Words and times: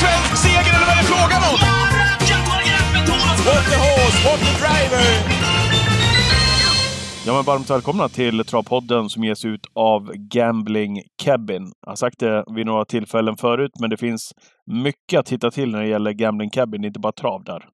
svensk 0.00 0.32
seger 0.44 0.72
eller 0.76 0.86
vad 0.88 0.94
är 0.96 1.00
det 1.02 1.08
frågan 1.14 1.42
om? 1.50 1.56
What 3.48 3.64
the 3.72 3.78
horse, 3.86 4.18
what 4.28 4.38
the 4.46 4.52
driver! 4.62 5.04
Ja, 7.26 7.32
men 7.34 7.42
varmt 7.44 7.70
välkomna 7.70 8.08
till 8.08 8.44
Travpodden 8.44 9.08
som 9.08 9.24
ges 9.24 9.44
ut 9.44 9.66
av 9.74 10.12
Gambling 10.14 11.02
Cabin. 11.22 11.72
Jag 11.80 11.90
har 11.90 11.96
sagt 11.96 12.18
det 12.18 12.44
vid 12.56 12.66
några 12.66 12.84
tillfällen 12.84 13.36
förut, 13.36 13.70
men 13.80 13.90
det 13.90 13.96
finns 13.96 14.32
mycket 14.66 15.20
att 15.20 15.28
hitta 15.32 15.50
till 15.50 15.70
när 15.70 15.80
det 15.82 15.88
gäller 15.88 16.12
Gambling 16.12 16.50
Cabin. 16.50 16.82
Det 16.82 16.86
är 16.86 16.88
inte 16.88 17.00
bara 17.00 17.12
trav 17.12 17.44
där. 17.44 17.64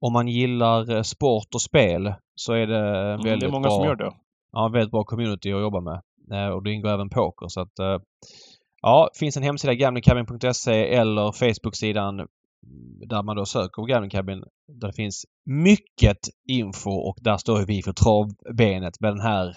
Om 0.00 0.12
man 0.12 0.28
gillar 0.28 0.96
eh, 0.96 1.02
sport 1.02 1.54
och 1.54 1.62
spel 1.62 2.14
så 2.34 2.52
är 2.52 2.66
det 2.66 2.78
Mm, 3.12 3.22
väldigt 3.24 3.40
det 3.40 3.46
är 3.46 3.50
många 3.50 3.68
bra, 3.68 3.70
som 3.76 3.84
gör 3.84 3.96
det. 3.96 4.10
Ja, 4.52 4.68
väldigt 4.68 4.90
bra 4.90 5.04
community 5.04 5.52
att 5.52 5.60
jobba 5.60 5.80
med. 5.80 6.00
Eh, 6.32 6.48
Och 6.54 6.62
det 6.62 6.72
ingår 6.72 6.88
även 6.90 7.08
poker 7.10 7.46
så 7.48 7.60
att 7.60 7.78
eh, 7.78 7.96
Ja, 8.82 9.08
finns 9.18 9.36
en 9.36 9.42
hemsida 9.42 9.74
gamblingcabin.se 9.74 10.94
eller 10.94 11.32
Facebook-sidan 11.32 12.14
mm, 12.14 12.28
där 13.08 13.22
man 13.22 13.36
då 13.36 13.44
söker 13.46 13.82
på 13.82 13.84
Gambling 13.84 14.10
Cabin. 14.10 14.42
Där 14.80 14.88
det 14.88 14.94
finns 14.94 15.24
mycket 15.46 16.18
info 16.48 16.90
och 16.90 17.16
där 17.20 17.36
står 17.36 17.66
vi 17.66 17.82
för 17.82 17.92
travbenet 17.92 19.00
med 19.00 19.10
den 19.12 19.20
här 19.20 19.56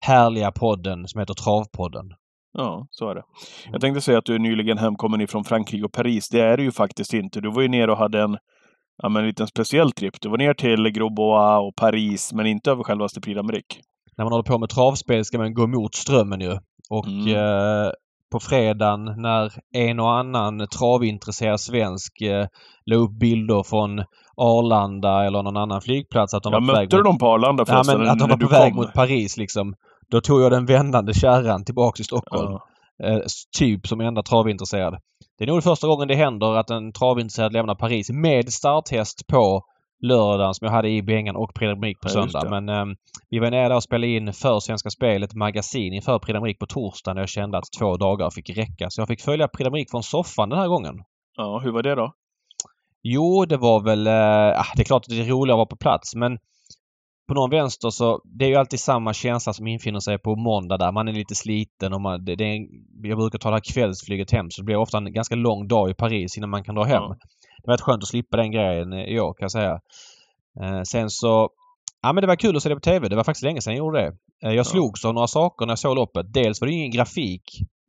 härliga 0.00 0.52
podden 0.52 1.08
som 1.08 1.18
heter 1.20 1.34
Travpodden. 1.34 2.06
Ja, 2.52 2.86
så 2.90 3.10
är 3.10 3.14
det. 3.14 3.22
Jag 3.72 3.80
tänkte 3.80 4.00
säga 4.00 4.18
att 4.18 4.24
du 4.24 4.34
är 4.34 4.38
nyligen 4.38 4.78
hemkommen 4.78 5.20
ifrån 5.20 5.44
Frankrike 5.44 5.84
och 5.84 5.92
Paris. 5.92 6.28
Det 6.28 6.40
är 6.40 6.56
du 6.56 6.62
ju 6.62 6.72
faktiskt 6.72 7.12
inte. 7.14 7.40
Du 7.40 7.50
var 7.50 7.62
ju 7.62 7.68
nere 7.68 7.92
och 7.92 7.98
hade 7.98 8.22
en, 8.22 8.36
ja, 9.02 9.08
men 9.08 9.22
en 9.22 9.28
liten 9.28 9.46
speciell 9.46 9.92
tripp. 9.92 10.20
Du 10.20 10.28
var 10.28 10.38
ner 10.38 10.54
till 10.54 10.88
Grosbois 10.90 11.60
och 11.68 11.76
Paris, 11.76 12.32
men 12.32 12.46
inte 12.46 12.70
över 12.70 12.82
självaste 12.84 13.20
Prix 13.20 13.38
d'Amérique. 13.40 13.80
när 14.16 14.24
man 14.24 14.32
håller 14.32 14.44
på 14.44 14.58
med 14.58 14.68
travspel 14.68 15.24
ska 15.24 15.38
man 15.38 15.54
gå 15.54 15.64
emot 15.64 15.94
strömmen 15.94 16.40
ju. 16.40 16.58
Och 16.90 17.06
Mm. 17.06 17.28
eh, 17.36 17.90
på 18.32 18.40
fredagen 18.40 19.04
när 19.04 19.52
en 19.74 20.00
och 20.00 20.18
annan 20.18 20.68
travintresserad 20.78 21.60
svensk 21.60 22.20
eh, 22.20 22.46
la 22.86 22.96
upp 22.96 23.10
bilder 23.10 23.62
från 23.62 24.04
Arlanda 24.36 25.24
eller 25.24 25.42
någon 25.42 25.56
annan 25.56 25.80
flygplats 25.80 26.34
att 26.34 26.42
de 26.42 26.52
var 26.52 26.60
väg 26.60 26.66
mötte 26.66 26.96
du 26.96 26.96
mot, 26.96 27.04
dem 27.04 27.18
på 27.18 27.26
Arlanda 27.26 27.64
ja, 27.66 27.74
förresten? 27.74 28.00
men 28.00 28.08
att 28.08 28.18
de 28.18 28.28
var 28.28 28.36
på 28.36 28.46
väg 28.46 28.72
kom? 28.72 28.76
mot 28.76 28.92
Paris 28.92 29.36
liksom. 29.36 29.74
Då 30.10 30.20
tog 30.20 30.42
jag 30.42 30.52
den 30.52 30.66
vändande 30.66 31.14
kärran 31.14 31.64
tillbaks 31.64 31.96
till 31.96 32.04
Stockholm. 32.04 32.52
Ja. 32.52 33.08
Eh, 33.08 33.20
typ 33.58 33.86
som 33.86 34.00
enda 34.00 34.22
travintresserad. 34.22 34.98
Det 35.38 35.44
är 35.44 35.48
nog 35.48 35.64
första 35.64 35.86
gången 35.86 36.08
det 36.08 36.14
händer 36.14 36.56
att 36.56 36.70
en 36.70 36.92
travintresserad 36.92 37.52
lämnar 37.52 37.74
Paris 37.74 38.10
med 38.10 38.52
starthäst 38.52 39.26
på 39.26 39.62
lördagen 40.00 40.54
som 40.54 40.64
jag 40.64 40.72
hade 40.72 40.88
i 40.88 41.02
Bengan 41.02 41.36
och 41.36 41.54
Prix 41.54 42.00
på 42.00 42.08
söndag. 42.08 42.50
Men 42.50 42.68
eh, 42.68 42.96
vi 43.30 43.38
var 43.38 43.50
nere 43.50 43.68
där 43.68 43.76
och 43.76 43.82
spelade 43.82 44.12
in 44.12 44.32
för 44.32 44.60
Svenska 44.60 44.90
Spel 44.90 45.22
ett 45.22 45.34
magasin 45.34 45.92
inför 45.92 46.18
Prix 46.18 46.58
på 46.58 46.66
torsdagen 46.66 47.16
och 47.16 47.22
jag 47.22 47.28
kände 47.28 47.58
att 47.58 47.64
två 47.78 47.96
dagar 47.96 48.30
fick 48.30 48.50
räcka. 48.50 48.86
Så 48.90 49.00
jag 49.00 49.08
fick 49.08 49.22
följa 49.22 49.48
Prix 49.48 49.90
från 49.90 50.02
soffan 50.02 50.48
den 50.48 50.58
här 50.58 50.68
gången. 50.68 50.94
ja, 51.36 51.60
hur 51.64 51.72
var 51.72 51.82
det 51.82 51.94
då? 51.94 52.12
Jo, 53.02 53.44
det 53.44 53.56
var 53.56 53.80
väl... 53.80 54.06
Eh, 54.06 54.60
ah, 54.60 54.72
det 54.76 54.82
är 54.82 54.84
klart 54.84 55.02
att 55.02 55.08
det 55.08 55.20
är 55.20 55.24
roligare 55.24 55.54
att 55.54 55.58
vara 55.58 55.66
på 55.66 55.76
plats 55.76 56.14
men 56.14 56.38
på 57.28 57.34
någon 57.34 57.50
vänster 57.50 57.90
så 57.90 58.20
det 58.24 58.44
är 58.44 58.48
ju 58.48 58.54
alltid 58.54 58.80
samma 58.80 59.12
känsla 59.12 59.52
som 59.52 59.66
infinner 59.66 60.00
sig 60.00 60.18
på 60.18 60.36
måndag 60.36 60.76
där. 60.76 60.92
Man 60.92 61.08
är 61.08 61.12
lite 61.12 61.34
sliten 61.34 61.92
och 61.92 62.00
man, 62.00 62.24
det, 62.24 62.36
det 62.36 62.44
är, 62.44 62.66
jag 63.02 63.18
brukar 63.18 63.38
ta 63.38 63.48
det 63.48 63.54
här 63.54 63.74
kvällsflyget 63.74 64.30
hem 64.30 64.50
så 64.50 64.62
det 64.62 64.64
blir 64.64 64.76
ofta 64.76 64.98
en 64.98 65.12
ganska 65.12 65.34
lång 65.34 65.68
dag 65.68 65.90
i 65.90 65.94
Paris 65.94 66.36
innan 66.36 66.50
man 66.50 66.64
kan 66.64 66.74
dra 66.74 66.84
hem. 66.84 67.02
Ja. 67.02 67.16
Det 67.62 67.66
var 67.66 67.74
rätt 67.74 67.80
skönt 67.80 68.02
att 68.02 68.08
slippa 68.08 68.36
den 68.36 68.50
grejen 68.50 68.92
eh, 68.92 69.04
i 69.04 69.20
år 69.20 69.32
kan 69.32 69.44
jag 69.44 69.52
säga. 69.52 69.80
Eh, 70.62 70.82
sen 70.82 71.10
så... 71.10 71.50
Ja 72.02 72.12
men 72.12 72.20
det 72.20 72.26
var 72.26 72.36
kul 72.36 72.56
att 72.56 72.62
se 72.62 72.68
det 72.68 72.74
på 72.74 72.80
TV. 72.80 73.08
Det 73.08 73.16
var 73.16 73.24
faktiskt 73.24 73.44
länge 73.44 73.60
sedan 73.60 73.72
jag 73.72 73.78
gjorde 73.78 74.00
det. 74.00 74.12
Eh, 74.48 74.54
jag 74.54 74.66
slogs 74.66 75.04
av 75.04 75.14
några 75.14 75.26
saker 75.26 75.66
när 75.66 75.70
jag 75.70 75.78
såg 75.78 75.96
loppet. 75.96 76.32
Dels 76.32 76.60
var 76.60 76.68
det 76.68 76.74
ingen 76.74 76.90
grafik 76.90 77.42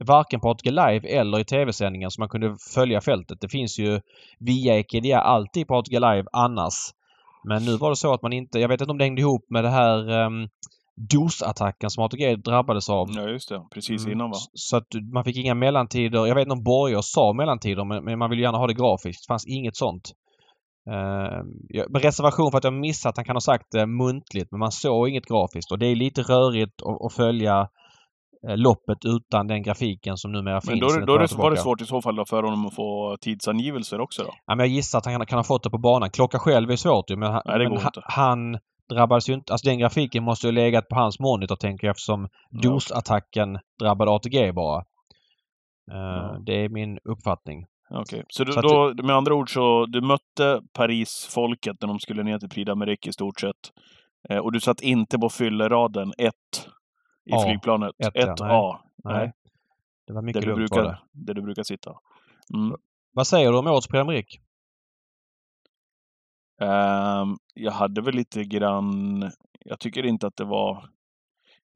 varken 0.05 0.39
på 0.39 0.49
ATG 0.49 0.71
Live 0.71 1.07
eller 1.07 1.39
i 1.39 1.45
TV-sändningen 1.45 2.11
så 2.11 2.21
man 2.21 2.29
kunde 2.29 2.57
följa 2.73 3.01
fältet. 3.01 3.41
Det 3.41 3.49
finns 3.49 3.79
ju 3.79 4.01
via 4.39 4.77
Ekedia 4.77 5.19
alltid 5.19 5.67
på 5.67 5.75
ATG 5.75 5.99
Live 5.99 6.25
annars. 6.31 6.73
Men 7.43 7.65
nu 7.65 7.77
var 7.77 7.89
det 7.89 7.95
så 7.95 8.13
att 8.13 8.21
man 8.21 8.33
inte... 8.33 8.59
Jag 8.59 8.69
vet 8.69 8.81
inte 8.81 8.91
om 8.91 8.97
det 8.97 9.03
hängde 9.03 9.21
ihop 9.21 9.45
med 9.49 9.63
det 9.63 9.69
här 9.69 10.25
um, 10.25 10.49
DOS-attacken 10.99 11.89
som 11.89 12.03
ATG 12.03 12.35
drabbades 12.35 12.89
av. 12.89 13.07
Ja, 13.11 13.29
just 13.29 13.49
det. 13.49 13.61
Precis 13.71 14.01
Mm, 14.01 14.11
innan 14.11 14.29
va? 14.29 14.37
Så 14.53 14.77
att 14.77 14.87
man 15.13 15.23
fick 15.23 15.37
inga 15.37 15.55
mellantider. 15.55 16.25
Jag 16.25 16.35
vet 16.35 16.41
inte 16.41 16.53
om 16.53 16.63
Borger 16.63 17.01
sa 17.01 17.33
mellantider 17.33 17.85
men, 17.85 18.03
men 18.03 18.19
man 18.19 18.29
vill 18.29 18.39
gärna 18.39 18.57
ha 18.57 18.67
det 18.67 18.73
grafiskt. 18.73 19.23
Det 19.23 19.31
fanns 19.33 19.47
inget 19.47 19.75
sånt. 19.75 20.11
Uh, 20.89 21.43
jag, 21.69 21.91
med 21.91 22.01
reservation 22.01 22.51
för 22.51 22.57
att 22.57 22.63
jag 22.63 22.73
missat 22.73 23.09
att 23.09 23.17
han 23.17 23.25
kan 23.25 23.35
ha 23.35 23.41
sagt 23.41 23.65
det 23.71 23.85
muntligt 23.85 24.51
men 24.51 24.59
man 24.59 24.71
såg 24.71 25.09
inget 25.09 25.25
grafiskt 25.25 25.71
och 25.71 25.79
det 25.79 25.87
är 25.87 25.95
lite 25.95 26.21
rörigt 26.21 26.81
att, 27.05 27.13
följa 27.13 27.67
eh, 28.47 28.57
loppet 28.57 28.97
utan 29.05 29.47
den 29.47 29.63
grafiken 29.63 30.17
som 30.17 30.31
numera 30.31 30.53
Men 30.53 30.61
finns. 30.61 30.79
då, 30.79 30.99
ett 30.99 31.07
då 31.07 31.17
par 31.17 31.27
det, 31.27 31.35
var 31.35 31.51
det 31.51 31.57
svårt 31.57 31.81
i 31.81 31.85
så 31.85 32.01
fall 32.01 32.15
då 32.15 32.25
för 32.25 32.43
honom 32.43 32.65
att 32.65 32.75
få 32.75 33.17
tidsangivelser 33.21 34.01
också 34.01 34.23
då? 34.23 34.29
Ja, 34.45 34.55
men 34.55 34.59
jag 34.59 34.67
gissar 34.67 34.97
att 34.97 35.05
han 35.05 35.15
kan, 35.15 35.25
kan 35.25 35.39
ha 35.39 35.43
fått 35.43 35.63
det 35.63 35.69
på 35.69 35.77
banan. 35.77 36.09
Klocka 36.09 36.39
själv 36.39 36.71
är 36.71 36.75
svårt 36.75 37.09
ju 37.09 37.15
men, 37.15 37.31
Nej, 37.31 37.41
det 37.45 37.57
men 37.57 37.69
går 37.69 37.81
inte. 37.81 38.01
han 38.03 38.59
drabbades 38.89 39.29
ju 39.29 39.33
inte... 39.33 39.53
Alltså 39.53 39.69
den 39.69 39.79
grafiken 39.79 40.23
måste 40.23 40.47
ju 40.47 40.53
legat 40.53 40.87
på 40.87 40.95
hans 40.95 41.19
monitor 41.19 41.55
tänker 41.55 41.87
jag 41.87 41.91
eftersom 41.91 42.29
Ja. 42.49 42.69
DOS-attacken 42.69 43.59
drabbade 43.79 44.11
ATG 44.11 44.51
bara. 44.53 44.77
Eh, 45.91 45.97
Ja. 45.97 46.37
Det 46.45 46.65
är 46.65 46.69
min 46.69 46.99
uppfattning. 47.03 47.65
Okej, 47.89 48.23
så, 48.29 48.43
du, 48.43 48.51
Så 48.51 48.61
då, 48.61 48.93
med 49.03 49.15
andra 49.15 49.33
ord 49.35 49.53
så 49.53 49.85
du 49.85 50.01
mötte 50.01 50.61
Paris-folket 50.73 51.77
när 51.81 51.87
de 51.87 51.99
skulle 51.99 52.23
ner 52.23 52.39
till 52.39 52.49
Prix 52.49 52.69
d'Amérique 52.69 53.09
i 53.09 53.13
stort 53.13 53.39
sett. 53.39 53.55
Eh, 54.29 54.37
och 54.37 54.51
du 54.51 54.59
satt 54.59 54.81
inte 54.81 55.19
på 55.19 55.29
fylleraden 55.29 56.13
1 56.17 56.33
i 57.25 57.33
A. 57.33 57.39
flygplanet. 57.45 57.91
Ett, 57.97 58.15
1 58.15 58.15
ja. 58.15 58.35
Nej. 58.39 58.51
A. 58.51 58.79
Nej. 59.03 59.31
Det 60.07 60.13
var 60.13 60.21
där 60.21 60.25
mycket 60.25 60.41
du, 60.41 60.47
lugnt 60.47 60.71
var 60.71 60.77
det. 60.77 60.83
brukar, 60.83 61.01
där 61.11 61.33
du 61.33 61.41
brukar 61.41 61.63
sitta. 61.63 61.93
Mm. 62.53 62.77
Vad 63.13 63.27
säger 63.27 63.51
du 63.51 63.57
om 63.57 63.67
årets 63.67 63.87
Prix 63.87 64.01
d'Amérique? 64.03 64.39
Ehm, 66.59 67.37
jag 67.53 67.71
hade 67.71 68.01
väl 68.01 68.15
lite 68.15 68.43
grann... 68.43 69.31
Jag 69.65 69.79
tycker 69.79 70.05
inte 70.05 70.27
att 70.27 70.35
det 70.35 70.45
var... 70.45 70.89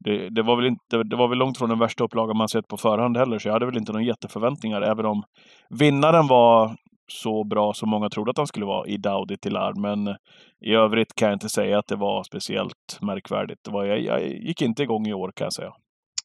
Det, 0.04 0.28
det, 0.28 0.42
var 0.42 0.56
väl 0.56 0.66
inte, 0.66 1.02
det 1.02 1.16
var 1.16 1.28
väl 1.28 1.38
långt 1.38 1.58
från 1.58 1.68
den 1.68 1.78
värsta 1.78 2.04
upplagan 2.04 2.36
man 2.36 2.48
sett 2.48 2.68
på 2.68 2.76
förhand 2.76 3.16
heller, 3.16 3.38
så 3.38 3.48
jag 3.48 3.52
hade 3.52 3.66
väl 3.66 3.76
inte 3.76 3.92
några 3.92 4.04
jätteförväntningar, 4.04 4.82
även 4.82 5.06
om 5.06 5.22
vinnaren 5.70 6.26
var 6.26 6.76
så 7.08 7.44
bra 7.44 7.72
som 7.72 7.88
många 7.88 8.08
trodde 8.08 8.30
att 8.30 8.38
han 8.38 8.46
skulle 8.46 8.66
vara 8.66 8.86
i 8.86 8.96
Daudi 8.96 9.36
till 9.36 9.56
arm. 9.56 9.80
Men 9.80 10.16
i 10.60 10.74
övrigt 10.74 11.14
kan 11.14 11.28
jag 11.28 11.36
inte 11.36 11.48
säga 11.48 11.78
att 11.78 11.86
det 11.86 11.96
var 11.96 12.22
speciellt 12.22 12.98
märkvärdigt. 13.00 13.60
Det 13.64 13.70
var, 13.70 13.84
jag, 13.84 14.00
jag 14.00 14.22
gick 14.22 14.62
inte 14.62 14.82
igång 14.82 15.06
i 15.06 15.14
år 15.14 15.32
kan 15.36 15.44
jag 15.44 15.52
säga. 15.52 15.72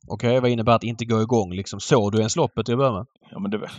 Okej, 0.07 0.39
vad 0.39 0.49
innebär 0.49 0.75
att 0.75 0.83
inte 0.83 1.05
gå 1.05 1.21
igång 1.21 1.53
liksom? 1.53 1.79
Såg 1.79 2.11
du 2.11 2.17
ens 2.17 2.35
loppet 2.35 2.65
till 2.65 2.73
att 2.73 2.79
börja 2.79 2.91
med? 2.91 3.05
Ja, 3.31 3.39
men 3.39 3.51
det... 3.51 3.57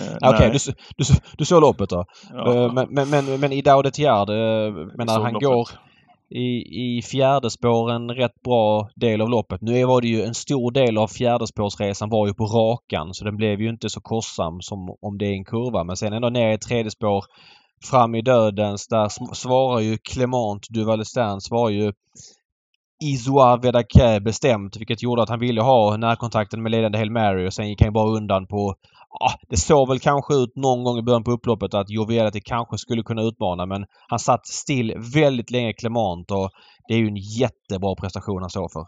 Eh, 0.00 0.28
Okej, 0.30 0.48
nej. 0.48 0.50
du, 0.50 0.72
du, 0.96 1.04
du 1.38 1.44
såg 1.44 1.60
loppet 1.60 1.90
då? 1.90 2.04
Ja, 2.32 2.54
Eh, 2.54 2.72
Men, 2.72 2.86
men, 2.90 3.10
men, 3.10 3.40
men 3.40 3.52
i 3.52 3.62
Daudet 3.62 3.94
Tiard, 3.94 4.28
men 4.28 5.06
när 5.06 5.06
såg 5.06 5.22
han 5.22 5.32
loppet. 5.32 5.48
går 5.48 5.68
i, 6.30 6.96
i 6.98 7.02
fjärdespår 7.02 7.90
en 7.92 8.10
rätt 8.10 8.42
bra 8.44 8.88
del 8.94 9.20
av 9.20 9.30
loppet. 9.30 9.60
Nu 9.62 9.84
var 9.84 10.00
det 10.00 10.08
ju 10.08 10.22
en 10.22 10.34
stor 10.34 10.70
del 10.70 10.98
av 10.98 11.08
fjärdespårsresan 11.08 12.08
var 12.10 12.26
ju 12.26 12.34
på 12.34 12.44
rakan 12.46 13.14
så 13.14 13.24
den 13.24 13.36
blev 13.36 13.60
ju 13.60 13.68
inte 13.68 13.88
så 13.88 14.00
kostsam 14.00 14.60
som 14.60 14.96
om 15.02 15.18
det 15.18 15.26
är 15.26 15.32
en 15.32 15.44
kurva. 15.44 15.84
Men 15.84 15.96
sen 15.96 16.12
ändå 16.12 16.28
ner 16.28 16.52
i 16.52 16.58
tredje 16.58 16.90
spår 16.90 17.24
fram 17.90 18.14
i 18.14 18.22
dödens 18.22 18.88
där 18.88 19.34
svarar 19.34 19.80
ju 19.80 19.98
Clement 19.98 20.66
Duvalestin 20.70 21.40
svarar 21.40 21.70
ju 21.70 21.92
Isoar 23.04 23.58
Vedake 23.58 24.20
bestämt 24.20 24.76
vilket 24.76 25.02
gjorde 25.02 25.22
att 25.22 25.28
han 25.28 25.38
ville 25.40 25.60
ha 25.62 25.96
närkontakten 25.96 26.62
med 26.62 26.72
ledande 26.72 26.98
Hail 26.98 27.10
Mary 27.10 27.48
och 27.48 27.52
sen 27.54 27.68
gick 27.68 27.82
han 27.82 27.92
bara 27.92 28.08
undan 28.16 28.46
på 28.46 28.74
det 29.48 29.56
såg 29.56 29.88
väl 29.88 29.98
kanske 29.98 30.34
ut 30.34 30.56
någon 30.56 30.84
gång 30.84 30.98
i 30.98 31.02
början 31.02 31.24
på 31.24 31.30
upploppet 31.30 31.74
att 31.74 31.90
Joviality 31.90 32.40
kanske 32.44 32.78
skulle 32.78 33.02
kunna 33.02 33.22
utmana 33.22 33.66
men 33.66 33.84
han 34.08 34.18
satt 34.18 34.46
still 34.46 34.94
väldigt 35.14 35.50
länge 35.50 35.72
Clement 35.72 36.30
och 36.30 36.50
det 36.88 36.94
är 36.94 36.98
ju 36.98 37.08
en 37.08 37.16
jättebra 37.16 37.94
prestation 38.00 38.40
han 38.40 38.50
står 38.50 38.68
för. 38.72 38.84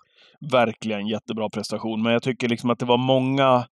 verkligen 0.52 1.06
jättebra 1.06 1.48
prestation. 1.48 2.02
Men 2.02 2.12
jag 2.12 2.22
tycker 2.22 2.48
liksom 2.48 2.70
att 2.70 2.78
det 2.78 2.86
var 2.86 2.98
många 2.98 3.66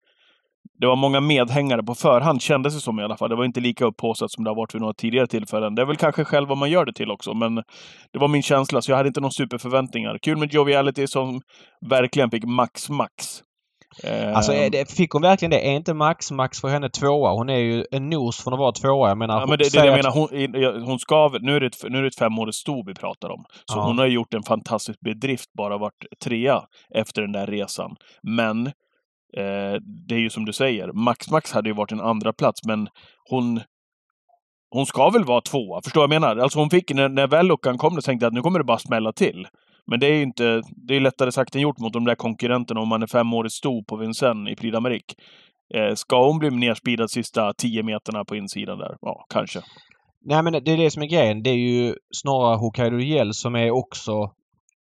det 0.79 0.87
var 0.87 0.95
många 0.95 1.19
medhängare 1.19 1.83
på 1.83 1.95
förhand, 1.95 2.41
kändes 2.41 2.73
det 2.75 2.79
som 2.81 2.99
i 2.99 3.03
alla 3.03 3.17
fall. 3.17 3.29
Det 3.29 3.35
var 3.35 3.45
inte 3.45 3.59
lika 3.59 3.85
upphaussat 3.85 4.31
som 4.31 4.43
det 4.43 4.49
har 4.49 4.55
varit 4.55 4.75
vid 4.75 4.81
några 4.81 4.93
tidigare 4.93 5.27
tillfällen. 5.27 5.75
Det 5.75 5.81
är 5.81 5.85
väl 5.85 5.95
kanske 5.95 6.25
själv 6.25 6.47
vad 6.47 6.57
man 6.57 6.69
gör 6.69 6.85
det 6.85 6.93
till 6.93 7.11
också, 7.11 7.33
men 7.33 7.55
det 8.13 8.19
var 8.19 8.27
min 8.27 8.41
känsla, 8.41 8.81
så 8.81 8.91
jag 8.91 8.97
hade 8.97 9.07
inte 9.07 9.21
några 9.21 9.31
superförväntningar. 9.31 10.17
Kul 10.21 10.37
med 10.37 10.53
Joviality 10.53 11.07
som 11.07 11.41
verkligen 11.89 12.31
fick 12.31 12.43
max, 12.43 12.89
max. 12.89 13.41
Alltså 14.35 14.53
är 14.53 14.69
det, 14.69 14.91
fick 14.91 15.11
hon 15.11 15.21
verkligen 15.21 15.49
det? 15.51 15.67
Är 15.67 15.71
inte 15.75 15.93
Max 15.93 16.31
Max 16.31 16.61
för 16.61 16.67
henne 16.67 16.89
tvåa? 16.89 17.31
Hon 17.33 17.49
är 17.49 17.57
ju 17.57 17.85
en 17.91 18.09
nos 18.09 18.43
från 18.43 18.53
att 18.53 18.59
vara 18.59 18.71
tvåa. 18.71 19.09
Jag 19.09 19.17
menar, 19.17 19.39
Ja, 19.39 19.45
men 19.45 19.57
det, 19.57 19.73
det, 19.73 19.85
jag 19.85 19.87
att- 19.87 19.95
menar, 19.95 20.11
hon, 20.75 20.83
hon 20.85 20.99
ska 20.99 21.37
nu 21.41 21.55
är 21.55 21.59
det 21.59 21.65
ett, 21.65 21.75
nu 21.89 21.97
är 21.97 22.01
det 22.01 22.07
ett 22.07 22.17
femårigt 22.19 22.55
sto 22.57 22.83
vi 22.87 22.93
pratar 22.93 23.29
om. 23.29 23.43
Så 23.65 23.77
Ja. 23.79 23.83
hon 23.85 23.97
har 23.97 24.05
gjort 24.07 24.33
en 24.33 24.43
fantastisk 24.43 24.99
bedrift, 24.99 25.53
bara 25.57 25.77
varit 25.77 26.03
trea 26.23 26.61
efter 26.95 27.21
den 27.21 27.31
där 27.31 27.47
resan. 27.47 27.95
Men 28.23 28.67
eh, 29.37 29.73
det 30.07 30.15
är 30.15 30.19
ju 30.19 30.29
som 30.29 30.45
du 30.45 30.53
säger, 30.53 30.91
Max 30.93 31.29
Max 31.31 31.51
hade 31.51 31.69
ju 31.69 31.75
varit 31.75 31.91
en 31.91 32.01
andra 32.01 32.33
plats 32.33 32.65
men 32.67 32.87
hon 33.29 33.61
hon 34.69 34.85
ska 34.85 35.09
väl 35.09 35.23
vara 35.23 35.41
tvåa, 35.41 35.81
förstår 35.83 36.03
jag 36.03 36.09
menar? 36.09 36.37
Alltså 36.37 36.59
hon 36.59 36.69
fick, 36.69 36.93
när, 36.93 37.09
när 37.09 37.27
väl 37.27 37.47
luckan 37.47 37.77
kom, 37.77 37.95
då 37.95 38.01
tänkte 38.01 38.25
jag 38.25 38.29
att 38.29 38.33
nu 38.33 38.41
kommer 38.41 38.59
det 38.59 38.65
bara 38.65 38.77
smälla 38.77 39.11
till. 39.13 39.47
Men 39.87 39.99
det 39.99 40.07
är 40.07 40.13
ju 40.13 40.21
inte, 40.21 40.61
det 40.87 40.95
är 40.95 40.99
lättare 40.99 41.31
sagt 41.31 41.55
än 41.55 41.61
gjort 41.61 41.79
mot 41.79 41.93
de 41.93 42.05
där 42.05 42.15
konkurrenterna 42.15 42.81
om 42.81 42.87
man 42.87 43.03
är 43.03 43.07
femårigt 43.07 43.53
sto 43.53 43.83
på 43.83 43.95
Vincennes 43.95 44.51
i 44.51 44.55
Prix 44.55 44.75
d'Amérique. 44.77 45.13
Eh, 45.73 45.95
ska 45.95 46.27
hon 46.27 46.39
bli 46.39 46.49
nerspeedad 46.49 47.11
sista 47.11 47.53
tio 47.53 47.83
meterna 47.83 48.25
på 48.25 48.35
insidan 48.35 48.77
där? 48.77 48.97
Ja, 49.01 49.25
kanske. 49.29 49.61
Nej 50.25 50.43
men 50.43 50.53
det 50.53 50.71
är 50.71 50.77
det 50.77 50.91
som 50.91 51.03
är 51.03 51.07
grejen. 51.07 51.43
Det 51.43 51.49
är 51.49 51.57
ju 51.57 51.95
snarare 52.15 52.55
Hokkaido 52.55 52.99
Gel 52.99 53.33
som 53.33 53.55
är 53.55 53.71
också 53.71 54.11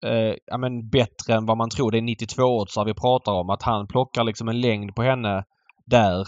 eh, 0.07 0.35
ja, 0.47 0.59
men 0.59 0.89
bättre 0.89 1.35
än 1.35 1.47
vad 1.47 1.57
man 1.57 1.71
tror. 1.71 1.91
Det 1.91 1.99
är 1.99 2.03
92-åtsar 2.03 2.85
vi 2.85 2.95
pratar 2.95 3.33
om. 3.33 3.51
Att 3.51 3.63
han 3.63 3.87
plockar 3.87 4.25
liksom 4.25 4.49
en 4.49 4.61
längd 4.61 4.95
på 4.95 5.03
henne 5.03 5.45
där. 5.87 6.27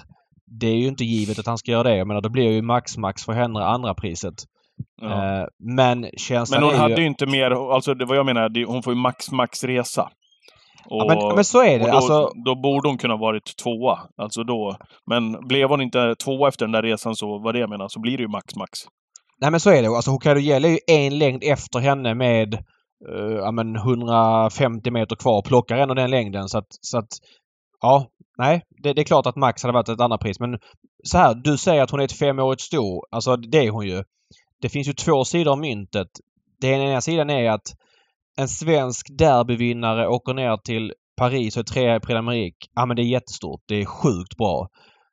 Det 0.60 0.66
är 0.66 0.76
ju 0.76 0.86
inte 0.88 1.04
givet 1.04 1.38
att 1.38 1.46
han 1.46 1.58
ska 1.58 1.70
göra 1.70 1.82
det. 1.82 1.96
Jag 1.96 2.08
menar 2.08 2.20
då 2.20 2.28
blir 2.28 2.50
ju 2.50 2.62
max-max 2.62 3.24
för 3.24 3.32
henne 3.32 3.60
andra 3.60 3.94
priset. 3.94 4.34
Ja. 5.02 5.40
Eh, 5.40 5.46
men 5.76 6.06
känslan 6.16 6.60
Men 6.60 6.70
hon 6.70 6.78
hade 6.78 7.00
ju... 7.00 7.06
inte 7.06 7.26
mer, 7.26 7.74
alltså 7.74 7.94
det 7.94 8.04
var 8.04 8.14
jag 8.16 8.26
menar, 8.26 8.66
hon 8.66 8.82
får 8.82 8.92
ju 8.92 9.00
max 9.00 9.30
max 9.32 9.64
resa. 9.64 10.02
Och, 10.84 11.02
Ja, 11.02 11.06
men, 11.08 11.34
men 11.34 11.44
så 11.44 11.62
är 11.62 11.78
det. 11.78 11.84
då, 11.84 11.92
Alltså, 11.92 12.30
då 12.44 12.54
borde 12.54 12.88
hon 12.88 12.98
kunna 12.98 13.16
varit 13.16 13.56
tvåa. 13.62 13.98
Alltså 14.16 14.44
då. 14.44 14.76
Men 15.06 15.48
blev 15.48 15.68
hon 15.68 15.80
inte 15.80 16.14
tvåa 16.24 16.48
efter 16.48 16.64
den 16.66 16.72
där 16.72 16.82
resan 16.82 17.16
så 17.16 17.38
var 17.38 17.52
det 17.52 17.58
jag 17.58 17.70
menar, 17.70 17.88
så 17.88 18.00
blir 18.00 18.16
det 18.16 18.22
ju 18.22 18.28
max 18.28 18.56
max. 18.56 18.78
nej 19.40 19.50
men 19.50 19.60
så 19.60 19.70
är 19.70 19.82
det. 19.82 19.88
Alltså 19.88 20.10
Hokkaido 20.10 20.40
Gel 20.40 20.64
är 20.64 20.68
ju 20.68 20.78
en 20.86 21.18
längd 21.18 21.44
efter 21.44 21.78
henne 21.78 22.14
med 22.14 22.54
eh, 22.54 23.34
ja, 23.38 23.50
men 23.52 23.76
150 23.76 24.90
meter 24.90 25.16
kvar. 25.16 25.42
Plockar 25.42 25.76
ändå 25.76 25.94
den 25.94 26.10
längden 26.10 26.48
så 26.48 26.58
att, 26.58 26.66
så 26.80 26.98
att 26.98 27.08
ja, 27.80 28.06
nej. 28.38 28.62
Det, 28.82 28.92
det 28.92 29.02
är 29.02 29.04
klart 29.04 29.26
att 29.26 29.36
Max 29.36 29.62
hade 29.62 29.72
varit 29.72 29.88
ett 29.88 30.00
annat 30.00 30.20
pris. 30.20 30.40
Men 30.40 30.58
så 31.04 31.18
här, 31.18 31.34
du 31.34 31.58
säger 31.58 31.82
att 31.82 31.90
hon 31.90 32.00
är 32.00 32.04
ett 32.04 32.18
femårigt 32.18 32.62
sto. 32.62 33.02
Alltså 33.10 33.36
det 33.36 33.58
är 33.58 33.70
hon 33.70 33.86
ju. 33.86 34.02
Det 34.62 34.68
finns 34.68 34.88
ju 34.88 34.92
två 34.92 35.24
sidor 35.24 35.52
av 35.52 35.58
myntet. 35.58 36.08
Den 36.60 36.80
ena 36.80 37.00
sidan 37.00 37.30
är 37.30 37.50
att 37.50 37.74
en 38.36 38.48
svensk 38.48 39.06
derbyvinnare 39.18 40.08
åker 40.08 40.34
ner 40.34 40.56
till 40.56 40.92
Paris 41.16 41.56
och 41.56 41.60
är 41.60 41.64
trea 41.64 41.96
i 41.96 42.00
Prix. 42.00 42.56
Ja 42.74 42.86
men 42.86 42.96
det 42.96 43.02
är 43.02 43.06
jättestort. 43.06 43.60
Det 43.68 43.74
är 43.74 43.84
sjukt 43.84 44.36
bra. 44.36 44.68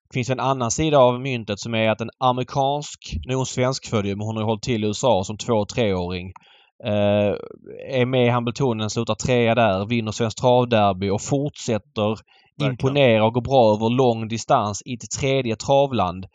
Det 0.09 0.13
finns 0.13 0.29
en 0.29 0.39
annan 0.39 0.71
sida 0.71 0.97
av 0.97 1.21
myntet 1.21 1.59
som 1.59 1.73
är 1.73 1.89
att 1.89 2.01
en 2.01 2.09
amerikansk, 2.19 2.99
nu 3.25 3.33
är 3.33 3.37
hon 3.37 3.45
svenskfödd 3.45 4.05
men 4.05 4.19
hon 4.19 4.37
har 4.37 4.43
hållit 4.43 4.63
till 4.63 4.83
i 4.83 4.87
USA 4.87 5.23
som 5.23 5.37
två 5.37 5.53
och 5.53 5.69
treåring. 5.69 6.31
Eh, 6.85 7.33
är 7.99 8.05
med 8.05 8.25
i 8.25 8.29
Hambletonian, 8.29 8.89
slutar 8.89 9.15
trea 9.15 9.55
där, 9.55 9.85
vinner 9.85 10.11
Svenskt 10.11 10.37
Travderby 10.37 11.09
och 11.09 11.21
fortsätter 11.21 12.09
Verkligen. 12.09 12.71
imponera 12.71 13.25
och 13.25 13.33
gå 13.33 13.41
bra 13.41 13.73
över 13.75 13.89
lång 13.89 14.27
distans 14.27 14.81
i 14.85 14.93
ett 14.93 15.11
tredje 15.19 15.55
travland. 15.55 16.25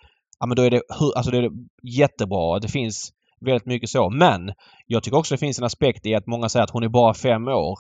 Ja 0.41 0.47
men 0.47 0.57
då 0.57 0.63
är 0.63 0.71
det, 0.71 0.83
alltså 1.17 1.31
det 1.31 1.39
är 1.39 1.51
jättebra. 1.83 2.59
Det 2.59 2.69
finns 2.69 3.13
väldigt 3.41 3.67
mycket 3.67 3.91
så. 3.91 4.11
Men 4.11 4.53
jag 4.87 5.03
tycker 5.03 5.19
också 5.19 5.35
det 5.35 5.39
finns 5.39 5.59
en 5.59 5.65
aspekt 5.65 6.07
i 6.07 6.15
att 6.15 6.27
många 6.27 6.49
säger 6.49 6.65
att 6.65 6.71
hon 6.71 6.83
är 6.83 6.89
bara 6.89 7.15
fem 7.15 7.49
år. 7.49 7.79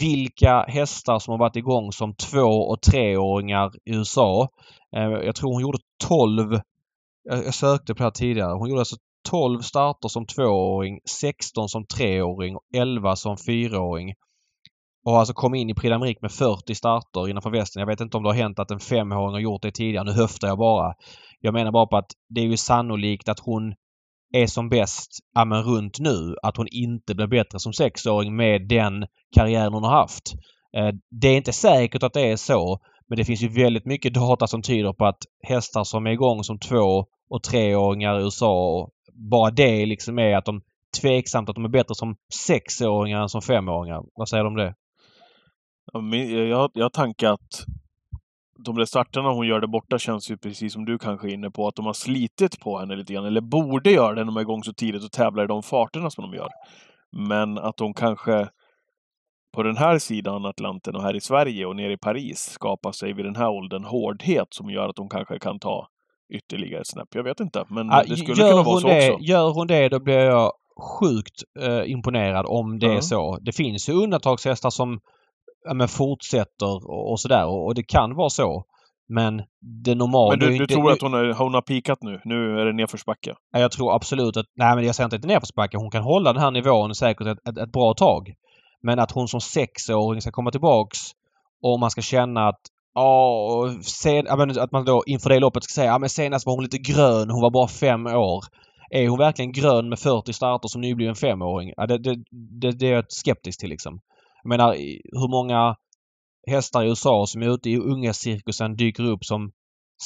Vilka 0.00 0.64
hästar 0.68 1.18
som 1.18 1.32
har 1.32 1.38
varit 1.38 1.56
igång 1.56 1.92
som 1.92 2.14
två 2.14 2.68
och 2.68 2.82
treåringar 2.82 3.72
i 3.84 3.94
USA. 3.94 4.48
Eh, 4.96 5.02
jag 5.02 5.34
tror 5.34 5.52
hon 5.52 5.62
gjorde 5.62 5.78
12. 6.08 6.60
Jag, 7.24 7.44
jag 7.46 7.54
sökte 7.54 7.94
på 7.94 7.98
det 7.98 8.04
här 8.04 8.10
tidigare. 8.10 8.52
Hon 8.52 8.68
gjorde 8.68 8.80
alltså 8.80 8.96
12 9.30 9.60
starter 9.60 10.08
som 10.08 10.26
tvååring, 10.26 11.00
16 11.20 11.68
som 11.68 11.86
treåring 11.86 12.56
och 12.56 12.62
11 12.74 13.16
som 13.16 13.36
fyraåring. 13.46 14.14
Och 15.08 15.14
har 15.14 15.20
alltså 15.20 15.34
kommit 15.34 15.60
in 15.60 15.70
i 15.70 15.74
Prix 15.74 15.92
d'Amérique 15.94 16.18
med 16.22 16.32
40 16.32 16.74
starter 16.74 17.28
innanför 17.28 17.50
västen. 17.50 17.80
Jag 17.80 17.86
vet 17.86 18.00
inte 18.00 18.16
om 18.16 18.22
det 18.22 18.28
har 18.28 18.34
hänt 18.34 18.58
att 18.58 18.70
en 18.70 18.80
femåring 18.80 19.32
har 19.32 19.40
gjort 19.40 19.62
det 19.62 19.70
tidigare. 19.70 20.04
Nu 20.04 20.12
höftar 20.12 20.48
jag 20.48 20.58
bara. 20.58 20.94
Jag 21.40 21.54
menar 21.54 21.72
bara 21.72 21.86
på 21.86 21.96
att 21.96 22.10
det 22.28 22.40
är 22.40 22.44
ju 22.44 22.56
sannolikt 22.56 23.28
att 23.28 23.40
hon 23.40 23.74
är 24.32 24.46
som 24.46 24.68
bäst 24.68 25.10
ja, 25.34 25.44
men 25.44 25.62
runt 25.62 25.98
nu. 26.00 26.36
Att 26.42 26.56
hon 26.56 26.66
inte 26.70 27.14
blir 27.14 27.26
bättre 27.26 27.58
som 27.58 27.72
sexåring 27.72 28.36
med 28.36 28.68
den 28.68 29.06
karriären 29.34 29.72
hon 29.72 29.84
har 29.84 29.90
haft. 29.90 30.34
Eh, 30.76 30.88
det 31.20 31.28
är 31.28 31.36
inte 31.36 31.52
säkert 31.52 32.02
att 32.02 32.12
det 32.12 32.30
är 32.30 32.36
så. 32.36 32.78
Men 33.08 33.18
det 33.18 33.24
finns 33.24 33.42
ju 33.42 33.48
väldigt 33.48 33.86
mycket 33.86 34.14
data 34.14 34.46
som 34.46 34.62
tyder 34.62 34.92
på 34.92 35.06
att 35.06 35.22
hästar 35.42 35.84
som 35.84 36.06
är 36.06 36.10
igång 36.10 36.44
som 36.44 36.58
två 36.58 37.04
och 37.30 37.42
treåringar 37.42 38.20
i 38.20 38.22
USA, 38.22 38.78
och 38.78 38.90
bara 39.30 39.50
det 39.50 39.86
liksom 39.86 40.18
är 40.18 40.36
att 40.36 40.44
de 40.44 40.60
tveksamt 41.00 41.48
att 41.48 41.54
de 41.54 41.64
är 41.64 41.68
bättre 41.68 41.94
som 41.94 42.16
sexåringar 42.46 43.22
än 43.22 43.28
som 43.28 43.42
femåringar. 43.42 44.02
Vad 44.14 44.28
säger 44.28 44.44
du 44.44 44.48
om 44.48 44.56
det? 44.56 44.74
Jag, 45.92 46.70
jag 46.74 46.84
har 46.84 46.90
tankat 46.90 47.64
de 48.64 48.76
där 48.76 48.84
starterna 48.84 49.30
hon 49.30 49.46
gör 49.46 49.60
där 49.60 49.68
borta 49.68 49.98
känns 49.98 50.30
ju 50.30 50.36
precis 50.36 50.72
som 50.72 50.84
du 50.84 50.98
kanske 50.98 51.28
är 51.28 51.32
inne 51.32 51.50
på, 51.50 51.68
att 51.68 51.74
de 51.76 51.86
har 51.86 51.92
slitit 51.92 52.60
på 52.60 52.78
henne 52.78 52.96
lite 52.96 53.12
grann, 53.12 53.24
eller 53.26 53.40
borde 53.40 53.90
göra 53.90 54.14
det 54.14 54.20
när 54.20 54.24
de 54.24 54.36
är 54.36 54.40
igång 54.40 54.64
så 54.64 54.72
tidigt 54.72 55.04
och 55.04 55.12
tävlar 55.12 55.44
i 55.44 55.46
de 55.46 55.62
farterna 55.62 56.10
som 56.10 56.30
de 56.30 56.36
gör. 56.36 56.48
Men 57.12 57.58
att 57.58 57.76
de 57.76 57.94
kanske 57.94 58.48
på 59.54 59.62
den 59.62 59.76
här 59.76 59.98
sidan 59.98 60.44
Atlanten 60.46 60.96
och 60.96 61.02
här 61.02 61.16
i 61.16 61.20
Sverige 61.20 61.66
och 61.66 61.76
nere 61.76 61.92
i 61.92 61.96
Paris 61.96 62.38
skapar 62.38 62.92
sig 62.92 63.12
vid 63.12 63.24
den 63.24 63.36
här 63.36 63.48
åldern 63.48 63.84
hårdhet 63.84 64.46
som 64.50 64.70
gör 64.70 64.88
att 64.88 64.96
de 64.96 65.08
kanske 65.08 65.38
kan 65.38 65.58
ta 65.58 65.88
ytterligare 66.34 66.84
snäpp. 66.84 67.08
Jag 67.14 67.22
vet 67.24 67.40
inte, 67.40 67.64
men 67.68 67.86
Ja, 67.86 68.04
det 68.08 68.16
skulle 68.16 68.34
kunna 68.34 68.62
vara 68.62 68.80
så 68.80 68.88
det, 68.88 69.12
också. 69.12 69.24
Gör 69.24 69.50
hon 69.52 69.66
det 69.66 69.88
då 69.88 70.00
blir 70.00 70.18
jag 70.18 70.52
sjukt 71.00 71.42
eh, 71.60 71.90
imponerad 71.90 72.46
om 72.48 72.78
det 72.78 72.86
Ja. 72.86 72.92
är 72.96 73.00
så. 73.00 73.38
Det 73.40 73.52
finns 73.52 73.88
ju 73.88 73.92
undantagshästar 73.92 74.70
som 74.70 75.00
ja, 75.68 75.74
men 75.74 75.88
fortsätter 75.88 76.90
och, 76.90 77.10
och 77.12 77.20
sådär 77.20 77.46
och, 77.46 77.66
och 77.66 77.74
det 77.74 77.82
kan 77.82 78.14
vara 78.14 78.30
så. 78.30 78.64
Men 79.08 79.42
det 79.84 79.94
normala... 79.94 80.30
Men 80.30 80.38
det 80.38 80.46
du, 80.46 80.58
du 80.58 80.66
tror 80.66 80.82
nu- 80.82 80.90
att 80.90 81.02
hon, 81.02 81.14
är, 81.14 81.34
hon 81.34 81.54
har 81.54 81.62
pikat 81.62 81.98
nu? 82.02 82.20
Nu 82.24 82.60
är 82.60 82.64
det 82.64 82.72
nedförsbacke? 82.72 83.34
Ja, 83.52 83.58
Jag 83.60 83.72
tror 83.72 83.94
absolut 83.94 84.36
att... 84.36 84.46
Nej 84.56 84.74
men 84.76 84.84
jag 84.84 84.94
säger 84.94 85.06
inte 85.06 85.16
att 85.16 85.22
det 85.22 85.26
är 85.26 85.34
nedförsbacke. 85.34 85.76
Hon 85.76 85.90
kan 85.90 86.02
hålla 86.02 86.32
den 86.32 86.42
här 86.42 86.50
nivån 86.50 86.94
säkert 86.94 87.26
ett, 87.26 87.48
ett, 87.48 87.58
ett 87.58 87.72
bra 87.72 87.94
tag. 87.94 88.34
Men 88.82 88.98
att 88.98 89.10
hon 89.10 89.28
som 89.28 89.40
sexåring 89.40 90.20
ska 90.20 90.30
komma 90.30 90.50
tillbaks 90.50 90.98
och 91.62 91.80
man 91.80 91.90
ska 91.90 92.02
känna 92.02 92.48
att 92.48 92.60
Ja, 92.94 93.74
sen, 93.82 94.24
ja, 94.26 94.36
men 94.36 94.58
att 94.60 94.72
man 94.72 94.84
då 94.84 95.02
inför 95.06 95.30
det 95.30 95.38
loppet 95.40 95.64
ska 95.64 95.80
säga 95.80 95.90
ja 95.92 95.98
men 95.98 96.08
senast 96.08 96.46
var 96.46 96.54
hon 96.54 96.62
lite 96.62 96.78
grön, 96.78 97.30
hon 97.30 97.42
var 97.42 97.50
bara 97.50 97.68
fem 97.68 98.06
år. 98.06 98.44
Är 98.90 99.08
hon 99.08 99.18
verkligen 99.18 99.52
grön 99.52 99.88
med 99.88 99.98
40 99.98 100.32
starter 100.32 100.68
som 100.68 100.80
nybliven 100.80 101.14
femåring? 101.14 101.72
Ja, 101.76 101.86
det, 101.86 101.98
det, 101.98 102.16
det, 102.60 102.72
det 102.72 102.86
är 102.86 102.92
jag 102.92 103.04
skeptisk 103.08 103.60
till 103.60 103.68
liksom. 103.70 104.00
Jag 104.48 104.58
menar, 104.58 104.72
hur 105.20 105.28
många 105.30 105.76
hästar 106.50 106.82
i 106.82 106.88
USA 106.88 107.26
som 107.26 107.42
är 107.42 107.48
ute 107.54 107.70
i 107.70 107.76
ungecirkusen 107.78 108.76
dyker 108.76 109.04
upp 109.04 109.24
som 109.24 109.50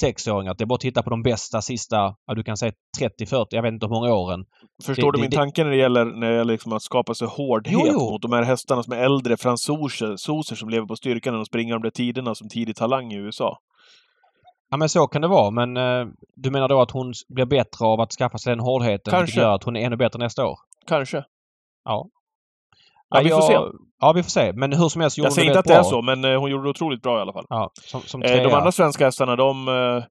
sexåringar. 0.00 0.54
Det 0.58 0.64
är 0.64 0.66
bara 0.66 0.74
att 0.74 0.80
titta 0.80 1.02
på 1.02 1.10
de 1.10 1.22
bästa 1.22 1.62
sista, 1.62 1.96
ja 2.26 2.34
du 2.34 2.42
kan 2.42 2.56
säga 2.56 2.72
30-40, 3.00 3.46
jag 3.50 3.62
vet 3.62 3.72
inte 3.72 3.86
hur 3.86 3.90
många 3.94 4.14
åren. 4.14 4.44
Förstår 4.84 5.12
Det- 5.12 5.18
du 5.18 5.20
min 5.22 5.30
det- 5.30 5.36
tanke 5.36 5.64
när 5.64 5.70
det 5.70 5.76
gäller, 5.76 6.04
när 6.04 6.30
det 6.30 6.36
gäller 6.36 6.52
liksom 6.52 6.72
att 6.72 6.82
skapa 6.82 7.14
sig 7.14 7.28
hårdhet 7.28 7.72
Jo, 7.74 7.86
jo. 7.92 8.10
mot 8.10 8.22
de 8.22 8.32
här 8.32 8.42
hästarna 8.42 8.82
som 8.82 8.92
är 8.92 8.96
äldre 8.96 9.36
fransoser 9.36 10.16
soser 10.16 10.56
som 10.56 10.68
lever 10.68 10.86
på 10.86 10.96
styrkan 10.96 11.40
och 11.40 11.46
springer 11.46 11.72
de 11.74 11.82
där 11.82 11.90
tiderna 11.90 12.34
som 12.34 12.48
tidig 12.48 12.76
talang 12.76 13.12
i 13.12 13.16
USA? 13.16 13.58
Ja 14.70 14.76
men 14.76 14.88
så 14.88 15.06
kan 15.06 15.22
det 15.22 15.28
vara 15.28 15.50
men 15.50 15.76
eh, 15.76 16.06
du 16.36 16.50
menar 16.50 16.68
då 16.68 16.80
att 16.80 16.90
hon 16.90 17.12
blir 17.28 17.46
bättre 17.46 17.86
av 17.86 18.00
att 18.00 18.12
skaffa 18.12 18.38
sig 18.38 18.50
den 18.50 18.60
hårdheten 18.60 18.96
vilket 19.10 19.18
Kanske. 19.18 19.40
gör 19.40 19.54
att 19.54 19.64
hon 19.64 19.76
är 19.76 19.86
ännu 19.86 19.96
bättre 19.96 20.18
nästa 20.18 20.46
år? 20.46 20.56
Kanske. 20.86 21.24
Ja. 21.84 22.08
Ja, 23.12 23.20
vi 23.24 23.30
får 23.30 23.40
se. 23.40 23.58
Ja 24.00 24.12
vi 24.12 24.22
får 24.22 24.30
se. 24.30 24.52
Men 24.54 24.72
hur 24.72 24.88
som 24.88 25.00
helst 25.00 25.18
gjorde 25.18 25.26
Jag 25.26 25.32
säger 25.32 25.48
inte 25.48 25.58
att 25.58 25.64
rätt 25.66 25.68
det 25.68 25.74
är 25.74 25.82
bra. 25.82 25.90
så, 25.90 26.02
men 26.02 26.24
eh, 26.24 26.40
hon 26.40 26.50
gjorde 26.50 26.64
det 26.64 26.70
otroligt 26.70 27.02
bra 27.02 27.18
i 27.18 27.20
alla 27.20 27.32
fall. 27.32 27.44
Ja, 27.48 27.70
som, 27.74 28.00
som 28.00 28.22
Eh. 28.22 28.42
De 28.42 28.54
andra 28.54 28.72
svenska 28.72 29.04
hästarna, 29.04 29.36
de... 29.36 29.68
eh, 29.68 30.04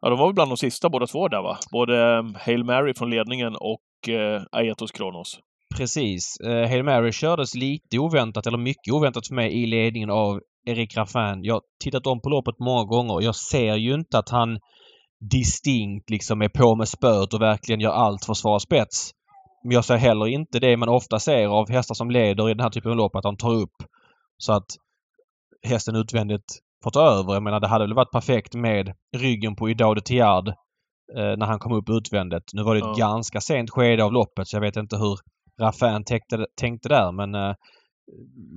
Ja, 0.00 0.10
de 0.10 0.18
var 0.18 0.26
väl 0.26 0.34
bland 0.34 0.50
de 0.50 0.56
sista 0.56 0.88
båda 0.88 1.06
två 1.06 1.28
där 1.28 1.42
va? 1.42 1.58
Både 1.72 1.94
Hail 2.38 2.64
Mary 2.64 2.94
från 2.94 3.10
ledningen 3.10 3.56
och 3.56 4.08
eh, 4.14 4.42
Aetos 4.52 4.92
Kronos. 4.92 5.38
Precis. 5.76 6.36
Eh, 6.46 6.68
Hail 6.68 6.84
Mary 6.84 7.12
kördes 7.12 7.54
lite 7.54 7.98
oväntat, 7.98 8.46
eller 8.46 8.58
mycket 8.58 8.92
oväntat 8.94 9.26
för 9.28 9.34
mig, 9.34 9.62
i 9.62 9.66
ledningen 9.66 10.10
av 10.10 10.40
Erik 10.68 10.96
Raffin. 10.96 11.38
Jag 11.42 11.54
har 11.54 11.62
tittat 11.84 12.06
om 12.06 12.20
på 12.20 12.28
loppet 12.28 12.54
många 12.60 12.84
gånger 12.84 13.14
och 13.14 13.22
jag 13.22 13.34
ser 13.36 13.74
ju 13.76 13.94
inte 13.94 14.18
att 14.18 14.30
han 14.30 14.58
distinkt 15.30 16.10
liksom 16.10 16.42
är 16.42 16.48
på 16.48 16.76
med 16.76 16.88
spöet 16.88 17.34
och 17.34 17.40
verkligen 17.40 17.80
gör 17.80 17.92
allt 17.92 18.24
för 18.24 18.32
att 18.32 18.36
svara 18.38 18.58
spets. 18.58 19.10
Men 19.66 19.72
jag 19.72 19.84
ser 19.84 19.96
heller 19.96 20.26
inte 20.26 20.58
det 20.60 20.76
man 20.76 20.88
ofta 20.88 21.18
ser 21.18 21.46
av 21.46 21.70
hästar 21.70 21.94
som 21.94 22.10
leder 22.10 22.50
i 22.50 22.54
den 22.54 22.60
här 22.60 22.70
typen 22.70 22.90
av 22.90 22.96
lopp, 22.96 23.16
att 23.16 23.22
de 23.22 23.36
tar 23.36 23.52
upp 23.54 23.76
så 24.38 24.52
att 24.52 24.66
hästen 25.62 25.96
utvändigt 25.96 26.58
får 26.84 26.90
ta 26.90 27.00
över. 27.00 27.34
Jag 27.34 27.42
menar, 27.42 27.60
det 27.60 27.68
hade 27.68 27.84
väl 27.84 27.94
varit 27.94 28.10
perfekt 28.10 28.54
med 28.54 28.94
ryggen 29.16 29.56
på 29.56 29.70
Idao 29.70 29.94
de 29.94 30.00
Tiard 30.00 30.48
eh, 30.48 31.36
när 31.36 31.46
han 31.46 31.58
kom 31.58 31.72
upp 31.72 31.88
utvändigt. 31.90 32.44
Nu 32.52 32.62
var 32.62 32.74
det 32.74 32.80
ett 32.80 32.86
Ja. 32.98 33.06
ganska 33.08 33.40
sent 33.40 33.70
skede 33.70 34.04
av 34.04 34.12
loppet 34.12 34.48
så 34.48 34.56
jag 34.56 34.60
vet 34.60 34.76
inte 34.76 34.96
hur 34.96 35.18
Raffin 35.60 36.04
tänkte, 36.04 36.46
tänkte 36.60 36.88
där 36.88 37.12
men 37.12 37.34
eh, 37.34 37.54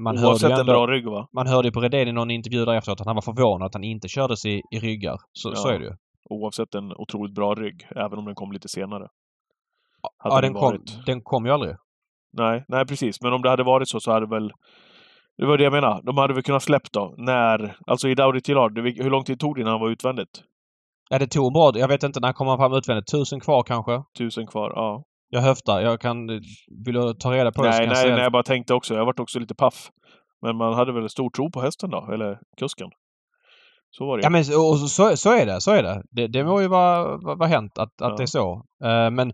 man 0.04 0.18
hörde, 0.18 0.48
ju 0.48 0.54
en 0.54 0.60
ändå, 0.60 0.74
bra 0.74 0.88
rygg 0.88 1.06
va? 1.08 1.28
man 1.34 1.48
hörde 1.48 1.68
ju 1.68 1.72
på 1.72 1.82
Redén 1.82 2.08
i 2.08 2.12
någon 2.12 2.32
intervju 2.32 2.66
där 2.66 2.74
efteråt 2.74 3.02
att 3.02 3.08
han 3.08 3.16
var 3.16 3.22
förvånad 3.22 3.66
att 3.66 3.74
han 3.74 3.84
inte 3.84 4.08
kördes 4.08 4.46
i, 4.46 4.62
i 4.72 4.80
ryggar. 4.80 5.18
Så, 5.34 5.50
Ja. 5.50 5.56
så 5.56 5.68
är 5.68 5.80
det 5.80 5.86
ju. 5.86 5.94
Oavsett 6.30 6.76
en 6.76 6.92
otroligt 6.96 7.36
bra 7.36 7.56
rygg, 7.56 7.88
även 7.96 8.20
om 8.20 8.26
den 8.26 8.36
kom 8.36 8.52
lite 8.52 8.70
senare. 8.70 9.08
Hade 10.18 10.36
Ja, 10.36 10.42
den 10.42 10.54
den 10.54 10.62
kom, 10.62 10.78
den 11.06 11.22
kom 11.22 11.46
ju 11.46 11.52
aldrig. 11.52 11.76
Nej, 12.34 12.66
nej 12.68 12.86
precis. 12.86 13.22
Men 13.22 13.34
om 13.34 13.42
det 13.42 13.50
hade 13.50 13.64
varit 13.64 13.90
så 13.90 14.00
så 14.00 14.12
hade 14.12 14.28
väl... 14.28 14.52
Det 15.38 15.46
var 15.46 15.58
det 15.58 15.64
jag 15.64 15.74
menar. 15.74 16.02
De 16.04 16.18
hade 16.18 16.34
väl 16.34 16.44
kunnat 16.44 16.64
släppt 16.64 16.94
då. 16.94 17.16
När... 17.18 17.76
Alltså 17.88 18.10
i 18.10 18.16
Dauri 18.16 18.42
Tillard, 18.42 18.80
hur 18.80 19.10
lång 19.10 19.24
tid 19.24 19.40
tog 19.40 19.56
det 19.56 19.62
innan 19.62 19.72
han 19.72 19.82
var 19.82 19.90
utvändigt? 19.90 20.44
Ja, 21.10 21.20
det 21.20 21.28
tog 21.28 21.54
bra. 21.54 21.72
Jag 21.76 21.88
vet 21.88 22.04
inte 22.04 22.20
när 22.20 22.34
kom 22.34 22.48
han 22.48 22.58
fram 22.58 22.74
utvändigt. 22.74 23.12
Tusen 23.12 23.40
kvar 23.40 23.64
kanske? 23.64 24.04
Tusen 24.18 24.48
kvar, 24.48 24.72
ja. 24.76 25.04
Jag 25.30 25.42
höftar. 25.42 25.82
Jag 25.82 26.02
kan... 26.02 26.28
Vill 26.86 26.96
du 26.96 27.14
ta 27.14 27.34
reda 27.34 27.52
på 27.52 27.64
det 27.64 27.74
så 27.74 27.78
Nej, 27.80 27.88
nej, 27.88 28.12
nej, 28.12 28.24
jag 28.24 28.32
bara 28.32 28.44
tänkte 28.44 28.74
också. 28.74 28.96
Jag 28.96 29.06
varit 29.06 29.20
också 29.20 29.40
lite 29.40 29.56
paff. 29.56 29.90
Men 30.42 30.58
man 30.58 30.74
hade 30.74 30.94
väl 30.94 31.10
stor 31.10 31.30
tro 31.30 31.52
på 31.52 31.62
hästen 31.62 31.90
då, 31.90 32.10
eller 32.14 32.40
kusken. 32.58 32.90
Så 33.92 34.06
var 34.06 34.18
det 34.18 34.24
Ja 34.24 34.30
men 34.30 34.40
och 34.40 34.80
så, 34.80 35.18
så 35.18 35.32
är 35.32 35.46
det. 35.46 35.62
Så 35.62 35.72
är 35.72 35.84
det. 35.84 36.04
Det, 36.12 36.28
det 36.28 36.44
må 36.44 36.62
ju 36.62 36.68
vara, 36.68 37.18
vara, 37.36 37.48
hänt 37.48 37.78
att, 37.78 38.02
att 38.02 38.10
Ja. 38.10 38.16
det 38.18 38.24
är 38.24 38.28
så. 38.28 38.64
Eh, 38.84 39.10
men 39.10 39.34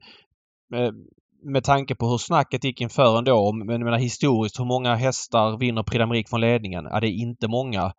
med 1.44 1.64
tanke 1.64 1.96
på 1.96 2.08
hur 2.08 2.18
snacket 2.18 2.64
gick 2.64 2.82
inför 2.82 3.18
ändå. 3.18 3.52
Men 3.52 3.70
jag 3.70 3.82
menar 3.84 3.98
historiskt 3.98 4.60
hur 4.60 4.66
många 4.66 4.96
hästar 4.96 5.58
vinner 5.58 5.84
Prix 5.84 6.04
d'Amérique 6.04 6.30
från 6.30 6.42
ledningen? 6.42 6.88
Ja 6.92 7.00
det 7.00 7.08
är 7.08 7.22
inte 7.22 7.48
många. 7.48 7.94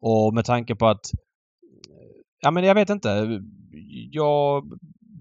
Och 0.00 0.34
med 0.34 0.44
tanke 0.44 0.74
på 0.74 0.86
att 0.86 1.10
Ja 2.40 2.50
men 2.50 2.64
jag 2.64 2.74
vet 2.74 2.90
inte. 2.90 3.40
Jag 4.10 4.64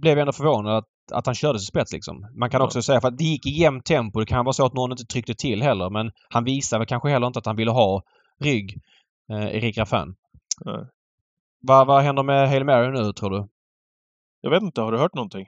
blev 0.01 0.19
ändå 0.19 0.31
förvånad 0.31 0.77
att, 0.77 0.85
att 1.11 1.25
han 1.25 1.35
körde 1.35 1.59
sig 1.59 1.65
spets 1.65 1.93
liksom. 1.93 2.27
Man 2.35 2.49
kan 2.49 2.61
också 2.61 2.81
säga 2.81 3.01
för 3.01 3.07
att 3.07 3.17
det 3.17 3.23
gick 3.23 3.47
i 3.47 3.49
jämnt 3.49 3.85
tempo. 3.85 4.19
Det 4.19 4.25
kan 4.25 4.45
vara 4.45 4.53
så 4.53 4.65
att 4.65 4.73
någon 4.73 4.91
inte 4.91 5.05
tryckte 5.05 5.33
till 5.33 5.61
heller 5.61 5.89
men 5.89 6.11
han 6.29 6.43
visade 6.43 6.79
väl 6.79 6.87
kanske 6.87 7.09
heller 7.09 7.27
inte 7.27 7.39
att 7.39 7.45
han 7.45 7.55
ville 7.55 7.71
ha 7.71 8.03
rygg, 8.39 8.81
eh, 9.31 9.55
Erik 9.55 9.77
Raffin. 9.77 10.15
Vad, 11.61 11.87
vad 11.87 12.03
händer 12.03 12.23
med 12.23 12.49
Hail 12.49 12.63
Mary 12.63 12.91
nu 12.91 13.13
tror 13.13 13.29
du? 13.29 13.47
Jag 14.41 14.49
vet 14.49 14.63
inte, 14.63 14.81
har 14.81 14.91
du 14.91 14.97
hört 14.97 15.13
någonting? 15.13 15.47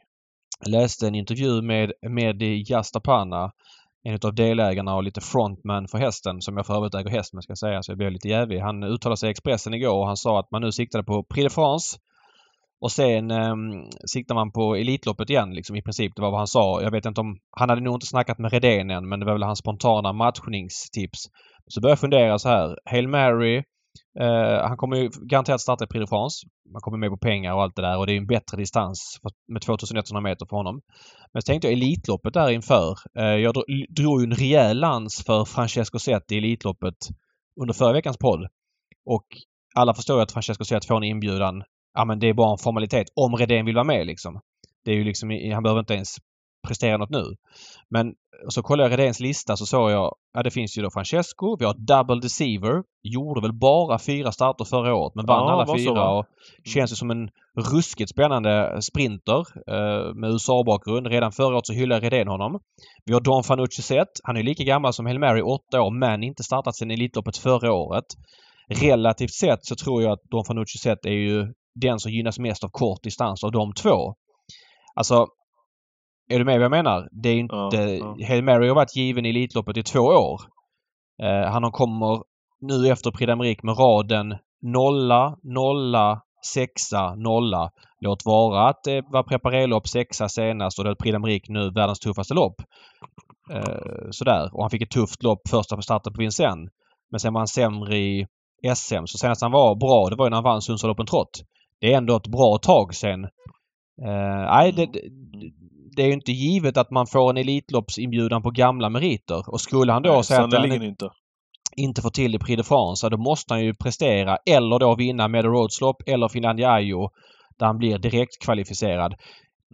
Läste 0.66 1.08
en 1.08 1.16
intervju 1.16 1.62
med, 1.62 1.92
med 2.10 2.42
Jastapana, 2.42 3.52
en 4.04 4.20
av 4.24 4.36
delägarna 4.36 4.96
och 4.96 5.04
lite 5.04 5.22
frontman 5.22 5.88
för 5.88 5.98
hästen, 5.98 6.42
som 6.42 6.58
jag 6.58 6.66
för 6.66 6.76
övrigt 6.76 6.96
äger 6.96 7.10
häst 7.10 7.34
med 7.34 7.44
ska 7.44 7.52
jag 7.52 7.58
säga, 7.58 7.84
så 7.84 7.92
jag 7.92 7.98
blev 7.98 8.12
lite 8.12 8.28
jävig. 8.28 8.60
Han 8.60 8.84
uttalade 8.84 9.18
sig 9.18 9.28
i 9.28 9.32
Expressen 9.32 9.74
igår 9.74 10.00
och 10.00 10.08
han 10.08 10.18
sa 10.18 10.40
att 10.40 10.52
man 10.52 10.62
nu 10.62 10.72
siktade 10.72 11.04
på 11.04 11.24
Prix 11.24 11.44
de 11.44 11.50
France 11.50 11.98
och 12.82 12.92
sen 12.92 13.32
eh, 13.32 13.56
siktar 14.06 14.36
man 14.36 14.52
på 14.52 14.76
Elitloppet 14.76 15.30
igen 15.30 15.54
liksom 15.54 15.76
i 15.76 15.82
princip. 15.82 16.16
Det 16.16 16.22
var 16.22 16.32
vad 16.32 16.40
han 16.40 16.48
sa. 16.48 16.82
Jag 16.82 16.92
vet 16.92 17.06
inte 17.06 17.22
om... 17.22 17.38
Han 17.52 17.70
hade 17.70 17.82
nog 17.82 17.96
inte 17.96 18.06
snackat 18.06 18.40
med 18.40 18.54
Redén 18.54 18.90
än 18.90 19.10
men 19.10 19.20
det 19.20 19.26
var 19.26 19.34
väl 19.34 19.44
hans 19.44 19.60
spontana 19.60 20.14
matchningstips. 20.14 21.20
Så 21.68 21.82
började 21.82 21.92
jag 21.92 22.00
fundera 22.00 22.40
så 22.40 22.50
här. 22.50 22.78
Hail 22.86 23.08
Mary. 23.08 23.64
Uh, 24.22 24.68
han 24.68 24.77
kommer 24.77 24.98
ju 24.98 25.10
garanterat 25.22 25.62
starta 25.62 25.84
i 25.84 25.88
Prix 25.88 26.00
de 26.00 26.08
France. 26.08 26.48
Man 26.74 26.82
kommer 26.82 26.98
med 26.98 27.10
på 27.10 27.18
pengar 27.18 27.54
och 27.54 27.62
allt 27.63 27.75
det 27.75 27.82
där 27.82 27.98
och 27.98 28.08
det 28.08 28.13
är 28.13 28.18
en 28.18 28.27
bättre 28.27 28.58
distans 28.58 29.20
för- 29.22 29.54
med 29.54 29.62
2100 29.62 30.22
meter 30.22 30.46
för 30.50 30.58
honom. 30.58 30.82
Men 31.34 31.42
så 31.42 31.46
tänkte 31.46 31.68
jag 31.68 31.74
Elitloppet 31.74 32.34
där 32.34 32.50
inför. 32.50 32.89
Uh, 33.20 33.25
jag 33.25 33.56
dro- 33.56 33.86
drog 33.89 34.22
ju 34.22 34.24
en 34.25 34.36
rejäl 34.36 34.80
lans 34.80 35.24
för 35.25 35.46
Francesco 35.46 36.00
Zet 36.00 36.32
i 36.32 36.38
Elitloppet 36.38 36.98
under 37.62 37.74
förra 37.74 37.94
veckans 37.94 38.18
podd. 38.18 38.48
Och 39.06 39.27
alla 39.75 39.94
förstår 39.94 40.18
ju 40.18 40.24
att 40.24 40.32
Francesco 40.32 40.63
Zet 40.66 40.86
får 40.86 40.98
en 40.98 41.04
inbjudan. 41.04 41.63
Ja 41.94 42.06
men 42.06 42.20
det 42.20 42.30
är 42.30 42.34
bara 42.34 42.51
en 42.51 42.58
formalitet 42.58 43.08
om 43.16 43.36
Redén 43.36 43.66
vill 43.66 43.75
vara 43.75 43.84
med 43.84 44.08
liksom. 44.08 44.39
Det 44.86 44.92
är 44.92 44.96
ju 44.96 45.04
liksom, 45.04 45.30
han 45.54 45.63
behöver 45.63 45.80
inte 45.80 45.94
ens 45.94 46.10
prestera 46.68 46.98
något 46.98 47.10
nu. 47.10 47.24
Men 47.90 48.14
så 48.50 48.64
kollade 48.64 48.90
jag 48.90 49.00
Redéns 49.00 49.20
lista 49.20 49.58
så 49.58 49.66
såg 49.66 49.92
jag, 49.92 50.16
ja 50.34 50.44
det 50.44 50.52
finns 50.52 50.78
ju 50.78 50.82
då 50.82 50.90
Francesco, 50.92 51.58
vi 51.60 51.66
har 51.66 51.74
Double 51.74 52.22
Deceiver. 52.22 52.84
Gjorde 53.04 53.42
väl 53.42 53.54
bara 53.54 54.00
fyra 54.00 54.32
starter 54.32 54.66
förra 54.66 54.96
året 54.96 55.16
men 55.16 55.26
vann 55.26 55.48
Ja, 55.48 55.52
alla 55.52 55.66
så, 55.66 55.78
fyra 55.78 56.10
och 56.10 56.26
känns 56.66 56.92
ju 56.92 56.96
som 56.96 57.12
en 57.12 57.30
ruskigt 57.58 58.10
spännande 58.10 58.82
sprinter 58.82 59.40
eh, 59.68 60.14
med 60.14 60.32
USA-bakgrund. 60.32 61.08
Redan 61.08 61.32
förra 61.32 61.56
året 61.56 61.68
så 61.68 61.74
hyllade 61.74 62.02
Redén 62.02 62.28
honom. 62.28 62.60
Vi 63.06 63.14
har 63.14 63.22
Don 63.22 63.44
Fanucci 63.44 63.82
Zet. 63.82 64.08
Han 64.24 64.38
är 64.38 64.44
lika 64.44 64.64
gammal 64.64 64.94
som 64.94 65.06
Hail 65.06 65.20
Mary, 65.20 65.42
åtta 65.42 65.82
år, 65.82 65.92
men 65.92 66.24
inte 66.24 66.44
startat 66.44 66.76
sen 66.76 66.92
Elitloppet 66.92 67.38
förra 67.38 67.74
året. 67.74 68.06
Relativt 68.70 69.34
sett 69.34 69.66
så 69.66 69.76
tror 69.76 70.04
jag 70.04 70.12
att 70.12 70.24
Don 70.32 70.46
Fanucci 70.46 70.78
Zet 70.78 71.06
är 71.06 71.12
ju 71.12 71.54
den 71.76 72.00
som 72.00 72.12
gynnas 72.12 72.40
mest 72.40 72.64
av 72.64 72.70
kort 72.70 73.04
distans 73.04 73.44
av 73.44 73.52
de 73.52 73.74
två. 73.74 74.14
Alltså, 74.96 75.28
är 76.27 76.39
du 76.39 76.46
med 76.46 76.55
vad 76.55 76.63
jag 76.63 76.72
menar? 76.72 77.10
Det 77.12 77.29
är 77.29 77.36
inte... 77.36 77.55
Ja, 77.55 77.72
ja. 77.74 78.17
Hail 78.27 78.43
Mary 78.43 78.67
har 78.67 78.75
varit 78.75 78.96
given 78.96 79.25
i 79.25 79.29
Elitloppet 79.29 79.77
i 79.77 79.84
två 79.84 80.00
år. 80.00 80.41
Eh, 81.24 81.51
han 81.51 81.72
kommer 81.72 82.24
nu 82.62 82.91
efter 82.91 83.12
Prix 83.12 83.29
d'Amérique 83.31 83.65
med 83.65 83.79
raden 83.79 84.36
nolla, 84.62 85.38
nolla, 85.43 86.22
sexa, 86.53 87.15
nolla. 87.15 87.72
Låt 88.01 88.25
vara 88.25 88.69
att 88.69 88.84
det 88.84 89.01
var 89.12 89.24
preparerlopp 89.24 89.88
sexa 89.88 90.29
senast 90.29 90.79
och 90.79 90.86
det 90.86 90.91
är 90.91 90.96
Prix 90.96 91.15
d'Amérique 91.15 91.51
nu 91.51 91.72
världens 91.72 92.00
tuffaste 92.00 92.34
lopp. 92.34 92.55
Eh, 93.51 94.10
sådär. 94.12 94.50
Och 94.53 94.63
han 94.63 94.69
fick 94.69 94.81
ett 94.81 94.89
tufft 94.89 95.24
lopp 95.24 95.41
första 95.50 95.75
på 95.75 95.81
starten 95.81 96.13
på 96.13 96.19
Vincennes. 96.19 96.69
Men 97.12 97.19
sen 97.19 97.34
var 97.34 97.39
han 97.39 97.48
sämre 97.48 97.98
i 97.98 98.27
SM. 98.75 99.05
Så 99.05 99.17
senast 99.17 99.41
han 99.41 99.51
var 99.51 99.75
bra 99.75 100.10
det 100.10 100.15
var 100.15 100.25
ju 100.25 100.29
när 100.29 100.38
han 100.38 100.43
vann 100.43 100.62
Sundsvall 100.62 100.91
Open 100.91 101.05
Trot. 101.05 101.29
Det 101.81 101.93
är 101.93 101.98
ändå 101.98 102.15
ett 102.15 102.27
bra 102.27 102.57
tag 102.57 102.96
sen. 102.96 103.24
Eh, 104.05 104.51
nej, 104.51 104.72
det, 104.72 104.89
det, 105.98 106.04
är 106.04 106.08
ju 106.08 106.13
inte 106.13 106.32
givet 106.32 106.77
att 106.77 106.92
man 106.92 107.08
får 107.08 107.30
en 107.30 107.38
Elitloppsinbjudan 107.38 108.42
på 108.42 108.51
gamla 108.51 108.89
meriter. 108.89 109.44
Och 109.48 109.62
skulle 109.62 109.94
han 109.94 110.01
då 110.01 110.13
Nej, 110.13 110.24
säga 110.24 110.44
att 110.44 110.54
han 110.54 110.84
inte. 110.84 111.10
inte 111.75 112.01
får 112.01 112.10
till 112.10 112.32
det 112.32 112.39
Prix 112.39 112.58
de 112.58 112.63
France, 112.63 113.10
då 113.10 113.18
måste 113.18 113.54
han 113.54 113.63
ju 113.63 113.74
prestera 113.75 114.38
eller 114.46 114.80
då 114.80 114.96
vinna 114.96 115.27
Meadow 115.27 115.51
Roads 115.51 115.82
lopp 115.82 116.01
eller 116.06 116.27
Finlandia 116.27 116.72
Ajo 116.72 117.10
där 117.60 117.66
han 117.66 117.77
blir 117.77 117.98
direkt 117.98 118.44
kvalificerad. 118.46 119.16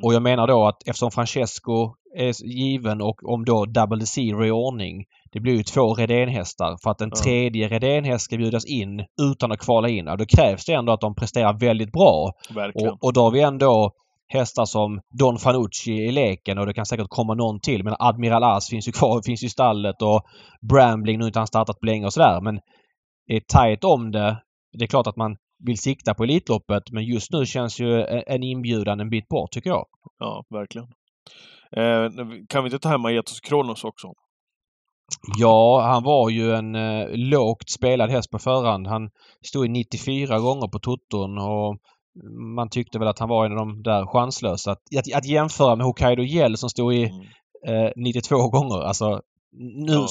Och 0.03 0.13
jag 0.13 0.21
menar 0.21 0.47
då 0.47 0.67
att 0.67 0.87
eftersom 0.87 1.11
Francesco 1.11 1.93
är 2.15 2.45
given 2.45 3.01
och 3.01 3.23
om 3.23 3.45
då 3.45 3.65
Double 3.65 4.05
Zero 4.05 4.45
i 4.45 4.51
ordning. 4.51 5.05
Det 5.31 5.39
blir 5.39 5.53
ju 5.53 5.63
två 5.63 5.93
Redén-hästar. 5.93 6.77
För 6.83 6.89
att 6.91 7.01
en 7.01 7.11
tredje 7.11 7.67
Redén-häst 7.67 8.25
ska 8.25 8.37
bjudas 8.37 8.65
in 8.65 9.05
utan 9.21 9.51
att 9.51 9.59
kvala 9.59 9.89
in. 9.89 10.05
Då 10.05 10.25
krävs 10.25 10.65
det 10.65 10.73
ändå 10.73 10.93
att 10.93 11.01
de 11.01 11.15
presterar 11.15 11.59
väldigt 11.59 11.91
bra. 11.91 12.31
Verkligen. 12.55 12.91
Och, 12.91 13.03
och 13.03 13.13
då 13.13 13.21
har 13.21 13.31
vi 13.31 13.41
ändå 13.41 13.91
hästar 14.27 14.65
som 14.65 15.01
Don 15.19 15.39
Fanucci 15.39 15.91
i 15.91 16.11
leken 16.11 16.57
och 16.57 16.65
det 16.65 16.73
kan 16.73 16.85
säkert 16.85 17.09
komma 17.09 17.33
någon 17.33 17.59
till. 17.59 17.83
Men 17.83 17.95
Admiral 17.99 18.43
As 18.43 18.69
finns 18.69 18.87
ju 18.87 18.91
kvar, 18.91 19.21
finns 19.25 19.43
ju 19.43 19.47
i 19.47 19.49
stallet 19.49 20.01
och 20.01 20.21
Brambling 20.61 21.19
nu 21.19 21.25
inte 21.25 21.39
han 21.39 21.47
startat 21.47 21.79
på 21.79 21.85
länge 21.85 22.05
och 22.05 22.13
sådär. 22.13 22.41
Men 22.41 22.59
det 23.27 23.35
är 23.35 23.41
tajt 23.47 23.83
om 23.83 24.11
det. 24.11 24.43
Det 24.77 24.83
är 24.83 24.87
klart 24.87 25.07
att 25.07 25.17
man 25.17 25.37
vill 25.65 25.77
sikta 25.77 26.13
på 26.13 26.23
Elitloppet 26.23 26.83
men 26.91 27.05
just 27.05 27.31
nu 27.31 27.45
känns 27.45 27.79
ju 27.79 28.03
en 28.27 28.43
inbjudan 28.43 28.99
en 28.99 29.09
bit 29.09 29.27
bort 29.27 29.51
tycker 29.51 29.69
jag. 29.69 29.85
Ja, 30.19 30.43
verkligen. 30.49 30.87
Eh, 31.77 32.11
kan 32.49 32.63
vi 32.63 32.67
inte 32.67 32.79
ta 32.79 32.89
hem 32.89 33.05
Aetos 33.05 33.39
Kronos 33.39 33.83
också? 33.83 34.13
Ja, 35.37 35.81
han 35.81 36.03
var 36.03 36.29
ju 36.29 36.53
en 36.53 36.75
eh, 36.75 37.07
lågt 37.09 37.69
spelad 37.69 38.09
häst 38.09 38.31
på 38.31 38.39
förhand. 38.39 38.87
Han 38.87 39.09
stod 39.45 39.65
i 39.65 39.69
94 39.69 40.39
gånger 40.39 40.67
på 40.67 40.79
Toton 40.79 41.37
och 41.37 41.77
man 42.55 42.69
tyckte 42.69 42.99
väl 42.99 43.07
att 43.07 43.19
han 43.19 43.29
var 43.29 43.45
en 43.45 43.51
av 43.51 43.57
de 43.57 43.83
där 43.83 44.05
chanslösa. 44.05 44.71
Att, 44.71 44.79
att, 44.97 45.15
att 45.17 45.25
jämföra 45.25 45.75
med 45.75 45.85
Hokkaido 45.85 46.23
Gell 46.23 46.57
som 46.57 46.69
stod 46.69 46.93
i 46.93 47.03
Mm. 47.67 47.85
eh, 47.85 47.91
92 47.95 48.49
gånger. 48.49 48.81
Alltså 48.81 49.21
nu 49.85 49.93
Ja. 49.93 50.07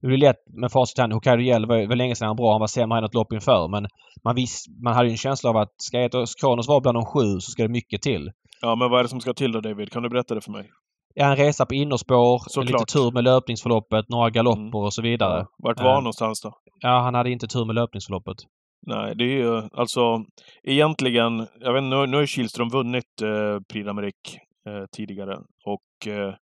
det 0.00 0.06
blir 0.06 0.16
lätt 0.18 0.36
med 0.46 0.72
facit 0.72 0.98
hand. 0.98 1.12
Hokkaido 1.12 1.42
Gell 1.42 1.66
var, 1.66 1.86
var 1.88 1.96
länge 1.96 2.14
sedan 2.14 2.26
han 2.28 2.36
bra. 2.36 2.52
Han 2.52 2.60
var 2.60 2.66
sämre 2.66 2.98
än 2.98 3.04
ett 3.04 3.14
lopp 3.14 3.32
inför. 3.32 3.68
Men 3.68 3.86
man, 4.24 4.34
vis, 4.34 4.64
man 4.84 4.94
hade 4.94 5.08
ju 5.08 5.10
en 5.12 5.16
känsla 5.16 5.50
av 5.50 5.56
att 5.56 5.72
ska 5.76 6.00
Etos 6.04 6.34
Kronos 6.34 6.68
vara 6.68 6.80
bland 6.80 6.96
de 6.96 7.04
sju 7.06 7.40
så 7.40 7.50
ska 7.50 7.62
det 7.62 7.68
mycket 7.68 8.02
till. 8.02 8.30
Ja, 8.60 8.74
men 8.74 8.90
vad 8.90 8.98
är 8.98 9.02
det 9.02 9.08
som 9.08 9.20
ska 9.20 9.32
till 9.34 9.52
då 9.52 9.60
David? 9.60 9.92
Kan 9.92 10.02
du 10.02 10.08
berätta 10.08 10.34
det 10.34 10.40
för 10.40 10.50
mig? 10.52 10.70
Ja, 11.14 11.30
en 11.30 11.36
resa 11.36 11.66
på 11.66 11.74
innerspår, 11.74 12.38
Såklart. 12.50 12.80
lite 12.80 12.92
tur 12.92 13.12
med 13.12 13.24
löpningsförloppet, 13.24 14.08
några 14.08 14.30
galopper 14.30 14.60
Mm. 14.60 14.74
och 14.74 14.94
så 14.94 15.02
vidare. 15.02 15.46
Vart 15.58 15.78
var 15.80 15.86
Eh. 15.86 15.92
han 15.94 16.02
någonstans 16.02 16.40
då? 16.42 16.52
Ja, 16.80 17.00
han 17.00 17.14
hade 17.14 17.30
inte 17.30 17.46
tur 17.46 17.64
med 17.64 17.74
löpningsförloppet. 17.74 18.36
Nej, 18.86 19.14
det 19.16 19.24
är 19.24 19.36
ju 19.38 19.62
alltså 19.72 20.24
egentligen, 20.62 21.46
jag 21.60 21.72
vet 21.72 21.82
nu, 21.82 22.06
nu 22.06 22.16
har 22.16 22.20
ju 22.20 22.26
Kihlström 22.26 22.68
vunnit 22.68 23.22
eh, 23.22 23.60
Prix 23.60 23.86
d'Amérique 23.88 24.38
eh, 24.66 24.86
tidigare 24.92 25.38
och 25.64 26.06
eh, 26.08 26.34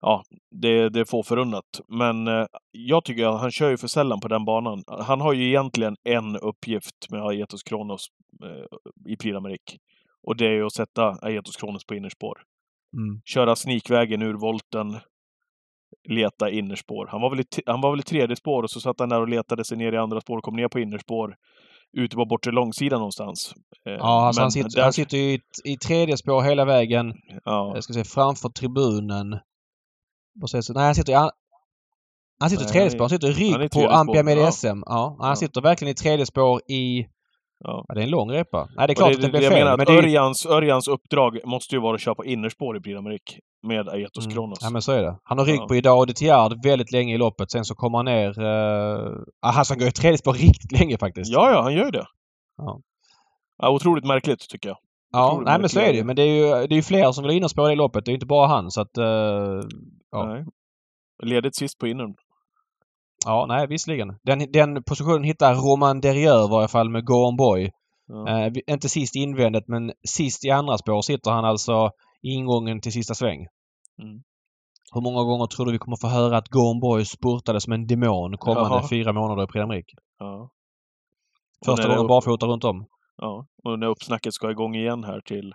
ja, 0.00 0.22
det, 0.50 0.88
det 0.88 1.00
är 1.00 1.04
få 1.04 1.22
förunnat. 1.22 1.80
Men 1.88 2.28
eh, 2.28 2.46
jag 2.70 3.04
tycker 3.04 3.26
att 3.26 3.40
han 3.40 3.50
kör 3.50 3.70
ju 3.70 3.76
för 3.76 3.88
sällan 3.88 4.20
på 4.20 4.28
den 4.28 4.44
banan. 4.44 4.82
Han 4.86 5.20
har 5.20 5.32
ju 5.32 5.48
egentligen 5.48 5.96
en 6.04 6.36
uppgift 6.36 7.10
med 7.10 7.22
Aetos 7.22 7.62
Kronos 7.62 8.06
eh, 8.44 9.12
i 9.12 9.16
Prix 9.16 9.36
d'Amérique. 9.36 9.78
Och 10.22 10.36
det 10.36 10.46
är 10.46 10.52
ju 10.52 10.66
att 10.66 10.72
sätta 10.72 11.16
Aetos 11.22 11.56
Kronos 11.56 11.86
på 11.86 11.94
innerspår. 11.94 12.42
Mm. 12.92 13.20
Köra 13.24 13.56
snikvägen 13.56 14.22
ur 14.22 14.34
volten, 14.34 14.96
leta 16.08 16.50
innerspår. 16.50 17.06
Han 17.10 17.20
var, 17.20 17.30
väl 17.30 17.40
i, 17.40 17.44
han 17.66 17.80
var 17.80 17.90
väl 17.90 18.00
i 18.00 18.02
tredje 18.02 18.36
spår 18.36 18.62
och 18.62 18.70
så 18.70 18.80
satt 18.80 19.00
han 19.00 19.08
där 19.08 19.20
och 19.20 19.28
letade 19.28 19.64
sig 19.64 19.76
ner 19.78 19.92
i 19.92 19.96
andra 19.96 20.20
spår 20.20 20.36
och 20.38 20.44
kom 20.44 20.56
ner 20.56 20.68
på 20.68 20.80
innerspår 20.80 21.34
ute 21.98 22.16
på 22.16 22.24
bortre 22.24 22.50
långsidan 22.52 22.98
någonstans. 22.98 23.52
Eh, 23.86 23.92
Ja, 23.92 24.26
alltså 24.26 24.40
men 24.40 24.44
han, 24.44 24.52
sitter, 24.52 24.70
där- 24.76 24.82
han 24.82 24.92
sitter 24.92 25.16
ju 25.16 25.22
i, 25.32 25.40
i 25.64 25.76
tredje 25.76 26.16
spår 26.16 26.42
hela 26.42 26.64
vägen. 26.64 27.12
ja, 27.44 27.72
Jag 27.74 27.84
ska 27.84 27.92
säga 27.92 28.04
framför 28.04 28.48
tribunen. 28.48 29.32
Och 30.42 30.50
så, 30.50 30.62
så, 30.62 30.72
nej, 30.72 30.84
han 30.84 30.94
sitter 30.94 31.12
i 31.12 31.16
an- 31.16 31.30
han 32.40 32.50
sitter 32.50 32.64
i 32.64 32.68
tredje 32.68 32.82
han 32.82 32.90
spår. 32.90 33.00
Han 33.00 33.10
sitter 33.10 33.40
i 33.42 33.50
han 33.50 33.60
rygg 33.60 33.70
på 33.70 33.88
Ampia 33.88 34.22
med 34.22 34.38
ja. 34.38 34.52
SM. 34.52 34.82
Ja, 34.86 35.16
han 35.20 35.36
sitter 35.36 35.60
verkligen 35.60 35.92
i 35.92 35.94
tredje 35.94 36.26
spår 36.26 36.60
i... 36.70 37.06
ja. 37.64 37.84
Ja, 37.88 37.94
det 37.94 38.00
är 38.00 38.04
en 38.04 38.10
lång 38.10 38.30
repa. 38.32 38.68
Nej, 38.76 38.86
det 38.86 38.92
är 38.92 38.94
Och 38.94 38.96
klart 38.96 39.14
att 39.14 39.20
det 39.22 39.28
blev 39.28 39.42
jag 39.42 39.52
fel. 39.52 39.64
menar 39.64 39.76
Men 39.76 39.86
det 39.86 39.92
Örjans, 39.98 40.46
Örjans 40.46 40.88
uppdrag 40.88 41.38
måste 41.44 41.74
ju 41.74 41.80
vara 41.80 41.94
att 41.94 42.00
köra 42.00 42.14
på 42.14 42.24
innerspår 42.24 42.76
i 42.76 42.80
Prix 42.80 43.00
med 43.62 43.88
Aetos 43.88 44.24
Mm. 44.26 44.34
Kronos. 44.34 44.58
Ja 44.62 44.70
men 44.70 44.82
så 44.82 44.92
är 44.92 45.02
det. 45.02 45.18
Han 45.24 45.38
har 45.38 45.44
rygg 45.44 45.68
på 45.68 45.74
Idao 45.76 46.04
de 46.04 46.12
Tiard 46.12 46.64
väldigt 46.64 46.92
länge 46.92 47.14
i 47.14 47.18
loppet. 47.18 47.50
Sen 47.50 47.64
så 47.64 47.74
kommer 47.74 47.98
han 47.98 48.04
ner... 48.04 48.40
Uh, 48.40 49.16
alltså 49.40 49.72
han 49.74 49.78
går 49.78 49.88
i 49.88 49.92
tredje 49.92 50.18
spår 50.18 50.32
riktigt 50.32 50.72
länge 50.72 50.98
faktiskt. 50.98 51.32
ja, 51.32 51.50
ja, 51.50 51.62
han 51.62 51.74
gör 51.74 51.84
ju 51.84 51.90
det. 51.90 52.06
Ja. 52.56 52.80
Ja, 53.62 53.70
otroligt 53.70 54.04
märkligt 54.04 54.48
tycker 54.48 54.68
jag. 54.68 54.78
Ja, 55.12 55.42
nej 55.44 55.60
men 55.60 55.68
så 55.68 55.80
är 55.80 55.86
det 55.92 55.98
ju. 55.98 56.04
Men 56.04 56.16
det 56.16 56.22
är 56.22 56.26
ju 56.26 56.66
det 56.66 56.74
är 56.74 56.76
ju 56.76 56.82
fler 56.82 57.12
som 57.12 57.22
vill 57.24 57.30
ha 57.30 57.36
innerspår 57.36 57.66
i 57.66 57.70
det 57.70 57.76
loppet. 57.78 58.04
Det 58.04 58.08
är 58.08 58.12
ju 58.12 58.16
inte 58.16 58.26
bara 58.26 58.46
han 58.46 58.70
så 58.70 58.80
att... 58.80 58.98
eh, 58.98 59.04
Ja. 60.12 60.24
Nej. 60.26 60.44
Ledigt 61.22 61.56
sist 61.56 61.78
på 61.78 61.86
innern. 61.86 62.14
Ja, 63.26 63.46
nej 63.48 63.66
visserligen. 63.66 64.18
Den, 64.22 64.52
den 64.52 64.82
positionen 64.82 65.24
hittar 65.24 65.54
Roman 65.54 66.00
Derrieur 66.00 66.44
i 66.44 66.50
varje 66.50 66.68
fall 66.68 66.90
med 66.90 67.04
Go 67.04 67.14
On 67.14 67.36
Boy. 67.36 67.70
Ja. 68.06 68.28
Eh, 68.28 68.52
inte 68.66 68.88
sist 68.88 69.16
invändet 69.16 69.64
men 69.68 69.92
sist 70.08 70.44
i 70.44 70.50
andra 70.50 70.78
spår 70.78 71.02
sitter 71.02 71.30
han 71.30 71.44
alltså 71.44 71.90
i 72.22 72.28
ingången 72.28 72.80
till 72.80 72.92
sista 72.92 73.14
sväng. 73.14 73.46
Mm. 74.02 74.22
Hur 74.94 75.00
många 75.00 75.22
gånger 75.22 75.46
tror 75.46 75.66
du 75.66 75.72
vi 75.72 75.78
kommer 75.78 75.96
få 76.00 76.08
höra 76.08 76.36
att 76.36 76.48
Go 76.48 76.60
On 76.60 76.80
Boy 76.80 77.04
spurtade 77.04 77.60
som 77.60 77.72
en 77.72 77.86
demon 77.86 78.36
kommande 78.38 78.76
Jaha. 78.76 78.88
fyra 78.90 79.12
månader 79.12 79.44
i 79.44 79.46
Prix? 79.46 79.86
Ja. 80.18 80.50
Första 81.66 81.88
gången 81.88 82.02
upp- 82.04 82.08
barfota 82.08 82.46
runt 82.46 82.64
om. 82.64 82.86
Ja, 83.16 83.46
och 83.64 83.78
när 83.78 83.86
uppsnacket 83.86 84.34
ska 84.34 84.50
igång 84.50 84.74
igen 84.74 85.04
här 85.04 85.20
till 85.20 85.54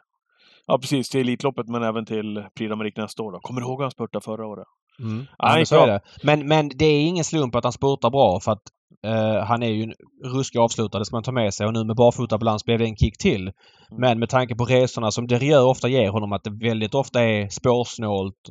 Ja, 0.68 0.78
precis. 0.78 1.10
Till 1.10 1.22
Elitloppet, 1.22 1.68
men 1.68 1.84
även 1.84 2.06
till 2.06 2.46
Prix 2.56 2.98
nästa 2.98 3.24
år. 3.24 3.32
Då. 3.32 3.40
Kommer 3.40 3.62
du 3.62 3.68
ihåg 3.68 3.80
hur 3.80 3.84
han 3.84 3.92
spurtade 3.92 4.24
förra 4.24 4.48
året? 4.48 4.68
Mm. 5.00 5.25
Ja, 5.38 5.56
men 5.56 5.66
så 5.66 5.75
bra. 5.75 5.84
är 5.84 5.88
det. 5.88 6.02
Men, 6.24 6.48
men 6.48 6.70
det 6.75 6.86
är 6.86 7.08
ingen 7.08 7.24
slump 7.24 7.56
att 7.56 7.64
han 7.64 7.74
spurtar 7.74 8.10
bra 8.10 8.40
för 8.40 8.52
att 8.52 8.62
eh, 9.06 9.46
han 9.46 9.64
är 9.64 9.68
ju 9.70 9.84
en 9.84 9.94
ruskig 10.34 10.60
avslutare, 10.60 11.02
det 11.02 11.06
ska 11.06 11.16
man 11.16 11.24
ta 11.24 11.32
med 11.32 11.54
sig. 11.54 11.68
Och 11.68 11.74
nu 11.74 11.84
med 11.84 11.96
barfotabalans 11.96 12.66
blev 12.66 12.80
det 12.80 12.86
en 12.86 12.96
kick 12.98 13.18
till. 13.18 13.52
Men 13.98 14.20
med 14.20 14.30
tanke 14.30 14.56
på 14.56 14.66
resorna 14.66 15.12
som 15.12 15.28
Derrieur 15.28 15.66
ofta 15.66 15.88
ger 15.88 16.10
honom, 16.10 16.34
att 16.34 16.44
det 16.44 16.68
väldigt 16.70 16.94
ofta 16.96 17.22
är 17.24 17.50
spårsnålt. 17.50 18.50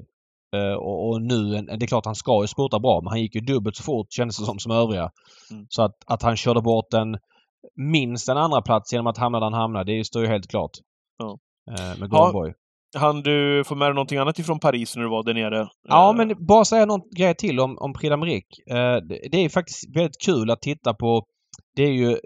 eh, 0.57 0.75
och, 0.75 1.09
och 1.09 1.23
nu, 1.23 1.57
en, 1.57 1.67
det 1.67 1.85
är 1.85 1.87
klart 1.87 2.07
han 2.07 2.15
ska 2.15 2.41
ju 2.41 2.47
spurta 2.47 2.79
bra, 2.81 3.01
men 3.01 3.09
han 3.11 3.21
gick 3.21 3.35
ju 3.35 3.41
dubbelt 3.41 3.77
så 3.77 3.83
fort 3.83 4.13
kändes 4.13 4.39
det 4.39 4.45
som, 4.45 4.59
som 4.59 4.73
övriga. 4.73 5.11
Mm. 5.51 5.67
Så 5.69 5.83
att, 5.83 5.97
att 6.07 6.23
han 6.23 6.37
körde 6.37 6.61
bort 6.63 6.95
en 6.95 7.19
minst 7.77 8.29
en 8.29 8.37
andra 8.37 8.63
plats 8.63 8.93
genom 8.93 9.07
att 9.07 9.19
hamna 9.19 9.41
där 9.41 9.45
han 9.47 9.61
hamnade, 9.61 9.97
det 9.97 10.05
står 10.05 10.23
ju 10.23 10.29
helt 10.29 10.51
klart. 10.51 10.71
Ja. 11.19 11.39
Eh, 11.71 11.99
med 12.01 12.09
Ja. 12.13 12.53
Han 12.95 13.23
du 13.23 13.65
få 13.67 13.75
med 13.75 13.89
dig 13.89 13.95
någonting 13.95 14.19
annat 14.19 14.39
ifrån 14.39 14.61
Paris 14.61 14.97
när 14.97 15.03
du 15.03 15.09
var 15.11 15.23
där 15.23 15.35
nere? 15.35 15.69
Ja, 15.89 16.11
Eh, 16.11 16.17
men 16.17 16.47
bara 16.47 16.65
säga 16.65 16.87
någon 16.87 17.01
grej 17.17 17.35
till 17.35 17.61
om, 17.61 17.79
om 17.79 17.93
Prix 17.93 18.13
d'Amérique. 18.13 18.61
Eh, 18.71 19.03
det- 19.31 19.45
är 19.45 19.49
faktiskt 19.49 19.97
väldigt 19.97 20.21
kul 20.25 20.51
att 20.51 20.63
titta 20.63 20.95
på. 20.95 21.25
Det 21.77 21.83
är 21.83 21.93
ju... 21.93 22.19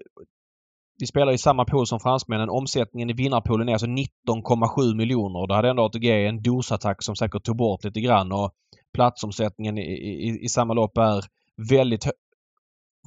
Vi 1.00 1.06
spelar 1.06 1.32
i 1.32 1.38
samma 1.38 1.64
pool 1.64 1.86
som 1.86 2.00
fransmännen. 2.00 2.48
Omsättningen 2.50 3.10
i 3.10 3.12
vinnarpoolen 3.12 3.68
är 3.68 3.72
alltså 3.72 3.86
19,7 3.86 4.94
miljoner. 4.96 5.46
Då 5.46 5.54
hade 5.54 5.68
ändå 5.70 5.82
ATG 5.84 6.26
en 6.26 6.42
dosattack 6.42 7.02
som 7.02 7.16
säkert 7.16 7.44
tog 7.44 7.56
bort 7.56 7.84
lite 7.84 8.00
grann 8.00 8.32
och 8.32 8.50
platsomsättningen 8.94 9.78
i, 9.78 9.82
i, 9.82 10.38
i 10.44 10.48
samma 10.48 10.74
lopp 10.74 10.98
är 10.98 11.24
väldigt 11.70 12.04
hö... 12.04 12.10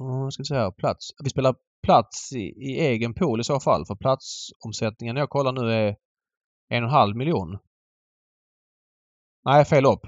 Oh, 0.00 0.22
vad 0.22 0.32
ska 0.32 0.40
vi 0.40 0.44
säga? 0.46 0.70
Plats. 0.70 1.08
Vi 1.24 1.30
spelar 1.30 1.54
plats 1.86 2.32
i, 2.32 2.38
i 2.40 2.80
egen 2.80 3.14
pool 3.14 3.40
i 3.40 3.44
så 3.44 3.60
fall. 3.60 3.86
För 3.86 3.94
platsomsättningen 3.94 5.16
jag 5.16 5.30
kollar 5.30 5.52
nu 5.52 5.72
är 5.72 5.96
en 6.72 6.84
och 6.84 6.88
en 6.88 6.94
halv 6.94 7.16
miljon. 7.16 7.58
Nej, 9.44 9.64
fel 9.64 9.82
lopp. 9.82 10.06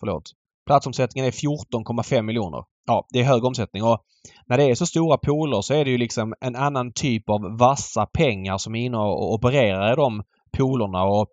Förlåt. 0.00 0.22
Platsomsättningen 0.66 1.26
är 1.26 1.32
14,5 1.32 2.22
miljoner. 2.22 2.64
Ja, 2.86 3.06
det 3.10 3.20
är 3.20 3.24
hög 3.24 3.44
omsättning 3.44 3.82
och 3.82 4.04
när 4.46 4.56
det 4.56 4.64
är 4.64 4.74
så 4.74 4.86
stora 4.86 5.18
pooler 5.18 5.60
så 5.60 5.74
är 5.74 5.84
det 5.84 5.90
ju 5.90 5.98
liksom 5.98 6.34
en 6.40 6.56
annan 6.56 6.92
typ 6.92 7.30
av 7.30 7.58
vassa 7.58 8.06
pengar 8.06 8.58
som 8.58 8.74
är 8.74 8.84
inne 8.84 8.96
och 8.96 9.34
opererar 9.34 9.92
i 9.92 9.96
de 9.96 10.22
poolerna 10.58 11.02
och 11.02 11.28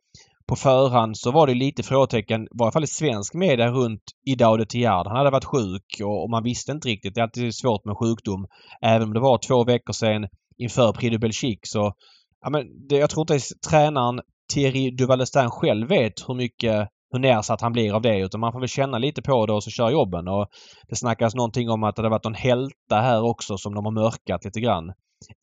på 0.48 0.56
förhand 0.56 1.18
så 1.18 1.32
var 1.32 1.48
det 1.48 1.54
lite 1.54 1.84
frågetecken, 1.84 2.44
i 2.44 2.48
varje 2.60 2.72
fall 2.72 2.84
i 2.84 2.88
svensk 2.88 3.34
media, 3.34 3.72
runt 3.72 4.02
Idao 4.26 4.58
de 4.58 4.66
Tiard. 4.66 5.08
Han 5.08 5.18
hade 5.18 5.30
varit 5.30 5.46
sjuk 5.46 6.02
och, 6.04 6.24
och 6.24 6.30
man 6.30 6.44
visste 6.44 6.72
inte 6.72 6.88
riktigt. 6.88 7.16
Det 7.16 7.22
är 7.22 7.24
alltid 7.24 7.56
svårt 7.56 7.86
med 7.86 7.98
sjukdom. 7.98 8.48
Även 8.82 9.08
om 9.08 9.14
det 9.14 9.20
var 9.20 9.38
två 9.38 9.64
veckor 9.64 9.94
sedan 9.94 10.28
inför 10.58 10.94
Prix 10.94 11.12
de 11.12 11.18
Belgique 11.18 11.62
så... 11.64 11.94
Ja, 12.42 12.50
men 12.50 12.88
det, 12.88 12.98
jag 12.98 13.10
tror 13.10 13.22
inte 13.22 13.34
ens 13.34 13.50
tränaren 13.70 14.22
Thierry 14.54 14.92
Duvalestin 14.92 15.50
själv 15.50 15.88
vet 15.88 16.30
hur 16.30 16.36
mycket 16.36 16.90
hur 17.12 17.20
nedsatt 17.20 17.62
han 17.62 17.74
blir 17.74 17.94
av 17.94 18.02
det 18.02 18.20
utan 18.20 18.40
man 18.40 18.52
får 18.52 18.60
väl 18.60 18.70
känna 18.70 18.98
lite 18.98 19.22
på 19.22 19.46
det 19.46 19.54
och 19.54 19.64
så 19.64 19.70
kör 19.70 19.90
jobben. 19.90 20.28
Och 20.28 20.48
det 20.90 20.96
snackas 20.96 21.36
någonting 21.36 21.70
om 21.70 21.84
att 21.84 21.96
det 21.96 22.10
varit 22.10 22.24
någon 22.24 22.34
hälta 22.34 22.96
här 23.02 23.24
också 23.24 23.58
som 23.58 23.76
de 23.76 23.86
har 23.86 23.92
mörkat 23.92 24.46
lite 24.46 24.60
grann. 24.60 24.94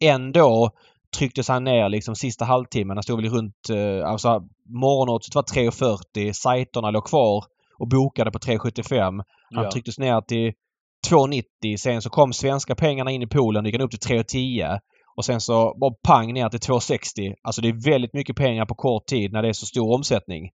Ändå 0.00 0.70
trycktes 1.18 1.48
han 1.48 1.64
ner 1.64 1.88
liksom 1.88 2.14
sista 2.14 2.44
halvtimmen. 2.44 2.96
Han 2.96 3.02
stod 3.02 3.22
väl 3.22 3.30
runt... 3.30 3.70
Eh, 3.70 4.08
alltså 4.08 4.42
morgonoddset 4.68 5.34
var 5.34 5.42
3.40. 5.42 6.32
Sajterna 6.32 6.90
låg 6.90 7.04
kvar 7.04 7.44
och 7.78 7.88
bokade 7.88 8.30
på 8.30 8.38
3.75. 8.38 9.22
Han 9.54 9.64
ja. 9.64 9.70
trycktes 9.70 9.98
ner 9.98 10.20
till 10.20 10.52
2,90. 11.10 11.76
Sen 11.76 12.02
så 12.02 12.10
kom 12.10 12.32
svenska 12.32 12.74
pengarna 12.74 13.10
in 13.10 13.22
i 13.22 13.26
poolen. 13.26 13.64
gick 13.64 13.74
han 13.74 13.84
upp 13.84 13.90
till 13.90 14.16
3,10. 14.16 14.78
Och 15.16 15.24
sen 15.24 15.40
så 15.40 15.76
bara 15.80 15.94
pang 16.02 16.32
ner 16.32 16.48
till 16.48 16.60
2,60. 16.60 17.34
Alltså 17.42 17.60
det 17.60 17.68
är 17.68 17.90
väldigt 17.90 18.14
mycket 18.14 18.36
pengar 18.36 18.66
på 18.66 18.74
kort 18.74 19.06
tid 19.06 19.32
när 19.32 19.42
det 19.42 19.48
är 19.48 19.52
så 19.52 19.66
stor 19.66 19.94
omsättning. 19.94 20.50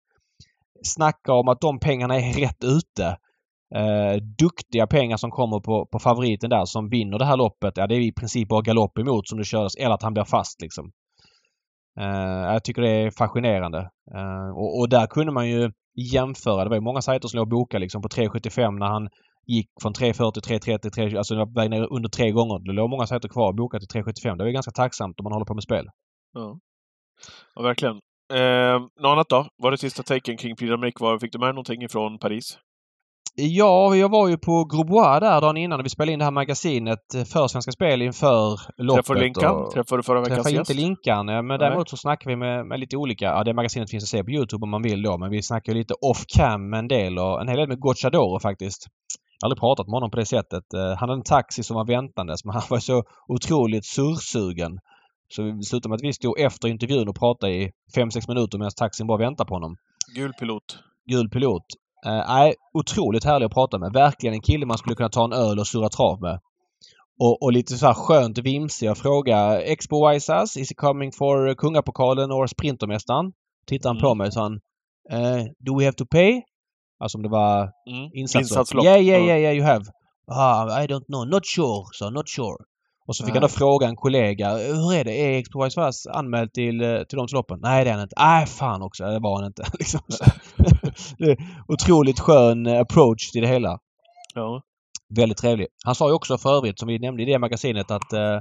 Snacka 0.85 1.33
om 1.33 1.49
att 1.49 1.61
de 1.61 1.79
pengarna 1.79 2.17
är 2.17 2.33
rätt 2.33 2.65
ute. 2.65 3.17
Eh, 3.75 4.23
duktiga 4.39 4.87
pengar 4.87 5.17
som 5.17 5.31
kommer 5.31 5.61
på, 5.61 5.87
på 5.87 5.99
favoriten 5.99 6.51
där 6.51 6.65
som 6.65 6.89
vinner 6.89 7.19
det 7.19 7.25
här 7.25 7.37
loppet. 7.37 7.77
Ja, 7.77 7.87
det 7.87 7.95
är 7.95 8.01
i 8.01 8.13
princip 8.13 8.49
bara 8.49 8.63
galopp 8.63 8.99
emot 8.99 9.29
som 9.29 9.39
det 9.39 9.45
kördes 9.45 9.77
eller 9.77 9.95
att 9.95 10.03
han 10.03 10.13
blir 10.13 10.25
fast 10.25 10.61
liksom. 10.61 10.91
Eh, 12.01 12.53
jag 12.53 12.65
tycker 12.65 12.83
det 12.83 12.91
är 12.91 13.11
fascinerande. 13.11 13.79
Eh, 14.15 14.51
och, 14.57 14.79
och 14.79 14.89
där 14.89 15.07
kunde 15.07 15.33
man 15.33 15.49
ju 15.49 15.71
jämföra. 16.13 16.65
Det 16.65 16.71
var 16.71 16.77
ju 16.77 16.81
många 16.81 17.03
sajter 17.03 17.29
som 17.29 17.37
låg 17.39 17.45
och 17.45 17.49
bokade 17.49 17.81
liksom 17.81 18.03
på 18.03 18.09
3,75 18.09 18.79
när 18.79 18.87
han 18.87 19.09
gick 19.55 19.69
från 19.83 19.93
3,40 19.93 20.33
till 20.41 20.43
3,30, 20.59 20.91
3, 20.91 21.17
alltså 21.19 21.35
det 21.35 21.41
var 21.45 21.55
väg 21.55 21.71
ner 21.71 21.93
under 21.93 22.09
tre 22.09 22.31
gånger. 22.31 22.59
Det 22.67 22.73
låg 22.73 22.91
många 22.91 23.07
sajter 23.07 23.29
kvar 23.29 23.53
bokade 23.53 23.87
till 23.87 24.03
3,75. 24.03 24.37
Det 24.39 24.45
var 24.45 24.51
ganska 24.51 24.73
tacksamt 24.73 25.21
om 25.21 25.25
man 25.25 25.33
håller 25.33 25.47
på 25.47 25.55
med 25.55 25.63
spel. 25.63 25.85
Ja, 26.35 26.59
ja 27.55 27.63
verkligen. 27.63 27.97
Eh, 28.33 28.79
något 29.01 29.13
annat 29.13 29.29
då? 29.29 29.47
Var 29.63 29.71
det 29.71 29.79
sista 29.79 30.03
taken 30.03 30.37
kring 30.37 30.57
Prix? 30.57 31.01
Var- 31.01 31.19
Fick 31.19 31.33
du 31.33 31.39
med 31.39 31.49
någonting 31.55 31.83
ifrån 31.83 32.19
Paris? 32.19 32.59
Ja, 33.35 33.97
jag 33.97 34.09
var 34.11 34.29
ju 34.29 34.39
på 34.39 34.65
Grosbois 34.65 35.21
där 35.21 35.41
dagen 35.41 35.57
innan 35.57 35.79
när 35.79 35.83
vi 35.85 35.89
spelade 35.91 36.13
in 36.13 36.19
det 36.19 36.25
här 36.25 36.33
magasinet 36.33 37.15
eh, 37.15 37.25
för 37.25 37.49
Svenska 37.49 37.73
Spel 37.73 38.03
inför 38.03 38.61
loppet. 38.77 39.05
Träffade 39.05 39.21
du 39.21 39.25
Linkan? 39.25 39.57
och- 39.57 39.71
Träffade 39.73 39.99
du 39.99 40.03
förra 40.03 40.21
veckans 40.21 40.37
Träffade 40.39 40.59
inte 40.59 40.75
Linkan, 40.75 41.29
eh, 41.29 41.35
men 41.35 41.47
Nej. 41.47 41.59
däremot 41.59 41.89
så 41.91 41.97
snackar 41.97 42.31
vi 42.31 42.37
med, 42.37 42.67
med 42.67 42.81
lite 42.81 42.97
olika. 42.97 43.25
Ja, 43.25 43.45
det 43.45 43.55
magasinet 43.55 43.91
finns 43.91 44.05
att 44.05 44.09
se 44.09 44.25
på 44.25 44.31
Youtube 44.31 44.63
om 44.65 44.71
man 44.71 44.83
vill 44.83 45.03
då, 45.03 45.19
men 45.19 45.31
vi 45.31 45.43
snackar 45.43 45.73
ju 45.73 45.79
lite 45.79 45.95
off 45.95 46.25
cam 46.37 46.75
en 46.75 46.89
del 46.89 47.19
och 47.19 47.41
en 47.41 47.49
hel 47.49 47.57
del 47.57 47.69
med 47.69 47.81
Gocciadoro 47.81 48.41
faktiskt. 48.41 48.87
Aldrig 49.45 49.59
pratat 49.61 49.87
med 49.87 49.93
honom 49.95 50.11
på 50.11 50.17
det 50.17 50.27
sättet. 50.27 50.75
Eh, 50.75 50.81
Han 50.89 50.97
hade 50.99 51.13
en 51.13 51.23
taxi 51.23 51.63
som 51.63 51.77
var 51.77 51.85
väntandes, 51.87 52.45
men 52.45 52.55
han 52.55 52.63
var 52.71 52.79
så 52.79 53.03
otroligt 53.29 53.87
sursugen. 53.87 54.79
Så 55.29 55.43
vi 55.43 55.63
slutade 55.63 55.89
med 55.89 55.97
att 55.97 56.03
vi 56.03 56.13
stod 56.13 56.41
efter 56.41 56.69
intervjun 56.69 57.09
och 57.09 57.17
pratade 57.19 57.53
i 57.53 57.71
5-6 57.97 58.29
minuter 58.29 58.59
medan 58.59 58.71
taxin 58.77 59.07
bara 59.07 59.19
väntade 59.19 59.49
på 59.49 59.55
honom. 59.55 59.77
Gul 60.17 60.33
pilot. 60.33 60.79
Gul 61.07 61.29
pilot. 61.31 61.63
Eh, 62.07 62.25
Nej, 62.29 62.55
otroligt 62.75 63.25
härlig 63.25 63.47
att 63.47 63.53
prata 63.53 63.79
med. 63.79 63.93
Verkligen 63.93 64.35
en 64.35 64.41
kille 64.43 64.67
man 64.67 64.79
skulle 64.79 64.97
kunna 64.97 65.09
ta 65.09 65.25
en 65.25 65.33
öl 65.33 65.59
och 65.59 65.67
surra 65.67 65.89
trav 65.89 66.21
med. 66.21 66.41
Och, 67.23 67.43
och 67.43 67.53
lite 67.53 67.75
så 67.79 67.87
här 67.87 67.95
skönt 67.95 68.39
vimsig. 68.39 68.87
Jag 68.87 68.99
frågade 68.99 69.61
Expo 69.63 70.01
Waisas, 70.01 70.57
is 70.57 70.71
he 70.71 70.75
coming 70.75 71.13
for 71.13 71.55
Kungapokalen 71.55 72.33
or 72.33 72.47
Sprintermästaren? 72.47 73.33
Tittar 73.67 73.91
han 73.91 73.99
på 74.01 74.07
Mm. 74.07 74.19
mig 74.19 74.33
så 74.33 74.41
han 74.41 74.53
eh, 75.11 75.45
Do 75.59 75.79
we 75.79 75.85
have 75.85 75.93
to 75.97 76.05
pay? 76.11 76.43
Alltså 77.01 77.19
om 77.19 77.23
det 77.23 77.29
var 77.29 77.63
Mm. 77.91 78.11
insatslopp. 78.15 78.43
Insatslopp. 78.43 78.85
Yeah, 78.85 79.01
yeah, 79.01 79.21
Ja. 79.21 79.27
yeah, 79.27 79.41
yeah, 79.41 79.55
you 79.57 79.67
have. 79.67 79.85
Ah, 80.33 80.83
I 80.83 80.87
don't 80.87 81.05
know. 81.07 81.27
Not 81.29 81.47
sure, 81.47 81.85
so 81.93 82.11
not 82.11 82.29
sure. 82.29 82.57
Och 83.07 83.17
så 83.17 83.25
fick 83.25 83.35
han 83.35 83.43
då 83.43 83.49
fråga 83.49 83.87
en 83.87 83.97
kollega. 83.97 84.51
Hur 84.57 84.95
är 84.95 85.05
det? 85.05 85.13
Är 85.13 85.39
Expo 85.39 85.59
Waisas 85.59 86.07
anmäld 86.07 86.53
till, 86.53 86.83
eh, 86.83 87.03
till 87.03 87.19
de 87.19 87.27
loppen? 87.33 87.59
Nej, 87.63 87.85
det 87.85 87.91
är 87.91 87.95
han 87.95 88.03
inte. 88.03 88.15
Nej, 88.19 88.47
fan 88.47 88.83
också. 88.83 89.05
Det 89.05 89.19
var 89.19 89.37
han 89.37 89.47
inte. 89.47 89.65
liksom. 89.79 90.01
otroligt 91.69 92.21
skön 92.21 92.67
eh, 92.67 92.81
approach 92.81 93.31
till 93.31 93.43
det 93.43 93.49
hela. 93.49 93.79
Ja. 94.35 94.63
Väldigt 95.17 95.39
trevlig. 95.39 95.67
Han 95.85 95.95
sa 95.95 96.09
ju 96.09 96.15
också 96.15 96.39
för 96.39 96.57
övrigt, 96.57 96.79
som 96.79 96.89
vi 96.89 96.99
nämnde 96.99 97.23
i 97.23 97.27
det 97.27 97.39
magasinet, 97.39 97.91
att 97.91 98.13
eh, 98.13 98.39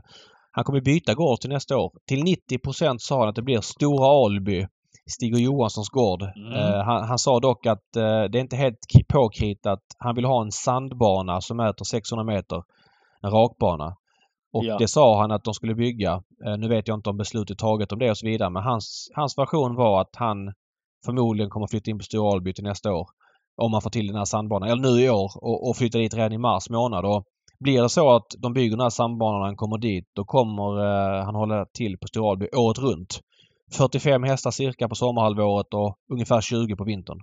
han 0.51 0.63
kommer 0.63 0.81
byta 0.81 1.13
gård 1.13 1.39
till 1.39 1.49
nästa 1.49 1.77
år. 1.77 1.91
Till 2.07 2.23
90% 2.23 2.95
sa 2.99 3.19
han 3.19 3.29
att 3.29 3.35
det 3.35 3.41
blir 3.41 3.61
Stora 3.61 4.25
Alby, 4.25 4.67
Stig 5.09 5.33
och 5.33 5.39
Johanssons 5.39 5.89
gård. 5.89 6.21
Mm. 6.21 6.53
Eh, 6.53 6.83
han, 6.83 7.07
han 7.07 7.19
sa 7.19 7.39
dock 7.39 7.65
att 7.65 7.95
eh, 7.95 8.03
det 8.03 8.37
är 8.37 8.41
inte 8.41 8.55
helt 8.55 8.77
påkritat. 9.07 9.79
Han 9.97 10.15
vill 10.15 10.25
ha 10.25 10.41
en 10.41 10.51
sandbana 10.51 11.41
som 11.41 11.57
mäter 11.57 11.85
600 11.85 12.23
meter. 12.23 12.63
En 13.21 13.31
rakbana. 13.31 13.95
Och 14.53 14.63
Ja. 14.65 14.77
det 14.77 14.87
sa 14.87 15.21
han 15.21 15.31
att 15.31 15.43
de 15.43 15.53
skulle 15.53 15.75
bygga. 15.75 16.23
Eh, 16.45 16.57
nu 16.57 16.67
vet 16.67 16.87
jag 16.87 16.97
inte 16.97 17.09
om 17.09 17.17
beslutet 17.17 17.57
taget 17.57 17.91
om 17.91 17.99
det 17.99 18.09
och 18.09 18.17
så 18.17 18.25
vidare 18.25 18.49
men 18.49 18.63
hans, 18.63 19.11
hans 19.15 19.37
version 19.37 19.75
var 19.75 20.01
att 20.01 20.15
han 20.15 20.53
förmodligen 21.05 21.49
kommer 21.49 21.67
flytta 21.67 21.91
in 21.91 21.97
på 21.97 22.03
Stora 22.03 22.33
Alby 22.33 22.53
till 22.53 22.63
nästa 22.63 22.93
år. 22.93 23.07
Om 23.61 23.71
man 23.71 23.81
får 23.81 23.89
till 23.89 24.07
den 24.07 24.15
här 24.15 24.25
sandbanan. 24.25 24.69
Eller 24.69 24.81
nu 24.81 25.01
i 25.01 25.09
år 25.09 25.31
och, 25.35 25.69
och 25.69 25.77
flytta 25.77 25.97
dit 25.97 26.13
redan 26.13 26.33
i 26.33 26.37
mars 26.37 26.69
månad. 26.69 27.05
Och 27.05 27.23
blir 27.59 27.81
det 27.81 27.89
så 27.89 28.15
att 28.15 28.27
de 28.37 28.53
bygger 28.53 28.71
den 28.71 28.83
här 28.83 28.89
sandbanan 28.89 29.39
och 29.41 29.45
han 29.45 29.55
kommer 29.55 29.77
dit 29.77 30.05
då 30.15 30.25
kommer 30.25 30.85
han 31.23 31.35
hålla 31.35 31.65
till 31.73 31.97
på 31.97 32.07
Stora 32.07 32.31
Alby 32.31 32.47
året 32.55 32.79
runt. 32.79 33.19
45 33.71 34.23
hästar 34.23 34.51
cirka 34.51 34.89
på 34.89 34.95
sommarhalvåret 34.95 35.73
och 35.73 35.95
ungefär 36.13 36.41
20 36.41 36.75
på 36.75 36.83
vintern. 36.83 37.17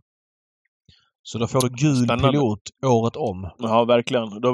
Så 1.22 1.38
då 1.38 1.46
får 1.46 1.60
du 1.60 1.68
gul 1.68 1.96
Spännande. 2.04 2.30
pilot 2.30 2.60
året 2.86 3.16
om. 3.16 3.50
ja, 3.58 3.84
verkligen. 3.84 4.40
Då 4.40 4.52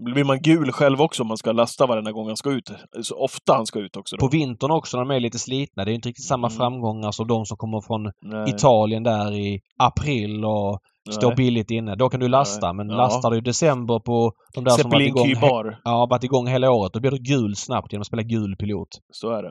blir- 0.00 0.24
man 0.24 0.42
gul 0.42 0.72
själv 0.72 1.00
också 1.00 1.22
om 1.22 1.28
man 1.28 1.36
ska 1.36 1.52
lasta 1.52 1.86
varenda 1.86 2.12
gång 2.12 2.26
han 2.26 2.36
ska 2.36 2.50
ut. 2.50 2.70
Så 3.02 3.16
ofta 3.24 3.54
han 3.54 3.66
ska 3.66 3.78
ut 3.78 3.96
också. 3.96 4.16
Då. 4.16 4.20
På 4.20 4.28
vintern 4.32 4.70
också 4.70 4.96
när 4.96 5.04
de 5.04 5.14
är 5.14 5.20
lite 5.20 5.38
slitna. 5.38 5.84
Det 5.84 5.92
är 5.92 5.94
inte 5.94 6.08
riktigt 6.08 6.24
samma 6.26 6.46
Mm. 6.46 6.56
framgångar 6.58 7.10
som 7.12 7.26
de 7.26 7.46
som 7.46 7.56
kommer 7.56 7.80
från 7.80 8.02
Nej. 8.22 8.50
Italien 8.50 9.02
där 9.02 9.32
i 9.34 9.60
april 9.78 10.44
och 10.44 10.78
Står 11.10 11.34
billigt 11.36 11.70
inne. 11.70 11.94
Då 11.94 12.08
kan 12.08 12.20
du 12.20 12.28
lasta. 12.28 12.66
Nej. 12.72 12.76
Men 12.76 12.88
Ja. 12.90 12.96
lastar 12.96 13.30
du 13.30 13.36
i 13.38 13.40
december 13.40 13.98
på 14.00 14.32
de 14.54 14.64
där 14.64 14.70
som 14.70 14.90
varit 14.90 15.06
Zeppelin 15.08 15.08
igång, 15.08 15.50
he- 15.50 15.74
ja, 15.84 16.06
varit 16.10 16.24
igång 16.24 16.46
hela 16.46 16.70
året. 16.70 16.92
Då 16.92 17.00
blir 17.00 17.10
du 17.10 17.18
gul 17.18 17.56
snabbt 17.56 17.92
genom 17.92 18.00
att 18.00 18.06
spela 18.06 18.22
gul 18.22 18.56
pilot. 18.56 18.88
Så 19.12 19.30
är 19.30 19.42
det. 19.42 19.50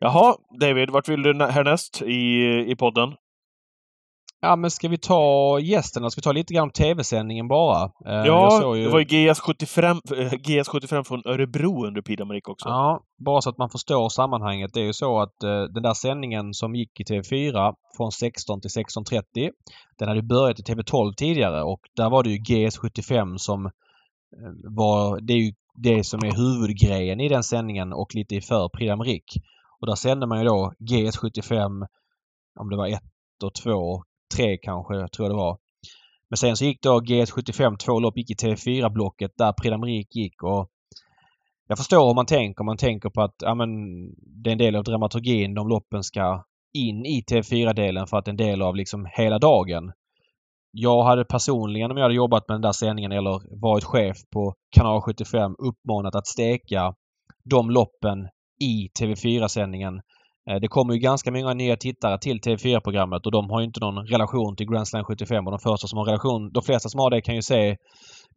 Jaha, 0.00 0.36
David, 0.60 0.90
vart 0.90 1.08
vill 1.08 1.22
du 1.22 1.34
nä- 1.34 1.50
härnäst 1.50 2.02
i, 2.02 2.14
i 2.70 2.76
podden? 2.78 3.14
Ja, 4.40 4.56
men 4.56 4.70
ska 4.70 4.88
vi 4.88 4.98
ta 4.98 5.58
gästen 5.60 6.02
eller 6.02 6.10
ska 6.10 6.18
vi 6.18 6.22
ta 6.22 6.32
lite 6.32 6.54
grann 6.54 6.62
om 6.62 6.70
tv-sändningen 6.70 7.48
bara? 7.48 7.82
Eh, 7.84 8.26
Ja, 8.26 8.50
såg 8.62 8.76
det 8.76 8.88
var 8.88 8.98
ju 8.98 9.04
GS75, 9.04 10.00
eh, 10.20 10.30
GS75 10.32 11.04
från 11.04 11.22
Örebro 11.24 11.86
under 11.86 12.02
Prix 12.02 12.22
d'Amérique 12.22 12.50
också. 12.50 12.68
Ja, 12.68 13.00
bara 13.24 13.40
så 13.40 13.50
att 13.50 13.58
man 13.58 13.70
förstår 13.70 14.08
sammanhanget. 14.08 14.70
Det 14.74 14.80
är 14.80 14.84
ju 14.84 14.92
så 14.92 15.20
att 15.20 15.42
eh, 15.42 15.62
den 15.62 15.82
där 15.82 15.94
sändningen 15.94 16.54
som 16.54 16.74
gick 16.74 17.00
i 17.00 17.04
TV4 17.04 17.74
från 17.96 18.12
16 18.12 18.60
till 18.60 18.70
16.30 18.70 19.22
den 19.98 20.08
hade 20.08 20.20
ju 20.20 20.26
börjat 20.26 20.60
i 20.60 20.62
TV12 20.62 21.12
tidigare 21.12 21.62
och 21.62 21.80
där 21.96 22.10
var 22.10 22.22
det 22.22 22.30
ju 22.30 22.38
GS75 22.38 23.36
som 23.36 23.66
eh, 23.66 23.72
var... 24.76 25.20
Det 25.20 25.32
är 25.32 25.38
ju 25.38 25.52
det 25.74 26.04
som 26.04 26.20
är 26.24 26.32
huvudgrejen 26.36 27.20
i 27.20 27.28
den 27.28 27.42
sändningen 27.42 27.92
och 27.92 28.14
lite 28.14 28.34
i 28.34 28.40
för 28.40 28.68
Prix. 28.68 29.24
Och 29.80 29.86
där 29.86 29.94
sände 29.94 30.26
man 30.26 30.38
ju 30.38 30.44
då 30.44 30.72
GS75 30.80 31.86
om 32.60 32.70
det 32.70 32.76
var 32.76 32.86
ett 32.86 33.02
och 33.44 33.54
två, 33.54 34.02
tre 34.36 34.58
kanske, 34.62 34.94
tror 35.08 35.28
jag 35.28 35.30
det 35.30 35.42
var. 35.42 35.58
Men 36.30 36.36
sen 36.36 36.56
så 36.56 36.64
gick 36.64 36.82
då 36.82 37.00
GS75 37.00 37.76
två 37.76 38.00
lopp 38.00 38.16
gick 38.16 38.30
i 38.30 38.34
TV4-blocket 38.34 39.32
där 39.36 39.52
Prix 39.52 40.16
gick 40.16 40.42
och 40.42 40.70
jag 41.68 41.78
förstår 41.78 42.06
hur 42.06 42.14
man 42.14 42.26
tänker. 42.26 42.64
Man 42.64 42.76
tänker 42.76 43.10
på 43.10 43.22
att 43.22 43.34
ja, 43.38 43.54
men, 43.54 43.68
det 44.16 44.50
är 44.50 44.52
en 44.52 44.58
del 44.58 44.76
av 44.76 44.84
dramaturgin. 44.84 45.54
De 45.54 45.68
loppen 45.68 46.02
ska 46.02 46.44
in 46.72 47.06
i 47.06 47.24
TV4-delen 47.30 48.06
för 48.06 48.16
att 48.16 48.24
det 48.24 48.28
är 48.28 48.32
en 48.32 48.36
del 48.36 48.62
av 48.62 48.76
liksom 48.76 49.06
hela 49.12 49.38
dagen. 49.38 49.92
Jag 50.70 51.02
hade 51.02 51.24
personligen 51.24 51.90
om 51.90 51.96
jag 51.96 52.04
hade 52.04 52.14
jobbat 52.14 52.48
med 52.48 52.54
den 52.54 52.62
där 52.62 52.72
sändningen 52.72 53.12
eller 53.12 53.60
varit 53.60 53.84
chef 53.84 54.16
på 54.32 54.54
kanal 54.70 55.00
75 55.00 55.54
uppmanat 55.58 56.14
att 56.14 56.26
steka 56.26 56.94
de 57.44 57.70
loppen 57.70 58.28
i 58.60 58.88
TV4-sändningen. 59.00 59.94
Eh, 60.50 60.56
Det 60.60 60.68
kommer 60.68 60.94
ju 60.94 61.00
ganska 61.00 61.30
många 61.30 61.54
nya 61.54 61.76
tittare 61.76 62.18
till 62.18 62.40
TV4-programmet 62.40 63.26
och 63.26 63.32
de 63.32 63.50
har 63.50 63.62
inte 63.62 63.80
någon 63.80 64.06
relation 64.06 64.56
till 64.56 64.66
Grand 64.66 64.88
Slam 64.88 65.04
75 65.04 65.46
och 65.46 65.52
de 65.52 65.58
första 65.58 65.86
som 65.88 65.98
har 65.98 66.04
relation, 66.04 66.50
de 66.52 66.62
flesta 66.62 66.88
som 66.88 67.00
har 67.00 67.10
det 67.10 67.20
kan 67.20 67.34
ju 67.34 67.42
se 67.42 67.76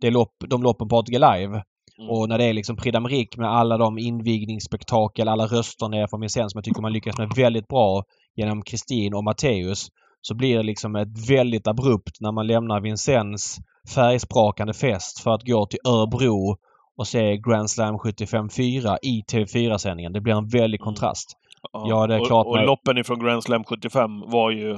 det 0.01 0.11
lopp, 0.11 0.35
de 0.49 0.63
loppen 0.63 0.87
på 0.87 0.97
ATG 0.97 1.19
Live. 1.19 1.63
Mm. 1.99 2.09
Och 2.09 2.29
när 2.29 2.37
det 2.37 2.45
är 2.45 2.53
liksom 2.53 2.75
Prix 2.75 3.37
med 3.37 3.49
alla 3.49 3.77
de 3.77 3.97
invigningsspektakel, 3.97 5.27
alla 5.27 5.45
röster 5.45 5.89
ner 5.89 6.07
från 6.07 6.21
Vincennes 6.21 6.51
som 6.51 6.57
jag 6.57 6.65
tycker 6.65 6.81
man 6.81 6.93
lyckas 6.93 7.17
med 7.17 7.31
väldigt 7.35 7.67
bra 7.67 8.03
genom 8.35 8.61
Kristin 8.61 9.13
och 9.13 9.23
Matteus 9.23 9.87
så 10.21 10.35
blir 10.35 10.57
det 10.57 10.63
liksom 10.63 10.95
ett 10.95 11.29
väldigt 11.29 11.67
abrupt 11.67 12.21
när 12.21 12.31
man 12.31 12.47
lämnar 12.47 12.81
Vincennes 12.81 13.57
färgsprakande 13.95 14.73
fest 14.73 15.19
för 15.23 15.31
att 15.31 15.47
gå 15.47 15.65
till 15.65 15.79
Örebro 15.87 16.57
och 16.99 17.07
se 17.07 17.37
Grand 17.37 17.69
Slam 17.69 17.97
75-4 17.97 18.97
i 19.01 19.21
TV4-sändningen. 19.31 20.13
Det 20.13 20.21
blir 20.21 20.33
en 20.33 20.47
väldig 20.47 20.79
Mm. 20.79 20.85
kontrast. 20.85 21.33
ja, 21.73 22.07
det 22.07 22.15
är 22.15 22.19
och, 22.21 22.27
klart 22.27 22.47
Och 22.47 22.55
med- 22.55 22.65
loppen 22.65 22.97
ifrån 22.97 23.19
Grand 23.19 23.43
Slam 23.43 23.63
75 23.63 24.19
var 24.27 24.51
ju... 24.51 24.77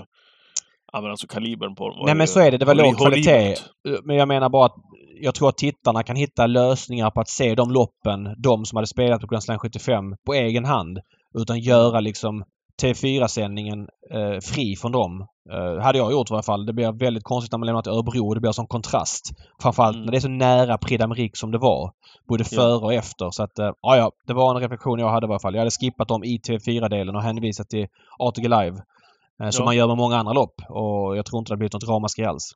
Ja 0.94 1.02
men 1.02 1.12
alltså 1.12 1.28
kalibern 1.28 1.76
på 1.76 1.90
dem 1.90 1.98
var 1.98 2.06
Nej 2.06 2.14
ju 2.14 2.18
men 2.18 2.28
så 2.28 2.40
är 2.40 2.52
det. 2.52 2.58
Det 2.58 2.66
var 2.66 2.76
låg 2.76 2.98
kvalitet. 2.98 3.56
Men 4.04 4.16
jag 4.16 4.28
menar 4.28 4.50
bara 4.50 4.66
att 4.66 4.76
jag 5.22 5.36
tror 5.36 5.50
att 5.50 5.58
tittarna 5.58 6.04
kan 6.04 6.16
hitta 6.16 6.48
lösningar 6.48 7.10
på 7.12 7.22
att 7.22 7.30
se 7.30 7.56
de 7.56 7.72
loppen, 7.72 8.36
de 8.38 8.66
som 8.66 8.76
hade 8.76 8.88
spelat 8.88 9.22
på 9.22 9.28
Grand 9.28 9.44
Slam 9.44 9.60
75, 9.60 10.04
på 10.26 10.34
egen 10.34 10.66
hand. 10.66 11.00
Utan 11.40 11.60
göra 11.60 12.00
liksom 12.00 12.44
TV4-sändningen 12.84 13.80
eh, 14.14 14.40
fri 14.42 14.76
från 14.76 14.92
dem. 14.92 15.28
Eh, 15.52 15.84
hade 15.84 15.98
jag 15.98 16.12
gjort 16.12 16.32
i 16.32 16.34
alla 16.34 16.44
fall. 16.44 16.66
Det 16.66 16.74
blir 16.74 16.92
väldigt 17.00 17.24
konstigt 17.24 17.52
när 17.52 17.60
man 17.60 17.66
lämnar 17.66 17.82
till 17.82 17.92
Örebro. 17.92 18.34
Det 18.34 18.40
blir 18.42 18.52
som 18.52 18.68
kontrast. 18.68 19.32
Framförallt 19.62 19.96
Mm. 19.96 20.06
när 20.06 20.12
det 20.12 20.18
är 20.18 20.22
så 20.22 20.28
nära 20.28 20.78
Prix 20.78 21.40
som 21.40 21.52
det 21.52 21.58
var. 21.58 21.92
Både 22.28 22.44
Ja. 22.52 22.56
före 22.62 22.86
och 22.86 22.94
efter. 22.94 23.30
Så 23.32 23.44
att, 23.44 23.60
eh, 23.60 23.72
ja. 23.82 24.12
Det 24.28 24.34
var 24.34 24.56
en 24.56 24.62
reflektion 24.62 25.00
jag 25.00 25.10
hade 25.10 25.28
i 25.28 25.30
alla 25.30 25.40
fall. 25.40 25.54
Jag 25.54 25.62
hade 25.62 25.72
skippat 25.72 26.08
dem 26.08 26.24
i 26.24 26.40
TV4-delen 26.48 27.16
och 27.16 27.22
hänvisat 27.24 27.70
till 27.70 27.88
ATG 28.20 28.44
Live. 28.48 28.78
Eh, 29.44 29.50
som 29.50 29.62
Ja. 29.62 29.66
man 29.66 29.76
gör 29.76 29.88
med 29.88 29.98
många 29.98 30.18
andra 30.18 30.34
lopp. 30.34 30.56
Och 30.70 31.18
jag 31.18 31.26
tror 31.26 31.40
inte 31.40 31.54
det 31.54 31.58
blivit 31.58 31.74
något 31.74 31.88
ramaskri 31.90 32.26
alls. 32.26 32.52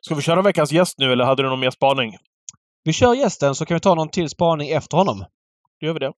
Ska 0.00 0.14
vi 0.14 0.22
köra 0.22 0.42
veckans 0.42 0.72
gäst 0.72 0.98
nu 0.98 1.12
eller 1.12 1.24
hade 1.24 1.42
du 1.42 1.48
någon 1.48 1.60
mer 1.60 1.70
spaning? 1.70 2.16
Vi 2.84 2.92
kör 2.92 3.14
gästen 3.14 3.54
så 3.54 3.66
kan 3.66 3.74
vi 3.74 3.80
ta 3.80 3.94
någon 3.94 4.08
till 4.08 4.28
spaning 4.28 4.68
efter 4.68 4.96
honom. 4.96 5.18
Då 5.80 5.86
gör 5.86 5.92
vi 5.94 5.98
det. 5.98 6.12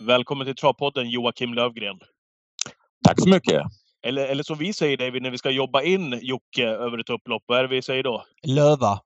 Välkommen 0.00 0.46
till 0.46 0.56
Travpodden 0.56 1.10
Joakim 1.10 1.54
Lövgren. 1.54 1.98
Tack 3.04 3.20
så 3.20 3.28
mycket. 3.28 3.62
Eller, 4.02 4.26
eller 4.26 4.42
som 4.42 4.58
vi 4.58 4.72
säger 4.72 4.96
David, 4.96 5.22
när 5.22 5.30
vi 5.30 5.38
ska 5.38 5.50
jobba 5.50 5.82
in 5.82 6.18
Jocke 6.22 6.66
över 6.68 6.98
ett 6.98 7.10
upplopp. 7.10 7.42
Vad 7.46 7.58
är 7.58 7.62
det 7.62 7.68
vi 7.68 7.82
säger 7.82 8.02
då? 8.02 8.24
Löva. 8.46 9.00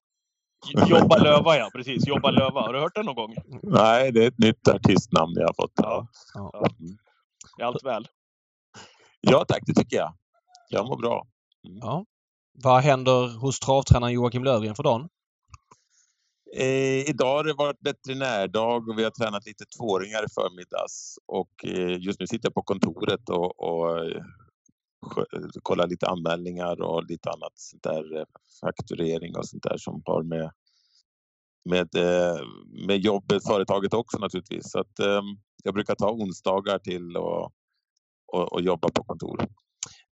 Jobba 0.88 1.16
löva 1.18 1.56
ja, 1.56 1.70
precis. 1.74 2.06
Jobba 2.06 2.30
löva. 2.30 2.60
Har 2.60 2.72
du 2.72 2.80
hört 2.80 2.94
det 2.94 3.02
någon 3.02 3.14
gång? 3.14 3.34
Nej, 3.62 4.12
det 4.12 4.24
är 4.24 4.28
ett 4.28 4.38
nytt 4.38 4.68
artistnamn 4.68 5.32
jag 5.34 5.46
har 5.46 5.54
fått. 5.54 5.72
Ja. 5.76 6.06
Ja. 6.34 6.64
Är 7.58 7.64
allt 7.64 7.84
väl? 7.84 8.08
ja 9.20 9.44
tack, 9.48 9.62
det 9.66 9.74
tycker 9.74 9.96
jag. 9.96 10.14
Jag 10.68 10.86
mår 10.86 10.96
bra. 10.96 11.26
Ja. 11.62 12.04
Vad 12.62 12.82
händer 12.82 13.38
hos 13.38 13.60
travtränaren 13.60 14.12
Joakim 14.12 14.44
Lövgren 14.44 14.74
för 14.74 14.82
dagen? 14.82 15.08
Eh, 16.56 17.10
idag 17.10 17.36
har 17.36 17.44
det 17.44 17.54
varit 17.54 17.78
veterinärdag 17.80 18.88
och 18.88 18.98
vi 18.98 19.04
har 19.04 19.10
tränat 19.10 19.46
lite 19.46 19.64
tvååringar 19.64 20.24
i 20.24 20.32
förmiddags. 20.34 21.18
Och 21.26 21.64
eh, 21.64 21.98
just 22.00 22.20
nu 22.20 22.26
sitter 22.26 22.46
jag 22.46 22.54
på 22.54 22.62
kontoret 22.62 23.28
och, 23.28 23.60
och 23.60 24.10
kollar 25.62 25.86
lite 25.86 26.06
anmälningar 26.06 26.82
och 26.82 27.04
lite 27.04 27.30
annat 27.30 27.52
sånt 27.54 27.82
där, 27.82 28.16
eh, 28.18 28.24
fakturering 28.60 29.36
och 29.36 29.48
sånt 29.48 29.62
där 29.62 29.76
som 29.76 30.02
har 30.04 30.22
med, 30.22 30.50
med, 31.64 31.94
eh, 31.94 32.40
med 32.86 32.98
jobbet, 32.98 33.46
företaget 33.46 33.94
också 33.94 34.18
naturligtvis. 34.18 34.70
Så 34.70 34.80
att, 34.80 34.98
eh, 34.98 35.22
jag 35.64 35.74
brukar 35.74 35.94
ta 35.94 36.10
onsdagar 36.10 36.78
till 36.78 37.16
och, 37.16 37.52
och, 38.26 38.52
och 38.52 38.62
jobba 38.62 38.88
på 38.88 39.04
kontoret. 39.04 39.50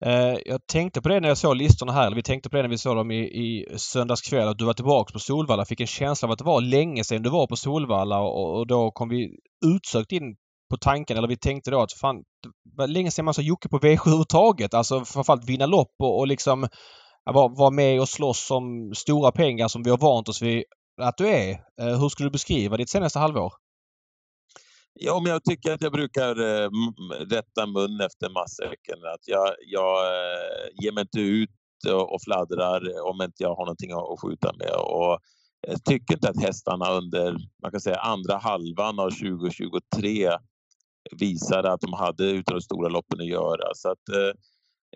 Eh, 0.06 0.38
jag 0.46 0.66
tänkte 0.66 1.02
på 1.02 1.08
det 1.08 1.20
när 1.20 1.28
jag 1.28 1.38
såg 1.38 1.56
listorna 1.56 1.92
här. 1.92 2.06
Eller 2.06 2.16
vi 2.16 2.22
tänkte 2.22 2.50
på 2.50 2.56
det 2.56 2.62
när 2.62 2.68
vi 2.68 2.78
såg 2.78 2.96
dem 2.96 3.10
i, 3.10 3.20
i 3.20 3.66
söndags 3.76 4.20
kväll. 4.22 4.48
Att 4.48 4.58
du 4.58 4.64
var 4.64 4.74
tillbaks 4.74 5.12
på 5.12 5.18
Solvalla. 5.18 5.64
Fick 5.64 5.80
en 5.80 5.86
känsla 5.86 6.28
av 6.28 6.32
att 6.32 6.38
det 6.38 6.44
var 6.44 6.60
länge 6.60 7.04
sedan 7.04 7.22
du 7.22 7.30
var 7.30 7.46
på 7.46 7.56
Solvalla 7.56 8.20
och, 8.20 8.58
och 8.58 8.66
då 8.66 8.90
kom 8.90 9.08
vi 9.08 9.36
utsökt 9.66 10.12
in 10.12 10.36
på 10.70 10.76
tanken, 10.76 11.16
eller 11.16 11.28
vi 11.28 11.36
tänkte 11.36 11.70
då 11.70 11.80
att 11.80 11.92
fan, 11.92 12.16
det 12.16 12.76
var 12.76 12.86
länge 12.86 13.10
sedan 13.10 13.24
man 13.24 13.34
såg 13.34 13.44
Jocke 13.44 13.68
på 13.68 13.78
V7 13.78 14.00
överhuvudtaget. 14.00 14.74
Alltså 14.74 15.04
framförallt 15.04 15.44
vinna 15.44 15.66
lopp 15.66 15.94
och, 15.98 16.18
och 16.18 16.26
liksom 16.26 16.68
vara 17.24 17.48
var 17.48 17.70
med 17.70 18.00
och 18.00 18.08
slåss 18.08 18.50
om 18.50 18.92
stora 18.94 19.32
pengar 19.32 19.68
som 19.68 19.82
vi 19.82 19.90
har 19.90 19.98
vant 19.98 20.28
oss 20.28 20.42
vid 20.42 20.64
att 21.02 21.16
du 21.16 21.28
är. 21.28 21.50
Eh, 21.80 22.00
hur 22.00 22.08
skulle 22.08 22.26
du 22.28 22.32
beskriva 22.32 22.76
ditt 22.76 22.90
senaste 22.90 23.18
halvår? 23.18 23.52
Ja, 25.02 25.20
men 25.20 25.32
jag 25.32 25.44
tycker 25.44 25.72
att 25.72 25.82
jag 25.82 25.92
brukar 25.92 26.40
eh, 26.40 26.70
rätta 27.30 27.66
mun 27.66 28.00
efter 28.00 28.30
matsäcken. 28.30 28.98
Att 29.14 29.28
jag, 29.28 29.54
jag 29.66 30.06
eh, 30.06 30.68
ger 30.82 30.92
mig 30.92 31.02
inte 31.02 31.20
ut 31.20 31.50
och, 31.88 32.14
och 32.14 32.22
fladdrar 32.22 33.00
om 33.10 33.22
inte 33.22 33.42
jag 33.42 33.54
har 33.54 33.64
någonting 33.64 33.92
att, 33.92 34.10
att 34.12 34.20
skjuta 34.20 34.52
med. 34.52 34.74
Och 34.76 35.18
jag 35.68 35.84
tycker 35.84 36.14
inte 36.14 36.28
att 36.28 36.42
hästarna 36.42 36.90
under 36.90 37.36
man 37.62 37.70
kan 37.70 37.80
säga, 37.80 37.96
andra 37.96 38.36
halvan 38.36 38.98
av 38.98 39.10
2023 39.10 40.30
visade 41.20 41.72
att 41.72 41.80
de 41.80 41.92
hade 41.92 42.24
utav 42.24 42.54
de 42.54 42.60
stora 42.60 42.88
loppen 42.88 43.20
att 43.20 43.26
göra. 43.26 43.74
Så 43.74 43.90
att, 43.90 44.08
eh, 44.08 44.32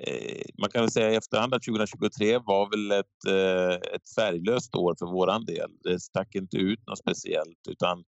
eh, 0.07 0.43
man 0.61 0.71
kan 0.71 0.81
väl 0.83 0.91
säga 0.91 1.13
i 1.13 1.17
efterhand 1.17 1.55
att 1.55 1.63
2023 1.63 2.39
var 2.39 2.71
väl 2.71 2.91
ett, 3.01 3.25
eh, 3.29 3.95
ett 3.95 4.15
färglöst 4.17 4.75
år 4.75 4.95
för 4.99 5.07
våran 5.07 5.45
del. 5.45 5.71
Det 5.83 6.01
stack 6.01 6.35
inte 6.35 6.57
ut 6.57 6.87
något 6.87 6.99
speciellt 6.99 7.69
utan 7.69 8.05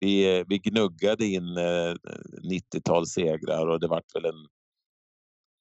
vi, 0.00 0.44
vi 0.48 0.58
gnuggade 0.58 1.26
in 1.26 1.56
eh, 1.56 1.94
90-tal 2.50 3.06
segrar 3.06 3.66
och 3.66 3.80
det 3.80 3.88
vart 3.88 4.14
väl 4.14 4.24
en 4.24 4.46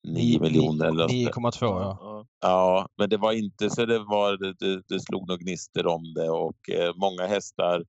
9 0.08 0.40
miljoner 0.40 0.86
eller 0.86 1.04
något. 1.04 1.12
9,2 1.12 1.56
ja. 1.62 2.26
Ja. 2.42 2.88
Men 2.98 3.10
det 3.10 3.18
var 3.18 3.32
inte 3.32 3.70
så 3.70 3.86
det 3.86 4.00
var, 4.00 4.38
det, 4.38 4.82
det, 4.88 5.00
slog 5.00 5.28
nog 5.28 5.40
gnistor 5.40 5.88
om 5.88 6.14
det 6.14 6.30
och 6.30 6.70
eh, 6.70 6.94
många 6.96 7.28
hästar 7.28 7.86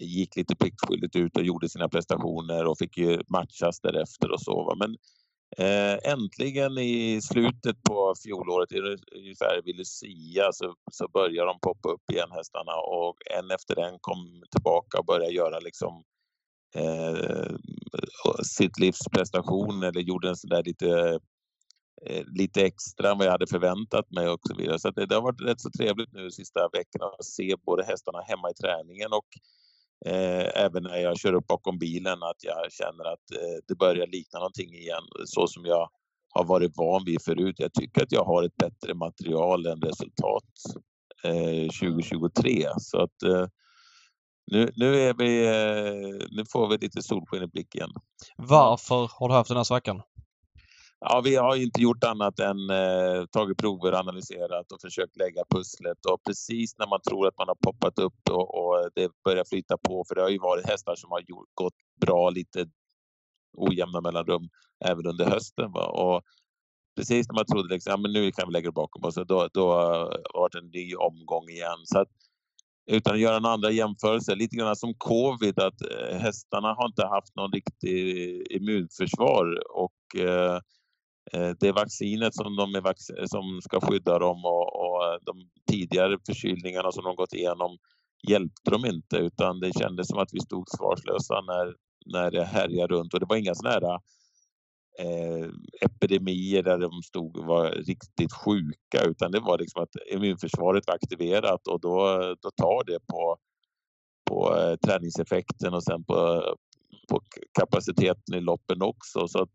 gick 0.00 0.36
lite 0.36 0.56
pliktskyldigt 0.56 1.16
ut 1.16 1.36
och 1.36 1.42
gjorde 1.42 1.68
sina 1.68 1.88
prestationer 1.88 2.66
och 2.66 2.78
fick 2.78 2.98
ju 2.98 3.22
matchas 3.28 3.80
därefter 3.80 4.30
och 4.30 4.40
så. 4.40 4.64
va. 4.64 4.74
Men 4.78 4.90
eh, 4.90 4.96
Eh, 5.56 6.12
äntligen 6.12 6.78
i 6.78 7.20
slutet 7.22 7.82
på 7.82 8.14
fjolåret, 8.22 8.72
ungefär 9.16 9.62
vid 9.64 9.76
Lucia, 9.76 10.52
så, 10.52 10.74
så 10.92 11.08
börjar 11.08 11.46
de 11.46 11.60
poppa 11.60 11.88
upp 11.88 12.10
igen 12.12 12.30
hästarna 12.32 12.72
och 12.74 13.16
en 13.38 13.50
efter 13.50 13.80
en 13.80 13.98
kom 14.00 14.42
tillbaka 14.50 14.98
och 14.98 15.04
började 15.04 15.32
göra 15.32 15.58
liksom 15.58 16.02
eh, 16.74 17.54
sitt 18.42 18.78
livs 18.78 19.04
prestation 19.12 19.82
eller 19.82 20.00
gjorde 20.00 20.28
en 20.28 20.36
sån 20.36 20.50
där 20.50 20.62
lite 20.62 21.20
eh, 22.06 22.24
lite 22.26 22.62
extra 22.62 23.10
än 23.10 23.18
vad 23.18 23.26
jag 23.26 23.32
hade 23.32 23.46
förväntat 23.46 24.10
mig 24.10 24.28
och 24.28 24.40
så 24.42 24.54
vidare. 24.56 24.78
Så 24.78 24.88
att 24.88 24.94
det, 24.94 25.06
det 25.06 25.14
har 25.14 25.22
varit 25.22 25.42
rätt 25.42 25.60
så 25.60 25.70
trevligt 25.70 26.12
nu 26.12 26.30
sista 26.30 26.68
veckorna 26.72 27.06
att 27.06 27.24
se 27.24 27.56
både 27.66 27.84
hästarna 27.84 28.20
hemma 28.20 28.50
i 28.50 28.54
träningen 28.54 29.12
och 29.12 29.26
eh, 30.06 30.62
även 30.64 30.82
när 30.82 30.98
jag 30.98 31.18
kör 31.18 31.32
upp 31.32 31.46
bakom 31.46 31.78
bilen 31.78 32.22
att 32.22 32.44
jag 32.44 32.72
känner 32.72 33.04
att 33.04 33.30
eh, 33.32 33.64
det 33.68 33.74
börjar 33.74 34.06
likna 34.06 34.38
någonting 34.38 34.74
igen 34.74 35.02
så 35.24 35.46
som 35.46 35.64
jag 35.64 35.88
har 36.34 36.44
varit 36.44 36.76
van 36.76 37.04
vid 37.04 37.22
förut. 37.22 37.54
Jag 37.58 37.72
tycker 37.72 38.02
att 38.02 38.12
jag 38.12 38.24
har 38.24 38.42
ett 38.42 38.56
bättre 38.56 38.94
material 38.94 39.66
än 39.66 39.80
resultat 39.80 40.44
eh, 41.24 41.68
2023. 41.80 42.66
Så 42.78 43.02
att 43.02 43.22
eh, 43.22 43.46
nu, 44.50 44.70
nu, 44.76 45.00
är 45.00 45.14
vi, 45.14 45.46
eh, 45.46 46.26
nu 46.30 46.44
får 46.52 46.68
vi 46.68 46.78
lite 46.78 47.02
solsken 47.02 47.42
i 47.42 47.46
blicken. 47.46 47.90
Varför 48.36 49.10
har 49.18 49.28
du 49.28 49.34
haft 49.34 49.48
den 49.48 49.56
här 49.56 49.64
svackan? 49.64 50.02
Ja, 51.02 51.20
vi 51.24 51.36
har 51.36 51.56
inte 51.56 51.82
gjort 51.82 52.04
annat 52.04 52.40
än 52.40 52.70
eh, 52.70 53.26
tagit 53.26 53.58
prover, 53.58 53.92
analyserat 53.92 54.72
och 54.72 54.80
försökt 54.80 55.16
lägga 55.16 55.44
pusslet. 55.54 56.06
Och 56.06 56.22
precis 56.26 56.78
när 56.78 56.86
man 56.86 57.00
tror 57.00 57.26
att 57.26 57.38
man 57.38 57.48
har 57.48 57.54
poppat 57.54 57.98
upp 57.98 58.28
och, 58.30 58.54
och 58.54 58.90
det 58.94 59.10
börjar 59.24 59.44
flyta 59.44 59.78
på, 59.78 60.04
för 60.08 60.14
det 60.14 60.22
har 60.22 60.28
ju 60.28 60.38
varit 60.38 60.66
hästar 60.66 60.94
som 60.96 61.10
har 61.10 61.20
gjort, 61.20 61.48
gått 61.54 61.74
bra 62.00 62.30
lite 62.30 62.66
ojämna 63.56 64.00
mellanrum 64.00 64.48
även 64.84 65.06
under 65.06 65.24
hösten. 65.24 65.72
Va? 65.72 65.86
Och 65.86 66.22
precis 66.96 67.28
när 67.28 67.34
man 67.34 67.46
trodde 67.46 67.74
liksom, 67.74 67.90
ja, 67.90 67.96
men 67.96 68.12
nu 68.12 68.32
kan 68.32 68.48
vi 68.48 68.52
lägga 68.52 68.68
det 68.68 68.72
bakom 68.72 69.04
oss, 69.04 69.14
då, 69.14 69.48
då 69.52 69.72
har 69.72 70.10
det 70.10 70.22
varit 70.34 70.54
en 70.54 70.70
ny 70.70 70.94
omgång 70.94 71.48
igen. 71.48 71.80
Så 71.84 71.98
att, 71.98 72.08
utan 72.90 73.14
att 73.14 73.20
göra 73.20 73.38
några 73.38 73.54
andra 73.54 73.70
jämförelser, 73.70 74.36
lite 74.36 74.56
grann 74.56 74.76
som 74.76 74.94
covid, 74.94 75.58
att 75.58 75.80
eh, 75.82 76.18
hästarna 76.18 76.74
har 76.74 76.86
inte 76.86 77.06
haft 77.06 77.36
någon 77.36 77.52
riktig 77.52 77.96
immunförsvar 78.52 79.76
och 79.76 79.92
Eh, 80.14 80.58
Eh, 81.32 81.50
det 81.60 81.72
vaccinet 81.72 82.34
som, 82.34 82.56
de 82.56 82.74
är, 82.74 83.26
som 83.26 83.60
ska 83.62 83.80
skydda 83.80 84.18
dem 84.18 84.44
och, 84.44 84.76
och, 84.80 85.04
eh, 85.04 85.18
de 85.22 85.50
tidigare 85.70 86.18
förkylningarna 86.26 86.92
som 86.92 87.04
de 87.04 87.16
gått 87.16 87.34
igenom 87.34 87.78
hjälpte 88.28 88.70
dem 88.70 88.84
inte 88.84 89.16
utan 89.16 89.60
det 89.60 89.78
kändes 89.78 90.08
som 90.08 90.18
att 90.18 90.32
vi 90.32 90.40
stod 90.40 90.68
svarslösa 90.68 91.40
när, 91.40 91.74
när 92.06 92.30
det 92.30 92.44
härjade 92.44 92.94
runt 92.94 93.14
och 93.14 93.20
det 93.20 93.26
var 93.28 93.36
inga 93.36 93.54
sådana 93.54 93.74
här 93.74 94.00
eh, 94.98 95.48
epidemier 95.80 96.62
där 96.62 96.78
de 96.78 97.02
stod 97.02 97.36
och 97.36 97.46
var 97.46 97.70
riktigt 97.70 98.32
sjuka 98.32 99.04
utan 99.04 99.32
det 99.32 99.40
var 99.40 99.58
liksom 99.58 99.82
att 99.82 100.14
immunförsvaret 100.14 100.86
var 100.86 100.94
aktiverat 100.94 101.66
och 101.66 101.80
då, 101.80 102.18
då 102.42 102.50
tar 102.50 102.84
det 102.84 102.98
på, 103.06 103.36
på 104.28 104.56
eh, 104.56 104.76
träningseffekten 104.76 105.74
och 105.74 105.84
sen 105.84 106.04
på, 106.04 106.42
på 107.08 107.20
kapaciteten 107.58 108.34
i 108.34 108.40
loppen 108.40 108.82
också. 108.82 109.28
Så 109.28 109.42
att 109.42 109.54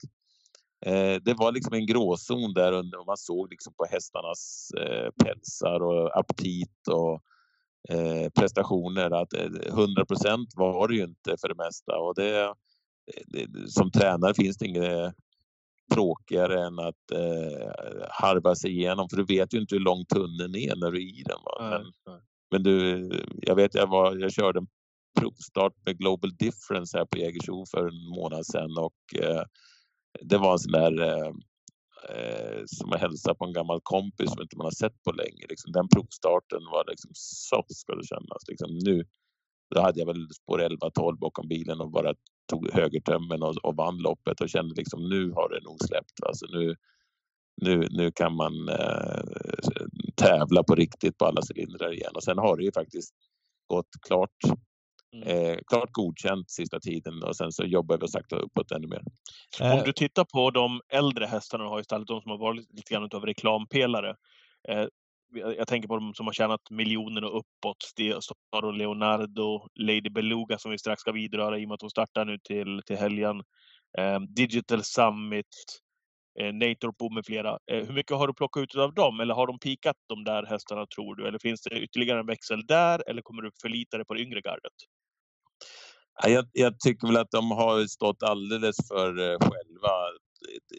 Eh, 0.85 1.21
det 1.21 1.33
var 1.33 1.51
liksom 1.51 1.73
en 1.73 1.85
gråzon 1.85 2.53
där 2.53 2.71
och 2.71 3.05
man 3.05 3.17
såg 3.17 3.49
liksom 3.49 3.73
på 3.73 3.85
hästarnas 3.85 4.71
eh, 4.77 5.09
pälsar 5.23 5.83
och 5.83 6.19
aptit 6.19 6.87
och 6.87 7.21
eh, 7.89 8.29
prestationer 8.29 9.11
att 9.11 9.33
100 9.67 10.05
procent 10.05 10.49
var 10.55 10.87
det 10.87 10.95
ju 10.95 11.03
inte 11.03 11.37
för 11.41 11.47
det 11.47 11.55
mesta 11.55 11.97
och 11.97 12.15
det, 12.15 12.53
det, 13.25 13.71
som 13.71 13.91
tränare 13.91 14.33
finns 14.33 14.57
det 14.57 14.65
inget 14.65 15.13
tråkigare 15.93 16.65
än 16.65 16.79
att 16.79 17.11
eh, 17.11 17.71
harva 18.09 18.55
sig 18.55 18.71
igenom 18.71 19.09
för 19.09 19.17
du 19.17 19.25
vet 19.25 19.53
ju 19.53 19.59
inte 19.59 19.75
hur 19.75 19.79
lång 19.79 20.05
tunneln 20.05 20.55
är 20.55 20.75
när 20.75 20.91
du 20.91 20.97
är 20.97 21.19
i 21.19 21.23
den. 21.25 21.39
Va? 21.43 21.69
Men, 21.69 21.83
men 22.51 22.63
du, 22.63 23.09
jag 23.41 23.55
vet 23.55 23.75
jag, 23.75 23.87
var, 23.87 24.15
jag 24.15 24.33
körde 24.33 24.59
en 24.59 24.67
provstart 25.19 25.73
med 25.85 25.97
Global 25.97 26.35
Difference 26.35 26.97
här 26.97 27.05
på 27.05 27.17
Jägersro 27.17 27.65
för 27.71 27.87
en 27.87 28.09
månad 28.09 28.45
sedan 28.45 28.77
och 28.77 29.23
eh, 29.23 29.43
det 30.21 30.37
var 30.37 30.51
en 30.51 30.59
sån 30.59 30.71
där 30.71 31.01
eh, 31.01 31.31
eh 32.09 32.63
som 32.65 32.93
att 32.93 33.01
hälsa 33.01 33.35
på 33.35 33.45
en 33.45 33.53
gammal 33.53 33.79
kompis 33.83 34.31
som 34.31 34.41
inte 34.41 34.57
man 34.57 34.65
har 34.65 34.71
sett 34.71 35.03
på 35.03 35.11
länge. 35.11 35.45
Liksom, 35.49 35.71
den 35.71 35.87
provstarten 35.87 36.63
var 36.71 36.85
liksom 36.87 37.11
så 37.13 37.65
ska 37.69 37.95
det 37.95 38.07
kännas. 38.07 38.47
Liksom, 38.47 38.77
nu, 38.83 39.03
då 39.75 39.81
hade 39.81 39.99
jag 39.99 40.05
väl 40.05 40.27
spår 40.33 40.59
11-12 40.59 41.17
bakom 41.19 41.47
bilen 41.47 41.81
och 41.81 41.91
bara 41.91 42.13
tog 42.49 42.71
högertömmen 42.71 43.43
och, 43.43 43.55
och 43.63 43.75
vann 43.75 43.97
loppet 43.97 44.41
och 44.41 44.49
kände 44.49 44.75
liksom 44.75 45.09
nu 45.09 45.31
har 45.31 45.49
det 45.49 45.63
nog 45.63 45.77
släppt. 45.87 46.23
Alltså, 46.23 46.45
nu, 46.49 46.75
nu, 47.61 47.87
nu 47.91 48.11
kan 48.11 48.35
man 48.35 48.69
eh, 48.69 49.23
tävla 50.15 50.63
på 50.63 50.75
riktigt 50.75 51.17
på 51.17 51.25
alla 51.25 51.41
cylindrar 51.51 51.93
igen 51.93 52.11
och 52.15 52.23
sen 52.23 52.37
har 52.37 52.57
det 52.57 52.63
ju 52.63 52.71
faktiskt 52.71 53.13
gått 53.67 53.89
klart 54.07 54.37
Eh, 55.23 55.57
klart 55.67 55.91
godkänt 55.91 56.51
sista 56.51 56.79
tiden 56.79 57.23
och 57.23 57.35
sen 57.35 57.51
så 57.51 57.63
jobbar 57.63 57.97
vi 57.97 58.07
sakta 58.07 58.35
uppåt 58.35 58.71
ännu 58.71 58.87
mer. 58.87 59.01
Om 59.61 59.67
eh. 59.67 59.83
du 59.83 59.93
tittar 59.93 60.23
på 60.23 60.51
de 60.51 60.81
äldre 60.89 61.25
hästarna 61.25 61.63
du 61.63 61.69
har 61.69 61.79
i 61.79 61.83
stallet, 61.83 62.07
de 62.07 62.21
som 62.21 62.31
har 62.31 62.37
varit 62.37 62.73
lite 62.73 62.93
grann 62.93 63.09
av 63.13 63.25
reklampelare. 63.25 64.15
Eh, 64.69 64.85
jag 65.33 65.67
tänker 65.67 65.87
på 65.87 65.95
de 65.95 66.13
som 66.13 66.25
har 66.25 66.33
tjänat 66.33 66.69
miljoner 66.69 67.23
och 67.23 67.39
uppåt. 67.39 67.77
Staro 68.23 68.71
Leonardo, 68.71 69.67
Lady 69.75 70.09
Beluga 70.09 70.57
som 70.57 70.71
vi 70.71 70.77
strax 70.77 71.01
ska 71.01 71.11
vidröra 71.11 71.59
i 71.59 71.65
och 71.65 71.67
med 71.67 71.75
att 71.75 71.81
hon 71.81 71.89
startar 71.89 72.25
nu 72.25 72.37
till, 72.43 72.81
till 72.85 72.97
helgen. 72.97 73.43
Eh, 73.97 74.19
Digital 74.19 74.83
Summit, 74.83 75.55
eh, 76.39 76.53
Natorpo 76.53 77.09
med 77.09 77.25
flera. 77.25 77.59
Eh, 77.71 77.85
hur 77.85 77.93
mycket 77.93 78.17
har 78.17 78.27
du 78.27 78.33
plockat 78.33 78.63
ut 78.63 78.75
av 78.75 78.93
dem? 78.93 79.19
Eller 79.19 79.33
har 79.33 79.47
de 79.47 79.59
pikat 79.59 79.95
de 80.07 80.23
där 80.23 80.45
hästarna 80.45 80.85
tror 80.95 81.15
du? 81.15 81.27
Eller 81.27 81.39
finns 81.39 81.61
det 81.61 81.79
ytterligare 81.79 82.19
en 82.19 82.25
växel 82.25 82.65
där? 82.65 83.09
Eller 83.09 83.21
kommer 83.21 83.41
du 83.41 83.51
förlita 83.61 83.97
dig 83.97 84.05
på 84.05 84.13
det 84.13 84.21
yngre 84.21 84.41
gardet? 84.41 84.73
Jag, 86.23 86.45
jag, 86.51 86.79
tycker 86.79 87.07
väl 87.07 87.17
att 87.17 87.31
de 87.31 87.51
har 87.51 87.87
stått 87.87 88.23
alldeles 88.23 88.75
för 88.87 89.19
eh, 89.19 89.37
själva, 89.39 89.91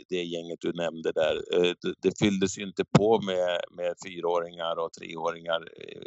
det 0.08 0.22
gänget 0.22 0.58
du 0.60 0.72
nämnde 0.72 1.12
där. 1.12 1.36
Eh, 1.52 1.72
det, 1.82 1.94
det 2.02 2.18
fylldes 2.18 2.58
ju 2.58 2.62
inte 2.62 2.84
på 2.98 3.20
med, 3.20 3.60
med 3.76 3.94
fyraåringar 4.06 4.76
och 4.78 4.92
treåringar 4.92 5.60
eh, 5.60 6.02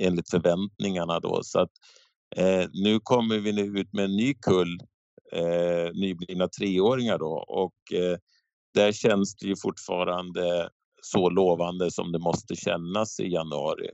enligt 0.00 0.30
förväntningarna 0.30 1.20
då. 1.20 1.40
Så 1.42 1.60
att, 1.60 1.70
eh, 2.36 2.68
nu 2.72 3.00
kommer 3.00 3.38
vi 3.38 3.52
nu 3.52 3.80
ut 3.80 3.92
med 3.92 4.04
en 4.04 4.16
ny 4.16 4.34
kull 4.34 4.78
eh, 5.32 5.92
nyblivna 5.94 6.48
treåringar 6.48 7.18
då 7.18 7.32
och 7.48 7.92
eh, 7.92 8.18
där 8.74 8.92
känns 8.92 9.36
det 9.36 9.46
ju 9.46 9.56
fortfarande 9.56 10.70
så 11.02 11.30
lovande 11.30 11.90
som 11.90 12.12
det 12.12 12.18
måste 12.18 12.56
kännas 12.56 13.20
i 13.20 13.28
januari. 13.28 13.90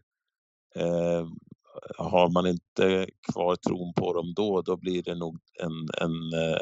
Har 1.99 2.29
man 2.29 2.46
inte 2.46 3.07
kvar 3.33 3.57
tron 3.57 3.92
på 3.94 4.12
dem 4.12 4.35
då, 4.37 4.62
då 4.62 4.77
blir 4.77 5.03
det 5.03 5.14
nog 5.14 5.38
en, 5.62 5.88
en 6.03 6.33
eh, 6.42 6.61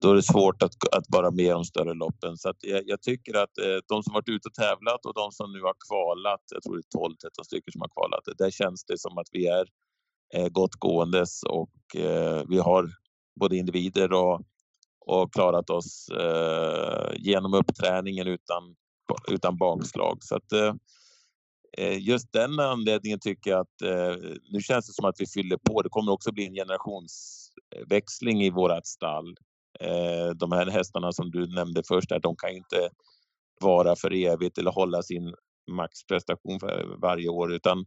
då 0.00 0.10
är 0.10 0.14
det 0.14 0.22
svårt 0.22 0.62
att, 0.62 0.94
att 0.96 1.04
vara 1.08 1.30
med 1.30 1.54
om 1.54 1.64
större 1.64 1.94
loppen. 1.94 2.36
Så 2.36 2.52
jag, 2.60 2.82
jag, 2.86 3.02
tycker 3.02 3.34
att 3.34 3.58
eh, 3.58 3.76
de 3.88 4.02
som 4.02 4.12
varit 4.12 4.28
ute 4.28 4.48
och 4.48 4.54
tävlat 4.54 5.06
och 5.06 5.14
de 5.14 5.32
som 5.32 5.52
nu 5.52 5.60
har 5.60 5.74
kvalat, 5.88 6.42
jag 6.50 6.62
tror 6.62 6.76
det 6.76 6.98
är 6.98 7.28
12-13 7.30 7.44
stycken 7.44 7.72
som 7.72 7.80
har 7.80 7.88
kvalat, 7.88 8.38
där 8.38 8.50
känns 8.50 8.84
det 8.84 8.98
som 8.98 9.18
att 9.18 9.28
vi 9.32 9.46
är 9.46 9.66
eh, 10.34 10.48
gott 10.48 10.74
gåendes 10.74 11.42
och 11.42 11.96
eh, 11.96 12.42
vi 12.48 12.58
har 12.58 12.90
både 13.40 13.56
individer 13.56 14.12
och, 14.12 14.40
och 15.06 15.32
klarat 15.32 15.70
oss 15.70 16.08
eh, 16.08 17.12
genom 17.16 17.54
uppträningen 17.54 18.26
utan, 18.26 18.76
utan 19.28 19.56
bakslag. 19.56 20.18
Så 20.20 20.36
att, 20.36 20.52
Eh, 20.52 20.74
Eh, 21.78 21.98
just 21.98 22.32
den 22.32 22.60
anledningen 22.60 23.18
tycker 23.18 23.50
jag 23.50 23.60
att 23.60 23.82
eh, 23.82 24.16
nu 24.50 24.60
känns 24.60 24.86
det 24.86 24.92
som 24.92 25.04
att 25.04 25.20
vi 25.20 25.26
fyller 25.26 25.56
på. 25.56 25.82
Det 25.82 25.88
kommer 25.88 26.12
också 26.12 26.32
bli 26.32 26.46
en 26.46 26.54
generationsväxling 26.54 28.42
i 28.42 28.50
vårat 28.50 28.86
stall. 28.86 29.36
Eh, 29.80 30.28
de 30.36 30.52
här 30.52 30.66
hästarna 30.66 31.12
som 31.12 31.30
du 31.30 31.46
nämnde 31.46 31.82
först, 31.88 32.08
där, 32.08 32.20
de 32.20 32.36
kan 32.36 32.50
inte 32.50 32.90
vara 33.60 33.96
för 33.96 34.12
evigt 34.12 34.58
eller 34.58 34.70
hålla 34.70 35.02
sin 35.02 35.34
maxprestation 35.70 36.60
för 36.60 36.96
varje 37.02 37.28
år 37.28 37.52
utan 37.54 37.84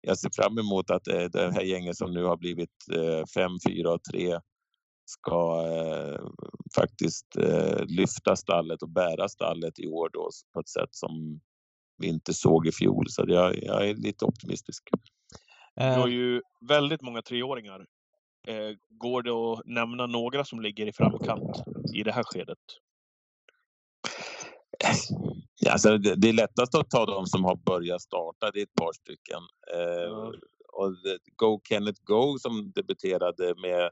jag 0.00 0.18
ser 0.18 0.30
fram 0.32 0.58
emot 0.58 0.90
att 0.90 1.08
eh, 1.08 1.24
det 1.24 1.52
här 1.52 1.62
gänget 1.62 1.96
som 1.96 2.14
nu 2.14 2.24
har 2.24 2.36
blivit 2.36 2.70
eh, 2.92 3.26
5, 3.34 3.50
4 3.68 3.92
och 3.92 4.04
3 4.12 4.40
ska 5.06 5.64
faktiskt 6.74 7.26
lyfta 7.86 8.36
stallet 8.36 8.82
och 8.82 8.88
bära 8.88 9.28
stallet 9.28 9.78
i 9.78 9.86
år 9.86 10.10
då 10.12 10.30
på 10.52 10.60
ett 10.60 10.68
sätt 10.68 10.88
som 10.90 11.40
vi 11.96 12.06
inte 12.06 12.34
såg 12.34 12.66
i 12.66 12.72
fjol. 12.72 13.06
Så 13.08 13.24
jag, 13.26 13.62
jag 13.62 13.88
är 13.88 13.94
lite 13.94 14.24
optimistisk. 14.24 14.82
Du 15.74 15.82
har 15.82 16.08
eh. 16.08 16.14
ju 16.14 16.42
väldigt 16.68 17.02
många 17.02 17.22
treåringar. 17.22 17.86
Eh, 18.46 18.76
går 18.88 19.22
det 19.22 19.30
att 19.30 19.66
nämna 19.66 20.06
några 20.06 20.44
som 20.44 20.60
ligger 20.60 20.86
i 20.86 20.92
framkant 20.92 21.56
i 21.94 22.02
det 22.02 22.12
här 22.12 22.22
skedet? 22.24 22.58
Ja, 25.60 25.72
alltså 25.72 25.98
det, 25.98 26.28
är 26.28 26.32
lättast 26.32 26.74
att 26.74 26.90
ta 26.90 27.06
de 27.06 27.26
som 27.26 27.44
har 27.44 27.56
börjat 27.56 28.02
starta, 28.02 28.50
det 28.50 28.58
är 28.58 28.62
ett 28.62 28.74
par 28.74 28.92
stycken. 28.92 29.40
Mm. 29.74 30.12
och 30.72 30.94
Go 31.36 31.60
Kenneth 31.68 32.00
Go 32.04 32.38
som 32.38 32.72
debuterade 32.72 33.54
med 33.60 33.90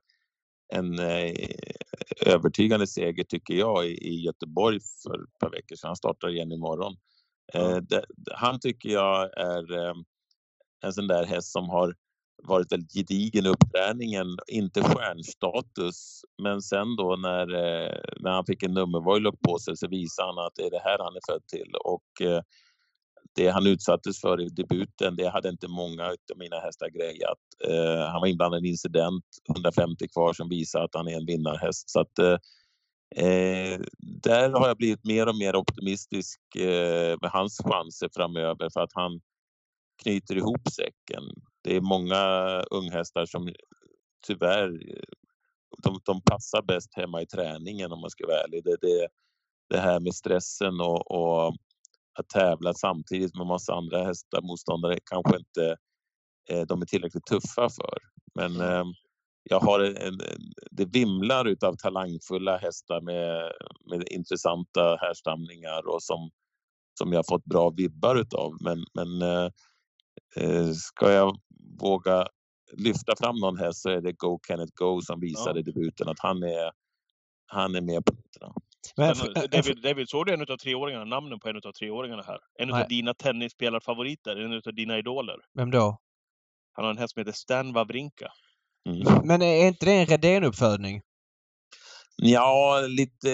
en 0.74 0.98
övertygande 2.26 2.86
seger 2.86 3.24
tycker 3.24 3.54
jag 3.54 3.86
i, 3.86 4.22
Göteborg 4.24 4.80
för 5.02 5.22
ett 5.24 5.38
par 5.38 5.50
veckor 5.50 5.76
sedan. 5.76 5.88
Han 5.88 5.96
startar 5.96 6.28
igen 6.28 6.52
imorgon. 6.52 6.96
Eh, 7.54 7.76
det, 7.76 8.04
han 8.34 8.60
tycker 8.60 8.88
jag 8.88 9.38
är 9.38 9.86
eh, 9.86 9.94
en 10.84 10.92
sån 10.92 11.06
där 11.06 11.24
häst 11.24 11.52
som 11.52 11.68
har 11.68 11.94
varit 12.42 12.72
väldigt 12.72 12.92
gedigen 12.92 13.46
i 13.46 13.48
uppträningen, 13.48 14.26
inte 14.46 14.82
stjärnstatus. 14.82 16.20
Men 16.42 16.62
sen 16.62 16.96
då 16.96 17.16
när, 17.16 17.54
eh, 17.54 17.98
när 18.20 18.30
han 18.30 18.46
fick 18.46 18.62
en 18.62 18.74
nummervojlock 18.74 19.40
på 19.40 19.58
sig 19.58 19.76
så 19.76 19.88
visade 19.88 20.28
han 20.28 20.46
att 20.46 20.54
det 20.54 20.62
är 20.62 20.70
det 20.70 20.82
här 20.84 20.98
han 20.98 21.16
är 21.16 21.32
född 21.32 21.46
till. 21.46 21.74
Och 21.84 22.26
eh, 22.26 22.42
det 23.34 23.48
han 23.48 23.66
utsattes 23.66 24.20
för 24.20 24.40
i 24.40 24.48
debuten, 24.48 25.16
det 25.16 25.28
hade 25.28 25.48
inte 25.48 25.68
många 25.68 26.04
av 26.06 26.36
mina 26.36 26.60
hästar 26.60 26.88
grejat. 26.88 27.38
Eh, 27.68 28.06
han 28.10 28.20
var 28.20 28.26
inblandad 28.26 28.58
i 28.58 28.68
en 28.68 28.70
incident, 28.70 29.24
150 29.56 30.08
kvar, 30.08 30.32
som 30.32 30.48
visar 30.48 30.84
att 30.84 30.94
han 30.94 31.08
är 31.08 31.16
en 31.16 31.26
vinnarhäst. 31.26 31.90
Så 31.90 32.00
att 32.00 32.18
eh, 32.18 32.36
Eh, 33.16 33.80
där 33.98 34.50
har 34.50 34.68
jag 34.68 34.76
blivit 34.76 35.04
mer 35.04 35.28
och 35.28 35.36
mer 35.36 35.56
optimistisk 35.56 36.40
eh, 36.56 37.16
med 37.20 37.30
hans 37.30 37.58
chanser 37.64 38.08
framöver 38.16 38.70
för 38.72 38.80
att 38.80 38.92
han 38.94 39.20
knyter 40.02 40.36
ihop 40.36 40.68
säcken. 40.72 41.22
Det 41.62 41.76
är 41.76 41.80
många 41.80 42.22
unghästar 42.70 43.26
som 43.26 43.52
tyvärr 44.26 44.68
de, 45.82 46.00
de 46.04 46.20
passar 46.22 46.62
bäst 46.62 46.94
hemma 46.94 47.22
i 47.22 47.26
träningen 47.26 47.92
om 47.92 48.00
man 48.00 48.10
ska 48.10 48.26
vara 48.26 48.40
ärlig. 48.40 48.64
Det, 48.64 48.76
det, 48.80 49.08
det 49.68 49.78
här 49.78 50.00
med 50.00 50.14
stressen 50.14 50.80
och, 50.80 51.10
och 51.10 51.56
att 52.18 52.28
tävla 52.28 52.74
samtidigt 52.74 53.34
med 53.34 53.46
massa 53.46 53.74
andra 53.74 54.04
hästar, 54.04 54.42
motståndare 54.42 54.98
kanske 55.04 55.36
inte 55.36 55.76
eh, 56.50 56.66
de 56.66 56.82
är 56.82 56.86
tillräckligt 56.86 57.26
tuffa 57.26 57.68
för. 57.68 57.98
Men 58.34 58.60
eh, 58.60 58.84
jag 59.42 59.60
har 59.60 59.80
en, 59.80 59.96
en, 59.96 60.18
det 60.70 60.84
vimlar 60.84 61.48
utav 61.48 61.76
talangfulla 61.76 62.56
hästar 62.56 63.00
med, 63.00 63.52
med 63.90 64.08
intressanta 64.10 64.96
härstamningar 65.00 65.88
och 65.88 66.02
som, 66.02 66.30
som 66.98 67.12
jag 67.12 67.26
fått 67.26 67.44
bra 67.44 67.70
vibbar 67.70 68.16
utav. 68.16 68.56
Men, 68.60 68.84
men 68.94 69.22
eh, 69.22 69.50
eh, 70.36 70.70
ska 70.72 71.12
jag 71.12 71.36
våga 71.80 72.26
lyfta 72.76 73.16
fram 73.16 73.36
någon 73.36 73.58
häst 73.58 73.82
så 73.82 73.90
är 73.90 74.00
det 74.00 74.12
Go 74.12 74.40
Kenneth 74.46 74.72
Go 74.74 75.00
som 75.00 75.20
visade 75.20 75.60
i 75.60 75.62
debuten 75.62 76.08
att 76.08 76.20
han 76.20 76.42
är, 76.42 76.70
han 77.46 77.74
är 77.74 77.80
med 77.80 78.04
på 78.04 78.14
noterna. 78.14 78.54
Men, 78.96 79.14
David, 79.50 79.82
David, 79.82 80.08
såg 80.08 80.26
du 80.26 80.34
en 80.34 80.40
av 80.40 80.56
treåringarna, 80.56 81.04
namnen 81.04 81.40
på 81.40 81.48
en 81.48 81.56
av 81.56 81.72
treåringarna 81.72 82.22
här? 82.22 82.38
En 82.58 82.72
av 82.74 82.88
dina 82.88 83.14
tennisspelarfavoriter, 83.14 84.36
en 84.36 84.52
av 84.52 84.74
dina 84.74 84.98
idoler. 84.98 85.36
Vem 85.54 85.70
då? 85.70 85.98
Han 86.72 86.84
har 86.84 86.90
en 86.90 86.98
häst 86.98 87.14
som 87.14 87.20
heter 87.20 87.32
Stan 87.32 87.72
Wawrinka. 87.72 88.32
Mm. 88.88 89.26
Men 89.26 89.42
är 89.42 89.66
inte 89.66 89.86
det 89.86 89.92
en 89.92 90.06
Redén-uppfödning? 90.06 91.00
Ja, 92.16 92.80
lite... 92.88 93.30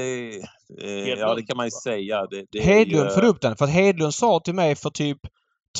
Eh, 0.83 1.09
ja, 1.09 1.35
det 1.35 1.43
kan 1.43 1.57
man 1.57 1.67
ju 1.67 1.71
säga. 1.71 2.27
Det, 2.27 2.45
det 2.53 2.61
Hedlund 2.61 3.09
ju... 3.09 3.15
får 3.15 3.25
upp 3.25 3.41
den. 3.41 3.57
För 3.57 3.65
att 3.65 3.71
Hedlund 3.71 4.15
sa 4.15 4.41
till 4.41 4.55
mig 4.55 4.75
för 4.75 4.91
typ 4.91 5.19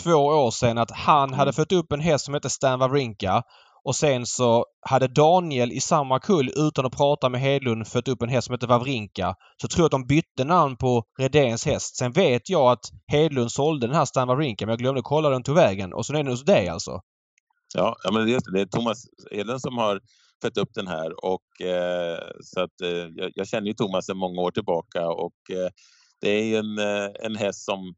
två 0.03 0.15
år 0.15 0.51
sedan 0.51 0.79
att 0.79 0.91
han 0.91 1.29
mm. 1.29 1.39
hade 1.39 1.53
fått 1.53 1.73
upp 1.73 1.93
en 1.93 2.01
häst 2.01 2.25
som 2.25 2.35
hette 2.35 2.51
Stan 2.51 2.79
Wawrinka. 2.79 3.43
Och 3.85 3.97
sen 3.97 4.27
så 4.27 4.65
hade 4.81 5.09
Daniel 5.09 5.73
i 5.73 5.81
samma 5.81 6.19
kull 6.19 6.51
utan 6.57 6.87
att 6.87 6.97
prata 6.97 7.29
med 7.29 7.41
Hedlund 7.41 7.87
fött 7.87 8.09
upp 8.09 8.23
en 8.23 8.29
häst 8.29 8.47
som 8.47 8.53
hette 8.53 8.67
Wawrinka. 8.67 9.35
Så 9.63 9.69
tror 9.69 9.83
jag 9.83 9.87
att 9.87 9.91
de 9.91 10.07
bytte 10.07 10.45
namn 10.45 10.77
på 10.77 11.03
Redéns 11.19 11.67
häst. 11.67 11.97
Sen 11.97 12.13
vet 12.13 12.51
jag 12.51 12.73
att 12.73 12.85
Hedlund 13.13 13.53
sålde 13.53 13.87
den 13.87 13.97
här 13.97 14.05
Stan 14.05 14.29
Wawrinka 14.29 14.67
men 14.67 14.73
jag 14.73 14.79
glömde 14.79 15.03
kolla 15.05 15.31
den 15.31 15.43
tog 15.43 15.55
vägen. 15.55 15.93
Och 15.93 16.07
så 16.07 16.13
är 16.13 16.17
den 16.17 16.27
hos 16.27 16.45
dig 16.45 16.69
alltså? 16.69 17.01
Ja, 17.75 17.97
ja 18.03 18.13
men 18.13 18.27
det, 18.27 18.41
det 18.53 18.61
är 18.61 18.67
Thomas 18.67 19.07
Edlund 19.31 19.61
som 19.61 19.79
har 19.79 20.01
fött 20.43 20.59
upp 20.59 20.75
den 20.75 20.87
här 20.87 21.25
och 21.25 21.61
eh, 21.61 22.19
så 22.41 22.61
att 22.61 22.81
eh, 22.81 22.89
jag, 22.91 23.33
jag, 23.35 23.49
känner 23.49 23.67
ju 23.67 23.75
Thomas 23.75 24.07
sedan 24.07 24.17
många 24.17 24.41
år 24.41 24.51
tillbaka 24.51 25.09
och 25.09 25.51
eh, 25.51 25.71
det 26.21 26.31
är 26.31 26.59
en, 26.59 26.79
eh, 26.79 27.11
en 27.21 27.37
häst 27.37 27.65
som 27.65 27.95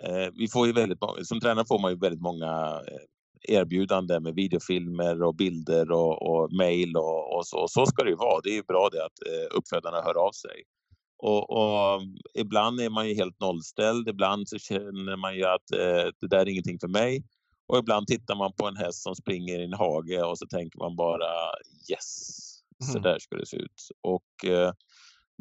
Eh, 0.00 0.28
vi 0.34 0.48
får 0.48 0.66
ju 0.66 0.72
väldigt, 0.72 0.98
som 1.22 1.40
tränare 1.40 1.64
får 1.68 1.78
man 1.78 1.90
ju 1.90 1.98
väldigt 1.98 2.20
många 2.20 2.82
eh, 2.86 3.54
erbjudanden 3.56 4.22
med 4.22 4.34
videofilmer 4.34 5.22
och 5.22 5.34
bilder 5.34 5.90
och, 5.90 6.22
och 6.22 6.52
mejl 6.52 6.96
och, 6.96 7.36
och, 7.36 7.46
så. 7.46 7.68
Så 7.68 7.86
ska 7.86 8.04
det 8.04 8.10
ju 8.10 8.16
vara. 8.16 8.40
Det 8.40 8.50
är 8.50 8.54
ju 8.54 8.62
bra 8.62 8.88
det 8.92 9.04
att 9.04 9.26
eh, 9.26 9.56
uppfödarna 9.58 10.02
hör 10.02 10.26
av 10.26 10.32
sig. 10.32 10.62
Och, 11.18 11.50
och, 11.50 11.94
eh, 11.94 12.00
ibland 12.34 12.80
är 12.80 12.90
man 12.90 13.08
ju 13.08 13.14
helt 13.14 13.40
nollställd. 13.40 14.08
Ibland 14.08 14.48
så 14.48 14.58
känner 14.58 15.16
man 15.16 15.36
ju 15.36 15.44
att 15.44 15.70
eh, 15.72 16.10
det 16.20 16.28
där 16.30 16.38
är 16.38 16.48
ingenting 16.48 16.78
för 16.80 16.88
mig. 16.88 17.24
Och 17.68 17.78
ibland 17.78 18.06
tittar 18.06 18.34
man 18.34 18.52
på 18.52 18.66
en 18.66 18.76
häst 18.76 19.02
som 19.02 19.14
springer 19.14 19.58
i 19.60 19.64
en 19.64 19.72
hage 19.72 20.22
och 20.22 20.38
så 20.38 20.46
tänker 20.46 20.78
man 20.78 20.96
bara 20.96 21.30
yes, 21.90 22.28
så 22.84 22.90
mm. 22.90 23.02
där 23.02 23.18
ska 23.18 23.36
det 23.36 23.46
se 23.46 23.56
ut. 23.56 23.88
Och 24.02 24.50
eh, 24.50 24.72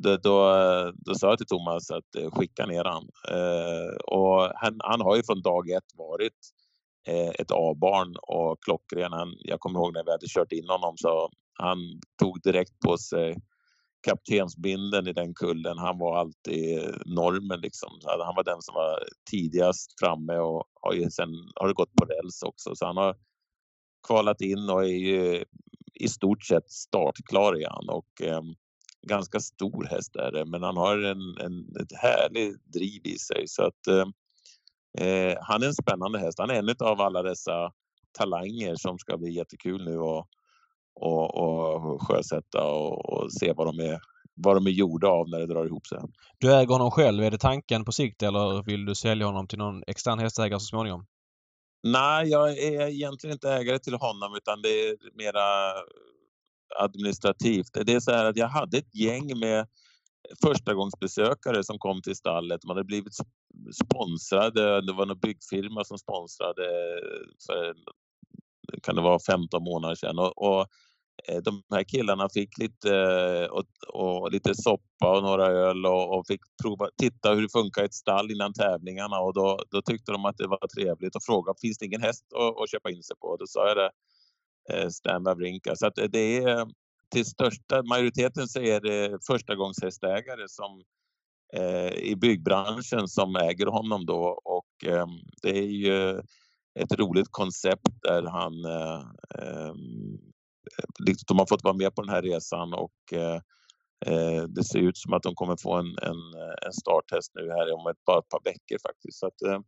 då, 0.01 0.17
då, 0.17 0.51
då 0.95 1.15
sa 1.15 1.29
jag 1.29 1.37
till 1.37 1.47
Thomas 1.47 1.91
att 1.91 2.15
eh, 2.17 2.31
skicka 2.31 2.65
ner 2.65 2.83
han. 2.83 3.09
Eh, 3.29 3.95
och 3.95 4.51
han, 4.55 4.79
han 4.79 5.01
har 5.01 5.15
ju 5.15 5.23
från 5.23 5.41
dag 5.41 5.69
ett 5.69 5.91
varit 5.97 6.39
eh, 7.07 7.29
ett 7.29 7.51
A-barn 7.51 8.15
och 8.21 8.63
klockren. 8.63 9.13
Han, 9.13 9.35
jag 9.39 9.59
kommer 9.59 9.79
ihåg 9.79 9.93
när 9.93 10.03
vi 10.05 10.11
hade 10.11 10.27
kört 10.27 10.51
in 10.51 10.69
honom 10.69 10.93
så 10.97 11.29
han 11.53 11.77
tog 12.19 12.41
direkt 12.41 12.79
på 12.79 12.97
sig 12.97 13.35
kaptensbinden 14.07 15.07
i 15.07 15.13
den 15.13 15.33
kullen. 15.33 15.77
Han 15.77 15.99
var 15.99 16.19
alltid 16.19 16.79
normen 17.05 17.59
liksom. 17.61 17.89
Han 18.03 18.35
var 18.35 18.43
den 18.43 18.61
som 18.61 18.75
var 18.75 19.03
tidigast 19.31 19.99
framme 19.99 20.37
och 20.37 20.63
har 20.81 20.93
ju 20.93 21.09
sen 21.09 21.29
har 21.55 21.67
det 21.67 21.73
gått 21.73 21.95
på 21.95 22.05
räls 22.05 22.43
också. 22.43 22.75
Så 22.75 22.85
han 22.85 22.97
har 22.97 23.15
kvalat 24.07 24.41
in 24.41 24.69
och 24.69 24.83
är 24.83 24.97
ju 24.97 25.45
i 25.93 26.07
stort 26.07 26.43
sett 26.43 26.71
startklar 26.71 27.57
igen 27.57 27.89
och 27.89 28.21
eh, 28.21 28.41
ganska 29.07 29.39
stor 29.39 29.85
häst 29.85 30.15
är 30.15 30.31
det, 30.31 30.45
men 30.45 30.63
han 30.63 30.77
har 30.77 30.97
en, 30.97 31.37
en, 31.37 31.75
ett 31.81 31.97
härligt 32.01 32.65
driv 32.65 33.01
i 33.05 33.17
sig. 33.17 33.47
Så 33.47 33.63
att, 33.63 33.87
eh, 33.87 34.05
eh 35.05 35.37
han 35.41 35.63
är 35.63 35.67
en 35.67 35.73
spännande 35.73 36.19
häst. 36.19 36.39
Han 36.39 36.49
är 36.49 36.55
en 36.55 36.75
av 36.79 37.01
alla 37.01 37.23
dessa 37.23 37.71
talanger 38.17 38.75
som 38.75 38.99
ska 38.99 39.17
bli 39.17 39.31
jättekul 39.31 39.85
nu 39.85 39.97
och 39.97 40.27
och, 41.01 41.35
och 41.37 42.01
sjösätta 42.01 42.63
och, 42.63 43.13
och, 43.13 43.33
se 43.33 43.53
vad 43.53 43.67
de, 43.67 43.79
är, 43.79 43.99
vad 44.33 44.55
de 44.55 44.67
är 44.67 44.71
gjorda 44.71 45.07
av 45.07 45.29
när 45.29 45.39
det 45.39 45.47
drar 45.47 45.65
ihop 45.65 45.87
sig. 45.87 45.99
Du 46.37 46.53
äger 46.53 46.73
honom 46.73 46.91
själv. 46.91 47.23
Är 47.23 47.31
det 47.31 47.37
tanken 47.37 47.85
på 47.85 47.91
sikt 47.91 48.23
eller 48.23 48.63
vill 48.63 48.85
du 48.85 48.95
sälja 48.95 49.25
honom 49.25 49.47
till 49.47 49.57
någon 49.57 49.83
extern 49.87 50.19
hästägare 50.19 50.59
så 50.59 50.65
småningom? 50.65 51.05
Nej, 51.83 52.27
jag 52.27 52.57
är 52.57 52.87
egentligen 52.87 53.33
inte 53.33 53.49
ägare 53.49 53.79
till 53.79 53.93
honom 53.93 54.35
utan 54.35 54.61
det 54.61 54.69
är 54.69 54.95
mera 55.17 55.73
administrativt. 56.79 57.69
Det 57.85 57.93
är 57.93 57.99
så 57.99 58.11
här 58.11 58.25
att 58.25 58.37
jag 58.37 58.47
hade 58.47 58.77
ett 58.77 58.95
gäng 58.95 59.39
med 59.39 59.67
förstagångsbesökare 60.43 61.63
som 61.63 61.79
kom 61.79 62.01
till 62.01 62.15
stallet. 62.15 62.63
Man 62.63 62.77
hade 62.77 62.87
blivit 62.87 63.13
sponsrade. 63.85 64.81
Det 64.81 64.93
var 64.93 65.05
någon 65.05 65.19
byggfirma 65.19 65.83
som 65.83 65.97
sponsrade 65.97 66.63
för 67.47 67.73
kan 68.83 68.95
det 68.95 69.01
vara 69.01 69.19
15 69.19 69.63
månader 69.63 69.95
sedan. 69.95 70.19
Och, 70.19 70.37
och 70.37 70.67
Eh, 71.27 71.37
de 71.37 71.63
här 71.71 71.83
killarna 71.83 72.29
fick 72.33 72.57
lite, 72.57 72.95
eh, 72.95 73.45
och, 73.45 73.65
och, 73.93 74.31
lite 74.31 74.55
soppa 74.55 75.17
och 75.17 75.23
några 75.23 75.45
öl 75.47 75.85
och, 75.85 76.17
och, 76.17 76.27
fick 76.27 76.41
prova, 76.63 76.89
titta 76.97 77.33
hur 77.33 77.41
det 77.41 77.51
funkar 77.51 77.81
i 77.81 77.85
ett 77.85 77.93
stall 77.93 78.31
innan 78.31 78.53
tävlingarna 78.53 79.19
och 79.19 79.33
då, 79.33 79.59
då 79.71 79.81
tyckte 79.81 80.11
de 80.11 80.25
att 80.25 80.37
det 80.37 80.47
var 80.47 80.67
trevligt 80.67 81.15
och 81.15 81.23
frågade 81.23 81.59
finns 81.61 81.77
det 81.77 81.85
ingen 81.85 82.01
häst 82.01 82.25
att, 82.35 82.61
att 82.61 82.71
köpa 82.71 82.89
in 82.91 83.03
sig 83.03 83.15
på. 83.21 83.37
Då 83.37 83.47
sa 83.47 83.67
jag 83.67 83.77
det 83.77 83.89
Eh, 84.69 84.89
Stan 84.89 85.23
Wawrinka. 85.23 85.75
Så 85.75 85.87
att 85.87 85.97
eh, 85.97 86.05
det 86.05 86.37
är 86.37 86.67
till 87.11 87.25
största 87.25 87.83
majoriteten 87.83 88.47
så 88.47 88.59
är 88.59 88.81
det 88.81 89.19
förstagångshästägare 89.27 90.47
som 90.47 90.83
eh, 91.53 91.93
i 91.93 92.15
byggbranschen 92.15 93.07
som 93.07 93.35
äger 93.35 93.65
honom 93.65 94.05
då 94.05 94.41
och 94.45 94.89
eh, 94.89 95.07
det 95.41 95.57
är 95.57 95.71
ju 95.71 96.19
ett 96.79 96.93
roligt 96.97 97.27
koncept 97.31 97.87
där 98.01 98.23
han 98.23 98.65
eh, 98.65 99.03
ehm, 99.39 100.17
Eh, 100.79 101.13
de 101.27 101.39
har 101.39 101.45
fått 101.45 101.63
vara 101.63 101.73
med 101.73 101.95
på 101.95 102.01
den 102.01 102.13
här 102.15 102.21
resan 102.21 102.73
och 102.73 103.13
eh, 103.13 103.39
eh, 104.05 104.43
det 104.43 104.63
ser 104.63 104.79
ut 104.79 104.97
som 104.97 105.13
att 105.13 105.23
de 105.23 105.35
kommer 105.35 105.55
få 105.61 105.73
en, 105.73 105.85
en, 105.85 106.21
en 106.65 106.73
starthäst 106.73 107.31
nu 107.35 107.49
här 107.49 107.73
om 107.73 107.87
ett, 107.87 108.05
bara 108.05 108.19
ett 108.19 108.29
par 108.29 108.41
veckor 108.43 108.77
faktiskt. 108.87 109.19
Så 109.19 109.27
att, 109.27 109.41
eh, 109.41 109.59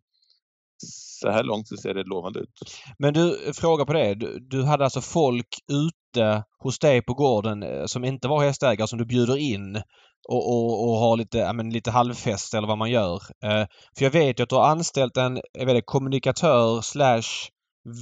så 1.22 1.30
här 1.30 1.44
långt 1.44 1.68
så 1.68 1.78
ser 1.78 1.94
det 1.94 2.04
lovande 2.04 2.40
ut. 2.40 2.60
Men 2.98 3.14
du, 3.14 3.54
fråga 3.54 3.86
på 3.86 3.94
det. 3.94 4.14
Du, 4.14 4.40
du, 4.40 4.64
hade 4.64 4.84
alltså 4.84 5.02
folk 5.02 5.48
ute 5.72 6.44
hos 6.60 6.80
dig 6.80 7.02
på 7.02 7.14
gården 7.14 7.88
som 7.88 8.04
inte 8.04 8.28
var 8.28 8.44
hästägare 8.44 8.88
som 8.88 9.00
du 9.00 9.06
bjuder 9.06 9.38
in 9.38 9.82
och, 10.28 10.50
och, 10.50 10.90
och 10.90 10.96
har 10.98 11.18
lite, 11.18 11.38
ja, 11.38 11.54
men 11.54 11.70
lite 11.70 11.92
halvfest 11.92 12.54
eller 12.54 12.68
vad 12.68 12.78
man 12.78 12.92
gör. 12.92 13.22
Eh, 13.44 13.66
för 13.98 14.06
jag 14.06 14.12
vet 14.12 14.40
ju 14.40 14.44
att 14.44 14.50
du 14.50 14.56
har 14.56 14.68
anställt 14.68 15.18
en 15.18 15.42
jag 15.54 15.66
vet, 15.66 15.86
kommunikatör 15.86 16.82
slash 16.82 17.50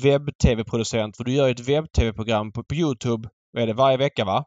webb-tv-producent. 0.03 1.17
För 1.17 1.23
du 1.23 1.33
gör 1.33 1.49
ett 1.49 1.69
webb-tv-program 1.69 2.51
på, 2.51 2.63
på 2.63 2.75
Youtube 2.75 3.29
vad 3.51 3.63
är 3.63 3.67
det, 3.67 3.73
varje 3.73 3.97
vecka 3.97 4.25
va? 4.25 4.45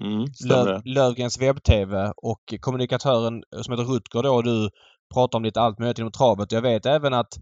Mm, 0.00 0.24
Löv, 0.48 0.82
Lövgrens 0.84 1.40
webb-tv 1.40 2.12
och 2.16 2.54
kommunikatören 2.60 3.42
som 3.62 3.72
heter 3.72 3.84
Rutger 3.84 4.22
då 4.22 4.34
och 4.34 4.44
du 4.44 4.70
pratar 5.14 5.38
om 5.38 5.44
lite 5.44 5.60
allt 5.60 5.78
möjligt 5.78 5.98
inom 5.98 6.12
travet. 6.12 6.52
Jag 6.52 6.62
vet 6.62 6.86
även 6.86 7.14
att 7.14 7.36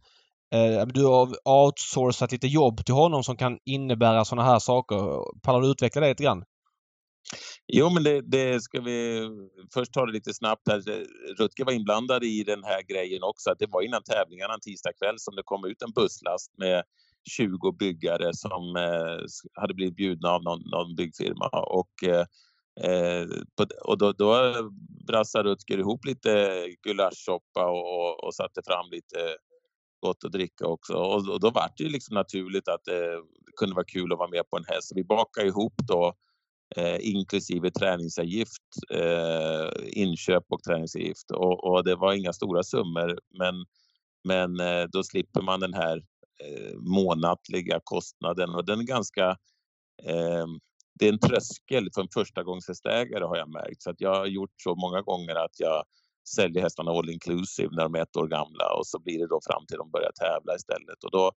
eh, 0.54 0.86
du 0.86 1.04
har 1.04 1.28
outsourcat 1.44 2.32
lite 2.32 2.46
jobb 2.46 2.84
till 2.84 2.94
honom 2.94 3.24
som 3.24 3.36
kan 3.36 3.59
innebära 3.64 4.24
sådana 4.24 4.48
här 4.48 4.59
saker. 4.59 4.96
Pallar 5.42 5.61
du 5.61 5.70
utveckla 5.70 6.00
det 6.00 6.09
lite 6.09 6.22
grann? 6.22 6.44
Jo, 7.66 7.90
men 7.90 8.02
det, 8.02 8.20
det, 8.20 8.62
ska 8.62 8.80
vi 8.80 9.28
först 9.74 9.92
ta 9.92 10.06
det 10.06 10.12
lite 10.12 10.34
snabbt. 10.34 10.68
Här. 10.68 10.82
Rutger 11.38 11.64
var 11.64 11.72
inblandad 11.72 12.24
i 12.24 12.44
den 12.44 12.64
här 12.64 12.82
grejen 12.82 13.22
också. 13.22 13.54
Det 13.59 13.66
var 13.70 13.82
innan 13.82 14.02
tävlingarna 14.02 14.54
en 14.54 14.61
tisdag 14.61 14.92
kväll 14.92 15.18
som 15.18 15.34
det 15.36 15.42
kom 15.44 15.64
ut 15.64 15.82
en 15.82 15.92
busslast 15.92 16.59
med 16.59 16.82
20 17.30 17.72
byggare 17.72 18.34
som 18.34 18.76
eh, 18.76 19.24
hade 19.54 19.74
blivit 19.74 19.96
bjudna 19.96 20.30
av 20.30 20.42
någon, 20.42 20.60
någon 20.70 20.94
byggfirma. 20.94 21.48
Och 21.48 22.04
eh, 22.04 22.26
eh 22.84 23.26
och 23.84 23.98
då, 23.98 24.12
då 24.12 24.54
brassade 25.06 25.50
Rutger 25.50 25.78
ihop 25.78 26.04
lite 26.04 26.64
gulaschsoppa 26.82 27.70
och, 27.70 28.24
och 28.24 28.34
satte 28.34 28.60
fram 28.66 28.90
lite 28.90 29.36
gott 30.02 30.24
att 30.24 30.32
dricka 30.32 30.66
också. 30.66 30.94
Och, 30.94 31.28
och 31.28 31.40
då 31.40 31.50
var 31.50 31.70
det 31.76 31.84
ju 31.84 31.90
liksom 31.90 32.14
naturligt 32.14 32.68
att 32.68 32.88
eh, 32.88 32.94
det 33.46 33.52
kunde 33.56 33.74
vara 33.74 33.84
kul 33.84 34.12
att 34.12 34.18
vara 34.18 34.30
med 34.30 34.50
på 34.50 34.56
en 34.56 34.64
häst. 34.64 34.92
Vi 34.94 35.04
bakade 35.04 35.46
ihop 35.46 35.74
då 35.88 36.14
eh, 36.76 36.96
inklusive 37.00 37.70
träningsavgift, 37.70 38.62
eh, 38.90 39.70
inköp 39.86 40.44
och 40.48 40.62
träningsavgift. 40.62 41.30
Och, 41.30 41.64
och, 41.64 41.84
det 41.84 41.96
var 41.96 42.12
inga 42.12 42.32
stora 42.32 42.62
summor 42.62 43.18
men, 43.38 43.54
men 44.24 44.60
eh, 44.60 44.84
då 44.92 45.02
slipper 45.02 45.42
man 45.42 45.60
den 45.60 45.74
här 45.74 46.02
Eh, 46.43 46.74
månatliga 46.78 47.80
kostnaden 47.84 48.51
och 48.51 48.64
den 48.64 48.80
är 48.80 48.84
ganska 48.84 49.30
eh, 50.03 50.47
det 50.99 51.09
är 51.09 51.12
en 51.12 51.18
tröskel 51.18 51.88
för 51.95 52.03
en 52.03 52.09
förstagångshästägare 52.14 53.24
har 53.24 53.36
jag 53.36 53.51
märkt. 53.51 53.82
Så 53.82 53.90
att 53.90 54.01
jag 54.01 54.14
har 54.14 54.26
gjort 54.26 54.55
så 54.57 54.74
många 54.74 55.03
gånger 55.03 55.34
att 55.34 55.61
jag 55.61 55.84
säljer 56.36 56.62
hästarna 56.62 56.90
all 56.90 57.11
inclusive 57.11 57.68
när 57.72 57.82
de 57.82 57.95
är 57.95 58.03
ett 58.03 58.16
år 58.16 58.28
gamla 58.28 58.74
och 58.78 58.86
så 58.86 58.99
blir 58.99 59.18
det 59.18 59.26
då 59.26 59.40
fram 59.51 59.66
till 59.66 59.78
de 59.78 59.90
börjar 59.90 60.12
tävla 60.12 60.55
istället. 60.55 61.05
Och 61.05 61.11
då, 61.11 61.32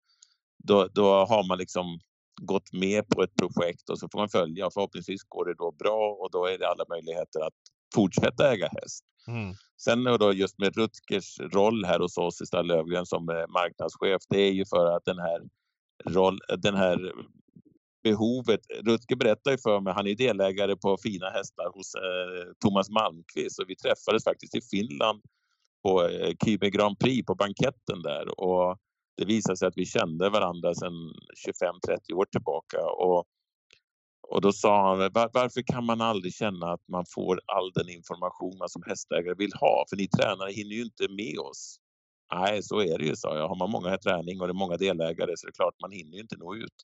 då, 0.64 0.88
då 0.94 1.24
har 1.24 1.48
man 1.48 1.58
liksom 1.58 1.98
gått 2.40 2.72
med 2.72 3.08
på 3.08 3.22
ett 3.22 3.34
projekt 3.34 3.90
och 3.90 3.98
så 3.98 4.08
får 4.12 4.18
man 4.18 4.28
följa 4.28 4.66
och 4.66 4.72
förhoppningsvis 4.72 5.22
går 5.28 5.44
det 5.44 5.54
då 5.54 5.72
bra 5.72 6.16
och 6.20 6.30
då 6.30 6.46
är 6.46 6.58
det 6.58 6.68
alla 6.68 6.84
möjligheter 6.88 7.40
att 7.40 7.54
fortsätta 7.94 8.52
äga 8.52 8.68
häst. 8.68 9.04
Mm. 9.28 9.54
Sen 9.78 10.04
då 10.04 10.32
just 10.32 10.58
med 10.58 10.76
Rutgers 10.76 11.40
roll 11.40 11.84
här 11.84 11.98
hos 11.98 12.18
oss 12.18 12.40
i 12.40 12.46
Stall 12.46 12.66
Löfgren 12.66 13.06
som 13.06 13.28
eh, 13.28 13.34
marknadschef, 13.48 14.22
det 14.28 14.40
är 14.40 14.52
ju 14.52 14.64
för 14.64 14.96
att 14.96 15.04
den 15.04 15.18
här, 15.18 15.40
roll, 16.04 16.38
den 16.58 16.74
här 16.74 17.12
behovet. 18.02 18.60
Rutger 18.84 19.16
berättar 19.16 19.50
ju 19.50 19.58
för 19.58 19.80
mig, 19.80 19.92
han 19.92 20.06
är 20.06 20.14
delägare 20.14 20.76
på 20.76 20.96
fina 21.02 21.30
hästar 21.30 21.70
hos 21.74 21.94
eh, 21.94 22.52
Thomas 22.64 22.90
Malmqvist 22.90 23.58
och 23.58 23.64
vi 23.68 23.76
träffades 23.76 24.24
faktiskt 24.24 24.54
i 24.54 24.60
Finland 24.60 25.22
på 25.82 26.08
eh, 26.08 26.32
Kyme 26.44 26.70
Grand 26.70 26.98
Prix 26.98 27.26
på 27.26 27.34
banketten 27.34 28.02
där 28.02 28.40
och 28.40 28.78
det 29.16 29.24
visade 29.24 29.56
sig 29.56 29.68
att 29.68 29.76
vi 29.76 29.86
kände 29.86 30.30
varandra 30.30 30.74
sedan 30.74 31.14
25-30 31.48 32.12
år 32.12 32.24
tillbaka 32.24 32.78
och, 32.86 33.24
och 34.28 34.40
då 34.40 34.52
sa 34.52 34.88
han, 34.88 34.98
Var, 34.98 35.30
varför 35.32 35.62
kan 35.62 35.84
man 35.84 36.00
aldrig 36.00 36.34
känna 36.34 36.72
att 36.72 36.88
man 36.88 37.04
får 37.14 37.40
all 37.46 37.72
den 37.74 37.88
information 37.88 38.58
man 38.58 38.68
som 38.68 38.82
hästägare 38.86 39.34
vill 39.34 39.52
ha? 39.60 39.84
För 39.88 39.96
ni 39.96 40.08
tränare 40.08 40.52
hinner 40.52 40.74
ju 40.76 40.82
inte 40.82 41.08
med 41.08 41.38
oss. 41.38 41.76
Nej, 42.34 42.62
så 42.62 42.80
är 42.80 42.98
det 42.98 43.04
ju, 43.04 43.16
sa 43.16 43.36
jag. 43.38 43.48
Har 43.48 43.56
man 43.56 43.70
många 43.70 43.98
träning 43.98 44.40
och 44.40 44.46
det 44.46 44.50
är 44.50 44.62
många 44.64 44.76
delägare 44.76 45.32
så 45.36 45.46
är 45.46 45.50
det 45.50 45.56
klart 45.56 45.74
man 45.80 45.90
hinner 45.90 46.14
ju 46.14 46.20
inte 46.20 46.36
nå 46.36 46.54
ut. 46.54 46.74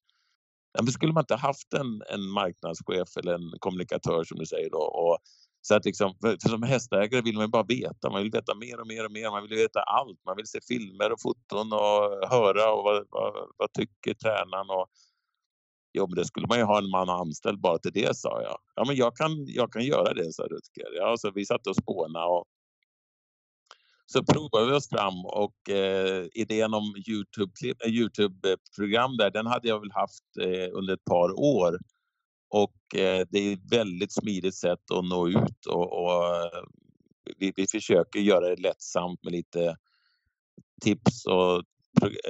Men 0.79 0.87
skulle 0.87 1.13
man 1.13 1.23
inte 1.23 1.37
haft 1.37 1.75
en, 1.75 2.03
en 2.11 2.29
marknadschef 2.29 3.17
eller 3.17 3.35
en 3.35 3.53
kommunikatör 3.59 4.25
som 4.25 4.39
du 4.39 4.47
säger 4.47 4.71
då? 4.71 4.79
Och, 4.79 5.19
så 5.61 5.75
att 5.75 5.85
liksom, 5.85 6.15
för 6.21 6.49
som 6.49 6.63
hästägare 6.63 7.23
vill 7.23 7.37
man 7.37 7.51
bara 7.51 7.63
veta, 7.63 8.11
man 8.11 8.23
vill 8.23 8.31
veta 8.31 8.55
mer 8.55 8.81
och 8.81 8.87
mer 8.87 9.05
och 9.05 9.13
mer, 9.13 9.31
man 9.31 9.43
vill 9.43 9.59
veta 9.59 9.81
allt. 9.81 10.21
Man 10.27 10.37
vill 10.37 10.47
se 10.47 10.59
filmer 10.69 11.13
och 11.13 11.21
foton 11.21 11.73
och 11.73 12.29
höra 12.29 12.73
och 12.73 12.85
vad, 12.85 13.07
vad, 13.11 13.35
vad 13.57 13.73
tycker 13.73 14.15
tränaren 14.15 14.71
och 14.71 14.87
Jo, 15.93 16.07
men 16.07 16.17
det 16.17 16.25
skulle 16.25 16.47
man 16.47 16.59
ju 16.59 16.65
ha 16.65 16.79
en 16.79 16.91
man 16.91 17.09
anställd 17.11 17.61
bara 17.61 17.79
till 17.79 17.93
det, 17.93 18.17
sa 18.17 18.43
jag. 18.43 18.59
Ja, 18.75 18.85
men 18.87 18.97
jag 18.97 19.17
kan, 19.17 19.47
jag 19.47 19.73
kan 19.73 19.85
göra 19.85 20.15
det, 20.15 20.33
sa 20.33 20.43
Rutger. 20.43 20.97
Ja, 20.97 21.17
så 21.17 21.31
vi 21.31 21.47
satt 21.47 21.67
och 21.67 21.77
spånade 21.77 22.27
och 22.27 22.45
så 24.07 24.25
provade 24.25 24.67
vi 24.67 24.73
oss 24.73 24.89
fram 24.89 25.25
och 25.25 25.71
eh, 25.71 26.27
idén 26.33 26.75
om 26.75 26.95
Youtube-program 27.09 27.93
Youtube 27.95 28.49
där, 29.19 29.31
den 29.31 29.47
hade 29.47 29.69
jag 29.69 29.81
väl 29.81 29.93
haft 29.93 30.37
eh, 30.41 30.79
under 30.79 30.95
ett 30.95 31.05
par 31.05 31.41
år. 31.41 31.79
Och 32.51 32.97
eh, 32.97 33.27
det 33.31 33.39
är 33.39 33.53
ett 33.53 33.73
väldigt 33.73 34.13
smidigt 34.13 34.55
sätt 34.55 34.91
att 34.91 35.05
nå 35.05 35.29
ut 35.29 35.67
och, 35.69 36.03
och 36.03 36.25
eh, 36.25 36.65
vi, 37.39 37.53
vi 37.57 37.67
försöker 37.67 38.21
göra 38.21 38.49
det 38.49 38.63
lättsamt 38.63 39.25
med 39.25 39.33
lite 39.33 39.77
tips 40.83 41.27
och 41.27 41.63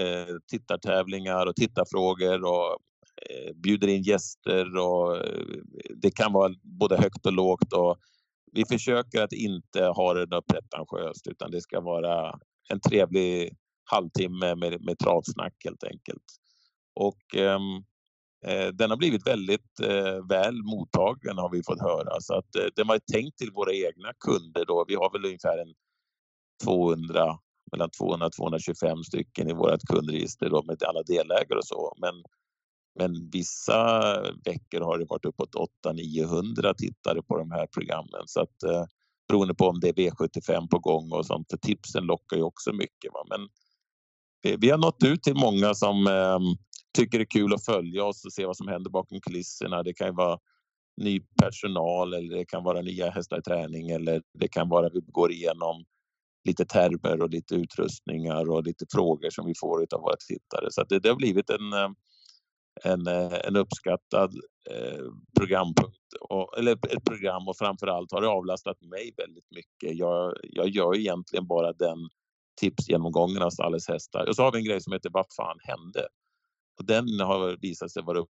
eh, 0.01 0.37
tittartävlingar 0.51 1.47
och 1.47 1.57
tittarfrågor 1.57 2.45
och 2.45 2.79
Eh, 3.31 3.55
bjuder 3.55 3.89
in 3.89 4.03
gäster 4.03 4.77
och 4.77 5.17
eh, 5.17 5.45
det 5.97 6.11
kan 6.11 6.33
vara 6.33 6.55
både 6.63 6.97
högt 6.97 7.27
och 7.27 7.33
lågt 7.33 7.73
och 7.73 7.97
vi 8.53 8.65
försöker 8.65 9.23
att 9.23 9.33
inte 9.33 9.85
ha 9.85 10.15
det 10.15 10.27
något 10.27 10.47
pretentiöst 10.47 11.27
utan 11.27 11.51
det 11.51 11.61
ska 11.61 11.81
vara 11.81 12.39
en 12.69 12.81
trevlig 12.81 13.57
halvtimme 13.85 14.55
med, 14.55 14.85
med 14.85 14.99
travsnack 14.99 15.55
helt 15.65 15.85
enkelt. 15.85 16.25
Och 16.95 17.37
ehm, 17.37 17.77
eh, 18.47 18.69
den 18.69 18.91
har 18.91 18.97
blivit 18.97 19.27
väldigt 19.27 19.81
eh, 19.83 20.27
väl 20.29 20.63
mottagen 20.63 21.39
har 21.39 21.51
vi 21.51 21.63
fått 21.63 21.81
höra 21.81 22.21
så 22.21 22.35
att 22.35 22.57
eh, 22.57 22.67
den 22.77 22.87
var 22.87 22.99
tänkt 23.13 23.39
till 23.39 23.51
våra 23.51 23.73
egna 23.73 24.13
kunder 24.27 24.65
då. 24.65 24.85
Vi 24.89 24.95
har 24.95 25.13
väl 25.13 25.25
ungefär 25.25 25.59
en 25.59 25.75
200 26.65 27.39
mellan 27.73 27.91
200 27.91 28.27
och 28.27 28.33
225 28.33 29.03
stycken 29.03 29.49
i 29.49 29.53
vårt 29.53 29.81
kundregister 29.81 30.51
då 30.51 30.63
med 30.63 30.83
alla 30.83 31.03
delägare 31.03 31.59
och 31.59 31.67
så. 31.67 31.95
Men 32.01 32.15
men 32.99 33.31
vissa 33.31 34.21
veckor 34.45 34.81
har 34.81 34.99
det 34.99 35.05
varit 35.05 35.25
uppåt 35.25 35.55
800-900 35.87 36.75
tittare 36.75 37.23
på 37.23 37.39
de 37.39 37.51
här 37.51 37.67
programmen. 37.67 38.23
Så 38.27 38.41
att, 38.41 38.63
eh, 38.63 38.85
beroende 39.29 39.55
på 39.55 39.67
om 39.67 39.81
det 39.81 39.89
är 39.89 39.93
V75 39.93 40.69
på 40.69 40.79
gång 40.79 41.13
och 41.13 41.27
sånt. 41.27 41.47
För 41.51 41.57
tipsen 41.57 42.05
lockar 42.05 42.37
ju 42.37 42.43
också 42.43 42.73
mycket. 42.73 43.13
Va? 43.13 43.25
Men 43.29 43.49
vi, 44.43 44.57
vi 44.57 44.71
har 44.71 44.79
nått 44.79 45.05
ut 45.05 45.23
till 45.23 45.35
många 45.35 45.75
som 45.75 46.07
eh, 46.07 46.39
tycker 46.97 47.19
det 47.19 47.23
är 47.23 47.41
kul 47.41 47.55
att 47.55 47.65
följa 47.65 48.05
oss 48.05 48.25
och 48.25 48.33
se 48.33 48.47
vad 48.47 48.57
som 48.57 48.69
händer 48.69 48.91
bakom 48.91 49.21
kulisserna. 49.21 49.83
Det 49.83 49.95
kan 49.95 50.07
ju 50.07 50.13
vara 50.15 50.39
ny 50.97 51.21
personal 51.21 52.15
eller 52.15 52.37
det 52.37 52.45
kan 52.45 52.65
vara 52.65 52.81
nya 52.81 53.11
hästar 53.11 53.39
i 53.39 53.43
träning 53.43 53.91
eller 53.91 54.23
det 54.39 54.49
kan 54.49 54.69
vara 54.69 54.89
vi 54.89 55.01
går 55.01 55.33
igenom 55.33 55.85
lite 56.45 56.65
termer 56.65 57.23
och 57.23 57.31
lite 57.31 57.55
utrustningar 57.55 58.51
och 58.51 58.65
lite 58.65 58.85
frågor 58.93 59.31
som 59.31 59.47
vi 59.47 59.55
får 59.61 59.87
av 59.95 60.01
våra 60.01 60.17
tittare. 60.29 60.67
Så 60.71 60.85
det, 60.85 60.99
det 60.99 61.09
har 61.09 61.17
blivit 61.17 61.51
en 61.51 61.73
eh, 61.73 61.89
en, 62.85 63.07
eh, 63.07 63.39
en 63.45 63.57
uppskattad 63.57 64.35
eh, 64.71 65.05
programpunkt, 65.39 65.99
och, 66.21 66.59
eller 66.59 66.73
ett 66.73 67.05
program 67.05 67.49
och 67.49 67.57
framförallt 67.59 68.13
har 68.13 68.21
det 68.21 68.29
avlastat 68.29 68.81
mig 68.81 69.15
väldigt 69.17 69.51
mycket. 69.51 69.99
Jag, 69.99 70.37
jag 70.43 70.69
gör 70.69 70.97
egentligen 70.97 71.47
bara 71.47 71.73
den 71.73 71.99
tipsgenomgången 72.61 73.43
av 73.43 73.51
Stalles 73.51 73.89
hästar. 73.89 74.29
Och 74.29 74.37
så 74.37 74.43
har 74.43 74.53
vi 74.53 74.59
en 74.59 74.65
grej 74.65 74.81
som 74.81 74.93
heter 74.93 75.11
Vad 75.13 75.27
fan 75.37 75.59
hände? 75.63 76.07
Och 76.79 76.87
den 76.87 77.21
har 77.21 77.57
visat 77.61 77.91
sig 77.91 78.03
vara 78.03 78.25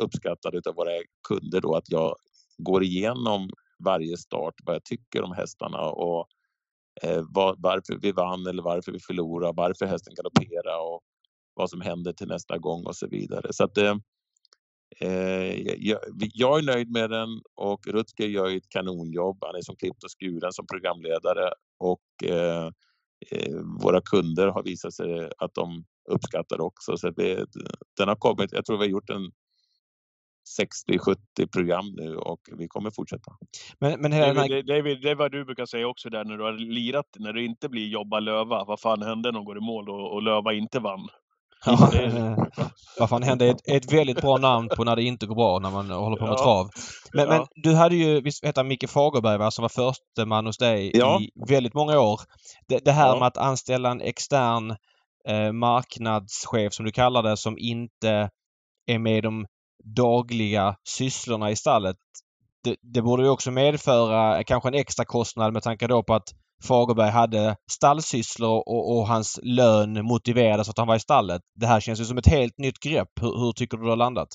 uppskattad 0.00 0.66
av 0.68 0.74
våra 0.74 0.90
kunder 1.28 1.60
då 1.60 1.74
att 1.74 1.90
jag 1.90 2.16
går 2.58 2.82
igenom 2.82 3.50
varje 3.84 4.16
start 4.16 4.54
vad 4.64 4.74
jag 4.74 4.84
tycker 4.84 5.22
om 5.22 5.32
hästarna 5.32 5.80
och 5.80 6.26
eh, 7.02 7.22
var, 7.28 7.54
varför 7.58 7.98
vi 8.02 8.12
vann 8.12 8.46
eller 8.46 8.62
varför 8.62 8.92
vi 8.92 9.00
förlorade, 9.00 9.52
varför 9.56 9.86
hästen 9.86 10.14
galopperade 10.14 10.76
och 10.76 11.00
vad 11.60 11.70
som 11.70 11.80
händer 11.80 12.12
till 12.12 12.28
nästa 12.28 12.58
gång 12.58 12.86
och 12.86 12.96
så 12.96 13.06
vidare. 13.06 13.52
Så 13.52 13.64
att, 13.64 13.78
eh, 13.78 13.96
eh 15.00 15.60
jag, 15.78 15.98
jag, 16.34 16.58
är 16.58 16.62
nöjd 16.62 16.90
med 16.90 17.10
den 17.10 17.28
och 17.54 17.86
Rutger 17.86 18.28
gör 18.28 18.56
ett 18.56 18.68
kanonjobb. 18.68 19.38
Han 19.40 19.54
är 19.54 19.62
som 19.62 19.76
klippt 19.76 20.04
och 20.04 20.10
skuren 20.20 20.52
som 20.52 20.66
programledare 20.66 21.52
och 21.78 22.24
eh, 22.24 22.66
eh, 23.30 23.54
våra 23.82 24.00
kunder 24.00 24.48
har 24.48 24.62
visat 24.62 24.94
sig 24.94 25.30
att 25.38 25.54
de 25.54 25.84
uppskattar 26.10 26.60
också. 26.60 26.96
Så 26.96 27.10
det, 27.10 27.46
den 27.98 28.08
har 28.08 28.16
kommit, 28.16 28.52
jag 28.52 28.64
tror 28.64 28.76
vi 28.76 28.84
har 28.84 28.90
gjort 28.90 29.10
en 29.10 29.30
60-70 30.58 31.46
program 31.52 31.92
nu 31.96 32.16
och 32.16 32.40
vi 32.58 32.68
kommer 32.68 32.90
fortsätta. 32.90 33.32
Men, 33.78 34.00
men 34.00 34.12
här... 34.12 34.34
det, 34.34 34.62
det, 34.62 34.94
det, 34.94 35.10
är 35.10 35.14
vad 35.14 35.32
du 35.32 35.44
brukar 35.44 35.66
säga 35.66 35.88
också 35.88 36.10
där 36.10 36.24
när 36.24 36.36
du 36.36 36.44
har 36.44 36.52
lirat, 36.52 37.06
när 37.18 37.32
det 37.32 37.42
inte 37.42 37.68
blir 37.68 37.88
jobba 37.88 38.20
Löva. 38.20 38.64
Vad 38.64 38.80
fan 38.80 39.02
hände 39.02 39.32
när 39.32 39.38
de 39.38 39.44
går 39.44 39.58
i 39.58 39.60
mål 39.60 39.88
och, 39.88 40.12
och 40.14 40.22
Löva 40.22 40.52
inte 40.52 40.80
vann? 40.80 41.08
Ja, 41.66 41.90
vad 42.98 43.08
fan 43.08 43.22
händer? 43.22 43.50
Ett, 43.50 43.68
ett 43.68 43.92
väldigt 43.92 44.20
bra 44.20 44.36
namn 44.36 44.68
på 44.76 44.84
när 44.84 44.96
det 44.96 45.02
inte 45.02 45.26
går 45.26 45.34
bra 45.34 45.58
när 45.58 45.70
man 45.70 45.90
håller 45.90 46.16
på 46.16 46.24
med 46.24 46.32
ja. 46.32 46.42
trav. 46.42 46.70
Men, 47.12 47.28
ja. 47.28 47.38
men, 47.38 47.46
du 47.54 47.74
hade 47.74 47.96
ju, 47.96 48.20
visst 48.20 48.44
heter 48.44 48.64
Micke 48.64 48.90
Fagerberg 48.90 49.38
va, 49.38 49.50
som 49.50 49.62
var 49.62 49.68
förste 49.68 50.24
man 50.26 50.46
hos 50.46 50.58
dig 50.58 50.90
ja. 50.94 51.20
i 51.20 51.30
väldigt 51.48 51.74
många 51.74 52.00
år. 52.00 52.20
Det, 52.68 52.84
det 52.84 52.92
här 52.92 53.18
med 53.18 53.26
att 53.26 53.36
anställa 53.36 53.90
en 53.90 54.00
extern 54.00 54.76
eh, 55.28 55.52
marknadschef 55.52 56.72
som 56.72 56.84
du 56.84 56.92
kallar 56.92 57.22
det 57.22 57.36
som 57.36 57.58
inte 57.58 58.30
är 58.86 58.98
med 58.98 59.22
de 59.22 59.46
dagliga 59.84 60.76
sysslorna 60.88 61.50
i 61.50 61.56
stallet. 61.56 61.96
Det, 62.64 62.76
det 62.82 63.02
borde 63.02 63.22
ju 63.22 63.28
också 63.28 63.50
medföra 63.50 64.44
kanske 64.44 64.68
en 64.68 64.74
extra 64.74 65.04
kostnad 65.04 65.52
med 65.52 65.62
tanke 65.62 65.86
då 65.86 66.02
på 66.02 66.14
att 66.14 66.28
Fagerberg 66.62 67.10
hade 67.10 67.56
stallsysslor 67.70 68.68
och, 68.68 68.96
och, 68.96 69.06
hans 69.06 69.40
lön 69.42 70.04
motiverades 70.04 70.68
att 70.68 70.78
han 70.78 70.86
var 70.86 70.96
i 70.96 71.00
stallet. 71.00 71.42
Det 71.54 71.66
här 71.66 71.80
känns 71.80 72.00
ju 72.00 72.04
som 72.04 72.18
ett 72.18 72.26
helt 72.26 72.58
nytt 72.58 72.80
grepp. 72.80 73.10
Hur, 73.20 73.38
hur 73.38 73.52
tycker 73.52 73.76
du 73.76 73.84
det 73.84 73.90
har 73.90 73.96
landat? 73.96 74.28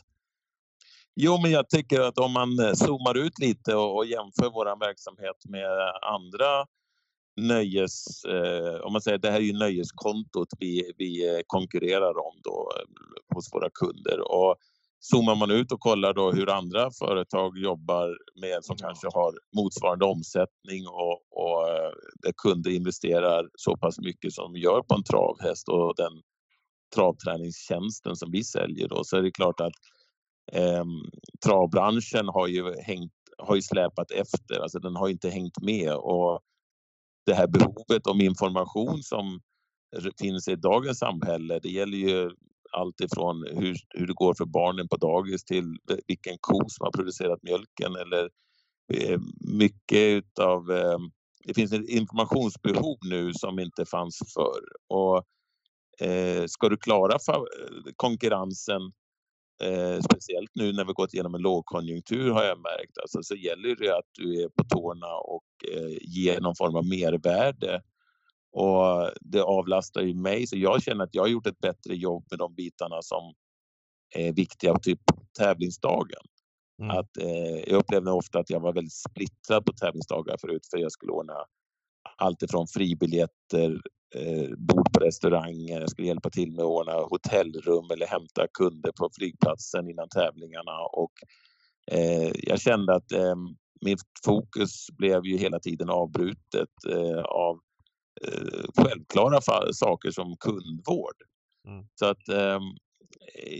Jo, 1.15 1.41
men 1.41 1.51
jag 1.51 1.69
tycker 1.69 2.01
att 2.01 2.17
om 2.17 2.31
man 2.31 2.59
eh, 2.59 2.73
zoomar 2.73 3.17
ut 3.17 3.39
lite 3.39 3.75
och, 3.75 3.97
och 3.97 4.05
jämför 4.05 4.49
vår 4.49 4.79
verksamhet 4.79 5.35
med 5.49 5.71
andra 6.15 6.65
nöjes... 7.41 8.25
Eh, 8.25 8.81
om 8.81 8.93
man 8.93 9.01
säger 9.01 9.17
det 9.17 9.31
här 9.31 9.37
är 9.37 9.43
ju 9.43 9.53
nöjeskontot 9.53 10.47
vi, 10.59 10.93
vi 10.97 11.35
eh, 11.35 11.41
konkurrerar 11.47 12.17
om 12.27 12.35
då 12.43 12.71
eh, 12.75 13.35
hos 13.35 13.53
våra 13.53 13.69
kunder. 13.69 14.19
Och 14.31 14.55
zoomar 14.99 15.35
man 15.35 15.51
ut 15.51 15.71
och 15.71 15.79
kollar 15.79 16.13
då 16.13 16.31
hur 16.31 16.49
andra 16.49 16.91
företag 16.99 17.57
jobbar 17.57 18.17
med 18.41 18.65
som 18.65 18.75
kanske 18.75 19.07
har 19.13 19.33
motsvarande 19.55 20.05
omsättning 20.05 20.87
och, 20.87 21.19
och 21.31 21.69
eh, 21.69 21.91
där 22.21 22.33
kunder 22.37 22.71
investerar 22.71 23.49
så 23.53 23.77
pass 23.77 23.99
mycket 23.99 24.33
som 24.33 24.53
de 24.53 24.59
gör 24.59 24.81
på 24.81 24.95
en 24.95 25.03
travhäst 25.03 25.69
och 25.69 25.93
den 25.95 26.21
travträningstjänsten 26.95 28.15
som 28.15 28.31
vi 28.31 28.43
säljer 28.43 28.87
då 28.87 29.03
så 29.03 29.17
är 29.17 29.21
det 29.21 29.31
klart 29.31 29.59
att 29.59 29.73
eh, 30.51 30.85
travbranschen 31.45 32.27
har 32.27 32.47
ju, 32.47 32.75
hängt, 32.81 33.13
har 33.37 33.55
ju 33.55 33.61
släpat 33.61 34.11
efter, 34.11 34.59
alltså 34.59 34.79
den 34.79 34.95
har 34.95 35.09
inte 35.09 35.29
hängt 35.29 35.61
med 35.61 35.95
och 35.95 36.41
det 37.25 37.33
här 37.33 37.47
behovet 37.47 38.07
om 38.07 38.21
information 38.21 39.03
som 39.03 39.39
finns 40.19 40.47
i 40.47 40.55
dagens 40.55 40.99
samhälle, 40.99 41.59
det 41.59 41.69
gäller 41.69 41.97
ju 41.97 42.31
allt 42.75 43.01
ifrån 43.01 43.45
hur, 43.51 43.75
hur 43.89 44.07
det 44.07 44.13
går 44.13 44.33
för 44.33 44.45
barnen 44.45 44.87
på 44.87 44.97
dagis 44.97 45.43
till 45.43 45.77
vilken 46.07 46.37
ko 46.41 46.69
som 46.69 46.85
har 46.85 46.91
producerat 46.91 47.43
mjölken 47.43 47.95
eller 47.95 48.29
eh, 48.93 49.19
mycket 49.59 50.23
utav 50.23 50.71
eh, 50.71 50.97
det 51.45 51.53
finns 51.53 51.73
ett 51.73 51.89
informationsbehov 51.89 52.97
nu 53.09 53.33
som 53.33 53.59
inte 53.59 53.85
fanns 53.85 54.19
förr. 54.33 54.63
Och, 54.87 55.23
eh, 56.07 56.45
ska 56.47 56.69
du 56.69 56.77
klara 56.77 57.17
konkurrensen, 57.95 58.81
eh, 59.63 59.99
speciellt 59.99 60.51
nu 60.55 60.73
när 60.73 60.85
vi 60.85 60.93
gått 60.93 61.13
igenom 61.13 61.35
en 61.35 61.41
lågkonjunktur 61.41 62.31
har 62.31 62.43
jag 62.43 62.57
märkt, 62.57 62.97
alltså, 63.01 63.23
så 63.23 63.35
gäller 63.35 63.75
det 63.75 63.97
att 63.97 64.09
du 64.11 64.43
är 64.43 64.49
på 64.49 64.63
tårna 64.63 65.13
och 65.15 65.45
eh, 65.73 65.97
ger 66.01 66.41
någon 66.41 66.55
form 66.55 66.75
av 66.75 66.85
mervärde. 66.85 67.81
Och 68.55 69.11
det 69.21 69.41
avlastar 69.41 70.01
ju 70.01 70.13
mig, 70.13 70.47
så 70.47 70.57
jag 70.57 70.83
känner 70.83 71.03
att 71.03 71.15
jag 71.15 71.23
har 71.23 71.27
gjort 71.27 71.47
ett 71.47 71.59
bättre 71.59 71.95
jobb 71.95 72.25
med 72.29 72.39
de 72.39 72.55
bitarna 72.55 73.01
som 73.01 73.33
är 74.15 74.33
viktiga, 74.33 74.75
typ 74.79 74.99
tävlingsdagen. 75.37 76.21
Mm. 76.81 76.97
Att, 76.97 77.17
eh, 77.17 77.59
jag 77.67 77.77
upplevde 77.77 78.11
ofta 78.11 78.39
att 78.39 78.49
jag 78.49 78.59
var 78.59 78.73
väldigt 78.73 78.93
splittrad 78.93 79.65
på 79.65 79.73
tävlingsdagar 79.73 80.37
förut 80.41 80.67
för 80.71 80.77
jag 80.77 80.91
skulle 80.91 81.11
ordna 81.11 81.33
allt 82.17 82.43
ifrån 82.43 82.67
fribiljetter, 82.67 83.81
eh, 84.15 84.49
bord 84.57 84.93
på 84.93 84.99
restauranger, 84.99 85.79
jag 85.79 85.89
skulle 85.89 86.07
hjälpa 86.07 86.29
till 86.29 86.51
med 86.51 86.59
att 86.59 86.65
ordna 86.65 86.93
hotellrum 86.93 87.91
eller 87.91 88.07
hämta 88.07 88.47
kunder 88.53 88.91
på 88.91 89.09
flygplatsen 89.17 89.89
innan 89.89 90.09
tävlingarna 90.09 90.79
och 90.93 91.13
eh, 91.91 92.31
jag 92.33 92.61
kände 92.61 92.95
att 92.95 93.11
eh, 93.11 93.35
mitt 93.81 94.01
fokus 94.25 94.87
blev 94.97 95.25
ju 95.25 95.37
hela 95.37 95.59
tiden 95.59 95.89
avbrutet 95.89 96.69
eh, 96.89 97.21
av 97.21 97.59
självklara 98.77 99.41
saker 99.73 100.11
som 100.11 100.37
kundvård. 100.37 101.15
Mm. 101.67 101.85
Så 101.95 102.05
att 102.05 102.29
ehm, 102.29 102.61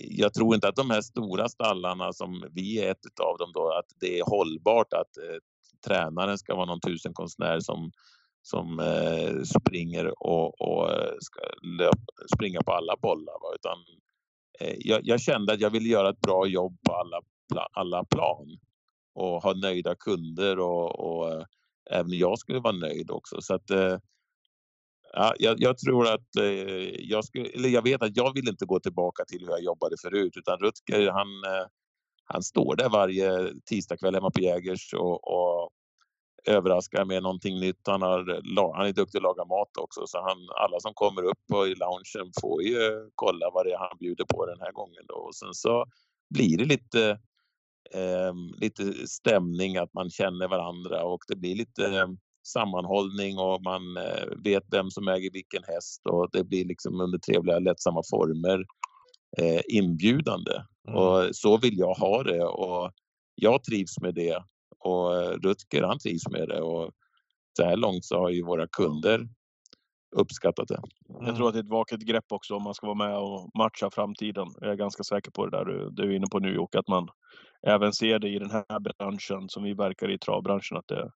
jag 0.10 0.34
tror 0.34 0.56
inte 0.56 0.68
att 0.68 0.76
de 0.76 0.90
här 0.90 1.02
stora 1.02 1.50
stallarna 1.50 2.14
som 2.14 2.44
vi 2.52 2.80
är 2.80 2.92
ett 2.92 3.20
av 3.20 3.38
dem 3.38 3.52
då, 3.54 3.72
att 3.72 3.86
det 4.00 4.20
är 4.20 4.24
hållbart 4.26 4.94
att 4.94 5.18
eh, 5.18 5.38
tränaren 5.88 6.38
ska 6.38 6.56
vara 6.56 6.66
någon 6.66 6.80
tusenkonstnär 6.80 7.60
som, 7.60 7.92
som 8.42 8.80
eh, 8.80 9.42
springer 9.44 10.24
och, 10.24 10.62
och 10.62 10.92
eh, 10.92 11.14
ska 11.20 11.42
löp, 11.78 12.00
springa 12.36 12.62
på 12.62 12.72
alla 12.72 12.96
bollar. 13.02 13.34
Va? 13.34 13.56
Utan, 13.56 13.78
eh, 14.60 14.76
jag, 14.80 15.02
jag, 15.04 15.22
kände 15.22 15.54
att 15.54 15.62
jag 15.62 15.70
ville 15.70 15.90
göra 15.90 16.10
ett 16.10 16.22
bra 16.22 16.48
jobb 16.48 16.78
på 16.88 16.94
alla, 16.94 17.22
alla 17.72 18.06
plan 18.06 18.58
och 19.14 19.44
ha 19.44 19.54
nöjda 19.54 19.96
kunder 19.96 20.60
och, 20.60 21.00
och 21.00 21.34
eh, 21.34 21.44
även 21.92 22.12
jag 22.12 22.40
skulle 22.40 22.60
vara 22.60 22.76
nöjd 22.76 23.12
också. 23.12 23.42
Så 23.42 23.54
att, 23.54 23.70
eh, 23.70 23.98
Ja, 25.18 25.34
jag, 25.40 25.56
jag, 25.60 25.78
tror 25.78 26.08
att 26.08 26.36
eh, 26.36 26.44
jag, 27.00 27.26
skulle, 27.26 27.50
eller 27.50 27.70
jag 27.70 27.82
vet 27.82 28.04
att 28.04 28.18
jag 28.18 28.34
vill 28.34 28.50
inte 28.50 28.66
gå 28.66 28.80
tillbaka 28.80 29.26
till 29.26 29.42
hur 29.42 29.50
jag 29.50 29.64
jobbade 29.64 29.96
förut 30.02 30.38
utan 30.38 30.60
Rutger 30.60 31.12
han, 31.12 31.28
eh, 31.28 31.68
han 32.26 32.44
står 32.44 32.76
där 32.76 32.90
varje 32.90 33.54
tisdagkväll 33.66 34.16
hemma 34.16 34.32
på 34.32 34.42
Jägers 34.42 34.94
och, 34.94 35.28
och 35.28 35.70
överraskar 36.46 37.06
med 37.06 37.24
någonting 37.24 37.60
nytt. 37.60 37.88
Han, 37.88 38.02
har, 38.02 38.76
han 38.76 38.88
är 38.88 38.94
duktig 38.94 39.18
att 39.18 39.24
laga 39.24 39.46
mat 39.46 39.78
också 39.78 40.08
så 40.08 40.18
han, 40.22 40.38
alla 40.56 40.80
som 40.80 40.94
kommer 40.94 41.24
upp 41.24 41.40
på, 41.52 41.68
i 41.68 41.76
loungen 41.76 42.32
får 42.42 42.64
ju 42.64 43.10
kolla 43.16 43.50
vad 43.54 43.66
det 43.66 43.72
är 43.72 43.78
han 43.78 43.98
bjuder 44.00 44.26
på 44.26 44.46
den 44.46 44.60
här 44.60 44.72
gången. 44.72 45.04
Då. 45.08 45.16
Och 45.16 45.36
sen 45.36 45.54
så 45.54 45.86
blir 46.30 46.58
det 46.58 46.66
lite, 46.66 47.10
eh, 47.94 48.34
lite 48.58 49.08
stämning 49.08 49.78
att 49.78 49.94
man 49.94 50.10
känner 50.10 50.48
varandra 50.48 51.04
och 51.04 51.24
det 51.28 51.36
blir 51.36 51.56
lite 51.56 51.86
eh, 51.86 52.08
sammanhållning 52.48 53.38
och 53.38 53.62
man 53.62 53.98
eh, 53.98 54.28
vet 54.44 54.64
vem 54.72 54.92
som 54.92 55.08
äger 55.08 55.32
vilken 55.32 55.64
häst 55.64 56.02
och 56.06 56.30
det 56.32 56.44
blir 56.44 56.66
liksom 56.66 57.02
under 57.02 57.18
trevliga 57.18 57.60
lättsamma 57.60 58.02
former 58.10 58.66
eh, 59.38 59.62
inbjudande. 59.68 60.52
Mm. 60.88 61.00
Och 61.00 61.36
så 61.36 61.58
vill 61.58 61.78
jag 61.78 61.94
ha 61.94 62.24
det 62.24 62.44
och 62.44 62.92
jag 63.36 63.64
trivs 63.64 64.00
med 64.02 64.16
det 64.16 64.44
och 64.80 65.12
Rutger 65.44 65.84
han 65.84 66.00
trivs 66.00 66.30
med 66.30 66.48
det 66.48 66.62
och 66.62 66.92
så 67.58 67.66
här 67.66 67.78
långt 67.78 68.06
så 68.06 68.20
har 68.20 68.30
ju 68.30 68.44
våra 68.44 68.68
kunder 68.68 69.28
uppskattat 70.16 70.68
det. 70.68 70.82
Mm. 71.10 71.26
Jag 71.26 71.36
tror 71.36 71.48
att 71.48 71.54
det 71.54 71.60
är 71.60 71.64
ett 71.64 71.70
vaket 71.70 72.00
grepp 72.00 72.26
också 72.30 72.56
om 72.56 72.64
man 72.64 72.74
ska 72.74 72.88
vara 72.88 73.08
med 73.08 73.18
och 73.18 73.52
matcha 73.58 73.90
framtiden. 73.92 74.48
Jag 74.62 74.72
är 74.72 74.76
ganska 74.76 75.04
säker 75.04 75.32
på 75.32 75.46
det 75.46 75.58
där 75.58 75.66
du, 75.66 75.90
du 75.92 76.04
är 76.04 76.16
inne 76.16 76.28
på 76.32 76.40
nu 76.40 76.58
och 76.58 76.76
att 76.76 76.88
man 76.88 77.08
även 77.68 77.94
ser 77.94 78.20
det 78.20 78.30
i 78.30 78.40
den 78.40 78.52
här 78.52 78.80
branschen 78.80 79.50
som 79.50 79.64
vi 79.64 79.74
verkar 79.74 80.12
i 80.12 80.18
travbranschen 80.18 80.78
att 80.78 80.88
det, 80.88 81.12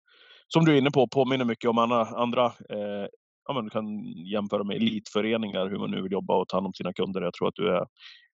som 0.53 0.65
du 0.65 0.73
är 0.73 0.77
inne 0.77 0.91
på, 0.91 1.07
påminner 1.07 1.45
mycket 1.45 1.69
om 1.69 1.77
andra, 1.77 2.05
andra 2.05 2.45
eh, 2.45 3.07
ja, 3.47 3.53
man 3.53 3.69
kan 3.69 4.03
jämföra 4.05 4.63
med 4.63 4.75
elitföreningar, 4.75 5.69
hur 5.69 5.79
man 5.79 5.91
nu 5.91 6.01
vill 6.01 6.11
jobba 6.11 6.35
och 6.35 6.47
ta 6.47 6.57
hand 6.57 6.67
om 6.67 6.73
sina 6.73 6.93
kunder. 6.93 7.21
Jag 7.21 7.33
tror 7.33 7.47
att 7.47 7.55
du 7.55 7.75
är 7.75 7.85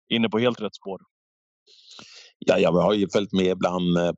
inne 0.09 0.30
på 0.30 0.39
helt 0.39 0.61
rätt 0.61 0.76
spår. 0.76 1.01
Ja, 2.39 2.59
jag 2.59 2.72
har 2.72 2.93
ju 2.93 3.07
följt 3.09 3.34
med 3.34 3.57
bland 3.57 3.97
eh, 3.97 4.11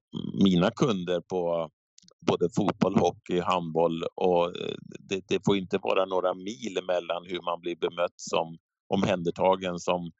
mina 0.43 0.71
kunder 0.71 1.21
på 1.21 1.69
både 2.27 2.49
fotboll, 2.55 2.99
hockey, 2.99 3.39
handboll 3.39 4.03
och 4.15 4.45
eh, 4.45 4.75
det, 4.99 5.21
det, 5.27 5.45
får 5.45 5.57
inte 5.57 5.77
vara 5.77 6.05
några 6.05 6.33
mil 6.33 6.77
mellan 6.87 7.25
hur 7.25 7.41
man 7.41 7.61
blir 7.61 7.75
bemött 7.75 8.15
som 8.15 8.57
omhändertagen 8.87 9.79
som 9.79 10.11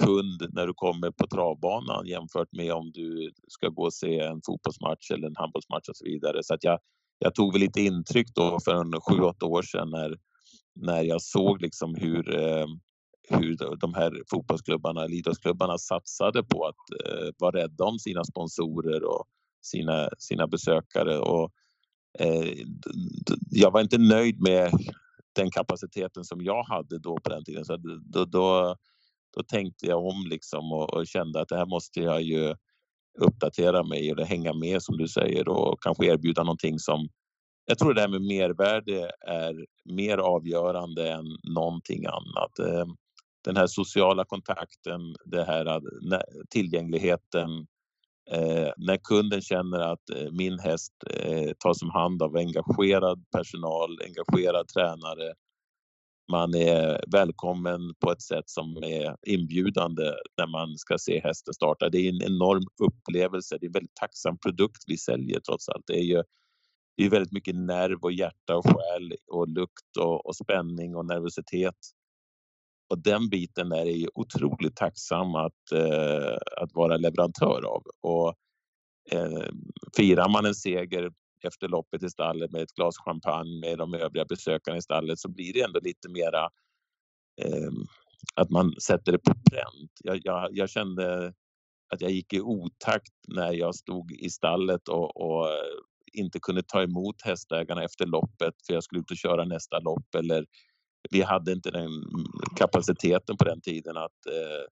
kund 0.00 0.46
när 0.50 0.66
du 0.66 0.74
kommer 0.74 1.10
på 1.10 1.26
travbanan 1.26 2.06
jämfört 2.06 2.52
med 2.52 2.72
om 2.72 2.90
du 2.94 3.32
ska 3.48 3.68
gå 3.68 3.82
och 3.82 3.94
se 3.94 4.20
en 4.20 4.40
fotbollsmatch 4.46 5.10
eller 5.10 5.26
en 5.28 5.36
handbollsmatch 5.36 5.88
och 5.88 5.96
så 5.96 6.04
vidare. 6.04 6.42
Så 6.42 6.54
att 6.54 6.64
jag, 6.64 6.78
jag 7.18 7.34
tog 7.34 7.52
väl 7.52 7.60
lite 7.60 7.80
intryck 7.80 8.34
då 8.34 8.60
för 8.64 8.74
en 8.74 9.00
sju, 9.00 9.20
åtta 9.20 9.46
år 9.46 9.62
sedan 9.62 9.90
när, 9.90 10.16
när 10.74 11.02
jag 11.02 11.22
såg 11.22 11.62
liksom 11.62 11.94
hur, 11.94 12.34
eh, 12.36 12.66
hur 13.28 13.76
de 13.76 13.94
här 13.94 14.22
fotbollsklubbarna, 14.30 15.06
idrottsklubbarna 15.06 15.78
satsade 15.78 16.42
på 16.42 16.66
att 16.66 17.06
eh, 17.06 17.28
vara 17.38 17.56
rädda 17.56 17.84
om 17.84 17.98
sina 17.98 18.24
sponsorer 18.24 19.04
och 19.04 19.24
sina, 19.62 20.08
sina 20.18 20.46
besökare. 20.46 21.18
Och, 21.18 21.52
eh, 22.18 22.52
jag 23.50 23.70
var 23.70 23.80
inte 23.80 23.98
nöjd 23.98 24.40
med 24.40 24.72
den 25.32 25.50
kapaciteten 25.50 26.24
som 26.24 26.42
jag 26.42 26.62
hade 26.62 26.98
då 26.98 27.18
på 27.20 27.30
den 27.30 27.44
tiden. 27.44 27.64
Så 27.64 27.76
då, 27.76 28.24
då, 28.24 28.76
då 29.36 29.42
tänkte 29.42 29.86
jag 29.86 30.04
om 30.04 30.26
liksom 30.26 30.72
och, 30.72 30.94
och, 30.94 31.06
kände 31.06 31.40
att 31.40 31.48
det 31.48 31.56
här 31.56 31.66
måste 31.66 32.00
jag 32.00 32.22
ju 32.22 32.54
uppdatera 33.18 33.82
mig 33.82 34.10
eller 34.10 34.24
hänga 34.24 34.52
med 34.52 34.82
som 34.82 34.96
du 34.98 35.08
säger 35.08 35.48
och 35.48 35.82
kanske 35.82 36.06
erbjuda 36.06 36.42
någonting 36.42 36.78
som 36.78 37.08
jag 37.70 37.78
tror 37.78 37.94
det 37.94 38.00
här 38.00 38.08
med 38.08 38.22
mervärde 38.22 39.10
är 39.20 39.66
mer 39.84 40.18
avgörande 40.18 41.12
än 41.12 41.24
någonting 41.54 42.06
annat. 42.06 42.58
Eh, 42.58 42.86
den 43.44 43.56
här 43.56 43.66
sociala 43.66 44.24
kontakten, 44.24 45.00
det 45.24 45.44
här 45.44 45.80
tillgängligheten. 46.50 47.66
Eh, 48.30 48.70
när 48.76 48.96
kunden 48.96 49.40
känner 49.40 49.78
att 49.78 50.10
eh, 50.10 50.30
min 50.32 50.58
häst 50.58 50.92
tas 51.58 51.82
om 51.82 51.90
hand 51.90 52.22
av 52.22 52.36
engagerad 52.36 53.24
personal, 53.30 53.98
engagerad 54.04 54.68
tränare 54.68 55.34
man 56.30 56.54
är 56.54 57.04
välkommen 57.12 57.94
på 58.00 58.12
ett 58.12 58.22
sätt 58.22 58.50
som 58.50 58.76
är 58.76 59.16
inbjudande 59.22 60.02
när 60.38 60.46
man 60.46 60.78
ska 60.78 60.98
se 60.98 61.20
hästen 61.20 61.54
starta. 61.54 61.88
Det 61.88 61.98
är 61.98 62.08
en 62.08 62.22
enorm 62.22 62.64
upplevelse. 62.82 63.56
Det 63.60 63.66
är 63.66 63.68
en 63.68 63.72
väldigt 63.72 63.94
tacksam 63.94 64.38
produkt 64.38 64.82
vi 64.86 64.96
säljer 64.96 65.40
trots 65.40 65.68
allt. 65.68 65.84
Det 65.86 65.98
är 65.98 66.04
ju 66.04 66.22
det 66.96 67.04
är 67.04 67.10
väldigt 67.10 67.32
mycket 67.32 67.54
nerv 67.56 67.98
och 68.02 68.12
hjärta 68.12 68.56
och 68.56 68.64
själ 68.64 69.14
och 69.26 69.48
lukt 69.48 69.96
och, 69.98 70.26
och 70.26 70.36
spänning 70.36 70.96
och 70.96 71.06
nervositet. 71.06 71.76
Och 72.90 72.98
den 72.98 73.28
biten 73.28 73.72
är 73.72 73.84
ju 73.84 74.08
otroligt 74.14 74.76
tacksam 74.76 75.34
att, 75.34 75.72
eh, 75.72 76.36
att 76.62 76.74
vara 76.74 76.96
leverantör 76.96 77.64
av. 77.66 77.82
Och 78.00 78.34
eh, 79.10 79.48
firar 79.96 80.28
man 80.28 80.46
en 80.46 80.54
seger 80.54 81.10
efter 81.44 81.68
loppet 81.68 82.02
i 82.02 82.10
stallet 82.10 82.52
med 82.52 82.62
ett 82.62 82.74
glas 82.74 82.98
champagne 82.98 83.60
med 83.60 83.78
de 83.78 83.94
övriga 83.94 84.24
besökarna 84.24 84.76
i 84.76 84.82
stallet 84.82 85.18
så 85.18 85.28
blir 85.28 85.52
det 85.52 85.62
ändå 85.62 85.80
lite 85.80 86.08
mera 86.08 86.44
eh, 87.42 87.72
att 88.34 88.50
man 88.50 88.74
sätter 88.80 89.12
det 89.12 89.18
på 89.18 89.34
pränt. 89.50 89.92
Jag, 90.04 90.20
jag, 90.24 90.48
jag, 90.52 90.70
kände 90.70 91.34
att 91.88 92.00
jag 92.00 92.10
gick 92.10 92.32
i 92.32 92.40
otakt 92.40 93.14
när 93.28 93.52
jag 93.52 93.74
stod 93.74 94.12
i 94.12 94.30
stallet 94.30 94.88
och, 94.88 95.16
och 95.16 95.46
eh, 95.46 95.78
inte 96.12 96.40
kunde 96.40 96.62
ta 96.62 96.82
emot 96.82 97.22
hästägarna 97.22 97.84
efter 97.84 98.06
loppet 98.06 98.54
för 98.66 98.74
jag 98.74 98.84
skulle 98.84 99.00
ut 99.00 99.10
och 99.10 99.16
köra 99.16 99.44
nästa 99.44 99.78
lopp 99.78 100.14
eller 100.14 100.46
vi 101.10 101.22
hade 101.22 101.52
inte 101.52 101.70
den 101.70 101.90
kapaciteten 102.56 103.36
på 103.36 103.44
den 103.44 103.60
tiden 103.60 103.96
att 103.96 104.26
eh, 104.26 104.66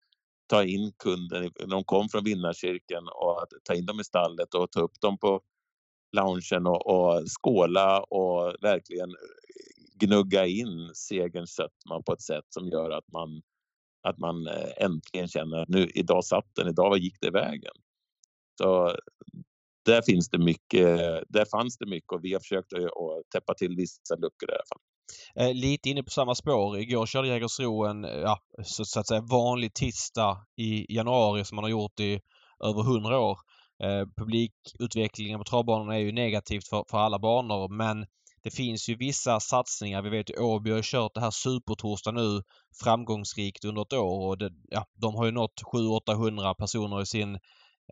ta 0.47 0.63
in 0.63 0.91
kunden, 1.03 1.51
de 1.69 1.83
kom 1.83 2.09
från 2.09 2.23
vinnarcirkeln 2.23 3.07
och 3.07 3.43
att 3.43 3.49
ta 3.63 3.73
in 3.73 3.85
dem 3.85 3.99
i 3.99 4.03
stallet 4.03 4.53
och 4.53 4.71
ta 4.71 4.79
upp 4.81 5.01
dem 5.01 5.17
på 5.17 5.41
loungen 6.13 6.67
och, 6.67 6.87
och 6.87 7.23
skåla 7.41 7.99
och 7.99 8.55
verkligen 8.61 9.15
gnugga 9.99 10.45
in 10.45 10.91
segerns 10.93 11.55
sötma 11.55 12.01
på 12.05 12.13
ett 12.13 12.21
sätt 12.21 12.45
som 12.49 12.67
gör 12.67 12.89
att 12.89 13.11
man 13.13 13.41
att 14.07 14.17
man 14.17 14.47
eh, 14.47 14.85
äntligen 14.85 15.27
känner 15.27 15.57
att 15.57 15.69
nu, 15.69 15.89
idag 15.95 16.25
satt 16.25 16.55
den, 16.55 16.67
idag 16.67 16.89
vad 16.89 16.99
gick 16.99 17.17
det 17.21 17.31
vägen? 17.31 17.73
Så 18.57 18.97
där 19.85 20.01
finns 20.01 20.29
det 20.29 20.37
mycket, 20.37 20.99
där 21.29 21.45
fanns 21.51 21.77
det 21.77 21.85
mycket 21.85 22.11
och 22.11 22.19
vi 22.23 22.33
har 22.33 22.39
försökt 22.39 22.73
att 22.73 23.31
täppa 23.31 23.53
till 23.53 23.75
vissa 23.75 24.15
luckor 24.15 24.49
i 24.49 24.53
alla 24.53 24.63
fall. 24.69 24.81
Eh, 25.35 25.53
lite 25.53 25.89
inne 25.89 26.03
på 26.03 26.09
samma 26.09 26.35
spår. 26.35 26.77
Igår 26.77 27.05
körde 27.05 27.27
Jägersro 27.27 27.85
en 27.85 28.03
ja, 28.03 28.39
så, 28.63 28.85
så, 28.85 28.99
att 28.99 29.07
säga 29.07 29.21
vanlig 29.21 29.73
tisdag 29.73 30.45
i 30.57 30.95
januari 30.95 31.45
som 31.45 31.55
man 31.55 31.63
har 31.63 31.69
gjort 31.69 31.99
i 31.99 32.19
över 32.63 32.83
hundra 32.83 33.19
år. 33.19 33.37
Eh, 33.83 34.05
publikutvecklingen 34.17 35.39
på 35.39 35.43
travbanorna 35.43 35.95
är 35.95 35.99
ju 35.99 36.11
negativt 36.11 36.67
för, 36.67 36.85
för 36.89 36.97
alla 36.97 37.19
banor 37.19 37.69
men 37.69 38.05
det 38.43 38.51
finns 38.51 38.89
ju 38.89 38.95
vissa 38.95 39.39
satsningar. 39.39 40.01
Vi 40.01 40.09
vet 40.09 40.29
ju 40.29 40.39
Åby 40.39 40.71
har 40.71 40.81
kört 40.81 41.13
det 41.13 41.21
här 41.21 41.31
Supertorsdag 41.31 42.11
nu 42.11 42.41
framgångsrikt 42.83 43.65
under 43.65 43.81
ett 43.81 43.93
år 43.93 44.27
och 44.27 44.37
det, 44.37 44.51
ja, 44.69 44.85
de 44.93 45.15
har 45.15 45.25
ju 45.25 45.31
nått 45.31 45.61
700-800 45.73 46.53
personer 46.53 47.01
i 47.01 47.05
sin 47.05 47.35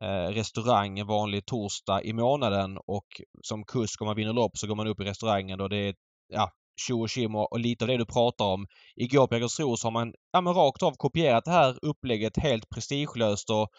eh, 0.02 0.28
restaurang 0.34 1.00
en 1.00 1.08
vanlig 1.08 1.46
torsdag 1.46 2.04
i 2.04 2.14
månaden 2.14 2.78
och 2.88 3.22
som 3.42 3.64
kusk 3.64 4.02
om 4.02 4.08
man 4.08 4.16
vinner 4.16 4.34
lopp 4.34 4.58
så 4.58 4.68
går 4.68 4.76
man 4.76 4.88
upp 4.88 5.00
i 5.02 5.04
restaurangen 5.04 5.62
och 5.62 5.70
det 5.70 5.78
är 5.78 5.96
ja, 6.28 6.52
tjo 6.88 7.02
och 7.02 7.10
tjim 7.10 7.36
och, 7.36 7.52
och 7.52 7.60
lite 7.60 7.84
av 7.84 7.88
det 7.88 7.98
du 7.98 8.06
pratar 8.06 8.46
om. 8.46 8.68
Igår 8.96 9.28
på 9.28 9.36
Jägersro 9.36 9.78
så 9.78 9.88
har 9.88 9.92
man 9.92 10.14
ja, 10.32 10.42
men 10.42 10.54
rakt 10.54 10.84
av 10.84 10.92
kopierat 10.92 11.46
det 11.46 11.52
här 11.52 11.78
upplägget 11.82 12.38
helt 12.38 12.70
prestigelöst 12.70 13.50
och 13.50 13.70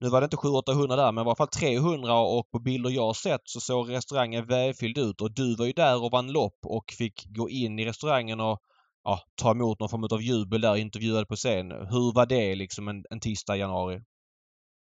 nu 0.00 0.08
var 0.08 0.20
det 0.20 0.24
inte 0.24 0.36
700-800 0.36 0.96
där 0.96 1.12
men 1.12 1.24
i 1.24 1.28
alla 1.28 1.36
fall 1.36 1.48
300 1.48 2.14
och 2.14 2.50
på 2.50 2.58
bilder 2.58 2.90
jag 2.90 3.16
sett 3.16 3.40
så 3.44 3.60
såg 3.60 3.90
restaurangen 3.90 4.46
välfylld 4.46 4.98
ut 4.98 5.20
och 5.20 5.34
du 5.34 5.56
var 5.56 5.66
ju 5.66 5.72
där 5.72 6.04
och 6.04 6.10
vann 6.10 6.32
lopp 6.32 6.58
och 6.62 6.92
fick 6.98 7.24
gå 7.26 7.50
in 7.50 7.78
i 7.78 7.84
restaurangen 7.84 8.40
och 8.40 8.60
ja, 9.04 9.20
ta 9.34 9.50
emot 9.50 9.80
någon 9.80 9.88
form 9.88 10.04
av 10.04 10.22
jubel 10.22 10.60
där 10.60 10.76
intervjuad 10.76 11.28
på 11.28 11.36
scen. 11.36 11.70
Hur 11.70 12.14
var 12.14 12.26
det 12.26 12.54
liksom 12.54 12.88
en, 12.88 13.04
en 13.10 13.20
tisdag 13.20 13.56
i 13.56 13.58
januari? 13.58 14.00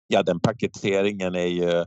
Ja, 0.07 0.23
den 0.23 0.39
paketeringen 0.39 1.35
är 1.35 1.45
ju 1.45 1.85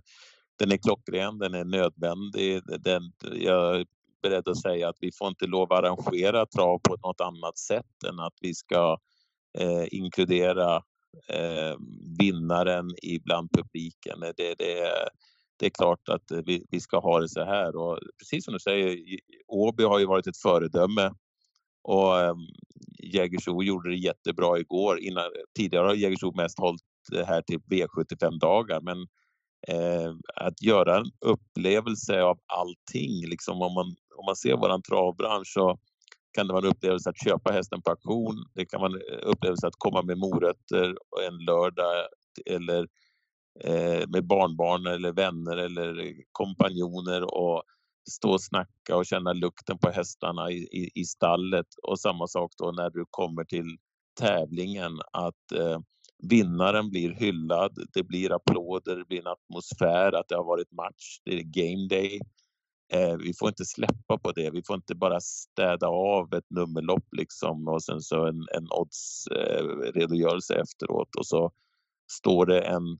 den 0.58 0.72
är 0.72 0.76
klockren, 0.76 1.38
den 1.38 1.54
är 1.54 1.64
nödvändig. 1.64 2.60
Den, 2.80 3.02
jag 3.34 3.80
är 3.80 3.86
beredd 4.22 4.48
att 4.48 4.60
säga 4.60 4.88
att 4.88 4.96
vi 5.00 5.10
får 5.12 5.28
inte 5.28 5.46
lov 5.46 5.72
att 5.72 5.78
arrangera 5.78 6.46
trav 6.46 6.78
på 6.78 6.96
något 6.96 7.20
annat 7.20 7.58
sätt 7.58 8.04
än 8.08 8.20
att 8.20 8.34
vi 8.40 8.54
ska 8.54 8.98
eh, 9.58 9.84
inkludera 9.90 10.82
eh, 11.28 11.76
vinnaren 12.18 12.90
ibland 13.02 13.50
publiken. 13.52 14.20
Det, 14.20 14.54
det, 14.58 15.08
det 15.56 15.66
är 15.66 15.70
klart 15.70 16.08
att 16.08 16.30
vi, 16.44 16.64
vi, 16.70 16.80
ska 16.80 16.98
ha 16.98 17.20
det 17.20 17.28
så 17.28 17.44
här 17.44 17.76
och 17.76 17.98
precis 18.18 18.44
som 18.44 18.54
du 18.54 18.60
säger, 18.60 18.98
Åby 19.48 19.84
har 19.84 19.98
ju 19.98 20.06
varit 20.06 20.26
ett 20.26 20.36
föredöme 20.36 21.10
och 21.82 22.20
eh, 22.20 22.34
Jägersro 23.02 23.62
gjorde 23.62 23.90
det 23.90 23.96
jättebra 23.96 24.58
igår. 24.58 25.00
Innan, 25.00 25.24
tidigare 25.56 25.86
har 25.86 25.94
Jägersro 25.94 26.36
mest 26.36 26.58
hållit 26.58 26.82
det 27.10 27.24
här 27.24 27.42
till 27.42 27.58
V75 27.58 28.38
dagar 28.38 28.80
men 28.80 28.98
eh, 29.68 30.14
att 30.34 30.62
göra 30.62 30.96
en 30.96 31.10
upplevelse 31.20 32.22
av 32.22 32.38
allting, 32.46 33.28
liksom 33.28 33.62
om 33.62 33.74
man, 33.74 33.86
om 34.16 34.24
man 34.26 34.36
ser 34.36 34.56
våran 34.56 34.82
travbransch 34.82 35.52
så 35.54 35.78
kan 36.32 36.46
det 36.46 36.52
vara 36.52 36.66
en 36.66 36.70
upplevelse 36.70 37.10
att 37.10 37.24
köpa 37.24 37.52
hästen 37.52 37.82
på 37.82 37.90
auktion. 37.90 38.44
Det 38.54 38.64
kan 38.66 38.80
vara 38.80 38.92
en 38.92 39.20
upplevelse 39.20 39.66
att 39.66 39.78
komma 39.78 40.02
med 40.02 40.18
morötter 40.18 40.96
en 41.28 41.38
lördag 41.38 42.06
eller 42.46 42.88
eh, 43.64 44.08
med 44.08 44.26
barnbarn 44.26 44.86
eller 44.86 45.12
vänner 45.12 45.56
eller 45.56 46.14
kompanjoner 46.32 47.34
och 47.34 47.62
stå 48.10 48.30
och 48.32 48.42
snacka 48.42 48.96
och 48.96 49.06
känna 49.06 49.32
lukten 49.32 49.78
på 49.78 49.90
hästarna 49.90 50.50
i, 50.50 50.56
i, 50.56 50.90
i 50.94 51.04
stallet. 51.04 51.66
Och 51.82 52.00
samma 52.00 52.26
sak 52.26 52.52
då 52.58 52.72
när 52.72 52.90
du 52.90 53.04
kommer 53.10 53.44
till 53.44 53.76
tävlingen 54.20 54.92
att 55.12 55.52
eh, 55.58 55.78
vinnaren 56.28 56.90
blir 56.90 57.10
hyllad, 57.10 57.78
det 57.94 58.02
blir 58.02 58.32
applåder, 58.32 58.96
det 58.96 59.04
blir 59.04 59.20
en 59.20 59.26
atmosfär, 59.26 60.12
att 60.12 60.28
det 60.28 60.36
har 60.36 60.44
varit 60.44 60.72
match, 60.72 61.18
det 61.24 61.38
är 61.38 61.42
game 61.42 61.88
day. 61.88 62.20
Eh, 62.94 63.16
vi 63.16 63.34
får 63.34 63.48
inte 63.48 63.64
släppa 63.64 64.18
på 64.18 64.32
det. 64.32 64.50
Vi 64.50 64.62
får 64.62 64.76
inte 64.76 64.94
bara 64.94 65.20
städa 65.20 65.86
av 65.86 66.34
ett 66.34 66.50
nummerlopp 66.50 67.06
liksom 67.12 67.68
och 67.68 67.82
sen 67.82 68.00
så 68.00 68.26
en, 68.26 68.46
en 68.56 68.66
oddsredogörelse 68.70 70.54
eh, 70.54 70.60
efteråt 70.60 71.16
och 71.18 71.26
så 71.26 71.52
står 72.12 72.46
det 72.46 72.60
en, 72.60 72.98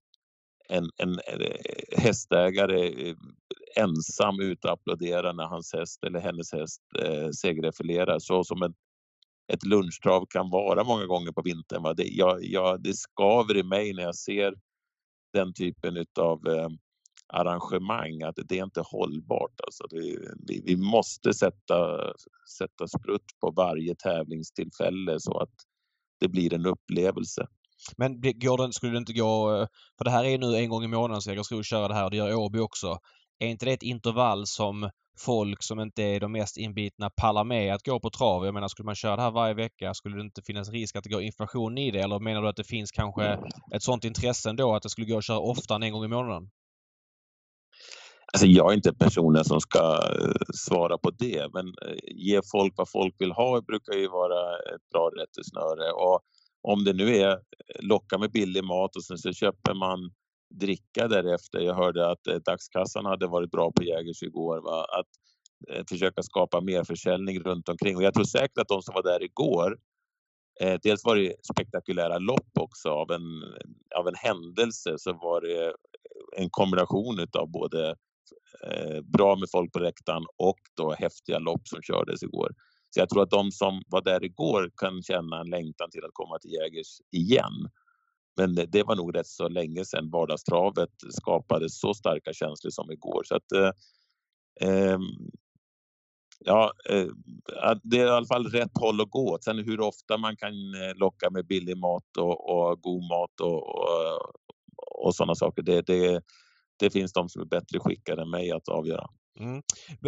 en, 0.68 0.90
en, 0.97 1.18
eh, 1.18 1.57
hästägare 1.99 3.09
eh, 3.09 3.16
ensam 3.76 4.40
ute 4.40 4.68
och 4.68 4.72
applåderar 4.72 5.32
när 5.32 5.45
hans 5.45 5.72
häst 5.72 6.05
eller 6.05 6.20
hennes 6.20 6.53
häst 6.53 6.82
eh, 6.99 7.30
segerrefilerar. 7.30 8.18
Så 8.18 8.45
som 8.45 8.62
en, 8.62 8.74
ett 9.53 9.66
lunchtrav 9.66 10.26
kan 10.30 10.51
vara 10.51 10.84
många 10.84 11.07
gånger 11.07 11.32
på 11.32 11.43
vintern. 11.43 11.82
Va? 11.82 11.95
Det, 11.95 12.09
jag, 12.09 12.45
jag, 12.45 12.82
det 12.82 12.95
skaver 12.95 13.57
i 13.57 13.62
mig 13.62 13.93
när 13.93 14.03
jag 14.03 14.16
ser 14.16 14.55
den 15.32 15.55
typen 15.55 16.07
av 16.18 16.49
eh, 16.49 16.68
arrangemang 17.33 18.22
att 18.22 18.39
det 18.49 18.59
är 18.59 18.64
inte 18.64 18.83
hållbart. 18.87 19.61
Alltså 19.66 19.85
det, 19.91 20.18
vi, 20.47 20.62
vi, 20.64 20.76
måste 20.76 21.35
sätta, 21.35 22.12
sätta 22.59 22.89
sprutt 22.89 23.26
på 23.41 23.51
varje 23.51 23.95
tävlingstillfälle 23.95 25.20
så 25.20 25.39
att 25.39 25.55
det 26.20 26.28
blir 26.28 26.55
en 26.55 26.66
upplevelse. 26.66 27.47
Men 27.97 28.20
går 28.20 28.66
det, 28.66 28.72
skulle 28.72 28.93
det 28.93 28.99
inte 28.99 29.12
gå, 29.12 29.55
eh, 29.55 29.66
för 29.99 30.05
det 30.05 30.11
här 30.11 30.24
är 30.24 30.39
nu 30.39 30.57
en 30.57 30.68
gång 30.68 30.85
i 30.85 30.89
månaden 30.89 31.22
så 31.22 31.30
Jägersro 31.30 31.62
köra 31.62 31.89
det 31.89 31.95
här 31.95 32.05
och 32.05 32.11
det 32.11 32.16
gör 32.16 32.35
Åby 32.35 32.59
också. 32.59 32.99
Är 33.39 33.47
inte 33.47 33.64
det 33.64 33.72
ett 33.72 33.83
intervall 33.83 34.47
som 34.47 34.91
folk 35.18 35.62
som 35.62 35.80
inte 35.80 36.03
är 36.03 36.20
de 36.20 36.33
mest 36.33 36.57
inbitna 36.57 37.11
pallar 37.11 37.45
med 37.45 37.74
att 37.74 37.83
gå 37.83 38.01
på 38.01 38.11
trav? 38.11 38.45
Jag 38.45 38.55
menar, 38.55 38.68
skulle 38.68 38.87
man 38.87 38.95
köra 38.95 39.16
det 39.16 39.22
här 39.22 39.30
varje 39.30 39.55
vecka, 39.55 39.95
skulle 39.95 40.16
det 40.16 40.22
inte 40.22 40.43
finnas 40.43 40.70
risk 40.70 40.97
att 40.97 41.05
det 41.05 41.11
går 41.11 41.22
inflation 41.22 41.78
i 41.78 41.91
det? 41.91 42.01
Eller 42.01 42.20
menar 42.20 42.43
du 42.43 42.49
att 42.49 42.57
det 42.57 42.64
finns 42.64 42.91
kanske 42.91 43.39
ett 43.74 43.83
sånt 43.83 44.05
intresse 44.05 44.51
ändå 44.51 44.74
att 44.74 44.83
det 44.83 44.91
skulle 44.91 45.07
gå 45.07 45.18
att 45.18 45.24
köra 45.24 45.39
oftare 45.39 45.76
än 45.76 45.83
en 45.83 45.93
gång 45.93 46.05
i 46.05 46.09
månaden? 46.09 46.51
Alltså 48.33 48.47
jag 48.47 48.70
är 48.72 48.76
inte 48.76 48.95
personen 48.95 49.45
som 49.45 49.61
ska 49.61 49.78
eh, 50.20 50.35
svara 50.55 50.99
på 50.99 51.11
det, 51.11 51.49
men 51.55 51.66
eh, 51.66 51.97
ge 52.03 52.41
folk 52.53 52.74
vad 52.76 52.91
folk 52.91 53.14
vill 53.18 53.33
ha 53.33 53.61
brukar 53.61 53.93
ju 53.95 54.09
vara 54.09 54.57
ett 54.57 54.89
bra 54.93 55.11
rättesnöre. 55.11 55.93
Och 55.93 56.20
om 56.62 56.85
det 56.85 56.93
nu 56.93 57.16
är 57.16 57.30
eh, 57.30 57.37
locka 57.80 58.18
med 58.18 58.33
billig 58.33 58.64
mat 58.64 58.97
och 58.97 59.05
sen 59.05 59.18
så 59.18 59.33
köper 59.33 59.74
man 59.74 60.11
dricka 60.61 61.09
därefter. 61.09 61.61
Jag 61.61 61.74
hörde 61.74 62.11
att 62.11 62.24
dagskassan 62.45 63.07
hade 63.07 63.26
varit 63.26 63.51
bra 63.51 63.72
på 63.72 63.83
Jägers 63.83 64.22
igår. 64.22 64.62
Va? 64.62 64.87
Att 65.01 65.09
försöka 65.89 66.22
skapa 66.22 66.61
mer 66.61 66.85
försäljning 66.85 67.41
runt 67.41 67.68
omkring. 67.68 67.97
Och 67.97 68.03
jag 68.03 68.14
tror 68.14 68.24
säkert 68.24 68.59
att 68.59 68.68
de 68.68 68.83
som 68.83 68.95
var 68.95 69.03
där 69.03 69.22
igår 69.22 69.78
Eh, 70.61 70.78
dels 70.83 71.05
var 71.05 71.16
det 71.16 71.35
spektakulära 71.53 72.18
lopp 72.18 72.59
också 72.61 72.89
av 72.89 73.11
en, 73.11 73.22
av 73.97 74.09
en 74.09 74.14
händelse 74.14 74.95
så 74.99 75.12
var 75.12 75.41
det 75.41 75.74
en 76.37 76.51
kombination 76.51 77.26
av 77.39 77.51
både 77.51 77.97
Eh, 78.66 79.01
bra 79.01 79.37
med 79.37 79.49
folk 79.53 79.72
på 79.72 79.78
läktaren 79.78 80.24
och 80.37 80.59
då 80.76 80.93
häftiga 80.93 81.39
lopp 81.39 81.68
som 81.68 81.83
kördes 81.83 82.22
igår. 82.22 82.55
Så 82.91 83.01
jag 83.01 83.09
tror 83.09 83.22
att 83.22 83.30
de 83.30 83.53
som 83.53 83.83
var 83.87 84.03
där 84.03 84.24
igår 84.24 84.70
kan 84.76 85.03
känna 85.03 85.41
en 85.41 85.51
längtan 85.51 85.91
till 85.91 86.05
att 86.05 86.11
komma 86.12 86.39
till 86.39 86.51
Jägers 86.51 87.01
igen. 87.11 87.70
Men 88.37 88.55
det 88.55 88.83
var 88.83 88.97
nog 88.97 89.16
rätt 89.16 89.26
så 89.26 89.49
länge 89.49 89.85
sedan 89.85 90.11
vardagstravet 90.11 90.91
skapade 91.11 91.70
så 91.70 91.95
starka 91.95 92.33
känslor 92.33 92.70
som 92.70 92.91
igår. 92.91 93.22
Så 93.24 93.37
att, 93.37 93.53
eh, 93.53 93.70
ehm, 94.68 95.01
ja, 96.39 96.72
eh, 96.91 97.07
det 97.83 98.01
är 98.01 98.07
i 98.07 98.11
alla 98.11 98.26
fall 98.26 98.47
rätt 98.47 98.78
håll 98.78 99.01
att 99.01 99.11
gå. 99.11 99.39
Sen 99.41 99.59
hur 99.59 99.80
ofta 99.80 100.18
man 100.18 100.37
kan 100.37 100.53
eh, 100.53 100.95
locka 100.95 101.30
med 101.30 101.47
billig 101.47 101.76
mat 101.76 102.16
och, 102.18 102.51
och 102.51 102.83
god 102.83 103.03
mat 103.03 103.41
och, 103.41 103.68
och, 103.68 104.33
och 105.07 105.14
sådana 105.14 105.35
saker, 105.35 105.62
det, 105.62 105.83
det, 105.87 106.22
det 106.78 106.90
finns 106.90 107.12
de 107.12 107.28
som 107.28 107.42
är 107.42 107.46
bättre 107.46 107.78
skickade 107.78 108.22
än 108.22 108.30
mig 108.30 108.52
att 108.52 108.68
avgöra. 108.68 109.06
Mm. 109.40 109.62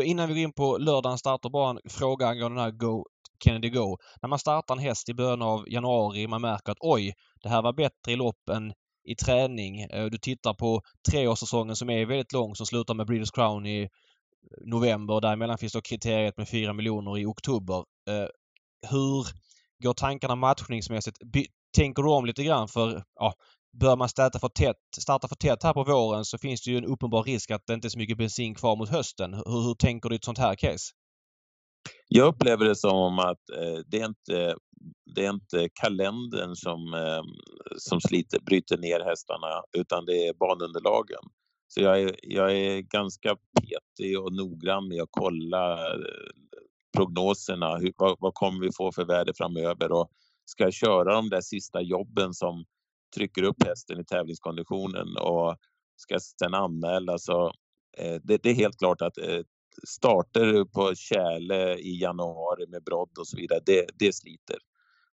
Innan 0.05 0.29
vi 0.29 0.35
går 0.35 0.43
in 0.43 0.53
på 0.53 0.79
lördagens 0.79 1.21
starter, 1.21 1.51
bara 1.51 1.71
en 1.71 1.79
fråga 1.91 2.27
angående 2.27 2.61
den 2.61 2.65
här 2.65 2.71
Go 2.71 3.05
Kennedy 3.45 3.71
Go. 3.71 3.97
När 4.23 4.29
man 4.29 4.39
startar 4.39 4.75
en 4.75 4.81
häst 4.81 5.09
i 5.09 5.15
början 5.15 5.43
av 5.43 5.69
januari, 5.69 6.27
man 6.27 6.41
märker 6.41 6.73
att 6.73 6.79
oj, 6.81 7.13
det 7.43 7.49
här 7.49 7.63
var 7.63 7.73
bättre 7.73 8.13
i 8.13 8.17
lopp 8.17 8.49
än 8.51 8.73
i 9.05 9.15
träning. 9.15 9.81
Eh, 9.81 10.05
du 10.07 10.19
tittar 10.19 10.55
på 10.55 10.83
treårssäsongen 11.11 11.77
som 11.77 11.91
är 11.91 12.07
väldigt 12.07 12.33
lång 12.33 12.55
som 12.55 12.67
slutar 12.67 12.95
med 12.95 13.07
Breeders 13.07 13.31
Crown 13.31 13.67
i 13.67 13.83
eh, 13.83 13.89
november. 14.67 15.21
Däremellan 15.21 15.59
finns 15.59 15.73
då 15.73 15.81
kriteriet 15.81 16.37
med 16.37 16.49
4 16.49 16.73
miljoner 16.73 17.19
i 17.19 17.25
oktober. 17.25 17.77
Eh, 18.09 18.29
hur 18.91 19.27
går 19.83 19.95
tankarna 19.95 20.35
matchningsmässigt? 20.35 21.19
Tänker 21.77 22.03
du 22.03 22.11
om 22.11 22.27
lite 22.27 22.45
grann 22.45 22.69
för 22.69 23.05
ja, 23.15 23.35
bör 23.81 23.97
man 23.97 24.09
starta 24.09 24.39
för, 24.39 24.49
tätt, 24.49 24.77
starta 24.99 25.29
för 25.29 25.37
tätt 25.37 25.63
här 25.63 25.73
på 25.73 25.85
våren 25.85 26.25
så 26.25 26.39
finns 26.39 26.63
det 26.63 26.71
ju 26.71 26.79
en 26.79 26.85
uppenbar 26.85 27.23
risk 27.23 27.51
att 27.51 27.67
det 27.67 27.75
inte 27.75 27.89
är 27.89 27.91
så 27.91 27.99
mycket 27.99 28.19
bensin 28.19 28.55
kvar 28.55 28.77
mot 28.77 28.89
hösten. 28.89 29.35
Hur, 29.35 29.67
hur 29.67 29.75
tänker 29.75 30.09
du 30.09 30.15
i 30.15 30.17
ett 30.17 30.25
sånt 30.25 30.39
här 30.39 30.55
case? 30.55 30.93
Jag 32.09 32.27
upplever 32.27 32.65
det 32.65 32.77
som 32.77 33.19
att 33.19 33.51
eh, 33.51 33.79
det, 33.87 34.01
är 34.01 34.07
inte, 34.07 34.57
det 35.15 35.27
är 35.27 35.31
inte 35.31 35.69
kalendern 35.75 36.55
som, 36.57 36.95
eh, 36.95 37.23
som 37.79 38.01
sliter, 38.01 38.41
bryter 38.41 38.79
ner 38.79 39.01
hästarna 39.01 39.63
utan 39.79 40.05
det 40.05 40.29
är 40.29 40.35
banunderlagen. 40.35 41.23
Så 41.69 41.81
jag 41.81 42.03
är, 42.03 42.17
jag 42.23 42.57
är 42.57 42.81
ganska 42.81 43.37
petig 43.61 44.21
och 44.21 44.33
noggrann 44.33 44.89
med 44.89 45.03
att 45.03 45.09
kolla 45.11 45.73
eh, 45.73 46.01
prognoserna. 46.97 47.77
Hur, 47.77 47.93
vad, 47.97 48.17
vad 48.21 48.35
kommer 48.35 48.61
vi 48.61 48.71
få 48.73 48.93
för 48.93 49.05
väder 49.05 49.33
framöver? 49.37 49.93
Och 49.93 50.09
ska 50.45 50.71
köra 50.71 51.15
de 51.15 51.31
där 51.31 51.41
sista 51.41 51.81
jobben 51.81 52.35
som 52.35 52.65
trycker 53.15 53.43
upp 53.43 53.63
hästen 53.65 54.01
i 54.01 54.05
tävlingskonditionen 54.05 55.17
och 55.17 55.57
ska 55.97 56.19
sedan 56.21 56.55
anmäla 56.55 57.19
så 57.19 57.47
eh, 57.99 58.21
det, 58.23 58.43
det, 58.43 58.51
är 58.51 58.55
helt 58.55 58.79
klart 58.79 59.03
att 59.03 59.19
eh, 59.19 59.41
starter 59.89 60.65
på 60.65 60.95
Kärle 60.95 61.75
i 61.75 62.01
januari 62.01 62.67
med 62.67 62.85
brodd 62.85 63.19
och 63.19 63.27
så 63.27 63.37
vidare, 63.37 63.61
det, 63.67 63.87
det 63.95 64.15
sliter. 64.15 64.57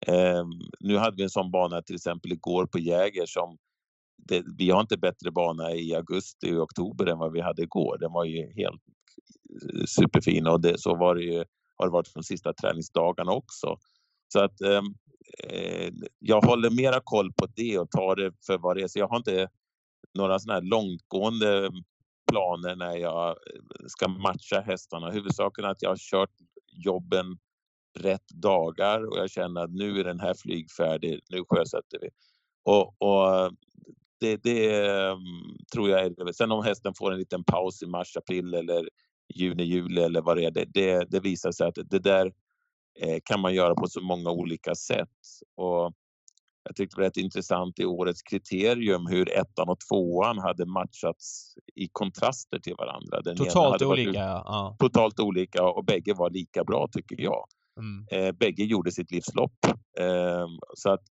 Eh, 0.07 0.45
nu 0.81 0.97
hade 0.97 1.17
vi 1.17 1.23
en 1.23 1.31
sån 1.31 1.51
bana 1.51 1.83
till 1.83 1.95
exempel 1.95 2.33
igår 2.33 2.67
på 2.67 2.79
Jäger 2.79 3.27
som 3.27 3.59
det, 4.17 4.45
vi 4.59 4.71
har 4.71 4.81
inte 4.81 4.97
bättre 4.97 5.31
bana 5.31 5.73
i 5.73 5.95
augusti 5.95 6.53
och 6.53 6.63
oktober 6.63 7.07
än 7.07 7.19
vad 7.19 7.33
vi 7.33 7.41
hade 7.41 7.63
igår. 7.63 7.99
Den 7.99 8.13
var 8.13 8.25
ju 8.25 8.53
helt 8.53 8.83
eh, 9.73 9.85
superfin 9.87 10.47
och 10.47 10.61
det, 10.61 10.81
så 10.81 10.97
var 10.97 11.15
det 11.15 11.23
ju, 11.23 11.45
har 11.77 11.87
det 11.87 11.93
varit 11.93 12.15
de 12.15 12.23
sista 12.23 12.53
träningsdagarna 12.53 13.33
också. 13.33 13.79
Så 14.29 14.41
att 14.41 14.61
ehm, 14.61 14.85
eh, 15.39 15.93
jag 16.19 16.41
håller 16.41 16.71
mera 16.71 17.01
koll 17.01 17.33
på 17.33 17.47
det 17.57 17.79
och 17.79 17.91
tar 17.91 18.17
det 18.17 18.33
för 18.47 18.59
vad 18.59 18.77
det 18.77 18.83
är. 18.83 18.89
Så 18.89 18.99
jag 18.99 19.09
har 19.09 19.17
inte 19.17 19.49
några 20.15 20.39
sådana 20.39 20.61
här 20.61 20.67
långtgående 20.67 21.71
planer 22.31 22.77
när 22.77 22.97
jag 22.97 23.29
eh, 23.29 23.87
ska 23.87 24.09
matcha 24.09 24.61
hästarna. 24.61 25.11
Huvudsaken 25.11 25.65
är 25.65 25.69
att 25.69 25.83
jag 25.83 25.91
har 25.91 25.97
kört 25.97 26.33
jobben 26.73 27.39
rätt 27.99 28.29
dagar 28.29 29.05
och 29.05 29.19
jag 29.19 29.31
känner 29.31 29.61
att 29.61 29.73
nu 29.73 30.01
är 30.01 30.05
den 30.05 30.21
här 30.21 30.35
flygfärdig, 30.35 31.21
nu 31.29 31.45
sjösätter 31.49 31.99
vi. 32.01 32.09
Och, 32.65 33.03
och 33.03 33.53
det, 34.21 34.37
det 34.37 34.87
mm, 34.87 35.19
tror 35.73 35.91
jag 35.91 36.05
är 36.05 36.33
Sen 36.33 36.53
om 36.53 36.65
hästen 36.65 36.95
får 36.95 37.13
en 37.13 37.19
liten 37.19 37.45
paus 37.45 37.83
i 37.83 37.87
mars, 37.87 38.17
april 38.17 38.55
eller 38.55 38.89
juni, 39.35 39.63
juli 39.63 40.03
eller 40.03 40.23
vad 40.23 40.37
det 40.37 40.45
är, 40.45 40.51
det, 40.51 40.65
det, 40.65 41.11
det 41.11 41.21
visar 41.21 41.53
sig 41.53 41.67
att 41.67 41.79
det 41.85 41.99
där 41.99 42.27
eh, 42.27 42.33
kan 43.25 43.41
man 43.41 43.55
göra 43.55 43.75
på 43.75 43.87
så 43.87 44.01
många 44.01 44.31
olika 44.31 44.75
sätt. 44.75 45.09
Och 45.57 45.93
jag 46.65 46.77
tyckte 46.77 46.97
det 46.97 47.01
var 47.01 47.07
rätt 47.07 47.17
intressant 47.17 47.79
i 47.79 47.85
årets 47.85 48.23
kriterium 48.23 49.07
hur 49.07 49.39
ettan 49.39 49.69
och 49.69 49.79
tvåan 49.89 50.39
hade 50.39 50.67
matchats 50.67 51.55
i 51.75 51.89
kontraster 51.93 52.59
till 52.59 52.75
varandra. 52.79 53.21
Den 53.21 53.37
totalt 53.37 53.83
olika. 53.83 54.21
Ja. 54.21 54.77
Totalt 54.79 55.21
olika 55.21 55.65
och 55.65 55.85
bägge 55.85 56.15
var 56.15 56.31
lika 56.31 56.65
bra 56.65 56.89
tycker 56.93 57.21
jag. 57.21 57.47
Mm. 57.79 58.07
Eh, 58.11 58.33
bägge 58.33 58.65
gjorde 58.65 58.93
sitt 58.93 59.11
livslopp. 59.11 59.67
Eh, 59.99 60.47
så 60.75 60.91
att 60.91 61.03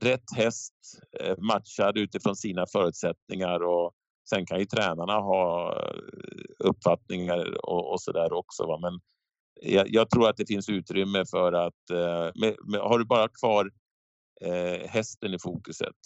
rätt 0.00 0.36
häst 0.36 0.74
eh, 1.20 1.38
matchad 1.38 1.98
utifrån 1.98 2.36
sina 2.36 2.66
förutsättningar 2.72 3.60
och 3.60 3.92
sen 4.30 4.46
kan 4.46 4.58
ju 4.58 4.66
tränarna 4.66 5.12
ha 5.12 5.72
eh, 5.72 5.98
uppfattningar 6.58 7.66
och, 7.66 7.92
och 7.92 8.00
så 8.00 8.12
där 8.12 8.32
också. 8.32 8.66
Va? 8.66 8.78
Men 8.78 9.00
jag, 9.60 9.86
jag, 9.88 10.10
tror 10.10 10.28
att 10.28 10.36
det 10.36 10.46
finns 10.46 10.68
utrymme 10.68 11.24
för 11.30 11.52
att 11.52 11.90
eh, 11.90 12.30
med, 12.40 12.56
med, 12.64 12.80
har 12.80 12.98
du 12.98 13.04
bara 13.04 13.28
kvar 13.28 13.70
eh, 14.40 14.88
hästen 14.88 15.34
i 15.34 15.38
fokuset 15.38 15.96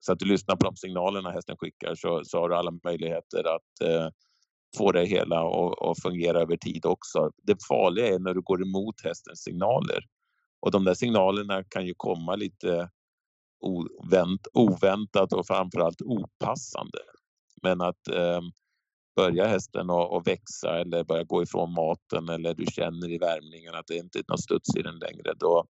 så 0.00 0.12
att 0.12 0.18
du 0.18 0.24
lyssnar 0.24 0.56
på 0.56 0.64
de 0.64 0.76
signalerna 0.76 1.30
hästen 1.30 1.56
skickar 1.56 1.94
så, 1.94 2.22
så 2.24 2.38
har 2.38 2.48
du 2.48 2.56
alla 2.56 2.72
möjligheter 2.84 3.56
att 3.56 3.88
eh, 3.88 4.08
få 4.76 4.92
det 4.92 5.04
hela 5.04 5.40
att 5.90 6.02
fungera 6.02 6.40
över 6.40 6.56
tid 6.56 6.86
också. 6.86 7.30
Det 7.42 7.56
farliga 7.68 8.06
är 8.06 8.18
när 8.18 8.34
du 8.34 8.40
går 8.40 8.62
emot 8.62 8.94
hästens 9.04 9.42
signaler 9.42 10.04
och 10.60 10.70
de 10.70 10.84
där 10.84 10.94
signalerna 10.94 11.64
kan 11.64 11.86
ju 11.86 11.94
komma 11.96 12.36
lite 12.36 12.90
ovänt, 13.60 14.46
oväntat 14.52 15.32
och 15.32 15.46
framförallt 15.46 16.02
opassande. 16.02 16.98
Men 17.62 17.80
att 17.80 18.08
eh, 18.08 18.40
börjar 19.16 19.46
hästen 19.46 19.90
att 19.90 20.26
växa 20.26 20.80
eller 20.80 21.04
börjar 21.04 21.24
gå 21.24 21.42
ifrån 21.42 21.72
maten 21.72 22.28
eller 22.28 22.54
du 22.54 22.64
känner 22.66 23.10
i 23.10 23.18
värmningen 23.18 23.74
att 23.74 23.86
det 23.86 23.96
inte 23.96 24.18
är 24.18 24.24
någon 24.28 24.38
studs 24.38 24.76
i 24.76 24.82
den 24.82 24.98
längre, 24.98 25.34
då, 25.36 25.64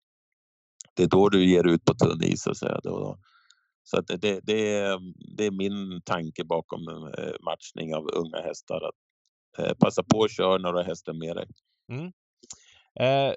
det 0.99 1.03
är 1.03 1.09
då 1.09 1.29
du 1.29 1.51
ger 1.51 1.67
ut 1.67 1.85
på 1.85 1.95
tunn 1.95 2.25
is. 2.25 2.43
Så, 2.43 2.55
säga. 2.55 2.81
Då, 2.83 3.19
så 3.83 3.99
att 3.99 4.07
det, 4.07 4.41
det, 4.43 4.77
är, 4.77 4.99
det 5.37 5.47
är 5.47 5.51
min 5.51 6.03
tanke 6.03 6.45
bakom 6.45 6.89
eh, 6.89 7.35
matchning 7.41 7.95
av 7.95 8.11
unga 8.15 8.41
hästar. 8.43 8.81
Att 8.89 8.95
eh, 9.59 9.75
passa 9.75 10.03
på 10.03 10.25
att 10.25 10.37
köra 10.37 10.59
när 10.59 10.73
du 10.73 10.79
har 10.79 10.85
hästen 10.85 11.19
med 11.19 11.37
dig. 11.37 11.47
Mm. 11.93 12.13
Eh, 13.01 13.35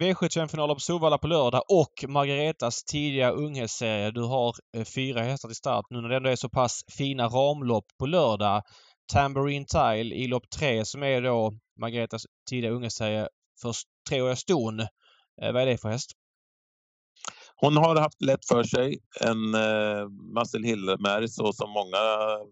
V75-finalen 0.00 0.76
på 0.76 0.80
Solvalla 0.80 1.18
på 1.18 1.26
lördag 1.26 1.62
och 1.68 2.10
Margaretas 2.10 2.84
tidiga 2.84 3.30
unghästserie. 3.30 4.10
Du 4.10 4.22
har 4.22 4.54
eh, 4.76 4.84
fyra 4.84 5.20
hästar 5.22 5.48
till 5.48 5.56
start 5.56 5.84
nu 5.90 6.00
när 6.00 6.08
det 6.08 6.16
ändå 6.16 6.30
är 6.30 6.36
så 6.36 6.48
pass 6.48 6.80
fina 6.98 7.26
ramlopp 7.26 7.86
på 7.98 8.06
lördag. 8.06 8.62
Tambourine 9.12 9.66
Tile 9.66 10.14
i 10.14 10.26
lopp 10.26 10.50
tre 10.50 10.84
som 10.84 11.02
är 11.02 11.22
då 11.22 11.52
Margaretas 11.80 12.26
tidiga 12.50 12.70
unghästserie 12.70 13.28
för 13.62 13.72
treåriga 14.08 14.36
ston. 14.36 14.80
Eh, 15.42 15.52
vad 15.52 15.62
är 15.62 15.66
det 15.66 15.78
för 15.78 15.88
häst? 15.88 16.10
Hon 17.56 17.76
har 17.76 17.96
haft 17.96 18.22
lätt 18.22 18.46
för 18.48 18.64
sig. 18.64 18.98
En 19.20 19.54
eh, 19.54 20.08
Muscle 20.08 20.66
Hill-märg 20.68 21.28
så 21.28 21.52
som 21.52 21.70
många 21.70 21.98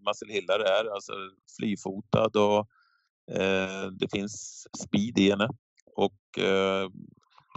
Muscle 0.08 0.32
Hillar 0.32 0.60
är. 0.60 0.94
Alltså 0.94 1.12
flyfotad 1.58 2.36
och 2.36 2.68
eh, 3.36 3.86
det 3.86 4.08
finns 4.12 4.66
speed 4.84 5.18
i 5.18 5.30
henne. 5.30 5.48
Och 5.96 6.38
eh, 6.38 6.88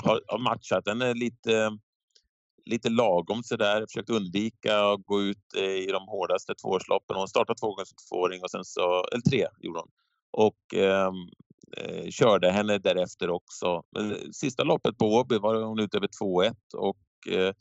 har, 0.03 0.21
har 0.27 0.39
matchat 0.39 0.87
henne 0.87 1.13
lite, 1.13 1.77
lite 2.67 2.89
lagom 2.89 3.43
sådär. 3.43 3.85
Försökt 3.87 4.09
undvika 4.09 4.79
att 4.79 5.05
gå 5.05 5.21
ut 5.21 5.55
eh, 5.57 5.63
i 5.63 5.87
de 5.91 6.07
hårdaste 6.07 6.55
tvåårsloppen. 6.55 7.17
Hon 7.17 7.27
startade 7.27 7.59
två 7.59 7.67
gånger 7.67 7.85
som 7.85 7.97
tvååring 8.09 8.43
och 8.43 8.51
sen 8.51 8.65
så, 8.65 9.05
eller 9.11 9.21
tre 9.21 9.47
gjorde 9.59 9.79
hon. 9.79 9.89
Och 10.31 10.73
ehm, 10.73 11.15
eh, 11.77 12.09
körde 12.09 12.51
henne 12.51 12.77
därefter 12.77 13.29
också. 13.29 13.83
Men 13.91 14.11
eh, 14.11 14.17
Sista 14.31 14.63
loppet 14.63 14.97
på 14.97 15.05
Åby 15.05 15.37
var 15.37 15.61
hon 15.61 15.79
ute 15.79 15.97
över 15.97 16.09
2-1 16.21 16.53
och 16.77 17.33
eh, 17.33 17.53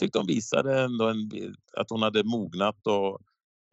tyckte 0.00 0.18
hon 0.18 0.26
visade 0.26 0.80
ändå 0.80 1.08
en, 1.08 1.30
att 1.76 1.90
hon 1.90 2.02
hade 2.02 2.24
mognat 2.24 2.86
och 2.86 3.18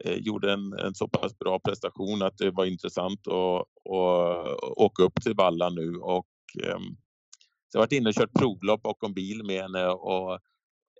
eh, 0.04 0.16
gjorde 0.16 0.52
en, 0.52 0.72
en 0.72 0.94
så 0.94 1.08
pass 1.08 1.38
bra 1.38 1.58
prestation 1.58 2.22
att 2.22 2.38
det 2.38 2.50
var 2.50 2.64
intressant 2.64 3.28
att, 3.28 3.60
att 3.94 4.62
åka 4.76 5.02
upp 5.02 5.22
till 5.22 5.34
Valla 5.34 5.70
nu 5.70 5.96
och 5.96 6.26
eh, 6.62 6.78
jag 7.72 7.80
har 7.80 7.86
varit 7.86 7.92
inne 7.92 8.08
och 8.08 8.14
kört 8.14 8.32
provlopp 8.38 8.82
bakom 8.82 9.14
bil 9.14 9.44
med 9.44 9.62
henne 9.62 9.86
och 9.86 10.38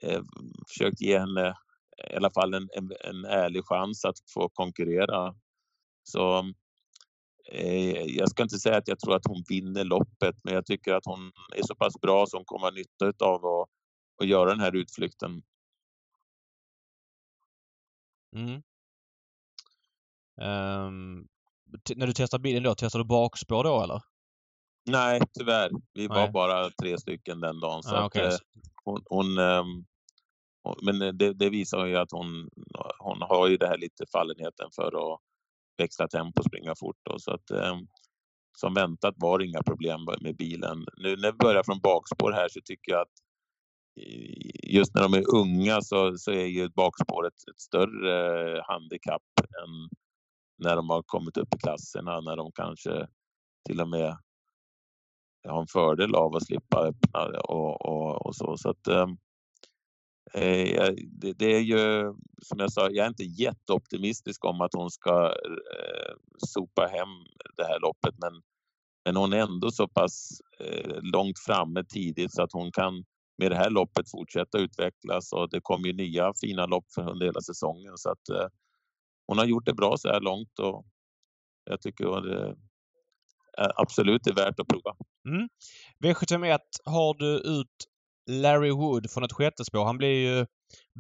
eh, 0.03 0.23
försökt 0.69 1.01
ge 1.01 1.19
henne 1.19 1.55
i 2.13 2.17
alla 2.17 2.31
fall 2.31 2.55
en, 2.55 2.69
en, 2.73 2.93
en 3.01 3.25
ärlig 3.25 3.65
chans 3.65 4.05
att 4.05 4.17
få 4.35 4.49
konkurrera. 4.49 5.35
Så 6.03 6.39
eh, 7.53 8.03
jag 8.03 8.31
ska 8.31 8.43
inte 8.43 8.59
säga 8.59 8.77
att 8.77 8.89
jag 8.89 8.99
tror 8.99 9.15
att 9.17 9.27
hon 9.27 9.45
vinner 9.49 9.85
loppet, 9.85 10.37
men 10.45 10.55
jag 10.55 10.67
tycker 10.67 10.95
att 10.95 11.07
hon 11.07 11.33
är 11.57 11.63
så 11.63 11.75
pass 11.75 12.01
bra 12.01 12.27
som 12.27 12.45
kommer 12.45 12.67
ha 12.67 12.71
nytta 12.71 13.27
av 13.27 13.47
att, 13.47 13.69
att 14.23 14.29
göra 14.29 14.51
den 14.51 14.61
här 14.61 14.77
utflykten. 14.77 15.43
Mm. 18.37 18.63
Um, 20.37 21.29
när 21.97 22.07
du 22.07 22.13
testar 22.13 22.39
bilen 22.39 22.63
då, 22.63 22.75
testar 22.75 22.99
du 22.99 23.05
bakspår 23.05 23.65
då 23.65 23.83
eller? 23.83 24.03
Nej, 24.87 25.21
tyvärr. 25.39 25.71
Vi 25.93 26.07
var 26.07 26.31
bara 26.31 26.71
tre 26.71 26.99
stycken 26.99 27.41
den 27.41 27.61
dagen. 27.61 27.83
Så 27.83 27.97
ah, 27.97 28.07
okay. 28.07 28.27
att, 28.27 28.33
eh, 28.33 28.39
hon, 28.85 29.03
hon, 29.05 29.39
ehm, 29.39 29.85
hon, 30.63 30.77
men 30.83 31.03
eh, 31.03 31.13
det, 31.13 31.33
det, 31.33 31.51
visar 31.51 31.87
ju 31.87 31.97
att 31.97 32.13
hon, 32.13 32.49
hon 32.99 33.23
har 33.23 33.49
ju 33.49 33.57
det 33.57 33.67
här 33.67 33.79
lite 33.79 34.05
fallenheten 34.13 34.69
för 34.77 35.15
att 35.15 35.21
växla 35.79 36.09
tempo 36.09 36.41
och 36.41 36.45
springa 36.45 36.75
fort. 36.75 36.97
Då, 37.03 37.19
så 37.19 37.31
att, 37.31 37.51
ehm, 37.51 37.87
som 38.59 38.75
väntat 38.75 39.15
var 39.17 39.39
det 39.39 39.47
inga 39.47 39.63
problem 39.63 40.01
med 40.21 40.37
bilen. 40.37 40.85
Nu 40.97 41.17
när 41.17 41.33
vi 41.33 41.39
börjar 41.39 41.63
från 41.63 41.81
bakspår 41.81 42.33
här 42.33 42.49
så 42.49 42.61
tycker 42.65 42.93
jag 42.93 43.01
att 43.01 43.13
just 44.63 44.95
när 44.95 45.03
de 45.03 45.15
är 45.15 45.35
unga 45.35 45.83
så, 45.83 46.17
så 46.19 46.31
är 46.31 46.47
ju 46.47 46.69
bakspåret 46.69 47.33
ett 47.51 47.61
större 47.61 48.63
handikapp 48.67 49.23
än 49.41 49.89
när 50.59 50.77
de 50.77 50.91
har 50.91 51.03
kommit 51.03 51.37
upp 51.37 51.55
i 51.55 51.59
klasserna, 51.59 52.21
när 52.21 52.37
de 52.37 52.53
kanske 52.53 53.07
till 53.69 53.81
och 53.81 53.89
med 53.89 54.19
har 55.49 55.61
en 55.61 55.67
fördel 55.67 56.15
av 56.15 56.37
att 56.37 56.47
slippa 56.47 56.79
öppna 56.79 57.41
och, 57.41 57.87
och, 57.87 58.27
och 58.27 58.37
så. 58.37 58.57
så 58.57 58.71
att, 58.71 58.87
ehm, 58.87 59.17
eh, 60.35 60.95
det, 61.09 61.33
det, 61.33 61.55
är 61.55 61.61
ju 61.61 62.15
som 62.43 62.59
jag 62.59 62.73
sa, 62.73 62.91
jag 62.91 63.05
är 63.05 63.09
inte 63.09 63.25
jätteoptimistisk 63.25 64.45
om 64.45 64.61
att 64.61 64.75
hon 64.75 64.91
ska 64.91 65.27
eh, 65.27 66.15
sopa 66.39 66.87
hem 66.87 67.09
det 67.57 67.65
här 67.65 67.81
loppet 67.81 68.15
men, 68.19 68.43
men 69.05 69.17
hon 69.17 69.33
är 69.33 69.39
ändå 69.39 69.71
så 69.71 69.89
pass 69.89 70.29
eh, 70.61 70.99
långt 71.03 71.39
framme 71.47 71.85
tidigt 71.85 72.35
så 72.35 72.43
att 72.43 72.53
hon 72.53 72.73
kan 72.73 73.05
med 73.39 73.51
det 73.51 73.57
här 73.57 73.71
loppet 73.71 74.11
fortsätta 74.11 74.59
utvecklas 74.59 75.33
och 75.33 75.51
det 75.51 75.61
kommer 75.61 75.87
ju 75.87 75.93
nya 75.93 76.33
fina 76.41 76.67
lopp 76.67 76.85
för 76.95 77.11
under 77.11 77.27
hela 77.27 77.41
säsongen 77.41 77.93
så 77.97 78.11
att 78.11 78.29
eh, 78.29 78.47
hon 79.27 79.39
har 79.39 79.45
gjort 79.45 79.67
det 79.67 79.75
bra 79.75 79.97
så 79.97 80.09
här 80.09 80.21
långt 80.21 80.59
och 80.59 80.87
jag 81.65 81.81
tycker 81.81 82.21
det 82.21 82.47
eh, 83.59 83.71
absolut 83.77 84.27
är 84.27 84.35
värt 84.35 84.61
att 84.61 84.69
prova. 84.69 84.97
Mm. 85.29 85.49
V751 86.05 86.59
har 86.85 87.15
du 87.15 87.37
ut 87.61 87.77
Larry 88.31 88.71
Wood 88.71 89.11
från 89.11 89.25
ett 89.25 89.33
sjätte 89.33 89.65
spår. 89.65 89.85
Han 89.85 89.99
blev 89.99 90.11
ju 90.11 90.47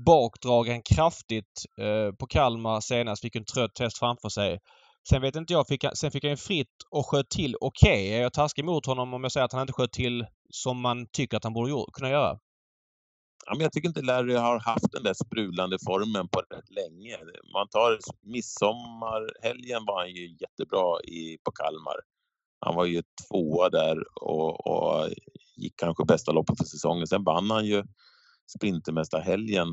bakdragen 0.06 0.82
kraftigt 0.82 1.64
eh, 1.80 2.14
på 2.18 2.26
Kalmar 2.26 2.80
senast. 2.80 3.22
Fick 3.22 3.36
en 3.36 3.44
trött 3.44 3.78
häst 3.78 3.98
framför 3.98 4.28
sig. 4.28 4.58
Sen 5.10 5.22
vet 5.22 5.36
inte 5.36 5.52
jag, 5.52 5.66
fick 5.66 5.84
han, 5.84 5.96
sen 5.96 6.10
fick 6.10 6.24
han 6.24 6.30
ju 6.30 6.36
fritt 6.36 6.76
och 6.90 7.06
sköt 7.06 7.30
till 7.30 7.56
okej. 7.60 7.90
Okay. 7.90 8.18
Är 8.18 8.22
jag 8.22 8.32
taskig 8.32 8.64
mot 8.64 8.86
honom 8.86 9.14
om 9.14 9.22
jag 9.22 9.32
säger 9.32 9.44
att 9.44 9.52
han 9.52 9.60
inte 9.60 9.72
sköt 9.72 9.92
till 9.92 10.26
som 10.50 10.80
man 10.80 11.06
tycker 11.12 11.36
att 11.36 11.44
han 11.44 11.52
borde 11.52 11.84
kunna 11.92 12.10
göra? 12.10 12.38
ja, 13.46 13.52
men 13.54 13.60
jag 13.60 13.72
tycker 13.72 13.88
inte 13.88 14.02
Larry 14.02 14.34
har 14.34 14.58
haft 14.58 14.92
den 14.92 15.02
där 15.02 15.14
sprudlande 15.14 15.78
formen 15.86 16.28
på 16.28 16.40
rätt 16.40 16.70
länge. 16.70 17.18
Man 17.52 17.68
tar 17.68 17.98
midsommarhelgen 18.22 19.84
var 19.86 20.00
han 20.00 20.10
ju 20.10 20.36
jättebra 20.40 21.00
i, 21.02 21.38
på 21.44 21.50
Kalmar. 21.52 21.98
Han 22.60 22.74
var 22.74 22.84
ju 22.84 23.02
tvåa 23.28 23.70
där 23.70 23.96
och, 24.22 24.66
och 24.66 25.08
gick 25.56 25.76
kanske 25.76 26.04
bästa 26.04 26.32
loppet 26.32 26.58
för 26.58 26.64
säsongen. 26.64 27.06
Sen 27.06 27.24
vann 27.24 27.50
han 27.50 27.66
ju 27.66 27.84
Sprintermästarhelgen 28.56 29.68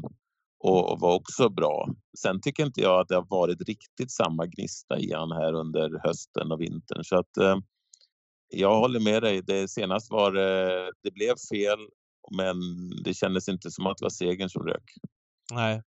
och, 0.60 0.92
och 0.92 1.00
var 1.00 1.16
också 1.16 1.50
bra. 1.50 1.90
Sen 2.20 2.42
tycker 2.42 2.66
inte 2.66 2.82
jag 2.82 3.00
att 3.00 3.08
det 3.08 3.16
har 3.16 3.28
varit 3.30 3.62
riktigt 3.62 4.12
samma 4.12 4.46
gnista 4.46 5.00
i 5.00 5.14
han 5.14 5.32
här 5.32 5.54
under 5.54 6.00
hösten 6.04 6.52
och 6.52 6.62
vintern. 6.62 7.04
Så 7.04 7.16
att 7.20 7.38
eh, 7.38 7.58
jag 8.50 8.80
håller 8.80 9.00
med 9.00 9.24
dig. 9.24 9.42
Det, 9.42 9.68
senast 9.68 10.12
var 10.12 10.32
det, 10.32 10.92
det 11.04 11.12
blev 11.12 11.36
fel 11.54 11.80
men 12.38 12.56
det 13.04 13.14
kändes 13.14 13.50
inte 13.50 13.72
som 13.72 13.88
att 13.88 13.98
det 13.98 14.06
var 14.06 14.10
segern 14.10 14.50
som 14.50 14.64
rök. 14.64 14.84
Nej. 15.54 15.82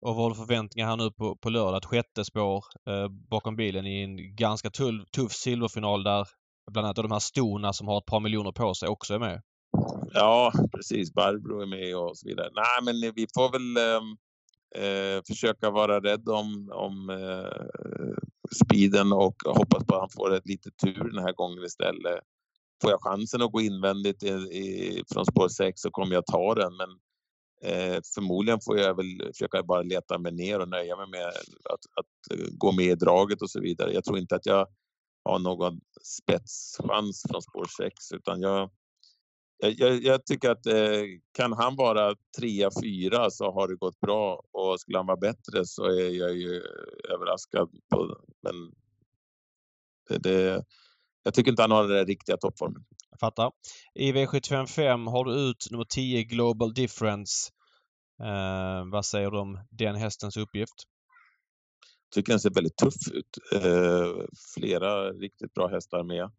Och 0.00 0.14
vad 0.14 0.24
har 0.24 0.30
du 0.30 0.36
förväntningar 0.36 0.88
här 0.88 0.96
nu 0.96 1.10
på, 1.10 1.36
på 1.36 1.50
lördag? 1.50 1.76
Ett 1.76 1.84
sjätte 1.84 2.24
spår 2.24 2.64
eh, 2.88 3.08
bakom 3.08 3.56
bilen 3.56 3.86
i 3.86 4.02
en 4.02 4.36
ganska 4.36 4.70
tull, 4.70 5.06
tuff 5.06 5.32
silverfinal 5.32 6.02
där 6.02 6.28
bland 6.72 6.86
annat 6.86 6.96
de 6.96 7.10
här 7.10 7.18
storna 7.18 7.72
som 7.72 7.88
har 7.88 7.98
ett 7.98 8.06
par 8.06 8.20
miljoner 8.20 8.52
på 8.52 8.74
sig 8.74 8.88
också 8.88 9.14
är 9.14 9.18
med. 9.18 9.42
Ja, 10.12 10.52
precis. 10.72 11.12
Barbro 11.12 11.60
är 11.62 11.66
med 11.66 11.96
och 11.96 12.18
så 12.18 12.28
vidare. 12.28 12.50
Nej, 12.54 12.84
men 12.84 13.12
vi 13.16 13.26
får 13.34 13.52
väl 13.52 13.76
ehm, 13.76 14.16
eh, 14.84 15.22
försöka 15.26 15.70
vara 15.70 16.00
rädd 16.00 16.28
om, 16.28 16.70
om 16.72 17.10
eh, 17.10 17.76
speeden 18.64 19.12
och 19.12 19.36
hoppas 19.46 19.84
på 19.84 19.94
att 19.94 20.00
han 20.00 20.10
får 20.16 20.34
ett 20.34 20.46
lite 20.46 20.70
tur 20.70 21.10
den 21.12 21.24
här 21.24 21.32
gången 21.32 21.64
istället. 21.64 22.20
Får 22.82 22.90
jag 22.90 23.02
chansen 23.02 23.42
att 23.42 23.52
gå 23.52 23.60
invändigt 23.60 24.22
i, 24.22 24.28
i, 24.28 25.02
från 25.12 25.26
spår 25.26 25.48
6 25.48 25.80
så 25.80 25.90
kommer 25.90 26.14
jag 26.14 26.26
ta 26.26 26.54
den. 26.54 26.72
Men 26.76 26.90
eh, 27.62 28.00
förmodligen 28.14 28.60
får 28.60 28.78
jag 28.78 28.96
väl 28.96 29.32
försöka 29.32 29.62
bara 29.62 29.82
leta 29.82 30.18
mig 30.18 30.32
ner 30.32 30.60
och 30.60 30.68
nöja 30.68 30.96
mig 30.96 31.08
med 31.10 31.26
att, 31.64 31.84
att 31.98 32.38
gå 32.50 32.72
med 32.72 32.86
i 32.86 32.94
draget 32.94 33.42
och 33.42 33.50
så 33.50 33.60
vidare. 33.60 33.92
Jag 33.92 34.04
tror 34.04 34.18
inte 34.18 34.36
att 34.36 34.46
jag 34.46 34.66
ha 35.24 35.38
någon 35.38 35.80
spetschans 36.02 37.22
från 37.30 37.42
spår 37.42 37.66
6 37.76 38.12
utan 38.12 38.40
jag, 38.40 38.70
jag, 39.58 40.02
jag, 40.02 40.26
tycker 40.26 40.50
att 40.50 40.66
eh, 40.66 41.02
kan 41.32 41.52
han 41.52 41.76
vara 41.76 42.14
trea, 42.38 42.70
fyra 42.82 43.30
så 43.30 43.52
har 43.52 43.68
det 43.68 43.76
gått 43.76 44.00
bra 44.00 44.42
och 44.52 44.80
skulle 44.80 44.98
han 44.98 45.06
vara 45.06 45.16
bättre 45.16 45.66
så 45.66 45.84
är 45.84 46.18
jag 46.18 46.36
ju 46.36 46.62
överraskad. 47.14 47.70
På, 47.94 48.16
men 48.42 48.54
det, 50.08 50.18
det, 50.18 50.64
jag 51.22 51.34
tycker 51.34 51.50
inte 51.50 51.62
han 51.62 51.70
har 51.70 51.82
den 51.82 51.96
där 51.96 52.06
riktiga 52.06 52.36
toppformen. 52.36 52.84
Jag 53.10 53.20
fattar. 53.20 53.52
I 53.94 54.12
V755 54.12 55.10
har 55.10 55.24
du 55.24 55.50
ut 55.50 55.66
nummer 55.70 55.84
10 55.84 56.24
Global 56.24 56.74
Difference. 56.74 57.50
Eh, 58.22 58.90
vad 58.92 59.04
säger 59.04 59.30
du 59.30 59.38
om 59.38 59.58
den 59.70 59.96
hästens 59.96 60.36
uppgift? 60.36 60.84
Tycker 62.14 62.32
den 62.32 62.40
ser 62.40 62.50
väldigt 62.50 62.76
tuff 62.76 63.12
ut. 63.12 63.62
Eh, 63.64 64.24
flera 64.54 65.12
riktigt 65.12 65.54
bra 65.54 65.68
hästar 65.68 66.02
med. 66.02 66.30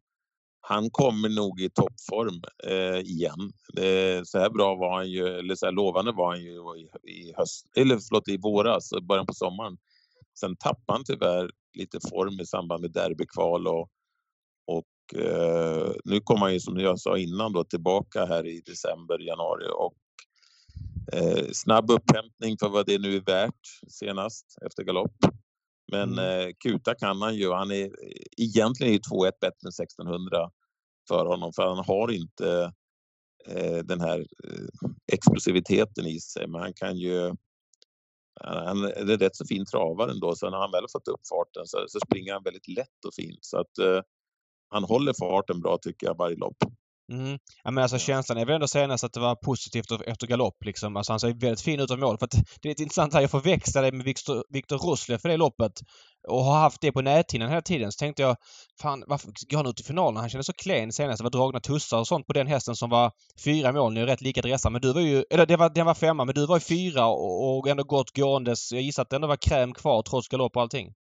Han 0.62 0.90
kommer 0.90 1.30
nog 1.30 1.62
i 1.62 1.70
toppform 1.70 2.42
eh, 2.68 3.00
igen. 3.00 3.54
Eh, 3.78 4.24
så 4.24 4.40
här 4.40 4.50
bra 4.50 4.76
var 4.76 4.98
han 4.98 5.10
ju, 5.10 5.28
eller 5.28 5.56
så 5.56 5.66
här 5.66 5.74
lovande 5.74 6.12
var 6.12 6.32
han 6.32 6.42
ju 6.42 6.52
i, 6.52 7.12
i 7.12 7.34
höst, 7.38 7.66
eller 7.78 7.98
förlåt 7.98 8.28
i 8.28 8.38
våras, 8.38 8.90
början 9.08 9.26
på 9.26 9.34
sommaren. 9.34 9.78
Sen 10.40 10.56
tappade 10.56 10.98
han 10.98 11.04
tyvärr 11.06 11.52
lite 11.78 12.00
form 12.10 12.40
i 12.40 12.46
samband 12.46 12.82
med 12.82 12.92
derbykval 12.92 13.68
och 13.68 13.90
och 14.66 15.20
eh, 15.20 15.92
nu 16.06 16.20
kommer 16.20 16.42
han 16.42 16.54
ju 16.54 16.60
som 16.60 16.80
jag 16.80 17.00
sa 17.00 17.18
innan 17.18 17.54
då 17.54 17.64
tillbaka 17.64 18.26
här 18.26 18.48
i 18.48 18.62
december, 18.66 19.20
januari 19.20 19.66
och 19.76 19.96
eh, 21.14 21.46
snabb 21.54 21.92
upphämtning 21.92 22.58
för 22.60 22.70
vad 22.70 22.86
det 22.86 22.98
nu 22.98 23.16
är 23.16 23.22
värt 23.22 23.62
senast 23.88 24.58
efter 24.66 24.84
galopp. 24.84 25.16
Men 25.92 26.12
mm. 26.12 26.48
eh, 26.48 26.54
kuta 26.64 26.96
kan 26.96 27.22
han 27.22 27.36
ju. 27.36 27.52
Han 27.52 27.72
är 27.72 27.90
egentligen 28.38 28.94
är 28.94 28.98
2-1 28.98 29.32
bättre 29.42 29.66
än 29.66 29.84
1600 29.84 30.52
för 31.08 31.26
honom 31.26 31.54
för 31.54 31.68
han 31.68 31.86
har 31.86 32.12
inte 32.12 32.72
eh, 33.48 33.78
den 33.78 34.02
här 34.02 34.20
eh, 34.20 34.90
explosiviteten 35.14 36.06
i 36.06 36.20
sig. 36.20 36.48
Men 36.48 36.62
han 36.62 36.74
kan 36.74 36.98
ju 36.98 37.36
han 38.44 38.84
är 38.84 39.18
rätt 39.18 39.36
så 39.36 39.46
fin 39.46 39.66
travare 39.66 40.12
ändå, 40.12 40.36
så 40.36 40.50
när 40.50 40.58
han 40.58 40.72
väl 40.72 40.86
fått 40.92 41.08
upp 41.08 41.28
farten 41.30 41.66
så, 41.66 41.86
så 41.88 42.00
springer 42.00 42.34
han 42.34 42.44
väldigt 42.44 42.68
lätt 42.68 43.06
och 43.08 43.14
fint. 43.14 43.40
Så 43.42 43.58
att, 43.58 43.78
eh, 43.78 44.02
han 44.70 44.84
håller 44.84 45.14
farten 45.20 45.62
bra 45.62 45.78
tycker 45.82 46.08
jag 46.08 46.18
varje 46.18 46.36
lopp. 46.36 46.58
Mm. 47.12 47.40
Ja, 47.64 47.72
men 47.72 47.82
alltså 47.82 47.98
känslan 47.98 48.38
är 48.38 48.46
väl 48.46 48.56
ändå 48.56 48.68
senast 48.68 49.04
att 49.04 49.14
det 49.14 49.20
var 49.20 49.36
positivt 49.36 49.92
efter 50.06 50.28
galopp 50.28 50.66
liksom. 50.66 50.98
Alltså 50.98 51.14
han 51.14 51.20
ser 51.20 51.34
väldigt 51.34 51.62
fin 51.62 51.80
ut 51.80 51.92
av 51.92 52.00
mål. 52.00 52.18
För 52.18 52.26
att 52.26 52.32
det 52.32 52.68
är 52.68 52.70
lite 52.70 52.84
intressant 52.84 53.14
här. 53.14 53.22
Jag 53.22 53.32
förväxlade 53.32 53.92
med 53.92 54.06
Viktor, 54.06 54.44
Viktor 54.50 55.18
för 55.18 55.30
det 55.30 55.38
loppet. 55.38 55.82
Och 56.28 56.44
har 56.44 56.60
haft 56.60 56.82
det 56.82 56.92
på 56.92 57.02
näthinnan 57.02 57.50
hela 57.50 57.62
tiden. 57.62 57.92
Så 57.92 57.98
tänkte 57.98 58.22
jag, 58.22 58.36
fan 58.82 59.04
varför 59.08 59.32
går 59.50 59.58
han 59.58 59.68
ut 59.68 59.80
i 59.80 59.84
finalen? 59.84 60.20
Han 60.20 60.30
kändes 60.30 60.46
så 60.46 60.54
klen 60.54 60.92
senast. 60.92 61.18
Det 61.18 61.24
var 61.24 61.32
dragna 61.32 61.60
tussar 61.60 62.00
och 62.00 62.08
sånt 62.08 62.28
på 62.28 62.34
den 62.34 62.48
hästen 62.48 62.76
som 62.76 62.90
var 62.90 63.12
fyra 63.44 63.72
mål. 63.72 63.94
Nu 63.94 64.02
är 64.02 64.06
rätt 64.06 64.22
lika 64.22 64.42
dressad. 64.42 64.72
Men 64.72 64.82
du 64.82 64.94
var 64.94 65.02
ju, 65.02 65.24
eller 65.30 65.46
det 65.46 65.58
var, 65.58 65.70
den 65.70 65.86
var 65.86 65.94
femma, 65.94 66.26
men 66.26 66.36
du 66.36 66.46
var 66.46 66.56
ju 66.56 66.62
fyra 66.62 67.06
och, 67.08 67.58
och 67.58 67.68
ändå 67.68 67.84
gått 67.84 68.18
gåendes. 68.18 68.72
Jag 68.72 68.82
gissar 68.82 69.04
att 69.04 69.10
det 69.10 69.16
ändå 69.16 69.28
var 69.28 69.38
kräm 69.38 69.74
kvar 69.74 70.02
trots 70.02 70.28
galopp 70.28 70.56
och 70.56 70.62
allting. 70.62 70.94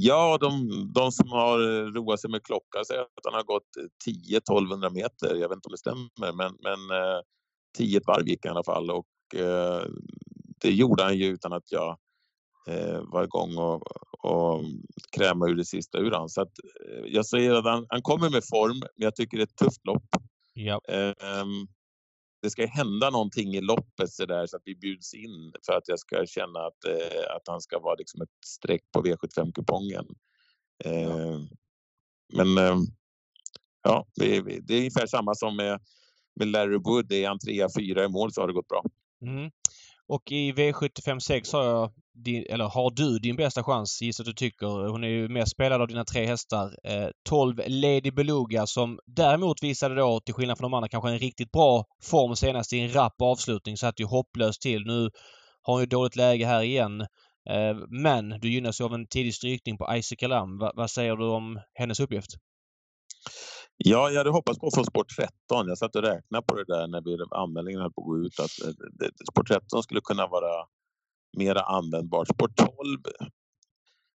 Ja, 0.00 0.38
de, 0.40 0.68
de 0.94 1.12
som 1.12 1.28
har 1.28 1.58
roat 1.92 2.20
sig 2.20 2.30
med 2.30 2.42
klockan 2.42 2.84
säger 2.84 3.00
att 3.00 3.24
han 3.24 3.34
har 3.34 3.42
gått 3.42 3.68
10-1200 4.06 4.90
meter. 4.94 5.34
Jag 5.34 5.48
vet 5.48 5.56
inte 5.56 5.68
om 5.68 5.72
det 5.72 5.78
stämmer, 5.78 6.32
men, 6.36 6.56
men 6.62 7.00
eh, 7.00 7.20
10 7.78 8.00
varv 8.06 8.28
gick 8.28 8.44
i 8.44 8.48
alla 8.48 8.64
fall 8.64 8.90
och 8.90 9.34
eh, 9.34 9.82
det 10.60 10.70
gjorde 10.70 11.02
han 11.02 11.18
ju 11.18 11.26
utan 11.26 11.52
att 11.52 11.72
jag 11.72 11.98
eh, 12.68 13.00
var 13.02 13.24
igång 13.24 13.56
och, 13.56 13.82
och 14.24 14.62
kräma 15.16 15.48
ur 15.48 15.54
det 15.54 15.64
sista 15.64 15.98
ur 15.98 16.10
han. 16.10 16.28
Så 16.28 16.42
att, 16.42 16.52
eh, 16.88 17.04
jag 17.06 17.26
säger 17.26 17.54
att 17.54 17.64
han, 17.64 17.86
han 17.88 18.02
kommer 18.02 18.30
med 18.30 18.42
form, 18.44 18.78
men 18.78 18.88
jag 18.94 19.14
tycker 19.16 19.36
det 19.36 19.42
är 19.42 19.46
ett 19.46 19.56
tufft 19.56 19.86
lopp. 19.86 20.08
Ja. 20.54 20.80
Ehm, 20.88 21.66
det 22.42 22.50
ska 22.50 22.66
hända 22.66 23.10
någonting 23.10 23.54
i 23.54 23.60
loppet 23.60 24.12
så, 24.12 24.26
där, 24.26 24.46
så 24.46 24.56
att 24.56 24.62
vi 24.64 24.74
bjuds 24.74 25.14
in 25.14 25.52
för 25.66 25.72
att 25.72 25.88
jag 25.88 25.98
ska 25.98 26.26
känna 26.26 26.60
att, 26.60 26.84
eh, 26.84 27.36
att 27.36 27.48
han 27.48 27.60
ska 27.60 27.78
vara 27.78 27.94
liksom 27.94 28.22
ett 28.22 28.46
streck 28.46 28.82
på 28.92 29.02
V75-kupongen. 29.02 30.06
Eh, 30.84 31.40
men 32.32 32.58
eh, 32.58 32.76
ja, 33.82 34.06
det, 34.14 34.40
det, 34.40 34.74
är 34.74 34.78
ungefär 34.78 35.06
samma 35.06 35.34
som 35.34 35.56
med, 35.56 35.80
med 36.34 36.48
Larry 36.48 36.78
Wood. 36.78 37.12
Är 37.12 37.28
han 37.28 37.38
trea, 37.38 37.68
fyra 37.78 38.04
i 38.04 38.08
mål 38.08 38.32
så 38.32 38.40
har 38.40 38.48
det 38.48 38.54
gått 38.54 38.68
bra. 38.68 38.84
Mm. 39.22 39.50
Och 40.06 40.32
i 40.32 40.52
V75 40.52 41.18
6 41.18 41.52
har 41.52 41.64
jag 41.64 41.92
din, 42.24 42.44
eller 42.48 42.64
har 42.64 42.90
du 42.90 43.18
din 43.18 43.36
bästa 43.36 43.64
chans 43.64 44.02
gissar 44.02 44.24
du 44.24 44.32
tycker. 44.32 44.88
Hon 44.88 45.04
är 45.04 45.08
ju 45.08 45.28
mest 45.28 45.52
spelad 45.52 45.82
av 45.82 45.88
dina 45.88 46.04
tre 46.04 46.26
hästar. 46.26 46.76
Eh, 46.84 47.08
12 47.28 47.60
Lady 47.66 48.10
Beluga 48.10 48.66
som 48.66 48.98
däremot 49.06 49.62
visade 49.62 49.94
då 49.94 50.20
till 50.20 50.34
skillnad 50.34 50.58
från 50.58 50.70
de 50.70 50.76
andra 50.76 50.88
kanske 50.88 51.10
en 51.10 51.18
riktigt 51.18 51.52
bra 51.52 51.84
form 52.02 52.36
senast 52.36 52.72
i 52.72 52.80
en 52.80 52.94
rapp 52.94 53.22
avslutning. 53.22 53.76
Satt 53.76 54.00
ju 54.00 54.04
hopplöst 54.04 54.62
till. 54.62 54.82
Nu 54.86 55.10
har 55.62 55.74
hon 55.74 55.80
ju 55.80 55.86
dåligt 55.86 56.16
läge 56.16 56.46
här 56.46 56.62
igen. 56.62 57.00
Eh, 57.50 57.76
men 57.88 58.28
du 58.28 58.50
gynnas 58.50 58.80
ju 58.80 58.84
av 58.84 58.94
en 58.94 59.06
tidig 59.06 59.34
strykning 59.34 59.78
på 59.78 59.96
Isaac 59.96 60.24
Alam. 60.24 60.58
Va, 60.58 60.72
vad 60.74 60.90
säger 60.90 61.16
du 61.16 61.24
om 61.24 61.60
hennes 61.74 62.00
uppgift? 62.00 62.30
Ja, 63.76 64.10
jag 64.10 64.18
hade 64.18 64.30
hoppats 64.30 64.58
på 64.58 64.66
att 64.66 64.74
få 64.74 64.84
sport 64.84 65.06
13. 65.16 65.68
Jag 65.68 65.78
satt 65.78 65.96
och 65.96 66.02
räknade 66.02 66.46
på 66.46 66.54
det 66.54 66.64
där 66.64 66.86
när 66.86 67.00
vi, 67.00 67.16
anmälningen 67.30 67.80
höll 67.80 67.92
på 67.92 68.00
att 68.00 68.06
gå 68.06 68.18
ut. 68.18 68.40
Att 68.40 68.66
eh, 68.66 69.08
sport 69.32 69.48
13 69.48 69.82
skulle 69.82 70.00
kunna 70.00 70.26
vara 70.26 70.66
mera 71.38 71.60
användbart. 71.60 72.28
Sport 72.28 72.56
12, 72.56 72.68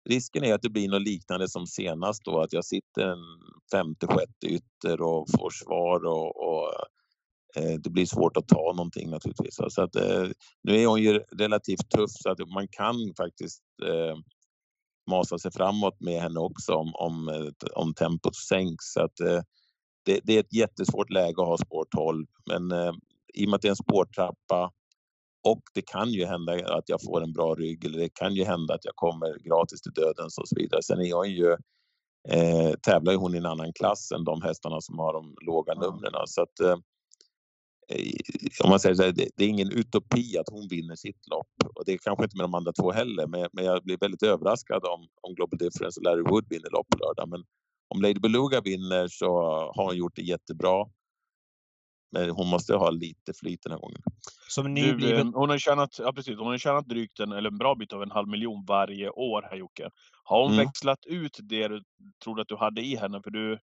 risken 0.08 0.44
är 0.44 0.54
att 0.54 0.62
det 0.62 0.70
blir 0.70 0.88
något 0.88 1.02
liknande 1.02 1.48
som 1.48 1.66
senast 1.66 2.24
då, 2.24 2.40
att 2.40 2.52
jag 2.52 2.64
sitter 2.64 3.02
en 3.02 3.24
femte, 3.72 4.06
sjätte 4.06 4.46
ytter 4.46 5.02
och 5.02 5.26
får 5.30 5.50
svar 5.50 6.04
och, 6.04 6.48
och 6.48 6.74
eh, 7.56 7.78
det 7.80 7.90
blir 7.90 8.06
svårt 8.06 8.36
att 8.36 8.48
ta 8.48 8.72
någonting 8.76 9.10
naturligtvis. 9.10 9.58
Så 9.68 9.82
att, 9.82 9.96
eh, 9.96 10.28
nu 10.62 10.76
är 10.82 10.86
hon 10.86 11.02
ju 11.02 11.18
relativt 11.18 11.90
tuff 11.90 12.10
så 12.10 12.30
att 12.30 12.38
man 12.38 12.68
kan 12.68 13.14
faktiskt 13.16 13.62
eh, 13.84 14.16
masa 15.10 15.38
sig 15.38 15.52
framåt 15.52 16.00
med 16.00 16.22
henne 16.22 16.40
också 16.40 16.74
om, 16.74 16.94
om, 16.94 17.28
eh, 17.28 17.68
om 17.74 17.94
tempot 17.94 18.36
sänks. 18.36 18.84
Så 18.92 19.00
att, 19.02 19.20
eh, 19.20 19.40
det, 20.04 20.20
det, 20.24 20.36
är 20.36 20.40
ett 20.40 20.52
jättesvårt 20.52 21.10
läge 21.10 21.42
att 21.42 21.48
ha 21.48 21.58
spår 21.58 21.86
12 21.96 22.26
men 22.46 22.72
eh, 22.72 22.92
i 23.34 23.46
och 23.46 23.50
med 23.50 23.56
att 23.56 23.62
det 23.62 23.68
är 23.68 23.70
en 23.70 23.76
spårtrappa 23.76 24.70
och 25.42 25.62
det 25.74 25.82
kan 25.82 26.12
ju 26.12 26.24
hända 26.24 26.52
att 26.52 26.88
jag 26.88 27.02
får 27.02 27.22
en 27.22 27.32
bra 27.32 27.54
rygg 27.54 27.84
eller 27.84 27.98
det 27.98 28.08
kan 28.08 28.34
ju 28.34 28.44
hända 28.44 28.74
att 28.74 28.84
jag 28.84 28.96
kommer 28.96 29.38
gratis 29.48 29.80
till 29.80 29.92
dödens 29.92 30.38
och 30.38 30.48
så 30.48 30.56
vidare. 30.56 30.82
Sen 30.82 31.00
är 31.00 31.08
jag 31.08 31.26
ju, 31.28 31.52
eh, 32.28 32.72
tävlar 32.82 33.12
ju 33.12 33.18
hon 33.18 33.34
i 33.34 33.38
en 33.38 33.46
annan 33.46 33.72
klass 33.72 34.12
än 34.12 34.24
de 34.24 34.42
hästarna 34.42 34.80
som 34.80 34.98
har 34.98 35.12
de 35.12 35.36
låga 35.46 35.74
numren. 35.74 36.12
Så 36.26 36.42
att, 36.42 36.60
eh, 36.60 36.76
om 38.64 38.70
man 38.70 38.80
säger 38.80 38.94
så 38.94 39.02
här, 39.02 39.12
det, 39.12 39.28
det, 39.36 39.44
är 39.44 39.48
ingen 39.48 39.72
utopi 39.72 40.38
att 40.38 40.48
hon 40.50 40.68
vinner 40.68 40.96
sitt 40.96 41.28
lopp. 41.30 41.74
Och 41.74 41.82
det 41.86 41.92
är 41.92 41.98
kanske 41.98 42.24
inte 42.24 42.36
med 42.36 42.44
de 42.44 42.54
andra 42.54 42.72
två 42.72 42.92
heller, 42.92 43.26
men, 43.26 43.48
men 43.52 43.64
jag 43.64 43.82
blir 43.82 43.98
väldigt 44.00 44.22
överraskad 44.22 44.84
om, 44.84 45.08
om 45.20 45.34
Global 45.34 45.58
Difference 45.58 46.00
och 46.00 46.04
Larry 46.04 46.22
Wood 46.22 46.46
vinner 46.50 46.70
lopp 46.70 46.88
på 46.88 46.98
lördag. 46.98 47.28
Men 47.28 47.44
om 47.94 48.02
Lady 48.02 48.20
Beluga 48.20 48.60
vinner 48.60 49.08
så 49.08 49.26
har 49.74 49.84
hon 49.84 49.96
gjort 49.96 50.16
det 50.16 50.22
jättebra. 50.22 50.86
Men 52.12 52.30
hon 52.30 52.48
måste 52.48 52.74
ha 52.74 52.90
lite 52.90 53.32
flyt 53.40 53.62
den 53.62 53.72
här 53.72 53.78
gången. 53.78 54.02
Som 54.48 54.74
nybliven... 54.74 55.30
Du, 55.30 55.38
hon, 55.38 55.50
har 55.50 55.58
tjänat, 55.58 55.98
ja, 55.98 56.12
precis, 56.12 56.38
hon 56.38 56.46
har 56.46 56.58
tjänat 56.58 56.88
drygt 56.88 57.20
en, 57.20 57.32
eller 57.32 57.50
en 57.50 57.58
bra 57.58 57.74
bit 57.74 57.92
av 57.92 58.02
en 58.02 58.10
halv 58.10 58.28
miljon 58.28 58.64
varje 58.68 59.10
år 59.10 59.46
här 59.50 59.56
Jocke. 59.56 59.90
Har 60.24 60.42
hon 60.42 60.52
mm. 60.52 60.66
växlat 60.66 61.06
ut 61.06 61.38
det 61.42 61.68
du 61.68 61.82
trodde 62.24 62.42
att 62.42 62.48
du 62.48 62.56
hade 62.56 62.80
i 62.80 62.96
henne? 62.96 63.22
För 63.22 63.30
du, 63.30 63.58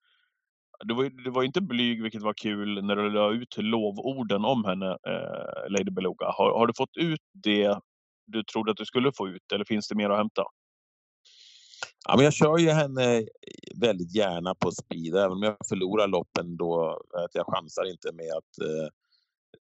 du 0.85 0.95
var, 0.95 1.25
du 1.25 1.31
var 1.31 1.43
inte 1.43 1.61
blyg, 1.61 2.03
vilket 2.03 2.23
var 2.23 2.35
kul, 2.35 2.85
när 2.85 2.97
du 2.97 3.11
la 3.11 3.33
ut 3.33 3.57
lovorden 3.59 4.45
om 4.45 4.65
henne, 4.65 4.91
eh, 4.91 5.71
Lady 5.71 5.91
Beluga. 5.91 6.27
Har, 6.27 6.59
har 6.59 6.67
du 6.67 6.73
fått 6.77 6.97
ut 6.97 7.21
det 7.33 7.79
du 8.27 8.45
trodde 8.45 8.71
att 8.71 8.77
du 8.77 8.85
skulle 8.85 9.13
få 9.17 9.29
ut, 9.29 9.53
eller 9.53 9.65
finns 9.65 9.89
det 9.89 9.95
mer 9.95 10.11
att 10.11 10.19
hämta? 10.19 10.45
Ja, 12.09 12.17
men 12.17 12.25
jag 12.25 12.35
kör 12.35 12.59
ju 12.59 12.71
henne 12.71 13.25
väldigt 13.75 14.15
gärna 14.15 14.55
på 14.55 14.71
speed, 14.71 15.15
även 15.17 15.33
om 15.33 15.43
jag 15.43 15.57
förlorar 15.69 16.09
loppen 16.09 16.57
då. 16.57 17.01
Att 17.25 17.35
jag 17.35 17.47
chansar 17.47 17.91
inte 17.91 18.13
med 18.13 18.33
att 18.33 18.69
eh, 18.69 18.89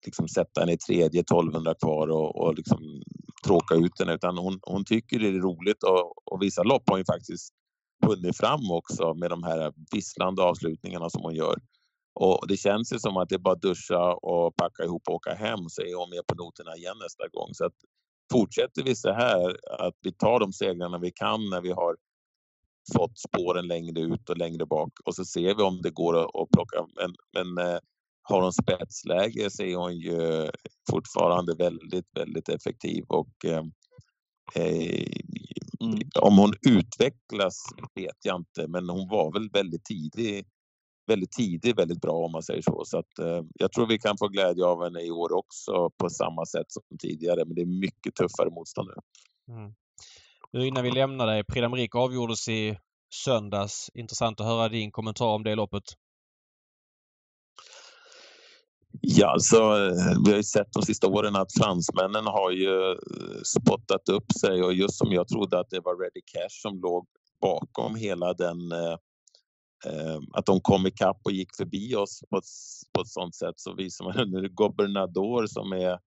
liksom 0.05 0.29
sätta 0.29 0.61
henne 0.61 0.73
i 0.73 0.79
tredje, 0.79 1.21
1200 1.21 1.75
kvar 1.75 2.09
och, 2.09 2.37
och 2.37 2.55
liksom 2.55 3.03
tråka 3.47 3.75
ut 3.75 3.99
henne. 3.99 4.15
Utan 4.15 4.39
hon, 4.39 4.59
hon 4.63 4.85
tycker 4.85 5.19
det 5.19 5.29
är 5.29 5.33
roligt 5.33 5.83
och, 5.83 6.33
och 6.33 6.43
vissa 6.43 6.63
lopp 6.63 6.83
har 6.87 6.97
hon 6.97 7.05
faktiskt 7.05 7.53
hunnit 8.07 8.37
fram 8.37 8.71
också 8.71 9.15
med 9.15 9.31
de 9.31 9.43
här 9.43 9.73
visslande 9.93 10.43
avslutningarna 10.43 11.11
som 11.11 11.23
hon 11.23 11.35
gör. 11.35 11.57
Och 12.21 12.49
det 12.49 12.57
känns 12.57 12.93
ju 12.93 12.99
som 12.99 13.17
att 13.17 13.29
det 13.29 13.35
är 13.35 13.39
bara 13.39 13.55
att 13.55 13.63
duscha 13.63 14.15
och 14.15 14.57
packa 14.57 14.85
ihop 14.85 15.03
och 15.09 15.15
åka 15.15 15.35
hem 15.35 15.69
så 15.69 15.83
är 15.83 15.95
hon 15.95 16.11
med 16.11 16.27
på 16.27 16.35
noterna 16.35 16.77
igen 16.77 16.97
nästa 17.03 17.29
gång. 17.29 17.49
Så 17.53 17.65
att 17.65 17.75
fortsätter 18.33 18.83
vi 18.83 18.97
så 18.97 19.13
här, 19.13 19.57
att 19.79 19.95
vi 20.03 20.13
tar 20.13 20.41
de 20.41 20.53
segrarna 20.53 20.99
vi 20.99 21.13
kan 21.13 21.51
när 21.51 21.61
vi 21.61 21.73
har 21.73 21.97
fått 22.95 23.19
spåren 23.19 23.67
längre 23.67 24.01
ut 24.01 24.31
och 24.31 24.37
längre 24.37 24.67
bak 24.67 24.93
och 25.05 25.15
så 25.15 25.25
ser 25.25 25.55
vi 25.55 25.63
om 25.63 25.83
det 25.83 25.91
går 25.91 26.43
att 26.43 26.51
plocka. 26.51 26.87
Men, 26.97 27.15
men 27.33 27.67
eh, 27.67 27.79
har 28.23 28.43
hon 28.43 28.53
spetsläge 28.53 29.51
så 29.51 29.63
är 29.63 29.77
hon 29.77 29.97
ju 29.97 30.51
fortfarande 30.91 31.55
väldigt, 31.55 32.07
väldigt 32.15 32.49
effektiv 32.49 33.05
och 33.09 33.45
eh, 33.45 33.65
eh 34.55 35.07
mm. 35.81 35.99
om 36.21 36.39
hon 36.39 36.53
utvecklas 36.69 37.63
vet 37.95 38.19
jag 38.23 38.37
inte, 38.37 38.69
men 38.69 38.89
hon 38.89 39.09
var 39.09 39.33
väl 39.33 39.51
väldigt 39.51 39.85
tidig 39.85 40.47
väldigt 41.07 41.33
tidig, 41.33 41.77
väldigt 41.77 42.01
bra 42.01 42.13
om 42.13 42.33
man 42.33 42.43
säger 42.43 42.63
så. 42.63 42.85
Så 42.85 42.99
att, 42.99 43.19
eh, 43.19 43.43
jag 43.55 43.73
tror 43.73 43.87
vi 43.87 43.99
kan 43.99 44.19
få 44.19 44.29
glädje 44.29 44.65
av 44.65 44.85
henne 44.85 45.01
i 45.01 45.11
år 45.11 45.33
också 45.33 45.91
på 45.97 46.11
samma 46.11 46.47
sätt 46.47 46.67
som 46.69 46.83
tidigare. 46.99 47.45
Men 47.45 47.55
det 47.55 47.61
är 47.61 47.81
mycket 47.81 48.15
tuffare 48.15 48.51
motstånd 48.51 48.89
nu. 48.89 49.55
Mm. 49.55 49.75
Nu 50.57 50.67
innan 50.67 50.85
vi 50.85 50.91
lämnar 50.91 51.27
dig. 51.27 51.45
Prix 51.45 51.65
d'Amérique 51.65 51.99
avgjordes 51.99 52.49
i 52.49 52.79
söndags. 53.15 53.91
Intressant 53.95 54.41
att 54.41 54.47
höra 54.47 54.69
din 54.69 54.91
kommentar 54.91 55.27
om 55.27 55.43
det 55.43 55.55
loppet. 55.55 55.83
Ja, 59.01 59.33
alltså, 59.33 59.57
vi 60.25 60.31
har 60.31 60.37
ju 60.37 60.43
sett 60.43 60.73
de 60.73 60.83
sista 60.83 61.07
åren 61.07 61.37
att 61.37 61.53
fransmännen 61.59 62.27
har 62.27 62.51
ju 62.51 62.91
eh, 62.91 62.97
spottat 63.45 64.09
upp 64.09 64.33
sig 64.41 64.63
och 64.63 64.75
just 64.75 64.99
som 64.99 65.13
jag 65.13 65.29
trodde 65.29 65.59
att 65.61 65.71
det 65.71 65.81
var 65.81 66.03
Ready 66.03 66.21
Cash 66.33 66.61
som 66.63 66.81
låg 66.81 67.07
bakom 67.41 67.95
hela 67.95 68.35
den 68.35 68.73
eh, 68.73 68.97
eh 69.87 70.19
att 70.33 70.47
de 70.47 70.61
kom 70.61 70.87
ikapp 70.87 71.21
och 71.25 71.33
gick 71.33 71.57
förbi 71.57 71.95
oss 71.95 72.21
på 72.31 72.37
ett, 72.37 72.45
på 72.93 73.01
ett 73.01 73.09
sånt 73.09 73.35
sätt 73.35 73.55
så 73.57 73.75
visar 73.75 74.05
man 74.05 74.31
nu 74.31 74.49
Gobernador 74.49 75.47
som 75.47 75.73
är 75.73 75.99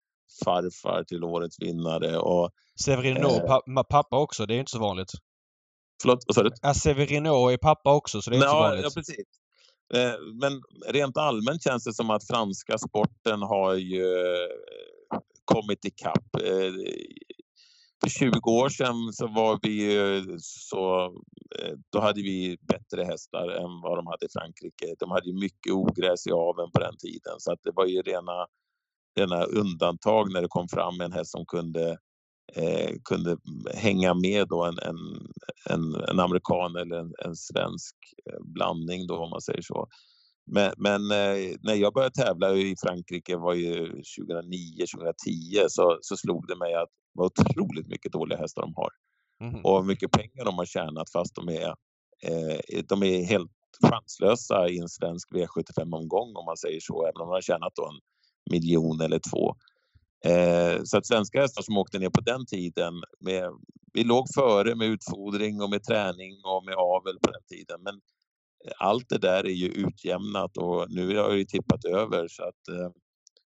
farfar 0.45 1.05
till 1.05 1.25
årets 1.25 1.63
vinnare. 1.63 2.19
Och, 2.19 2.51
Severino 2.85 3.29
eh, 3.29 3.83
pappa 3.91 4.19
också, 4.19 4.47
det 4.47 4.55
är 4.55 4.59
inte 4.59 4.71
så 4.71 4.79
vanligt. 4.79 5.13
Förlåt, 6.03 6.25
vad 6.27 6.35
sa 6.35 6.43
du? 6.43 6.51
Ja, 6.63 6.75
Severino 6.75 7.49
är 7.49 7.57
pappa 7.57 7.95
också, 7.95 8.23
så 8.23 8.31
det 8.31 8.37
är 8.37 8.39
inte 8.39 8.49
så 8.49 8.55
vanligt. 8.55 8.85
Ja, 8.85 8.91
precis. 8.95 9.27
Eh, 9.95 10.15
men 10.41 10.63
rent 10.93 11.17
allmänt 11.17 11.63
känns 11.63 11.85
det 11.85 11.93
som 11.95 12.11
att 12.11 12.27
franska 12.27 12.79
sporten 12.79 13.43
har 13.43 13.75
ju 13.75 14.05
eh, 14.05 15.19
kommit 15.45 15.85
ikapp. 15.85 16.35
Eh, 16.35 16.73
för 18.01 18.11
20 18.11 18.51
år 18.51 18.69
sedan 18.69 19.13
så 19.13 19.27
var 19.27 19.59
vi 19.63 20.39
så, 20.41 21.13
då 21.93 22.01
hade 22.01 22.23
vi 22.23 22.57
bättre 22.61 23.05
hästar 23.05 23.49
än 23.49 23.81
vad 23.83 23.99
de 23.99 24.07
hade 24.07 24.27
i 24.27 24.29
Frankrike. 24.33 24.95
De 24.99 25.11
hade 25.11 25.33
mycket 25.33 25.73
ogräs 25.73 26.27
i 26.27 26.31
aveln 26.31 26.71
på 26.71 26.81
den 26.81 26.97
tiden 26.97 27.35
så 27.39 27.53
att 27.53 27.63
det 27.63 27.73
var 27.75 27.87
ju 27.87 28.03
rena, 28.03 28.47
rena 29.21 29.45
undantag 29.45 30.33
när 30.33 30.43
det 30.43 30.49
kom 30.49 30.69
fram 30.69 31.01
en 31.01 31.13
häst 31.13 31.31
som 31.31 31.47
kunde 31.47 31.99
eh, 32.57 32.91
kunde 33.05 33.37
hänga 33.75 34.15
med 34.15 34.49
då 34.49 34.65
en, 34.65 34.79
en, 34.79 34.97
en, 35.71 35.95
en 35.95 36.21
amerikan 36.21 36.77
eller 36.77 36.99
en, 36.99 37.13
en, 37.25 37.37
svensk 37.37 37.97
eh, 38.31 38.41
blandning 38.41 39.07
då 39.07 39.17
om 39.17 39.31
man 39.31 39.41
säger 39.41 39.63
så. 39.63 39.89
Men, 40.51 40.73
men 40.77 41.03
eh, 41.11 41.57
när 41.61 41.75
jag 41.75 41.95
började 41.95 42.15
tävla 42.15 42.55
i 42.55 42.75
Frankrike 42.83 43.37
var 43.37 43.55
ju 43.55 43.87
2009, 43.87 44.87
2010 44.97 45.69
så, 45.69 45.99
så 46.01 46.17
slog 46.17 46.47
det 46.49 46.57
mig 46.57 46.75
att 46.75 46.89
vad 47.13 47.27
otroligt 47.27 47.89
mycket 47.89 48.13
dåliga 48.13 48.39
hästar 48.39 48.63
de 48.63 48.75
har. 48.77 48.91
Mm. 49.41 49.65
Och 49.65 49.87
mycket 49.87 50.11
pengar 50.11 50.45
de 50.45 50.59
har 50.59 50.67
tjänat 50.67 51.11
fast 51.13 51.35
de 51.35 51.49
är, 51.49 51.69
eh, 52.23 52.83
de 52.89 53.03
är 53.03 53.25
helt 53.25 53.51
chanslösa 53.83 54.69
i 54.69 54.79
en 54.79 54.89
svensk 54.89 55.29
V75-omgång 55.33 56.37
om 56.37 56.45
man 56.45 56.57
säger 56.57 56.81
så, 56.81 57.03
även 57.03 57.21
om 57.21 57.29
de 57.29 57.33
har 57.33 57.41
tjänat 57.41 57.73
då 57.75 57.87
en 57.87 58.01
miljon 58.51 59.01
eller 59.01 59.21
två. 59.31 59.57
Eh, 60.25 60.83
så 60.85 60.99
att 60.99 61.07
svenska 61.07 61.41
hästar 61.41 61.63
som 61.63 61.79
åkte 61.79 61.99
ner 61.99 62.11
på 62.11 62.21
den 62.21 62.47
tiden, 62.47 62.95
med, 63.21 63.51
vi 63.93 64.05
låg 64.05 64.27
före 64.35 64.75
med 64.75 64.89
utfodring 64.89 65.63
och 65.63 65.71
med 65.71 65.83
träning 65.83 66.41
och 66.45 66.65
med 66.65 66.75
avel 66.75 67.19
på 67.23 67.31
den 67.31 67.43
tiden. 67.49 67.83
Men 67.83 67.95
eh, 68.65 68.73
allt 68.79 69.09
det 69.09 69.19
där 69.19 69.47
är 69.47 69.53
ju 69.53 69.69
utjämnat 69.69 70.57
och 70.57 70.87
nu 70.91 71.17
har 71.17 71.37
det 71.37 71.45
tippat 71.45 71.85
över 71.85 72.29
så 72.29 72.43
att 72.43 72.69
eh, 72.69 72.91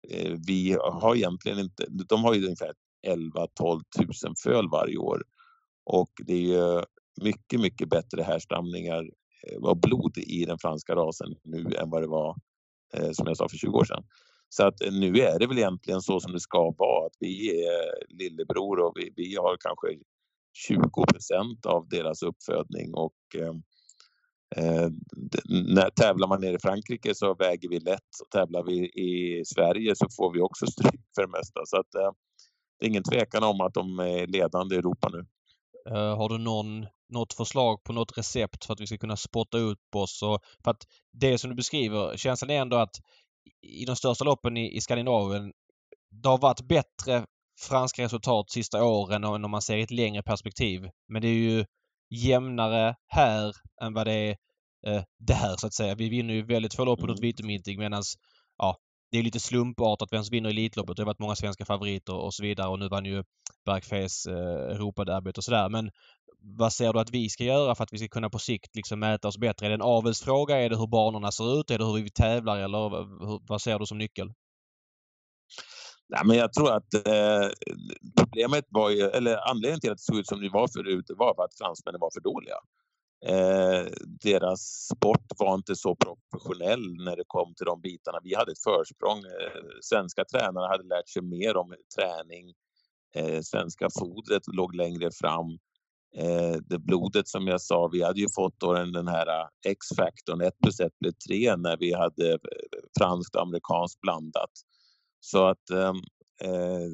eh, 0.09 0.37
vi 0.47 0.77
har 0.81 1.15
egentligen 1.15 1.59
inte, 1.59 1.85
de 1.89 2.23
har 2.23 2.33
ju 2.33 2.43
ungefär 2.43 2.73
11 3.07 3.47
12 3.53 3.81
000 3.99 4.33
föl 4.43 4.69
varje 4.69 4.97
år 4.97 5.23
och 5.85 6.11
det 6.25 6.33
är 6.33 6.37
ju 6.37 6.83
mycket, 7.21 7.59
mycket 7.59 7.89
bättre 7.89 8.23
härstamningar 8.23 9.03
eh, 9.47 9.57
och 9.57 9.77
blod 9.77 10.17
i 10.17 10.45
den 10.45 10.57
franska 10.59 10.95
rasen 10.95 11.35
nu 11.43 11.75
än 11.75 11.89
vad 11.89 12.01
det 12.01 12.07
var, 12.07 12.35
som 13.13 13.27
jag 13.27 13.37
sa, 13.37 13.49
för 13.49 13.57
20 13.57 13.77
år 13.77 13.85
sedan. 13.85 14.03
Så 14.49 14.67
att 14.67 14.81
eh, 14.81 14.91
nu 14.91 15.19
är 15.19 15.39
det 15.39 15.47
väl 15.47 15.57
egentligen 15.57 16.01
så 16.01 16.19
som 16.19 16.31
det 16.31 16.39
ska 16.39 16.73
vara, 16.77 17.05
att 17.05 17.15
vi 17.19 17.65
är 17.65 18.13
lillebror 18.17 18.79
och 18.79 18.93
vi, 18.95 19.13
vi 19.15 19.35
har 19.35 19.57
kanske 19.59 19.87
20 20.67 21.05
procent 21.13 21.65
av 21.65 21.89
deras 21.89 22.23
uppfödning 22.23 22.93
och 22.93 23.13
eh, 23.35 23.53
eh 24.55 24.89
när 25.75 25.89
tävlar 25.89 26.27
man 26.27 26.41
nere 26.41 26.55
i 26.55 26.59
Frankrike 26.59 27.15
så 27.15 27.35
väger 27.35 27.69
vi 27.69 27.79
lätt. 27.79 28.11
Tävlar 28.31 28.63
vi 28.63 28.85
i 28.85 29.45
Sverige 29.45 29.95
så 29.95 30.07
får 30.17 30.33
vi 30.33 30.41
också 30.41 30.67
stryk 30.71 31.01
för 31.15 31.21
det 31.21 31.31
mesta. 31.31 31.61
Så 31.65 31.77
att, 31.77 31.95
eh, 31.95 32.11
det 32.79 32.85
är 32.85 32.89
ingen 32.89 33.03
tvekan 33.03 33.43
om 33.43 33.61
att 33.61 33.73
de 33.73 33.99
är 33.99 34.27
ledande 34.27 34.75
i 34.75 34.77
Europa 34.77 35.09
nu. 35.09 35.25
Uh, 35.89 36.15
har 36.17 36.29
du 36.29 36.37
någon, 36.37 36.87
något 37.09 37.33
förslag 37.33 37.83
på 37.83 37.93
något 37.93 38.17
recept 38.17 38.65
för 38.65 38.73
att 38.73 38.81
vi 38.81 38.87
ska 38.87 38.97
kunna 38.97 39.17
spotta 39.17 39.57
upp 39.57 39.95
oss? 39.95 40.23
Och, 40.23 40.39
för 40.63 40.71
att 40.71 40.83
det 41.11 41.37
som 41.37 41.49
du 41.49 41.55
beskriver, 41.55 42.17
känslan 42.17 42.49
är 42.49 42.61
ändå 42.61 42.77
att 42.77 42.95
i 43.61 43.85
de 43.85 43.95
största 43.95 44.25
loppen 44.25 44.57
i, 44.57 44.77
i 44.77 44.81
Skandinavien. 44.81 45.51
Det 46.11 46.29
har 46.29 46.37
varit 46.37 46.61
bättre 46.61 47.25
franska 47.67 48.03
resultat 48.03 48.49
sista 48.49 48.83
åren 48.83 49.23
än 49.23 49.45
om 49.45 49.51
man 49.51 49.61
ser 49.61 49.77
i 49.77 49.81
ett 49.81 49.91
längre 49.91 50.23
perspektiv. 50.23 50.89
Men 51.07 51.21
det 51.21 51.27
är 51.27 51.33
ju 51.33 51.65
jämnare 52.09 52.95
här 53.07 53.53
än 53.81 53.93
vad 53.93 54.07
det 54.07 54.13
är 54.13 54.37
eh, 54.87 55.03
där 55.19 55.57
så 55.57 55.67
att 55.67 55.73
säga. 55.73 55.95
Vi 55.95 56.09
vinner 56.09 56.33
ju 56.33 56.45
väldigt 56.45 56.75
få 56.75 56.85
lopp 56.85 56.99
på 56.99 57.07
något 57.07 57.19
mm. 57.19 57.27
Vitominting 57.27 57.79
medan 57.79 58.03
ja, 58.57 58.77
det 59.11 59.17
är 59.17 59.23
lite 59.23 59.39
slumpartat 59.39 60.09
vem 60.11 60.23
som 60.23 60.31
vinner 60.31 60.49
Elitloppet. 60.49 60.95
Det 60.95 61.01
har 61.01 61.05
varit 61.05 61.19
många 61.19 61.35
svenska 61.35 61.65
favoriter 61.65 62.13
och 62.13 62.33
så 62.33 62.43
vidare 62.43 62.67
och 62.67 62.79
nu 62.79 62.87
vann 62.89 63.05
ju 63.05 63.23
Bergfes 63.65 64.25
eh, 64.25 64.75
Europaderbyt 64.75 65.37
och 65.37 65.43
sådär. 65.43 65.69
Men 65.69 65.91
vad 66.41 66.73
ser 66.73 66.93
du 66.93 66.99
att 66.99 67.09
vi 67.09 67.29
ska 67.29 67.43
göra 67.43 67.75
för 67.75 67.83
att 67.83 67.93
vi 67.93 67.97
ska 67.97 68.07
kunna 68.07 68.29
på 68.29 68.39
sikt 68.39 68.75
liksom 68.75 68.99
mäta 68.99 69.27
oss 69.27 69.37
bättre? 69.37 69.65
Är 69.65 69.69
det 69.69 69.75
en 69.75 69.81
avelsfråga? 69.81 70.57
Är 70.57 70.69
det 70.69 70.77
hur 70.77 70.87
banorna 70.87 71.31
ser 71.31 71.59
ut? 71.59 71.71
Är 71.71 71.77
det 71.77 71.85
hur 71.85 71.93
vi 72.03 72.11
tävlar? 72.11 72.57
Eller 72.57 72.89
vad 73.47 73.61
ser 73.61 73.79
du 73.79 73.85
som 73.85 73.97
nyckel? 73.97 74.33
Nej, 76.09 76.21
men 76.25 76.37
jag 76.37 76.53
tror 76.53 76.71
att 76.71 76.93
eh, 76.93 77.47
problemet 78.17 78.65
var 78.69 78.89
ju, 78.89 79.01
eller 79.01 79.49
anledningen 79.49 79.79
till 79.79 79.91
att 79.91 79.97
det 79.97 80.03
såg 80.03 80.17
ut 80.17 80.27
som 80.27 80.41
det 80.41 80.49
var 80.49 80.67
förut, 80.67 81.05
var 81.17 81.35
för 81.35 81.43
att 81.43 81.57
fransmännen 81.57 81.99
var 82.01 82.11
för 82.13 82.21
dåliga. 82.21 82.55
Eh, 83.25 83.85
deras 84.23 84.87
sport 84.93 85.25
var 85.37 85.55
inte 85.55 85.75
så 85.75 85.95
professionell 85.95 87.03
när 87.05 87.15
det 87.15 87.23
kom 87.27 87.53
till 87.55 87.65
de 87.65 87.81
bitarna. 87.81 88.19
Vi 88.23 88.35
hade 88.35 88.51
ett 88.51 88.63
försprång. 88.63 89.17
Eh, 89.17 89.61
svenska 89.81 90.25
tränare 90.25 90.67
hade 90.67 90.83
lärt 90.83 91.09
sig 91.09 91.21
mer 91.21 91.57
om 91.57 91.75
träning. 91.97 92.53
Eh, 93.15 93.41
svenska 93.41 93.87
fodret 93.99 94.43
låg 94.47 94.75
längre 94.75 95.11
fram 95.11 95.49
eh, 96.15 96.57
det 96.65 96.79
blodet 96.79 97.27
som 97.27 97.47
jag 97.47 97.61
sa, 97.61 97.87
vi 97.87 98.03
hade 98.03 98.19
ju 98.19 98.27
fått 98.35 98.59
då 98.59 98.73
den, 98.73 98.91
den 98.91 99.07
här 99.07 99.27
eh, 99.27 99.71
X-faktorn, 99.71 100.41
1 100.41 100.53
plus 100.63 100.79
1 100.79 100.99
blev 100.99 101.11
3 101.27 101.55
när 101.55 101.77
vi 101.77 101.93
hade 101.93 102.31
eh, 102.33 102.39
franskt 102.99 103.35
och 103.35 103.41
amerikanskt 103.41 104.01
blandat. 104.01 104.51
Så 105.19 105.45
att 105.45 105.69
ehm, 105.69 105.95
eh, 106.43 106.87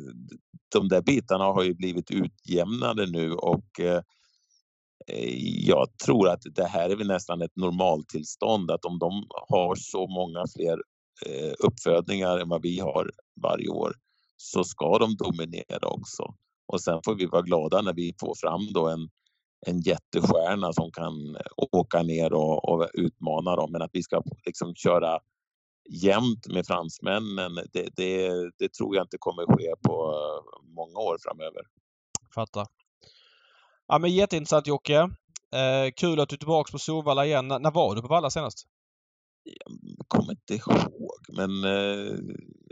de 0.74 0.88
där 0.88 1.02
bitarna 1.02 1.44
har 1.44 1.64
ju 1.64 1.74
blivit 1.74 2.12
utjämnade 2.12 3.06
nu 3.06 3.32
och 3.32 3.80
eh, 3.80 4.02
Eh, 5.08 5.36
jag 5.68 5.98
tror 6.06 6.30
att 6.30 6.42
det 6.56 6.66
här 6.66 6.90
är 6.90 6.96
väl 6.96 7.08
nästan 7.08 7.42
ett 7.42 7.56
normaltillstånd 7.56 8.72
att 8.72 8.86
om 8.86 9.00
de 9.00 9.28
har 9.50 9.76
så 9.76 10.08
många 10.08 10.46
fler 10.56 10.78
eh, 11.26 11.54
uppfödningar 11.60 12.38
än 12.38 12.50
vad 12.50 12.62
vi 12.62 12.80
har 12.80 13.12
varje 13.42 13.70
år 13.70 13.94
så 14.38 14.64
ska 14.64 14.98
de 14.98 15.16
dominera 15.16 15.88
också. 15.88 16.36
Och 16.68 16.82
sen 16.82 17.00
får 17.06 17.16
vi 17.16 17.26
vara 17.26 17.42
glada 17.42 17.82
när 17.82 17.94
vi 17.94 18.14
får 18.20 18.36
fram 18.36 18.74
då 18.74 18.90
en, 18.90 19.10
en 19.68 19.82
jättestjärna 19.82 20.74
som 20.74 20.92
kan 20.92 21.36
eh, 21.36 21.42
åka 21.72 22.04
ner 22.04 22.34
och, 22.34 22.70
och 22.70 22.90
utmana 22.94 23.56
dem. 23.56 23.72
Men 23.72 23.82
att 23.82 23.92
vi 23.94 24.04
ska 24.04 24.24
liksom 24.46 24.76
köra 24.76 25.20
jämnt 25.90 26.48
med 26.48 26.66
fransmännen, 26.68 27.56
det, 27.74 27.90
det, 27.96 28.30
det 28.58 28.74
tror 28.74 28.96
jag 28.96 29.04
inte 29.04 29.18
kommer 29.20 29.46
ske 29.46 29.74
på 29.82 30.14
många 30.76 31.00
år 31.00 31.18
framöver. 31.22 31.62
Fattar. 32.36 32.85
Ja 33.88 34.00
men 34.00 34.14
jätteintressant 34.14 34.68
Jocke. 34.68 34.98
Eh, 35.56 35.92
kul 35.96 36.20
att 36.20 36.30
du 36.30 36.36
är 36.36 36.38
tillbaka 36.38 36.72
på 36.72 36.80
Solvalla 36.80 37.26
igen. 37.26 37.52
N 37.52 37.62
när 37.62 37.72
var 37.72 37.96
du 37.96 38.02
på 38.02 38.08
Valla 38.08 38.30
senast? 38.30 38.68
Jag 39.98 40.08
kommer 40.08 40.32
inte 40.32 40.54
ihåg, 40.54 41.20
men 41.30 41.64
eh, 41.64 42.18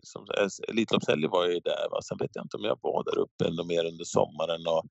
som, 0.04 0.26
eh, 0.38 0.48
Elitloppshelgen 0.70 1.32
var 1.32 1.44
jag 1.44 1.54
ju 1.54 1.60
där. 1.60 1.90
Va? 1.92 2.02
Sen 2.02 2.18
vet 2.18 2.32
jag 2.34 2.46
inte 2.46 2.58
om 2.58 2.64
jag 2.64 2.80
var 2.82 3.04
där 3.04 3.18
uppe 3.18 3.48
ännu 3.48 3.64
mer 3.64 3.86
under 3.86 4.04
sommaren 4.06 4.68
och, 4.68 4.84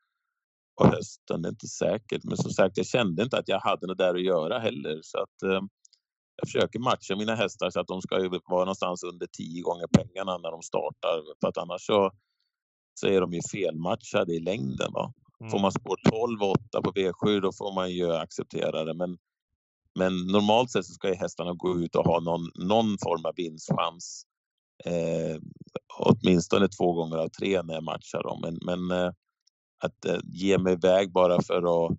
och 0.81 0.87
hösten. 0.87 1.43
Det 1.43 1.49
är 1.49 1.51
inte 1.51 1.67
säkert. 1.67 2.25
Men 2.25 2.37
som 2.37 2.51
sagt, 2.51 2.77
jag 2.77 2.87
kände 2.87 3.23
inte 3.23 3.39
att 3.39 3.49
jag 3.49 3.61
hade 3.61 3.87
något 3.87 3.99
där 3.99 4.15
att 4.15 4.23
göra 4.23 4.59
heller. 4.59 5.01
Så 5.03 5.19
att, 5.19 5.43
eh, 5.43 5.61
jag 6.37 6.47
försöker 6.47 6.79
matcha 6.79 7.17
mina 7.17 7.35
hästar 7.35 7.71
så 7.71 7.81
att 7.81 7.87
de 7.87 8.03
ska 8.03 8.17
vara 8.47 8.65
någonstans 8.65 9.03
under 9.03 9.27
tio 9.27 9.63
gånger 9.63 9.87
pengarna 9.87 10.39
när 10.39 10.51
de 10.51 10.63
startar. 10.63 11.23
För 11.41 11.49
att 11.49 11.59
annars 11.59 11.87
så, 11.87 12.11
så 12.95 13.07
är 13.07 13.21
de 13.21 13.33
ju 13.33 13.41
felmatchade 13.53 14.35
i 14.35 14.41
längden. 14.41 14.93
Va? 14.93 15.13
Mm. 15.43 15.51
Får 15.51 15.59
man 15.59 15.73
spår 15.73 15.97
12 16.11 16.43
och 16.43 16.51
8 16.51 16.83
på 16.83 16.93
V7 16.93 17.41
då 17.41 17.53
får 17.53 17.75
man 17.75 17.91
ju 17.91 18.13
acceptera 18.13 18.85
det. 18.85 18.95
Men, 18.95 19.19
men 19.95 20.27
normalt 20.27 20.71
sett 20.71 20.87
så 20.87 20.93
ska 20.93 21.09
ju 21.09 21.15
hästarna 21.15 21.53
gå 21.53 21.79
ut 21.79 21.97
och 21.97 22.05
ha 22.05 22.21
någon, 22.21 22.51
någon 22.55 22.99
form 22.99 23.25
av 23.25 23.33
vinstchans. 23.37 24.27
Eh, 24.85 25.41
åtminstone 25.99 26.69
två 26.69 26.93
gånger 26.93 27.17
av 27.17 27.29
tre 27.29 27.63
när 27.63 27.75
jag 27.75 27.85
matchar 27.85 28.23
dem. 28.23 28.41
Men, 28.43 28.59
men 28.65 28.99
eh, 28.99 29.13
att 29.85 30.05
eh, 30.05 30.19
ge 30.25 30.59
mig 30.59 30.73
iväg 30.73 31.13
bara 31.13 31.43
för 31.43 31.87
att 31.87 31.99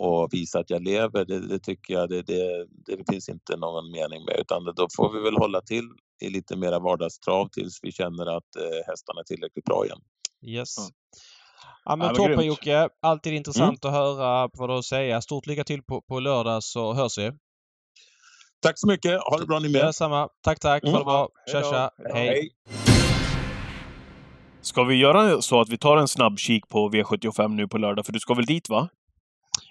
och 0.00 0.28
visa 0.32 0.58
att 0.58 0.70
jag 0.70 0.82
lever, 0.82 1.24
det, 1.24 1.40
det 1.48 1.58
tycker 1.58 1.94
jag 1.94 2.08
det, 2.08 2.22
det, 2.22 2.66
det, 2.86 3.10
finns 3.10 3.28
inte 3.28 3.56
någon 3.56 3.90
mening 3.90 4.24
med. 4.24 4.36
Utan 4.38 4.64
då 4.64 4.88
får 4.96 5.12
vi 5.12 5.20
väl 5.20 5.36
hålla 5.36 5.60
till 5.60 5.88
i 6.20 6.28
lite 6.30 6.56
mera 6.56 6.78
vardagstrav 6.78 7.48
tills 7.48 7.78
vi 7.82 7.92
känner 7.92 8.36
att 8.36 8.56
eh, 8.56 8.86
hästarna 8.86 9.20
är 9.20 9.24
tillräckligt 9.24 9.64
bra 9.64 9.84
igen. 9.84 10.00
Yes. 10.46 10.76
Ja 11.88 11.96
men 11.96 12.06
ja, 12.06 12.14
toppen 12.14 12.46
Jocke! 12.46 12.88
Alltid 13.02 13.32
intressant 13.32 13.84
mm. 13.84 13.94
att 13.94 14.00
höra 14.00 14.48
vad 14.52 14.68
du 14.68 14.72
har 14.72 14.78
att 14.78 14.84
säga. 14.84 15.20
Stort 15.20 15.46
lycka 15.46 15.64
till 15.64 15.82
på, 15.82 16.02
på 16.08 16.20
lördag 16.20 16.62
så 16.62 16.94
hörs 16.94 17.18
vi. 17.18 17.32
Tack 18.62 18.78
så 18.78 18.88
mycket! 18.88 19.20
Ha 19.30 19.38
det 19.38 19.46
bra 19.46 19.58
ni 19.58 19.68
med! 19.68 19.84
Detsamma! 19.84 20.28
Tack 20.44 20.60
tack! 20.60 20.82
Mm. 20.82 20.92
Ha 20.92 20.98
det 20.98 21.04
bra! 21.04 21.28
Tja 21.52 21.62
tja! 21.62 21.90
Hej. 22.14 22.50
Ska 24.60 24.84
vi 24.84 24.94
göra 24.94 25.42
så 25.42 25.60
att 25.60 25.68
vi 25.68 25.78
tar 25.78 25.96
en 25.96 26.08
snabb 26.08 26.38
kik 26.38 26.68
på 26.68 26.90
V75 26.90 27.48
nu 27.48 27.68
på 27.68 27.78
lördag? 27.78 28.06
För 28.06 28.12
du 28.12 28.20
ska 28.20 28.34
väl 28.34 28.46
dit 28.46 28.68
va? 28.68 28.88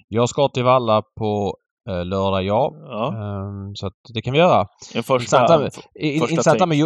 Jag 0.07 0.30
ska 0.30 0.49
till 0.49 0.63
Valla 0.63 1.01
på 1.01 1.57
eh, 1.89 2.05
lördag, 2.05 2.43
ja. 2.43 2.74
ja. 2.76 3.13
Um, 3.47 3.76
så 3.76 3.91
det 4.13 4.22
kan 4.22 4.34
vi 4.34 4.39
göra. 4.39 4.68
En 4.93 5.03
första, 5.03 5.13
intressant 5.13 5.61
med, 5.61 5.74
första 5.74 6.30
intressant 6.30 6.70
med, 6.70 6.78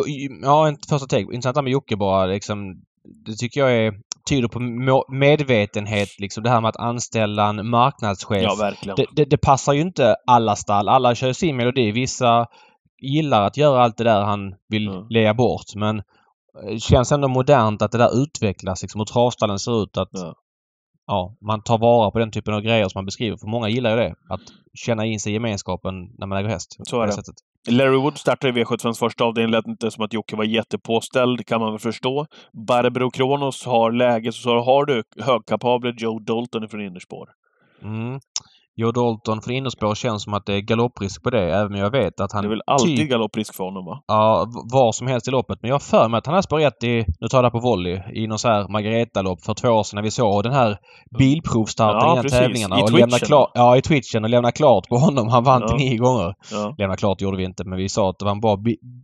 Ja, 0.41 0.67
en 0.67 0.77
första 0.89 1.07
take. 1.07 1.33
Intressant 1.33 1.63
med 1.63 1.71
Jocke 1.71 1.95
bara 1.95 2.25
liksom. 2.25 2.81
Det 3.25 3.35
tycker 3.35 3.59
jag 3.59 3.71
är, 3.71 3.93
tyder 4.29 4.47
på 4.47 5.05
medvetenhet 5.09 6.19
liksom. 6.19 6.43
Det 6.43 6.49
här 6.49 6.61
med 6.61 6.69
att 6.69 6.77
anställa 6.79 7.49
en 7.49 7.69
marknadschef. 7.69 8.43
Ja, 8.43 8.55
verkligen. 8.55 8.95
Det, 8.95 9.05
det, 9.15 9.25
det 9.25 9.37
passar 9.37 9.73
ju 9.73 9.81
inte 9.81 10.15
alla 10.27 10.55
stall. 10.55 10.89
Alla 10.89 11.15
kör 11.15 11.33
sin 11.33 11.57
melodi. 11.57 11.91
Vissa 11.91 12.47
gillar 13.01 13.41
att 13.47 13.57
göra 13.57 13.83
allt 13.83 13.97
det 13.97 14.03
där 14.03 14.21
han 14.21 14.55
vill 14.69 14.87
mm. 14.87 15.07
lea 15.09 15.33
bort. 15.33 15.75
Men 15.75 15.97
det 15.97 16.71
eh, 16.71 16.77
känns 16.77 17.11
ändå 17.11 17.27
modernt 17.27 17.81
att 17.81 17.91
det 17.91 17.97
där 17.97 18.23
utvecklas 18.23 18.81
liksom. 18.81 19.01
Och 19.01 19.07
travstallen 19.07 19.59
ser 19.59 19.83
ut 19.83 19.97
att 19.97 20.09
ja 20.11 20.33
ja, 21.11 21.35
man 21.41 21.61
tar 21.61 21.77
vara 21.77 22.11
på 22.11 22.19
den 22.19 22.31
typen 22.31 22.53
av 22.53 22.61
grejer 22.61 22.89
som 22.89 22.99
man 22.99 23.05
beskriver. 23.05 23.37
För 23.37 23.47
många 23.47 23.69
gillar 23.69 23.89
ju 23.89 23.95
det. 23.95 24.15
Att 24.29 24.41
känna 24.73 25.05
in 25.05 25.19
sig 25.19 25.31
i 25.31 25.33
gemenskapen 25.33 25.93
när 26.17 26.27
man 26.27 26.37
äger 26.37 26.49
häst. 26.49 26.77
Så 26.83 27.01
är 27.01 27.07
det. 27.07 27.13
Sättet. 27.13 27.35
Larry 27.69 27.97
Wood 27.97 28.17
startade 28.17 28.59
i 28.59 28.63
V75s 28.63 28.99
första 28.99 29.23
avdelning. 29.23 29.51
lät 29.51 29.67
inte 29.67 29.91
som 29.91 30.03
att 30.03 30.13
Jocke 30.13 30.35
var 30.35 30.43
jättepåställd, 30.43 31.45
kan 31.45 31.61
man 31.61 31.71
väl 31.71 31.79
förstå. 31.79 32.25
Barbro 32.67 33.11
Kronos 33.11 33.65
har 33.65 33.91
läge, 33.91 34.31
så 34.31 34.59
har 34.59 34.85
du 34.85 35.03
högkapabel 35.19 35.93
Joe 35.97 36.19
Dalton 36.19 36.69
från 36.69 36.81
innerspår. 36.81 37.29
Mm. 37.83 38.19
Joe 38.75 38.91
Dalton 38.91 39.41
från 39.41 39.53
innerspår 39.53 39.95
känns 39.95 40.23
som 40.23 40.33
att 40.33 40.45
det 40.45 40.53
är 40.53 40.59
galopprisk 40.59 41.23
på 41.23 41.29
det, 41.29 41.55
även 41.55 41.73
om 41.73 41.79
jag 41.79 41.91
vet 41.91 42.19
att 42.19 42.31
han... 42.31 42.41
Det 42.43 42.47
är 42.47 42.49
väl 42.49 42.61
alltid 42.67 42.97
typ, 42.97 43.09
galopprisk 43.09 43.55
för 43.55 43.63
honom, 43.63 43.85
va? 43.85 44.03
Ja, 44.07 44.45
var 44.71 44.91
som 44.91 45.07
helst 45.07 45.27
i 45.27 45.31
loppet. 45.31 45.59
Men 45.61 45.69
jag 45.69 45.75
har 45.75 45.79
för 45.79 46.09
mig 46.09 46.17
att 46.17 46.25
han 46.25 46.35
har 46.35 46.41
spår 46.41 46.59
rätt 46.59 46.83
i, 46.83 47.05
nu 47.19 47.27
tar 47.27 47.43
jag 47.43 47.51
på 47.51 47.59
volley, 47.59 47.99
i 48.13 48.27
någon 48.27 48.39
så 48.39 48.47
här 48.47 48.67
Margareta-lopp 48.67 49.41
för 49.41 49.53
två 49.53 49.69
år 49.69 49.83
sedan 49.83 49.97
när 49.97 50.03
vi 50.03 50.11
såg 50.11 50.43
den 50.43 50.53
här 50.53 50.77
bilprovstarten 51.17 52.09
ja, 52.09 52.19
i 52.19 52.21
precis. 52.21 52.39
tävlingarna. 52.39 52.79
I 52.79 52.83
och 52.83 52.91
lämna 52.91 53.19
klart, 53.19 53.51
Ja, 53.53 53.77
i 53.77 53.81
twitchen 53.81 54.23
och 54.23 54.29
lämna 54.29 54.51
klart 54.51 54.89
på 54.89 54.97
honom. 54.97 55.29
Han 55.29 55.43
vann 55.43 55.63
ja. 55.67 55.75
nio 55.75 55.97
gånger. 55.97 56.33
Ja. 56.51 56.75
Lämna 56.77 56.95
klart 56.95 57.21
gjorde 57.21 57.37
vi 57.37 57.43
inte, 57.43 57.63
men 57.63 57.77
vi 57.77 57.89
sa 57.89 58.09
att 58.09 58.19
det 58.19 58.25
var 58.25 58.31
en 58.31 58.41
bra, 58.41 58.57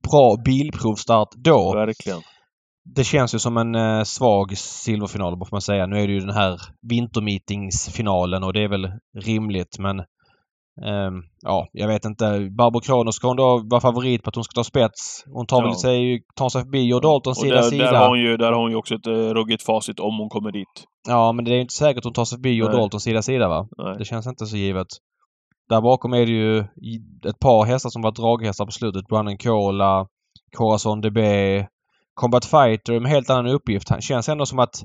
bra 0.10 0.36
bilprovstart 0.46 1.30
då. 1.36 1.74
Verkligen 1.74 2.22
det 2.96 3.04
känns 3.04 3.36
ju 3.36 3.40
som 3.40 3.58
en 3.58 3.76
eh, 3.76 4.04
svag 4.04 4.58
silverfinal 4.58 5.38
får 5.38 5.48
man 5.52 5.62
säga. 5.62 5.86
Nu 5.86 6.00
är 6.00 6.08
det 6.08 6.14
ju 6.14 6.20
den 6.20 6.36
här 6.36 6.60
vintermeetingsfinalen 6.90 8.44
och 8.44 8.54
det 8.54 8.64
är 8.64 8.68
väl 8.68 8.92
rimligt 9.18 9.80
men 9.80 10.00
eh, 10.86 11.12
ja, 11.42 11.68
jag 11.72 11.88
vet 11.88 12.06
inte. 12.06 12.50
Barbro 12.58 12.80
Kronos 12.80 13.16
ska 13.16 13.28
hon 13.28 13.38
då 13.38 13.62
vara 13.70 13.82
favorit 13.82 14.24
på 14.24 14.30
att 14.30 14.36
hon 14.36 14.44
ska 14.44 14.56
ta 14.56 14.64
spets. 14.64 15.24
Hon 15.34 15.46
tar 15.46 15.62
ja. 15.62 15.68
väl 15.68 15.76
sig, 15.76 16.22
tar 16.36 16.50
sig 16.50 16.62
förbi 16.62 16.94
och 16.94 17.02
Daltons 17.02 17.40
sida 17.40 17.56
där, 17.56 17.62
sida. 17.62 17.92
Där 17.92 18.00
har, 18.00 18.10
hon 18.10 18.20
ju, 18.20 18.38
där 18.38 18.52
har 18.52 18.62
hon 18.62 18.72
ju 18.72 18.78
också 18.78 18.96
ett 18.96 19.08
uh, 19.08 19.14
ruggigt 19.14 19.64
facit 19.64 20.00
om 20.00 20.18
hon 20.18 20.30
kommer 20.30 20.52
dit. 20.52 20.84
Ja, 21.08 21.32
men 21.32 21.46
det 21.46 21.52
är 21.52 21.62
inte 21.62 21.74
säkert 21.74 21.98
att 21.98 22.04
hon 22.04 22.14
tar 22.14 22.26
sig 22.26 22.36
förbi 22.36 22.62
och 22.62 22.72
Daltons 22.72 23.04
sida 23.04 23.22
sida 23.22 23.48
va? 23.48 23.68
Nej. 23.78 23.96
Det 23.98 24.06
känns 24.06 24.28
inte 24.28 24.46
så 24.46 24.58
givet. 24.58 24.88
Där 25.70 25.82
bakom 25.82 26.14
är 26.14 26.26
det 26.26 26.32
ju 26.32 26.60
ett 27.30 27.40
par 27.40 27.66
hästar 27.66 27.90
som 27.90 28.02
var 28.02 28.12
draghästar 28.12 28.66
på 28.66 28.72
slutet. 28.72 29.08
Brandon 29.08 29.38
Cola, 29.38 30.08
Corazon 30.58 31.02
DB, 31.02 31.18
Combat 32.18 32.46
Fighter 32.46 33.00
med 33.00 33.12
helt 33.12 33.30
annan 33.30 33.48
uppgift. 33.48 33.90
Han 33.90 34.02
känns 34.02 34.30
ändå 34.30 34.46
som 34.46 34.60
att 34.60 34.84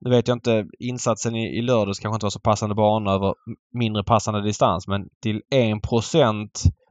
nu 0.00 0.10
vet 0.10 0.28
jag 0.28 0.36
inte, 0.36 0.66
insatsen 0.78 1.36
i, 1.36 1.58
i 1.58 1.62
lördags 1.62 1.98
kanske 1.98 2.16
inte 2.16 2.26
var 2.26 2.30
så 2.30 2.40
passande 2.40 2.74
bana 2.74 3.12
över 3.12 3.34
mindre 3.78 4.04
passande 4.04 4.42
distans 4.42 4.88
men 4.88 5.08
till 5.22 5.42
1% 5.54 6.48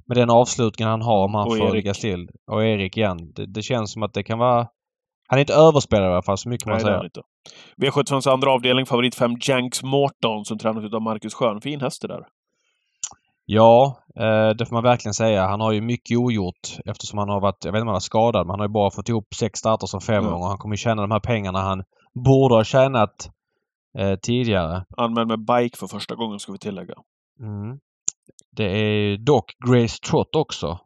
med 0.07 0.17
den 0.17 0.29
avslutningen 0.29 0.91
han 0.91 1.01
har 1.01 1.25
om 1.25 1.33
han 1.33 1.47
och 1.47 1.57
får 1.57 1.65
Erik. 1.65 1.73
ligga 1.73 1.93
still. 1.93 2.29
Och 2.51 2.65
Erik 2.65 2.97
igen. 2.97 3.17
Det, 3.35 3.45
det, 3.45 3.61
känns 3.61 3.93
som 3.93 4.03
att 4.03 4.13
det 4.13 4.23
kan 4.23 4.39
vara... 4.39 4.67
Han 5.27 5.39
är 5.39 5.41
inte 5.41 5.53
överspelad 5.53 6.09
i 6.09 6.13
alla 6.13 6.21
fall, 6.21 6.37
så 6.37 6.49
mycket 6.49 6.67
man 6.67 6.79
säga. 6.79 7.03
Inte. 7.03 7.21
V75s 7.77 8.29
andra 8.29 8.51
avdelning, 8.51 8.85
favorit 8.85 9.15
5 9.15 9.31
Janks 9.41 9.83
Morton 9.83 10.45
som 10.45 10.57
tränas 10.57 10.93
av 10.93 11.01
Marcus 11.01 11.33
Schön. 11.33 11.61
Fin 11.61 11.81
häst 11.81 12.01
det 12.01 12.07
där. 12.07 12.23
Ja, 13.51 14.03
eh, 14.15 14.49
det 14.57 14.65
får 14.65 14.75
man 14.75 14.83
verkligen 14.83 15.13
säga. 15.13 15.47
Han 15.47 15.61
har 15.61 15.71
ju 15.71 15.81
mycket 15.81 16.17
ogjort 16.17 16.79
eftersom 16.85 17.19
han 17.19 17.29
har 17.29 17.41
varit, 17.41 17.65
jag 17.65 17.71
vet 17.71 17.79
inte 17.79 17.83
om 17.83 17.87
han 17.87 17.95
är 17.95 17.99
skadad, 17.99 18.45
men 18.45 18.49
han 18.49 18.59
har 18.59 18.67
ju 18.67 18.73
bara 18.73 18.91
fått 18.91 19.09
ihop 19.09 19.33
sex 19.33 19.59
starter 19.59 19.87
som 19.87 20.01
femåring 20.01 20.27
mm. 20.27 20.41
och 20.41 20.47
han 20.47 20.57
kommer 20.57 20.73
ju 20.73 20.77
tjäna 20.77 21.01
de 21.01 21.11
här 21.11 21.19
pengarna 21.19 21.59
han 21.59 21.83
borde 22.13 22.55
ha 22.55 22.63
tjänat 22.63 23.29
eh, 23.97 24.15
tidigare. 24.15 24.85
Anmäld 24.97 25.27
med 25.27 25.39
bike 25.39 25.77
för 25.77 25.87
första 25.87 26.15
gången 26.15 26.39
ska 26.39 26.51
vi 26.51 26.57
tillägga. 26.57 26.93
Mm. 27.39 27.79
Det 28.51 28.63
är 28.63 29.17
dock 29.17 29.45
Grace 29.67 29.97
Trott 30.09 30.35
också. 30.35 30.79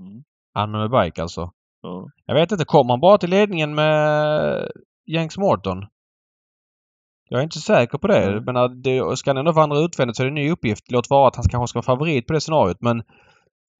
Mm. 0.00 0.22
Anmäld 0.54 0.90
med 0.90 1.04
bike 1.04 1.22
alltså. 1.22 1.40
Mm. 1.40 2.06
Jag 2.26 2.34
vet 2.34 2.52
inte, 2.52 2.64
kommer 2.64 2.92
han 2.92 3.00
bara 3.00 3.18
till 3.18 3.30
ledningen 3.30 3.74
med 3.74 4.68
Janks 5.06 5.38
Morton? 5.38 5.86
Jag 7.28 7.38
är 7.38 7.44
inte 7.44 7.58
säker 7.58 7.98
på 7.98 8.06
det. 8.06 8.22
Mm. 8.22 8.44
Men 8.44 8.82
det, 8.82 9.16
ska 9.18 9.30
han 9.30 9.36
ändå 9.36 9.52
vandra 9.52 9.78
utvändigt 9.78 10.16
så 10.16 10.22
är 10.22 10.24
det 10.24 10.30
en 10.30 10.34
ny 10.34 10.50
uppgift. 10.50 10.90
Låt 10.90 11.10
vara 11.10 11.28
att 11.28 11.36
han 11.36 11.44
kanske 11.48 11.68
ska 11.68 11.76
vara 11.76 11.96
favorit 11.96 12.26
på 12.26 12.32
det 12.32 12.40
scenariot 12.40 12.80
men 12.80 13.02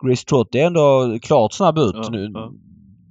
Gris 0.05 0.25
Trott 0.25 0.55
är 0.55 0.67
ändå 0.67 1.19
klart 1.23 1.53
snabb 1.53 1.79
ut 1.79 1.95
ja, 1.95 2.09
nu. 2.11 2.31
Ja. 2.35 2.53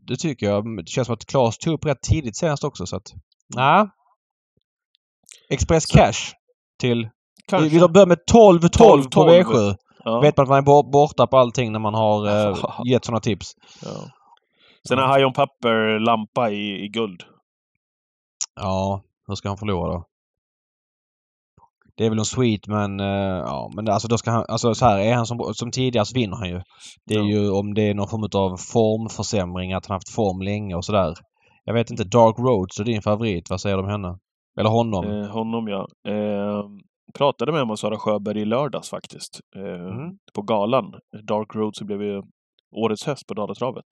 Det 0.07 0.15
tycker 0.15 0.45
jag. 0.45 0.77
Det 0.77 0.89
känns 0.89 1.05
som 1.05 1.13
att 1.13 1.25
Klas 1.25 1.57
tog 1.57 1.73
upp 1.73 1.85
rätt 1.85 2.01
tidigt 2.01 2.37
senast 2.37 2.63
också 2.63 2.85
så 2.85 2.95
att... 2.95 3.13
Nej. 3.55 3.87
Express 5.49 5.83
så. 5.87 5.97
Cash 5.97 6.33
till... 6.79 7.09
Kanske. 7.47 7.69
Vi 7.69 7.87
börjar 7.87 8.07
med 8.07 8.19
12-12 8.31 9.13
på 9.13 9.29
V7. 9.29 9.75
Ja. 10.03 10.19
Vet 10.19 10.37
man 10.37 10.43
att 10.43 10.49
man 10.49 10.57
är 10.57 10.91
borta 10.91 11.27
på 11.27 11.37
allting 11.37 11.71
när 11.71 11.79
man 11.79 11.93
har 11.93 12.27
eh, 12.27 12.57
gett 12.91 13.05
sådana 13.05 13.19
tips. 13.19 13.51
Ja. 13.81 13.89
Sen 14.87 14.97
har 14.97 15.07
Hajon 15.07 15.33
Papper 15.33 15.99
lampa 15.99 16.51
i, 16.51 16.85
i 16.85 16.87
guld. 16.87 17.23
Ja, 18.55 19.01
hur 19.27 19.35
ska 19.35 19.49
han 19.49 19.57
förlora 19.57 19.93
då? 19.93 20.05
Det 21.97 22.05
är 22.05 22.09
väl 22.09 22.19
en 22.19 22.25
sweet 22.25 22.67
men 22.67 22.99
uh, 22.99 23.37
ja 23.45 23.71
men 23.75 23.89
alltså 23.89 24.07
då 24.07 24.17
ska 24.17 24.31
han, 24.31 24.45
alltså 24.47 24.73
så 24.73 24.85
här 24.85 24.99
är 24.99 25.13
han 25.13 25.25
som, 25.25 25.53
som 25.53 25.71
tidigare 25.71 26.05
så 26.05 26.15
vinner 26.15 26.37
han 26.37 26.49
ju. 26.49 26.61
Det 27.05 27.13
är 27.13 27.19
ja. 27.19 27.29
ju 27.29 27.51
om 27.51 27.73
det 27.73 27.89
är 27.89 27.93
någon 27.93 28.07
form 28.07 28.29
av 28.35 28.57
formförsämring, 28.57 29.73
att 29.73 29.85
han 29.85 29.95
haft 29.95 30.09
form 30.09 30.41
länge 30.41 30.75
och 30.75 30.85
sådär. 30.85 31.13
Jag 31.65 31.73
vet 31.73 31.91
inte, 31.91 32.03
Dark 32.03 32.39
Roads 32.39 32.79
är 32.79 32.83
din 32.83 33.01
favorit. 33.01 33.49
Vad 33.49 33.61
säger 33.61 33.77
du 33.77 33.83
om 33.83 33.89
henne? 33.89 34.17
Eller 34.59 34.69
honom? 34.69 35.05
Eh, 35.05 35.27
honom 35.29 35.67
ja. 35.67 35.87
Eh, 36.07 36.63
pratade 37.13 37.51
med 37.51 37.61
honom 37.61 37.77
Sara 37.77 37.97
Sjöberg 37.97 38.41
i 38.41 38.45
lördags 38.45 38.89
faktiskt. 38.89 39.39
Eh, 39.55 39.91
mm. 39.93 40.17
På 40.35 40.41
galan. 40.41 40.93
Dark 41.27 41.55
Roads 41.55 41.81
blev 41.81 42.01
ju 42.01 42.21
årets 42.75 43.05
häst 43.05 43.27
på 43.27 43.33
Dalatravet. 43.33 43.85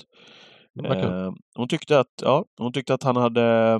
Eh, 0.83 1.31
hon, 1.55 1.67
tyckte 1.67 1.99
att, 1.99 2.13
ja, 2.21 2.45
hon 2.57 2.73
tyckte 2.73 2.93
att 2.93 3.03
han 3.03 3.15
hade 3.15 3.79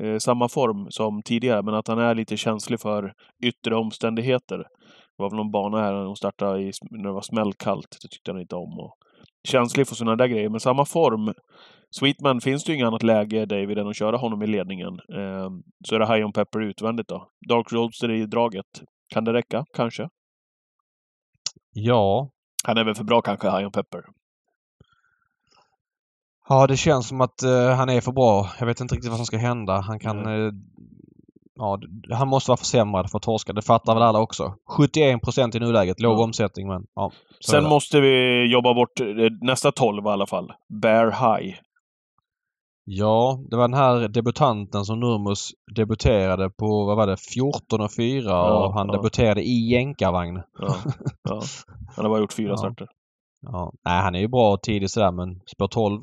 eh, 0.00 0.18
samma 0.18 0.48
form 0.48 0.86
som 0.90 1.22
tidigare, 1.22 1.62
men 1.62 1.74
att 1.74 1.88
han 1.88 1.98
är 1.98 2.14
lite 2.14 2.36
känslig 2.36 2.80
för 2.80 3.12
yttre 3.44 3.76
omständigheter. 3.76 4.58
Det 4.58 5.22
var 5.22 5.30
väl 5.30 5.36
någon 5.36 5.50
bana 5.50 5.80
här 5.80 5.94
hon 5.94 6.16
startade 6.16 6.60
i, 6.60 6.72
när 6.90 7.08
det 7.08 7.12
var 7.12 7.22
smällkallt. 7.22 7.98
Det 8.02 8.08
tyckte 8.08 8.30
han 8.30 8.40
inte 8.40 8.56
om. 8.56 8.78
Och 8.80 8.94
känslig 9.48 9.88
för 9.88 9.94
sådana 9.94 10.16
där 10.16 10.26
grejer, 10.26 10.48
men 10.48 10.60
samma 10.60 10.84
form. 10.84 11.34
Sweetman 11.90 12.40
finns 12.40 12.64
det 12.64 12.72
ju 12.72 12.76
inget 12.76 12.86
annat 12.86 13.02
läge, 13.02 13.46
David, 13.46 13.78
än 13.78 13.88
att 13.88 13.96
köra 13.96 14.16
honom 14.16 14.42
i 14.42 14.46
ledningen. 14.46 14.94
Eh, 14.94 15.50
så 15.88 15.94
är 15.94 15.98
det 15.98 16.06
High 16.06 16.26
on 16.26 16.32
Pepper 16.32 16.60
utvändigt 16.60 17.08
då. 17.08 17.28
Dark 17.48 17.72
Roadster 17.72 18.10
i 18.10 18.26
draget. 18.26 18.82
Kan 19.14 19.24
det 19.24 19.32
räcka? 19.32 19.64
Kanske. 19.76 20.08
Ja. 21.72 22.30
Han 22.64 22.78
är 22.78 22.84
väl 22.84 22.94
för 22.94 23.04
bra 23.04 23.22
kanske, 23.22 23.50
High 23.50 23.66
on 23.66 23.72
Pepper. 23.72 24.02
Ja, 26.52 26.66
det 26.66 26.76
känns 26.76 27.08
som 27.08 27.20
att 27.20 27.42
eh, 27.42 27.70
han 27.76 27.88
är 27.88 28.00
för 28.00 28.12
bra. 28.12 28.48
Jag 28.58 28.66
vet 28.66 28.80
inte 28.80 28.94
riktigt 28.94 29.10
vad 29.10 29.16
som 29.18 29.26
ska 29.26 29.36
hända. 29.38 29.80
Han 29.80 29.98
kan... 29.98 30.18
eh, 30.26 30.52
ja, 31.54 31.76
d- 31.76 32.14
han 32.14 32.28
måste 32.28 32.50
vara 32.50 32.56
försämrad 32.56 33.10
för 33.10 33.18
att 33.18 33.22
torska. 33.22 33.52
Det 33.52 33.62
fattar 33.62 33.94
väl 33.94 34.02
alla 34.02 34.20
också. 34.20 34.54
71 34.76 35.22
procent 35.22 35.54
i 35.54 35.58
nuläget. 35.60 36.00
Låg 36.00 36.18
Ja. 36.18 36.22
omsättning, 36.24 36.68
men 36.68 36.82
ja. 36.94 37.12
Sen 37.46 37.64
måste 37.64 38.00
vi 38.00 38.44
jobba 38.52 38.74
bort 38.74 39.00
eh, 39.00 39.06
nästa 39.40 39.72
12 39.72 40.04
i 40.06 40.08
alla 40.08 40.26
fall. 40.26 40.52
Bear 40.82 41.06
High. 41.10 41.56
Ja, 42.84 43.38
det 43.50 43.56
var 43.56 43.68
den 43.68 43.74
här 43.78 44.08
debutanten 44.08 44.84
som 44.84 45.00
Nurmos 45.00 45.50
debuterade 45.76 46.50
på, 46.50 46.84
vad 46.86 46.96
var 46.96 47.06
det, 47.06 47.16
14 47.16 47.80
och 47.80 47.92
4 47.92 48.22
Ja, 48.30 48.66
och 48.66 48.74
han 48.74 48.86
ja. 48.86 48.92
debuterade 48.92 49.42
i 49.42 49.70
jänkarvagn. 49.72 50.36
Ja, 50.58 50.76
ja. 51.22 51.40
Han 51.96 52.04
har 52.04 52.08
bara 52.10 52.20
gjort 52.20 52.32
fyra 52.32 52.56
starter. 52.56 52.88
Ja. 53.42 53.72
Nej, 53.84 54.02
han 54.02 54.14
är 54.14 54.18
ju 54.20 54.28
bra 54.28 54.56
tidigt 54.56 54.90
sådär 54.90 55.12
men 55.12 55.40
spår 55.46 55.68
12. 55.68 56.02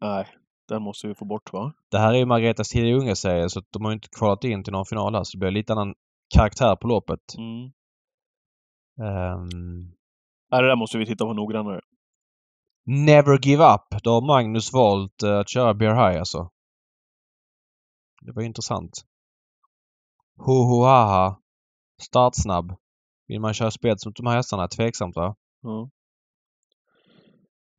Nej, 0.00 0.26
den 0.68 0.82
måste 0.82 1.08
vi 1.08 1.14
få 1.14 1.24
bort 1.24 1.52
va? 1.52 1.72
Det 1.90 1.98
här 1.98 2.14
är 2.14 2.18
ju 2.18 2.26
Margaretas 2.26 2.68
tidiga 2.68 2.96
unga 2.96 3.14
serie 3.14 3.48
så 3.48 3.62
de 3.70 3.84
har 3.84 3.90
ju 3.90 3.94
inte 3.94 4.08
kvalat 4.18 4.44
in 4.44 4.64
till 4.64 4.72
någon 4.72 4.86
final 4.86 5.14
här 5.14 5.24
så 5.24 5.36
det 5.36 5.40
blir 5.40 5.50
lite 5.50 5.72
annan 5.72 5.94
karaktär 6.34 6.76
på 6.76 6.88
loppet. 6.88 7.20
Mm. 7.38 7.64
Ehm, 9.08 9.92
Nej, 10.50 10.62
det 10.62 10.68
där 10.68 10.76
måste 10.76 10.98
vi 10.98 11.06
titta 11.06 11.24
på 11.24 11.32
noggrannare. 11.32 11.80
Never 12.86 13.38
Give 13.46 13.64
Up. 13.74 14.02
Då 14.02 14.10
har 14.10 14.26
Magnus 14.26 14.72
valt 14.72 15.22
eh, 15.22 15.38
att 15.38 15.50
köra 15.50 15.74
Bear 15.74 15.94
High 15.94 16.18
alltså. 16.18 16.50
Det 18.22 18.32
var 18.32 18.42
intressant. 18.42 18.90
Ho 20.36 20.52
Ho 20.52 20.84
Haha. 20.84 21.40
Startsnabb. 22.02 22.76
Vill 23.26 23.40
man 23.40 23.54
köra 23.54 23.70
spets 23.70 24.06
mot 24.06 24.16
de 24.16 24.26
här 24.26 24.36
hästarna? 24.36 24.68
Tveksamt 24.68 25.16
va? 25.16 25.36
Ja. 25.62 25.90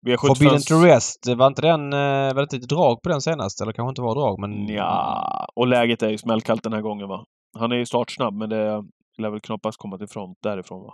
V75... 0.08 0.28
Forbidden 0.28 0.62
to 0.62 0.76
Rest. 0.76 1.28
Var 1.38 1.48
inte 1.48 1.62
den... 1.62 1.94
eh, 1.94 2.00
Var 2.00 2.34
det 2.34 2.42
inte 2.42 2.56
ett 2.56 2.70
drag 2.70 3.02
på 3.02 3.10
den 3.10 3.22
senast? 3.22 3.62
Eller 3.62 3.72
kanske 3.74 3.90
inte 3.90 4.02
var 4.02 4.16
drag 4.16 4.40
men... 4.40 4.68
Ja, 4.68 5.48
och 5.56 5.68
läget 5.68 6.04
är 6.04 6.10
ju 6.10 6.18
smällkallt 6.18 6.64
den 6.64 6.74
här 6.74 6.82
gången 6.82 7.08
va? 7.08 7.26
Han 7.58 7.72
är 7.72 7.76
ju 7.76 7.86
startsnabb 7.86 8.34
men 8.34 8.50
det 8.50 8.84
lär 9.18 9.30
väl 9.30 9.40
knappast 9.40 9.78
komma 9.78 9.98
till 9.98 10.08
front 10.08 10.38
därifrån 10.44 10.84
va? 10.84 10.94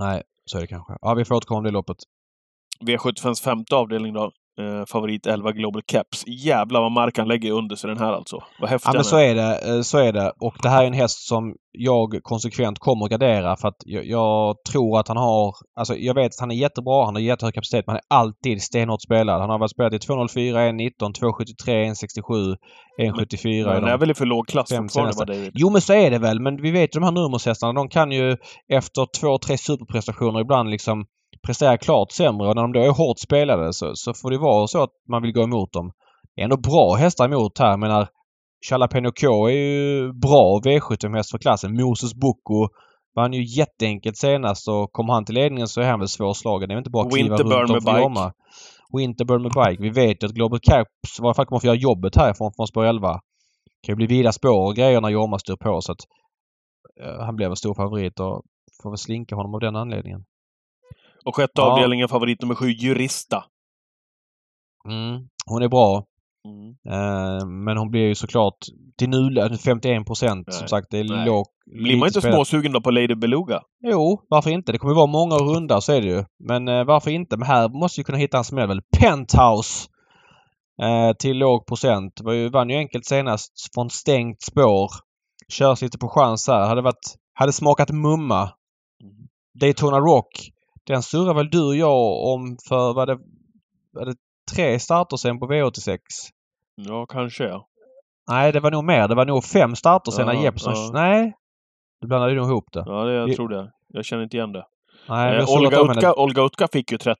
Nej, 0.00 0.22
så 0.44 0.56
är 0.56 0.60
det 0.60 0.66
kanske. 0.66 0.96
Ja, 1.00 1.14
vi 1.14 1.24
får 1.24 1.34
återkomma 1.34 1.58
om 1.58 1.64
det 1.64 1.70
loppet. 1.70 1.96
V75s 2.86 3.42
femte 3.44 3.76
avdelning 3.76 4.12
då. 4.14 4.30
Eh, 4.58 4.84
favorit 4.86 5.26
11 5.26 5.52
Global 5.52 5.82
Caps. 5.86 6.24
Jävlar 6.26 6.80
vad 6.80 6.92
mark 6.92 7.18
han 7.18 7.28
lägger 7.28 7.52
under 7.52 7.76
sig 7.76 7.88
den 7.88 7.98
här 7.98 8.12
alltså. 8.12 8.42
Vad 8.60 8.70
häftig 8.70 8.88
Ja 8.88 8.92
men 8.94 9.04
så 9.04 9.16
är 9.18 9.34
det. 9.34 9.74
eh, 9.74 9.80
Så 9.80 9.98
är 9.98 10.12
det. 10.12 10.32
Och 10.40 10.54
det 10.62 10.68
här 10.68 10.82
är 10.82 10.86
en 10.86 10.92
häst 10.92 11.28
som 11.28 11.54
jag 11.72 12.18
konsekvent 12.22 12.78
kommer 12.78 13.04
att 13.04 13.10
gardera 13.10 13.56
för 13.56 13.68
att 13.68 13.76
jag, 13.86 14.04
jag 14.06 14.56
tror 14.72 15.00
att 15.00 15.08
han 15.08 15.16
har... 15.16 15.54
Alltså 15.78 15.96
jag 15.96 16.14
vet 16.14 16.26
att 16.26 16.40
han 16.40 16.50
är 16.50 16.54
jättebra. 16.54 17.04
Han 17.04 17.14
har 17.14 17.20
jättehög 17.22 17.54
kapacitet 17.54 17.84
men 17.86 17.92
han 17.92 18.00
är 18.10 18.16
alltid 18.22 18.62
stenhårt 18.62 19.02
spelad. 19.02 19.40
Han 19.40 19.50
har 19.50 19.58
varit 19.58 19.70
spelad 19.70 19.94
i 19.94 19.98
2.04, 19.98 20.54
1.19, 20.54 20.90
2.73, 21.66 21.94
1.67, 22.28 22.56
1.74 23.00 23.48
i 23.48 23.62
Han 23.62 23.82
de 23.82 23.90
är 23.90 23.98
väl 23.98 24.10
i 24.10 24.14
för 24.14 24.26
låg 24.26 24.48
klass 24.48 24.68
fortfarande 24.76 25.24
David? 25.24 25.50
Jo 25.54 25.70
men 25.70 25.80
så 25.80 25.92
är 25.92 26.10
det 26.10 26.18
väl. 26.18 26.40
Men 26.40 26.62
vi 26.62 26.70
vet 26.70 26.96
ju 26.96 27.00
de 27.00 27.04
här 27.04 27.12
nummershästarna. 27.12 27.72
De 27.72 27.88
kan 27.88 28.12
ju 28.12 28.36
efter 28.72 29.20
två, 29.20 29.38
tre 29.38 29.58
superprestationer 29.58 30.40
ibland 30.40 30.70
liksom 30.70 31.06
prestera 31.46 31.78
klart 31.78 32.12
sämre. 32.12 32.48
Och 32.48 32.54
när 32.54 32.62
de 32.62 32.72
då 32.72 32.80
är 32.80 32.90
hårt 32.90 33.18
spelade 33.18 33.72
så, 33.72 33.90
så 33.94 34.14
får 34.14 34.30
det 34.30 34.38
vara 34.38 34.66
så 34.66 34.82
att 34.82 34.90
man 35.08 35.22
vill 35.22 35.32
gå 35.32 35.42
emot 35.42 35.72
dem. 35.72 35.92
Det 36.34 36.42
är 36.42 36.44
ändå 36.44 36.56
bra 36.56 36.94
hästar 36.94 37.24
emot 37.24 37.58
här. 37.58 37.70
Jag 37.70 37.80
menar 37.80 38.08
Jalapeno 38.70 39.10
K 39.20 39.48
är 39.48 39.52
ju 39.52 40.12
bra 40.12 40.60
V75-häst 40.64 41.30
för 41.30 41.38
klassen. 41.38 41.76
Moses 41.76 42.14
Boko 42.14 42.68
vann 43.14 43.32
ju 43.32 43.44
jätteenkelt 43.58 44.16
senast 44.16 44.68
och 44.68 44.92
kommer 44.92 45.12
han 45.12 45.24
till 45.24 45.34
ledningen 45.34 45.68
så 45.68 45.80
är 45.80 45.90
han 45.90 45.98
väl 45.98 46.08
svårslagen. 46.08 46.68
Det 46.68 46.74
är 46.74 46.78
inte 46.78 46.90
bara 46.90 47.06
att 47.06 47.14
kliva 47.14 47.36
runt 47.36 47.88
och 47.88 48.00
jomma. 48.00 48.32
Winterburn 48.96 49.42
med 49.42 49.52
bike. 49.52 49.82
Vi 49.82 49.90
vet 49.90 50.22
ju 50.22 50.26
att 50.26 50.32
Global 50.32 50.60
Caps 50.60 51.18
i 51.18 51.22
varje 51.22 51.34
fall 51.34 51.46
kommer 51.46 51.56
att 51.56 51.62
få 51.62 51.66
göra 51.66 51.76
jobbet 51.76 52.16
härifrån 52.16 52.52
från 52.56 52.66
spår 52.66 52.84
11. 52.84 53.12
Det 53.12 53.86
kan 53.86 53.92
ju 53.92 53.96
bli 53.96 54.06
vida 54.06 54.32
spår 54.32 54.66
och 54.66 54.76
grejer 54.76 55.00
när 55.00 55.08
Jorma 55.08 55.38
styr 55.38 55.56
på 55.56 55.80
så 55.80 55.92
att 55.92 56.00
eh, 57.02 57.24
han 57.24 57.36
blev 57.36 57.50
en 57.50 57.56
stor 57.56 57.74
favorit 57.74 58.20
och 58.20 58.42
får 58.82 58.90
väl 58.90 58.98
slinka 58.98 59.36
honom 59.36 59.54
av 59.54 59.60
den 59.60 59.76
anledningen. 59.76 60.24
Och 61.24 61.36
sjätte 61.36 61.52
Ja. 61.54 61.72
avdelningen 61.72 62.08
favorit 62.08 62.42
nummer 62.42 62.54
sju, 62.54 62.68
Jurista. 62.68 63.44
Mm. 64.88 65.28
Hon 65.46 65.62
är 65.62 65.68
bra. 65.68 66.04
Mm. 66.44 66.68
Eh, 66.90 67.46
men 67.46 67.76
hon 67.76 67.90
blir 67.90 68.06
ju 68.06 68.14
såklart 68.14 68.56
till 68.98 69.08
nu 69.08 69.56
51 69.64 70.06
procent. 70.06 70.54
Som 70.54 70.68
sagt, 70.68 70.86
det 70.90 70.98
är 70.98 71.04
Nej. 71.04 71.26
lågt. 71.26 71.48
Blir 71.66 71.96
man 71.96 72.06
inte 72.08 72.20
småsugen 72.20 72.72
då 72.72 72.80
på 72.80 72.90
Lady 72.90 73.14
Beluga? 73.14 73.60
Jo, 73.82 74.22
varför 74.28 74.50
inte? 74.50 74.72
Det 74.72 74.78
kommer 74.78 74.94
vara 74.94 75.06
många 75.06 75.34
runda, 75.34 75.80
så 75.80 75.92
är 75.92 76.00
det 76.00 76.06
ju. 76.08 76.24
Men 76.38 76.68
eh, 76.68 76.84
varför 76.84 77.10
inte? 77.10 77.36
Men 77.36 77.46
här 77.46 77.68
måste 77.68 78.00
vi 78.00 78.04
kunna 78.04 78.18
hitta 78.18 78.38
en 78.38 78.44
smäll 78.44 78.68
väl. 78.68 78.80
Penthouse! 79.00 79.88
Eh, 80.82 81.12
till 81.18 81.38
låg 81.38 81.66
procent. 81.66 82.20
Var 82.20 82.32
ju, 82.32 82.48
vann 82.48 82.70
ju 82.70 82.76
enkelt 82.76 83.06
senast 83.06 83.74
från 83.74 83.90
stängt 83.90 84.42
spår. 84.42 84.90
Körs 85.48 85.82
lite 85.82 85.98
på 85.98 86.08
chans 86.08 86.48
här. 86.48 86.66
Hade 86.68 86.82
varit... 86.82 87.14
Hade 87.34 87.52
smakat 87.52 87.90
mumma. 87.90 88.50
Daytona 89.60 89.98
Rock. 89.98 90.50
Den 90.88 91.02
surrar 91.02 91.34
väl 91.34 91.50
du 91.50 91.66
och 91.66 91.76
jag 91.76 92.24
om 92.24 92.56
för, 92.68 92.94
vad 92.94 93.08
det, 93.08 93.18
var 93.92 94.06
det 94.06 94.14
tre 94.54 94.78
starter 94.78 95.16
sen 95.16 95.38
på 95.38 95.46
V86? 95.46 95.98
Ja, 96.76 97.06
kanske. 97.06 97.52
Nej, 98.30 98.52
det 98.52 98.60
var 98.60 98.70
nog 98.70 98.84
mer. 98.84 99.08
Det 99.08 99.14
var 99.14 99.26
nog 99.26 99.44
fem 99.44 99.76
starter 99.76 100.12
sen 100.12 100.26
Ja, 100.26 100.32
när 100.32 100.42
Jeppson... 100.42 100.72
ja. 100.76 100.90
Nej! 100.92 101.32
Du 102.00 102.06
blandade 102.08 102.34
nog 102.34 102.46
ihop 102.50 102.64
det. 102.72 102.82
Ja, 102.86 103.04
det, 103.04 103.12
jag 103.14 103.26
Vi- 103.26 103.34
tror 103.36 103.48
det. 103.48 103.70
Jag 103.88 104.04
känner 104.04 104.22
inte 104.22 104.36
igen 104.36 104.52
det. 104.52 104.64
Nej, 105.08 105.36
Eh, 105.36 105.46
har 105.46 105.58
Olga. 105.58 105.80
Utka, 105.80 106.14
Olga 106.14 106.42
Utka 106.42 106.68
fick 106.72 106.92
ju 106.92 106.98
13. 106.98 107.16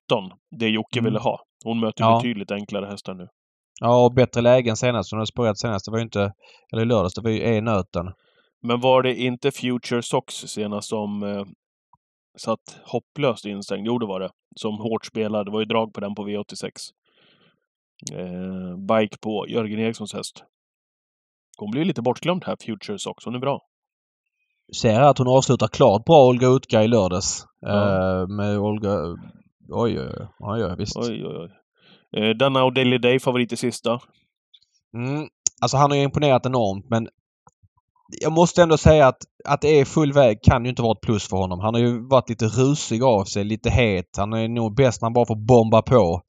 Det 0.59 0.69
Jocke 0.69 0.99
Mm. 0.99 1.05
ville 1.05 1.19
ha. 1.20 1.40
Hon 1.65 1.81
möter 1.81 2.05
Ja. 2.05 2.16
betydligt 2.16 2.51
enklare 2.51 2.86
hästar 2.86 3.15
nu. 3.15 3.28
Ja, 3.81 4.05
och 4.05 4.12
bättre 4.15 4.40
lägen 4.40 4.77
senast. 4.77 5.11
Hon 5.12 5.19
hade 5.19 5.27
spårat 5.27 5.59
senast. 5.59 5.85
Det 5.85 5.90
var 5.90 5.99
ju 5.99 6.05
inte... 6.05 6.32
Eller 6.73 6.82
i 6.82 6.86
lördags. 6.86 7.15
Det 7.15 7.20
var 7.23 7.31
ju 7.31 7.43
E-nöten. 7.57 8.07
Men 8.62 8.81
var 8.81 9.03
det 9.03 9.15
inte 9.15 9.51
Future 9.51 10.03
Sox 10.03 10.35
senast 10.35 10.89
som 10.89 11.23
eh, 11.23 11.45
satt 12.39 12.81
hopplöst 12.85 13.44
instängd? 13.44 13.86
Jo, 13.86 13.98
det 13.98 14.06
var 14.06 14.20
det. 14.20 14.31
Som 14.56 14.78
hårt 14.78 15.06
spelade. 15.06 15.44
Det 15.44 15.51
var 15.51 15.60
ju 15.60 15.66
drag 15.66 15.94
på 15.94 16.01
den 16.01 16.15
på 16.15 16.28
V86. 16.28 16.70
Eh, 18.12 18.77
bike 18.77 19.19
på 19.20 19.47
Jörgen 19.48 19.81
Erikssons 19.81 20.15
häst. 20.15 20.44
Hon 21.59 21.70
blir 21.70 21.85
lli 21.85 21.93
bortglömd 21.93 22.44
här, 22.44 22.56
Future 22.66 22.98
Sox. 22.98 23.24
Hon 23.24 23.35
är 23.35 23.39
bra. 23.39 23.60
Ser 24.81 24.93
här 24.93 25.10
att 25.10 25.19
hon 25.19 25.28
avslutar 25.28 25.69
klart 25.69 26.05
bra 26.05 26.27
Olga 26.27 26.47
Utka 26.47 26.82
i 26.82 26.89
lördags. 26.89 27.47
Ja. 27.60 28.20
Eh, 28.20 28.28
med 28.28 28.59
Olga... 28.59 28.90
Oj, 29.70 30.01
oj, 30.01 30.28
oj. 30.39 30.65
oj, 30.65 30.74
visst. 30.78 30.97
Oj, 30.97 31.27
oj, 31.27 31.36
oj. 31.36 31.51
Eh, 32.20 32.36
denna 32.36 32.65
och 32.65 32.73
Daily 32.73 32.98
Day, 32.98 33.19
favorit 33.19 33.52
i 33.52 33.56
sista. 33.56 34.01
Mm. 34.94 35.28
Alltså 35.60 35.77
han 35.77 35.90
har 35.90 35.97
ju 35.97 36.02
imponerat 36.02 36.47
enormt 36.47 36.90
men 36.90 37.09
jag 38.09 38.32
måste 38.32 38.62
ändå 38.62 38.76
säga 38.76 39.06
att, 39.09 39.18
att 39.44 39.60
det 39.60 39.80
är 39.80 39.85
full 39.85 40.12
väg 40.12 40.43
kan 40.43 40.64
ju 40.64 40.70
inte 40.70 40.82
vara 40.82 40.93
ett 40.93 41.01
plus 41.01 41.28
för 41.28 41.36
honom. 41.36 41.60
Han 41.60 41.74
har 41.74 41.80
ju 41.80 42.09
varit 42.09 42.28
lite 42.28 42.47
rusig 42.47 43.02
av 43.02 43.24
sig, 43.24 43.44
lite 43.44 43.70
het. 43.70 44.16
Han 44.16 44.32
är 44.32 44.48
nog 44.48 44.76
bäst 44.76 45.02
när 45.02 45.06
han 45.06 45.12
bara 45.12 45.26
får 45.26 45.47
bomba 45.47 45.82
på. 45.82 46.22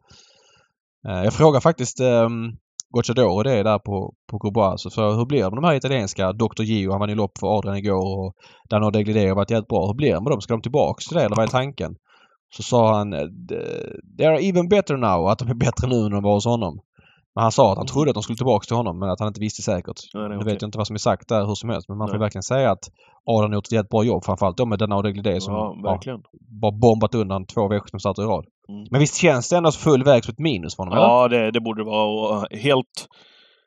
Eh, 1.08 1.24
jag 1.24 1.34
frågar 1.34 1.60
faktiskt 1.60 2.00
um, 2.00 2.58
Gocciadoro 2.90 3.44
det 3.44 3.54
är 3.54 3.64
där 3.64 3.80
på, 3.80 4.14
på 4.32 4.38
Grosbois. 4.38 4.82
Så 4.82 4.90
för 4.90 5.16
hur 5.16 5.26
blir 5.26 5.44
det 5.44 5.50
med 5.50 5.58
de 5.58 5.64
här 5.64 5.76
italienska? 5.76 6.34
Dr. 6.34 6.64
Gio, 6.64 6.92
han 6.92 7.00
vann 7.00 7.10
ju 7.10 7.16
lopp 7.16 7.38
för 7.38 7.58
Adrian 7.58 7.78
igår 7.78 8.20
och 8.20 8.36
Dano 8.70 8.92
Deglidé 8.92 9.28
har 9.28 9.36
varit 9.36 9.52
jävligt 9.52 9.68
bra. 9.68 9.88
Hur 9.88 9.94
blir 9.94 10.14
det 10.14 10.22
med 10.22 10.32
dem? 10.32 10.42
Ska 10.42 10.54
de 10.54 10.62
tillbaks 10.62 11.06
till 11.06 11.18
det 11.18 11.24
eller 11.24 11.36
vad 11.36 11.46
är 11.46 11.52
tanken? 11.52 11.96
Så 12.56 12.64
sa 12.64 12.98
han 12.98 13.14
eh, 13.14 13.28
“They 14.18 14.28
are 14.28 14.40
even 14.40 14.70
better 14.70 14.98
now”, 14.98 15.28
att 15.28 15.40
de 15.40 15.50
är 15.50 15.54
bättre 15.54 15.88
nu 15.88 15.96
än 15.96 16.12
de 16.12 16.24
var 16.24 16.34
hos 16.34 16.46
honom. 16.46 16.80
Men 17.36 17.42
han 17.42 17.52
sa 17.52 17.72
att 17.72 17.78
han 17.78 17.88
trodde 17.88 18.10
att 18.12 18.14
de 18.14 18.24
skulle 18.24 18.38
tillbaks 18.38 18.68
till 18.68 18.76
honom 18.76 19.00
men 19.00 19.10
att 19.10 19.20
han 19.20 19.28
inte 19.28 19.40
visste 19.40 19.62
säkert. 19.62 19.96
Nej, 20.14 20.30
Nu 20.30 20.36
okej. 20.36 20.46
vet 20.54 20.62
jag 20.62 20.68
inte 20.68 20.78
vad 20.78 20.88
som 20.88 20.94
är 20.94 20.98
sagt 21.00 21.28
där 21.30 21.46
hur 21.46 21.56
som 21.56 21.70
helst 21.70 21.90
men 21.90 21.98
man 21.98 22.08
får 22.08 22.14
Nej. 22.14 22.20
verkligen 22.26 22.44
säga 22.44 22.72
att 22.72 22.84
Adrian 23.26 23.52
har 23.52 23.58
gjort 23.58 23.66
ett 23.66 23.72
jävligt 23.72 23.90
bra 23.90 24.04
jobb. 24.04 24.26
Framförallt 24.26 24.58
då 24.58 24.66
med 24.66 24.80
denna 24.80 24.98
Odeglidé 24.98 25.42
som 25.42 25.54
Ja, 25.54 25.76
verkligen. 25.84 26.22
bara 26.62 26.72
bombat 26.72 27.16
undan 27.16 27.46
två 27.46 27.62
V75-starter 27.62 28.24
i 28.24 28.26
rad. 28.26 28.46
Mm. 28.70 28.88
Men 28.92 29.00
visst 29.00 29.16
känns 29.16 29.50
det 29.50 29.58
ändå 29.58 29.72
full 29.72 30.04
väg 30.04 30.24
som 30.26 30.32
ett 30.32 30.40
minus 30.40 30.76
för 30.76 30.84
honom? 30.84 30.98
Ja, 31.00 31.28
det, 31.28 31.52
det 31.52 31.62
borde 31.62 31.82
det 31.84 31.86
vara. 31.90 32.06
Och 32.06 32.54
eh, 32.54 32.60
helt... 32.60 33.08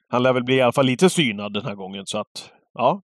Han 0.08 0.22
lär 0.22 0.32
väl 0.32 0.44
bli 0.44 0.54
i 0.56 0.62
alla 0.62 0.72
fall 0.72 0.86
lite 0.86 1.10
synad 1.10 1.52
den 1.54 1.64
här 1.64 1.74
gången, 1.74 2.02
så 2.06 2.18
att... 2.18 2.50
Ja, 2.74 3.02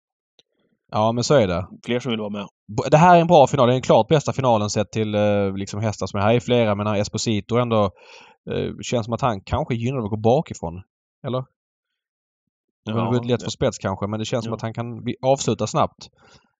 ja, 0.92 1.12
men 1.12 1.24
så 1.24 1.34
är 1.34 1.46
det. 1.46 1.66
fler 1.84 2.00
som 2.00 2.10
vill 2.10 2.20
vara 2.20 2.30
med. 2.30 2.46
Det 2.90 2.96
här 2.96 3.16
är 3.16 3.20
en 3.20 3.26
bra 3.26 3.46
final. 3.46 3.66
Det 3.66 3.72
är 3.72 3.74
den 3.74 3.82
klart 3.82 4.08
bästa 4.08 4.32
finalen 4.32 4.70
sett 4.70 4.92
till 4.92 5.14
eh, 5.14 5.56
liksom 5.56 5.80
hästar 5.80 6.06
som 6.06 6.20
är 6.20 6.24
här. 6.24 6.34
är 6.34 6.40
flera 6.40 6.74
men 6.74 6.86
Esposito 6.86 7.56
ändå 7.56 7.84
eh, 8.50 8.70
känns 8.82 9.04
som 9.04 9.14
att 9.14 9.20
han 9.20 9.40
kanske 9.40 9.74
gynnar 9.74 10.04
att 10.04 10.10
gå 10.10 10.16
bakifrån. 10.16 10.82
Eller? 11.26 11.44
Det 12.84 12.92
var 12.92 13.14
ja, 13.14 13.22
lätt 13.22 13.42
för 13.42 13.50
spets 13.50 13.78
kanske 13.78 14.06
men 14.06 14.18
det 14.18 14.24
känns 14.24 14.44
ja. 14.44 14.48
som 14.48 14.54
att 14.54 14.62
han 14.62 14.74
kan 14.74 15.04
avsluta 15.22 15.66
snabbt. 15.66 16.08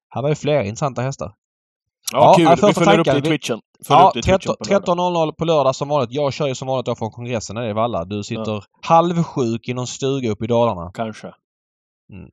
Här 0.09 0.23
var 0.23 0.29
ju 0.29 0.35
flera 0.35 0.65
intressanta 0.65 1.03
hästar. 1.03 1.35
Ja, 2.13 2.35
ja 2.39 2.57
kul. 2.57 2.69
Vi 2.69 2.75
följer 2.75 2.99
upp 2.99 3.07
det 3.07 3.19
i 3.19 3.23
twitchen. 3.23 3.61
Ja, 3.89 4.13
13.00 4.15 5.33
på 5.33 5.45
lördag 5.45 5.77
som 5.77 5.89
vanligt. 5.89 6.13
Jag 6.13 6.33
kör 6.33 6.47
ju 6.47 6.55
som 6.55 6.69
vanligt 6.69 6.87
då 6.87 6.97
från 6.97 7.11
kongressen 7.11 7.55
när 7.55 7.63
det 7.63 7.69
är 7.69 7.75
Valla. 7.75 8.05
Du 8.05 8.23
sitter 8.23 8.53
ja. 8.53 8.63
halvsjuk 8.83 9.69
i 9.69 9.75
någon 9.75 9.87
stuga 9.87 10.31
uppe 10.31 10.45
i 10.45 10.49
Dalarna. 10.49 10.91
Kanske. 10.95 11.27
Mm. 12.13 12.31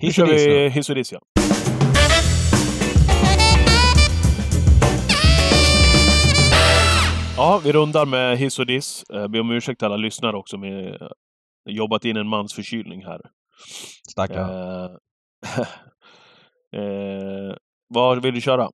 Nu 0.00 0.12
kör 0.12 0.26
vi 0.26 0.68
hiss 0.68 0.88
och 0.88 0.94
diss, 0.94 1.12
ja. 1.12 1.20
Ja, 7.40 7.60
vi 7.64 7.72
rundar 7.72 8.06
med 8.06 8.38
hiss 8.38 8.58
och 8.58 8.66
diss. 8.66 9.02
Eh, 9.02 9.28
be 9.28 9.40
om 9.40 9.50
ursäkt 9.50 9.78
till 9.78 9.86
alla 9.86 9.96
lyssnare 9.96 10.36
också. 10.36 10.58
Med 10.58 10.88
eh, 10.88 11.08
jobbat 11.68 12.04
in 12.04 12.16
en 12.16 12.28
mans 12.28 12.54
förkylning 12.54 13.04
här. 13.04 13.20
Stackare. 14.10 14.84
Eh, 15.44 15.60
eh, 16.80 17.54
vad 17.88 18.22
vill 18.22 18.34
du 18.34 18.40
köra? 18.40 18.68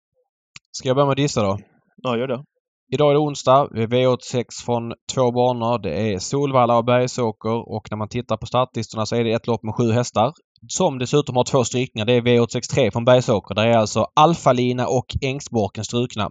Ska 0.72 0.88
jag 0.88 0.96
börja 0.96 1.06
med 1.06 1.16
dissa 1.16 1.42
då? 1.42 1.58
Ja, 1.96 2.16
gör 2.16 2.28
det. 2.28 2.44
Idag 2.92 3.10
är 3.10 3.14
det 3.14 3.20
onsdag. 3.20 3.68
Vi 3.72 3.82
är 3.82 3.86
V86 3.86 4.44
från 4.64 4.94
två 5.14 5.32
banor. 5.32 5.78
Det 5.78 6.12
är 6.12 6.18
Solvalla 6.18 6.78
och 6.78 6.84
Bergsåker 6.84 7.74
och 7.76 7.86
när 7.90 7.96
man 7.96 8.08
tittar 8.08 8.36
på 8.36 8.46
startlistorna 8.46 9.06
så 9.06 9.16
är 9.16 9.24
det 9.24 9.32
ett 9.32 9.46
lopp 9.46 9.62
med 9.62 9.74
sju 9.74 9.92
hästar. 9.92 10.32
Som 10.68 10.98
dessutom 10.98 11.36
har 11.36 11.44
två 11.44 11.64
strykningar. 11.64 12.06
Det 12.06 12.12
är 12.12 12.20
V863 12.20 12.92
från 12.92 13.04
Bergsåker. 13.04 13.54
Där 13.54 13.66
är 13.66 13.76
alltså 13.76 14.06
Alfalina 14.16 14.86
och 14.86 15.06
Ängsborken 15.22 15.84
strukna. 15.84 16.30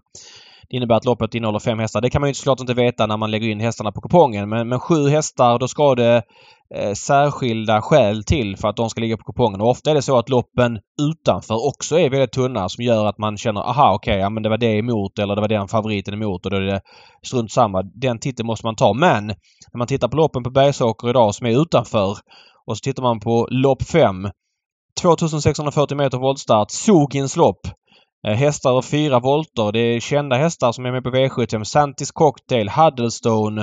Det 0.69 0.77
innebär 0.77 0.95
att 0.95 1.05
loppet 1.05 1.35
innehåller 1.35 1.59
fem 1.59 1.79
hästar. 1.79 2.01
Det 2.01 2.09
kan 2.09 2.21
man 2.21 2.29
ju 2.29 2.33
såklart 2.33 2.59
inte 2.59 2.73
veta 2.73 3.05
när 3.05 3.17
man 3.17 3.31
lägger 3.31 3.47
in 3.47 3.59
hästarna 3.59 3.91
på 3.91 4.01
kupongen. 4.01 4.49
Men, 4.49 4.69
men 4.69 4.79
sju 4.79 5.09
hästar, 5.09 5.59
då 5.59 5.67
ska 5.67 5.95
det 5.95 6.23
eh, 6.75 6.93
särskilda 6.93 7.81
skäl 7.81 8.23
till 8.23 8.57
för 8.57 8.67
att 8.67 8.75
de 8.75 8.89
ska 8.89 9.01
ligga 9.01 9.17
på 9.17 9.23
kupongen. 9.23 9.61
Och 9.61 9.69
ofta 9.69 9.91
är 9.91 9.95
det 9.95 10.01
så 10.01 10.17
att 10.17 10.29
loppen 10.29 10.79
utanför 11.01 11.67
också 11.67 11.99
är 11.99 12.09
väldigt 12.09 12.31
tunna 12.31 12.69
som 12.69 12.83
gör 12.83 13.05
att 13.05 13.17
man 13.17 13.37
känner 13.37 13.61
aha 13.61 13.93
okej, 13.93 14.11
okay, 14.11 14.21
ja 14.21 14.29
men 14.29 14.43
det 14.43 14.49
var 14.49 14.57
det 14.57 14.77
emot 14.77 15.19
eller 15.19 15.35
det 15.35 15.41
var 15.41 15.47
den 15.47 15.67
favoriten 15.67 16.13
emot 16.13 16.45
och 16.45 16.51
då 16.51 16.57
är 16.57 16.61
det 16.61 16.81
strunt 17.25 17.51
samma. 17.51 17.83
Den 17.83 18.19
titeln 18.19 18.47
måste 18.47 18.65
man 18.65 18.75
ta. 18.75 18.93
Men 18.93 19.27
när 19.27 19.77
man 19.77 19.87
tittar 19.87 20.07
på 20.07 20.17
loppen 20.17 20.43
på 20.43 20.49
Bergsåker 20.49 21.09
idag 21.09 21.35
som 21.35 21.47
är 21.47 21.61
utanför 21.61 22.17
och 22.65 22.77
så 22.77 22.81
tittar 22.81 23.03
man 23.03 23.19
på 23.19 23.47
lopp 23.51 23.83
5 23.83 24.29
2640 25.01 25.97
meter 25.97 26.17
voltstart. 26.17 26.71
Sogins 26.71 27.35
lopp. 27.35 27.67
Eh, 28.25 28.33
hästar 28.33 28.69
över 28.69 28.81
fyra 28.81 29.19
volter. 29.19 29.71
Det 29.71 29.79
är 29.79 29.99
kända 29.99 30.35
hästar 30.35 30.71
som 30.71 30.85
är 30.85 30.91
med 30.91 31.03
på 31.03 31.09
V75. 31.09 31.63
Santis 31.63 32.11
Cocktail, 32.11 32.69
Huddlestone 32.69 33.61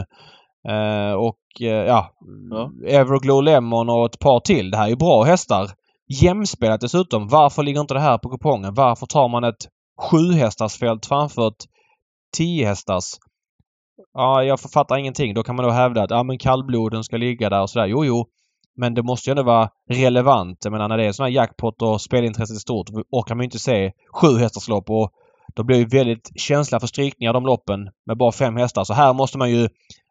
eh, 0.69 1.13
och 1.13 1.39
eh, 1.61 1.67
ja, 1.67 2.11
ja. 2.51 2.71
Everglow 2.87 3.43
Lemon 3.43 3.89
och 3.89 4.07
ett 4.07 4.19
par 4.19 4.41
till. 4.41 4.71
Det 4.71 4.77
här 4.77 4.85
är 4.85 4.91
ju 4.91 4.97
bra 4.97 5.23
hästar. 5.23 5.71
Jämspelat 6.23 6.81
dessutom. 6.81 7.29
Varför 7.29 7.63
ligger 7.63 7.81
inte 7.81 7.95
det 7.95 8.01
här 8.01 8.19
på 8.19 8.31
kupongen? 8.31 8.75
Varför 8.75 9.07
tar 9.07 9.29
man 9.29 9.45
ett 9.45 9.69
sjuhästarsfält 10.01 11.07
framför 11.07 11.49
ett 11.49 11.65
tiohästars? 12.37 13.05
Ja, 14.15 14.43
jag 14.43 14.61
fattar 14.61 14.97
ingenting. 14.97 15.35
Då 15.35 15.43
kan 15.43 15.57
man 15.57 15.65
då 15.65 15.71
hävda 15.71 16.03
att 16.03 16.11
ja, 16.11 16.23
men 16.23 16.39
kallbloden 16.39 17.05
ska 17.05 17.17
ligga 17.17 17.51
där 17.51 17.63
och 17.63 17.71
sådär. 17.71 17.87
Jo, 17.87 18.05
jo. 18.05 18.27
Men 18.77 18.95
det 18.95 19.03
måste 19.03 19.31
ju 19.31 19.33
ändå 19.33 19.43
vara 19.43 19.69
relevant. 19.91 20.59
Jag 20.65 20.73
menar 20.73 20.89
när 20.89 20.97
det 20.97 21.07
är 21.07 21.13
sådana 21.13 21.29
här 21.29 21.37
jackpot 21.37 21.83
och 21.83 22.01
spelintresset 22.01 22.57
är 22.57 22.61
stort 22.61 22.87
orkar 23.11 23.35
man 23.35 23.43
ju 23.43 23.45
inte 23.45 23.59
se 23.59 23.93
sju 24.15 24.39
hästarslopp 24.39 24.91
och 24.91 25.11
då 25.55 25.65
blir 25.65 25.79
ju 25.79 25.87
väldigt 25.87 26.31
känsliga 26.41 26.81
för 26.81 26.87
strykningar 26.87 27.33
de 27.33 27.47
loppen 27.47 27.91
med 28.07 28.17
bara 28.19 28.33
fem 28.33 28.57
hästar. 28.57 28.85
Så 28.85 28.95
här 28.95 29.13
måste 29.13 29.39
man 29.39 29.51
ju 29.51 29.69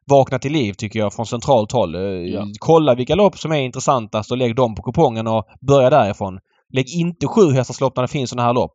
vakna 0.09 0.39
till 0.39 0.51
liv 0.51 0.73
tycker 0.73 0.99
jag 0.99 1.13
från 1.13 1.25
centralt 1.25 1.71
håll. 1.71 1.95
Eh, 1.95 2.01
ja. 2.01 2.45
Kolla 2.59 2.95
vilka 2.95 3.15
lopp 3.15 3.37
som 3.37 3.51
är 3.51 3.61
intressantast 3.61 4.31
och 4.31 4.37
lägg 4.37 4.55
dem 4.55 4.75
på 4.75 4.81
kupongen 4.81 5.27
och 5.27 5.45
börja 5.67 5.89
därifrån. 5.89 6.39
Lägg 6.73 6.85
inte 6.89 7.27
sju 7.27 7.51
hästarslopp 7.51 7.95
när 7.95 8.03
det 8.03 8.07
finns 8.07 8.29
sådana 8.29 8.47
här 8.47 8.53
lopp. 8.53 8.73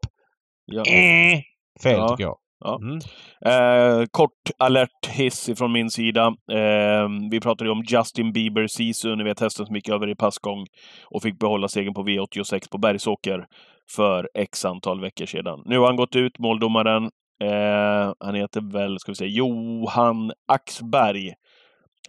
Ja. 0.65 0.81
Äh, 0.81 1.41
fel 1.83 1.99
ja. 1.99 2.09
tycker 2.09 2.25
jag. 2.25 2.37
Ja. 2.65 2.79
Mm. 2.83 2.99
Eh, 3.47 4.07
kort 4.11 4.51
alert 4.59 5.07
hiss 5.09 5.51
från 5.57 5.73
min 5.73 5.91
sida. 5.91 6.27
Eh, 6.53 7.09
vi 7.31 7.41
pratade 7.41 7.71
om 7.71 7.85
Justin 7.89 8.33
Bieber 8.33 8.67
Sisu, 8.67 9.17
ni 9.17 9.25
vet 9.25 9.41
hästen 9.41 9.67
som 9.67 9.77
gick 9.77 9.89
över 9.89 10.09
i 10.11 10.15
passgång 10.15 10.67
och 11.05 11.23
fick 11.23 11.39
behålla 11.39 11.69
segern 11.69 11.95
på 11.95 12.03
V86 12.03 12.71
på 12.71 12.79
Bergsåker 12.79 13.47
för 13.97 14.29
x 14.35 14.65
antal 14.65 15.01
veckor 15.01 15.27
sedan. 15.27 15.63
Nu 15.65 15.79
har 15.79 15.87
han 15.87 15.97
gått 15.97 16.17
ut, 16.17 16.39
måldomaren. 16.39 17.05
Eh, 17.45 18.13
han 18.21 18.35
heter 18.35 18.73
väl, 18.73 18.99
ska 18.99 19.13
vi 19.13 19.17
säga, 19.17 19.31
Johan 19.31 20.33
Axberg. 20.53 21.33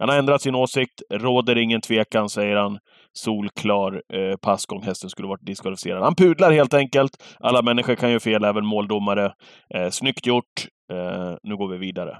Han 0.00 0.08
har 0.08 0.16
ändrat 0.16 0.42
sin 0.42 0.54
åsikt, 0.54 1.02
råder 1.10 1.58
ingen 1.58 1.80
tvekan, 1.80 2.28
säger 2.28 2.56
han 2.56 2.78
solklar 3.24 4.02
eh, 4.14 4.36
passgång. 4.36 4.82
Hästen 4.82 5.10
skulle 5.10 5.28
varit 5.28 5.46
diskvalificerad. 5.46 6.02
Han 6.02 6.14
pudlar 6.14 6.52
helt 6.52 6.74
enkelt. 6.74 7.10
Alla 7.40 7.62
människor 7.62 7.94
kan 7.94 8.10
ju 8.12 8.20
fel, 8.20 8.44
även 8.44 8.66
måldomare. 8.66 9.32
Eh, 9.74 9.90
snyggt 9.90 10.26
gjort. 10.26 10.66
Eh, 10.92 11.34
nu 11.42 11.56
går 11.56 11.68
vi 11.68 11.78
vidare. 11.78 12.18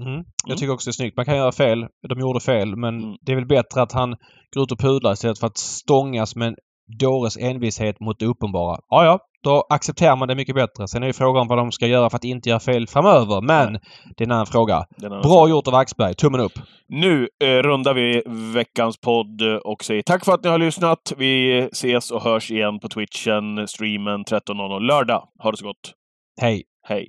Mm. 0.00 0.12
Jag 0.12 0.50
mm. 0.50 0.56
tycker 0.58 0.72
också 0.72 0.88
det 0.88 0.90
är 0.90 0.92
snyggt. 0.92 1.16
Man 1.16 1.26
kan 1.26 1.36
göra 1.36 1.52
fel. 1.52 1.86
De 2.08 2.18
gjorde 2.20 2.40
fel, 2.40 2.76
men 2.76 2.98
mm. 2.98 3.16
det 3.20 3.32
är 3.32 3.36
väl 3.36 3.46
bättre 3.46 3.82
att 3.82 3.92
han 3.92 4.16
går 4.54 4.62
ut 4.62 4.72
och 4.72 4.80
pudlar 4.80 5.12
istället 5.12 5.38
för 5.38 5.46
att 5.46 5.58
stångas 5.58 6.36
med 6.36 6.48
en 6.48 6.56
dåres 6.98 7.36
envishet 7.36 8.00
mot 8.00 8.18
det 8.18 8.26
uppenbara. 8.26 8.80
Ja, 8.88 9.04
ja, 9.04 9.18
då 9.44 9.66
accepterar 9.70 10.16
man 10.16 10.28
det 10.28 10.34
mycket 10.34 10.54
bättre. 10.54 10.88
Sen 10.88 11.02
är 11.02 11.06
ju 11.06 11.12
frågan 11.12 11.46
vad 11.48 11.58
de 11.58 11.72
ska 11.72 11.86
göra 11.86 12.10
för 12.10 12.16
att 12.16 12.24
inte 12.24 12.48
göra 12.48 12.60
fel 12.60 12.86
framöver. 12.86 13.40
Men 13.40 13.72
Nej. 13.72 13.80
det 14.16 14.24
är 14.24 14.26
en 14.26 14.32
annan 14.32 14.46
fråga. 14.46 14.84
En 14.96 15.04
annan 15.04 15.20
Bra 15.20 15.30
fråga. 15.30 15.50
gjort 15.50 15.68
av 15.68 15.74
Axberg. 15.74 16.14
Tummen 16.14 16.40
upp! 16.40 16.52
Nu 16.88 17.28
eh, 17.44 17.48
rundar 17.48 17.94
vi 17.94 18.22
veckans 18.54 19.00
podd 19.00 19.42
och 19.64 19.84
säger 19.84 20.02
tack 20.02 20.24
för 20.24 20.32
att 20.32 20.44
ni 20.44 20.50
har 20.50 20.58
lyssnat. 20.58 21.12
Vi 21.16 21.58
ses 21.72 22.10
och 22.10 22.22
hörs 22.22 22.50
igen 22.50 22.78
på 22.80 22.88
Twitchen, 22.88 23.68
streamen 23.68 24.24
13.00 24.24 24.80
lördag. 24.80 25.28
Ha 25.42 25.50
det 25.50 25.56
så 25.56 25.64
gott! 25.64 25.92
Hej! 26.40 26.62
Hej! 26.88 27.08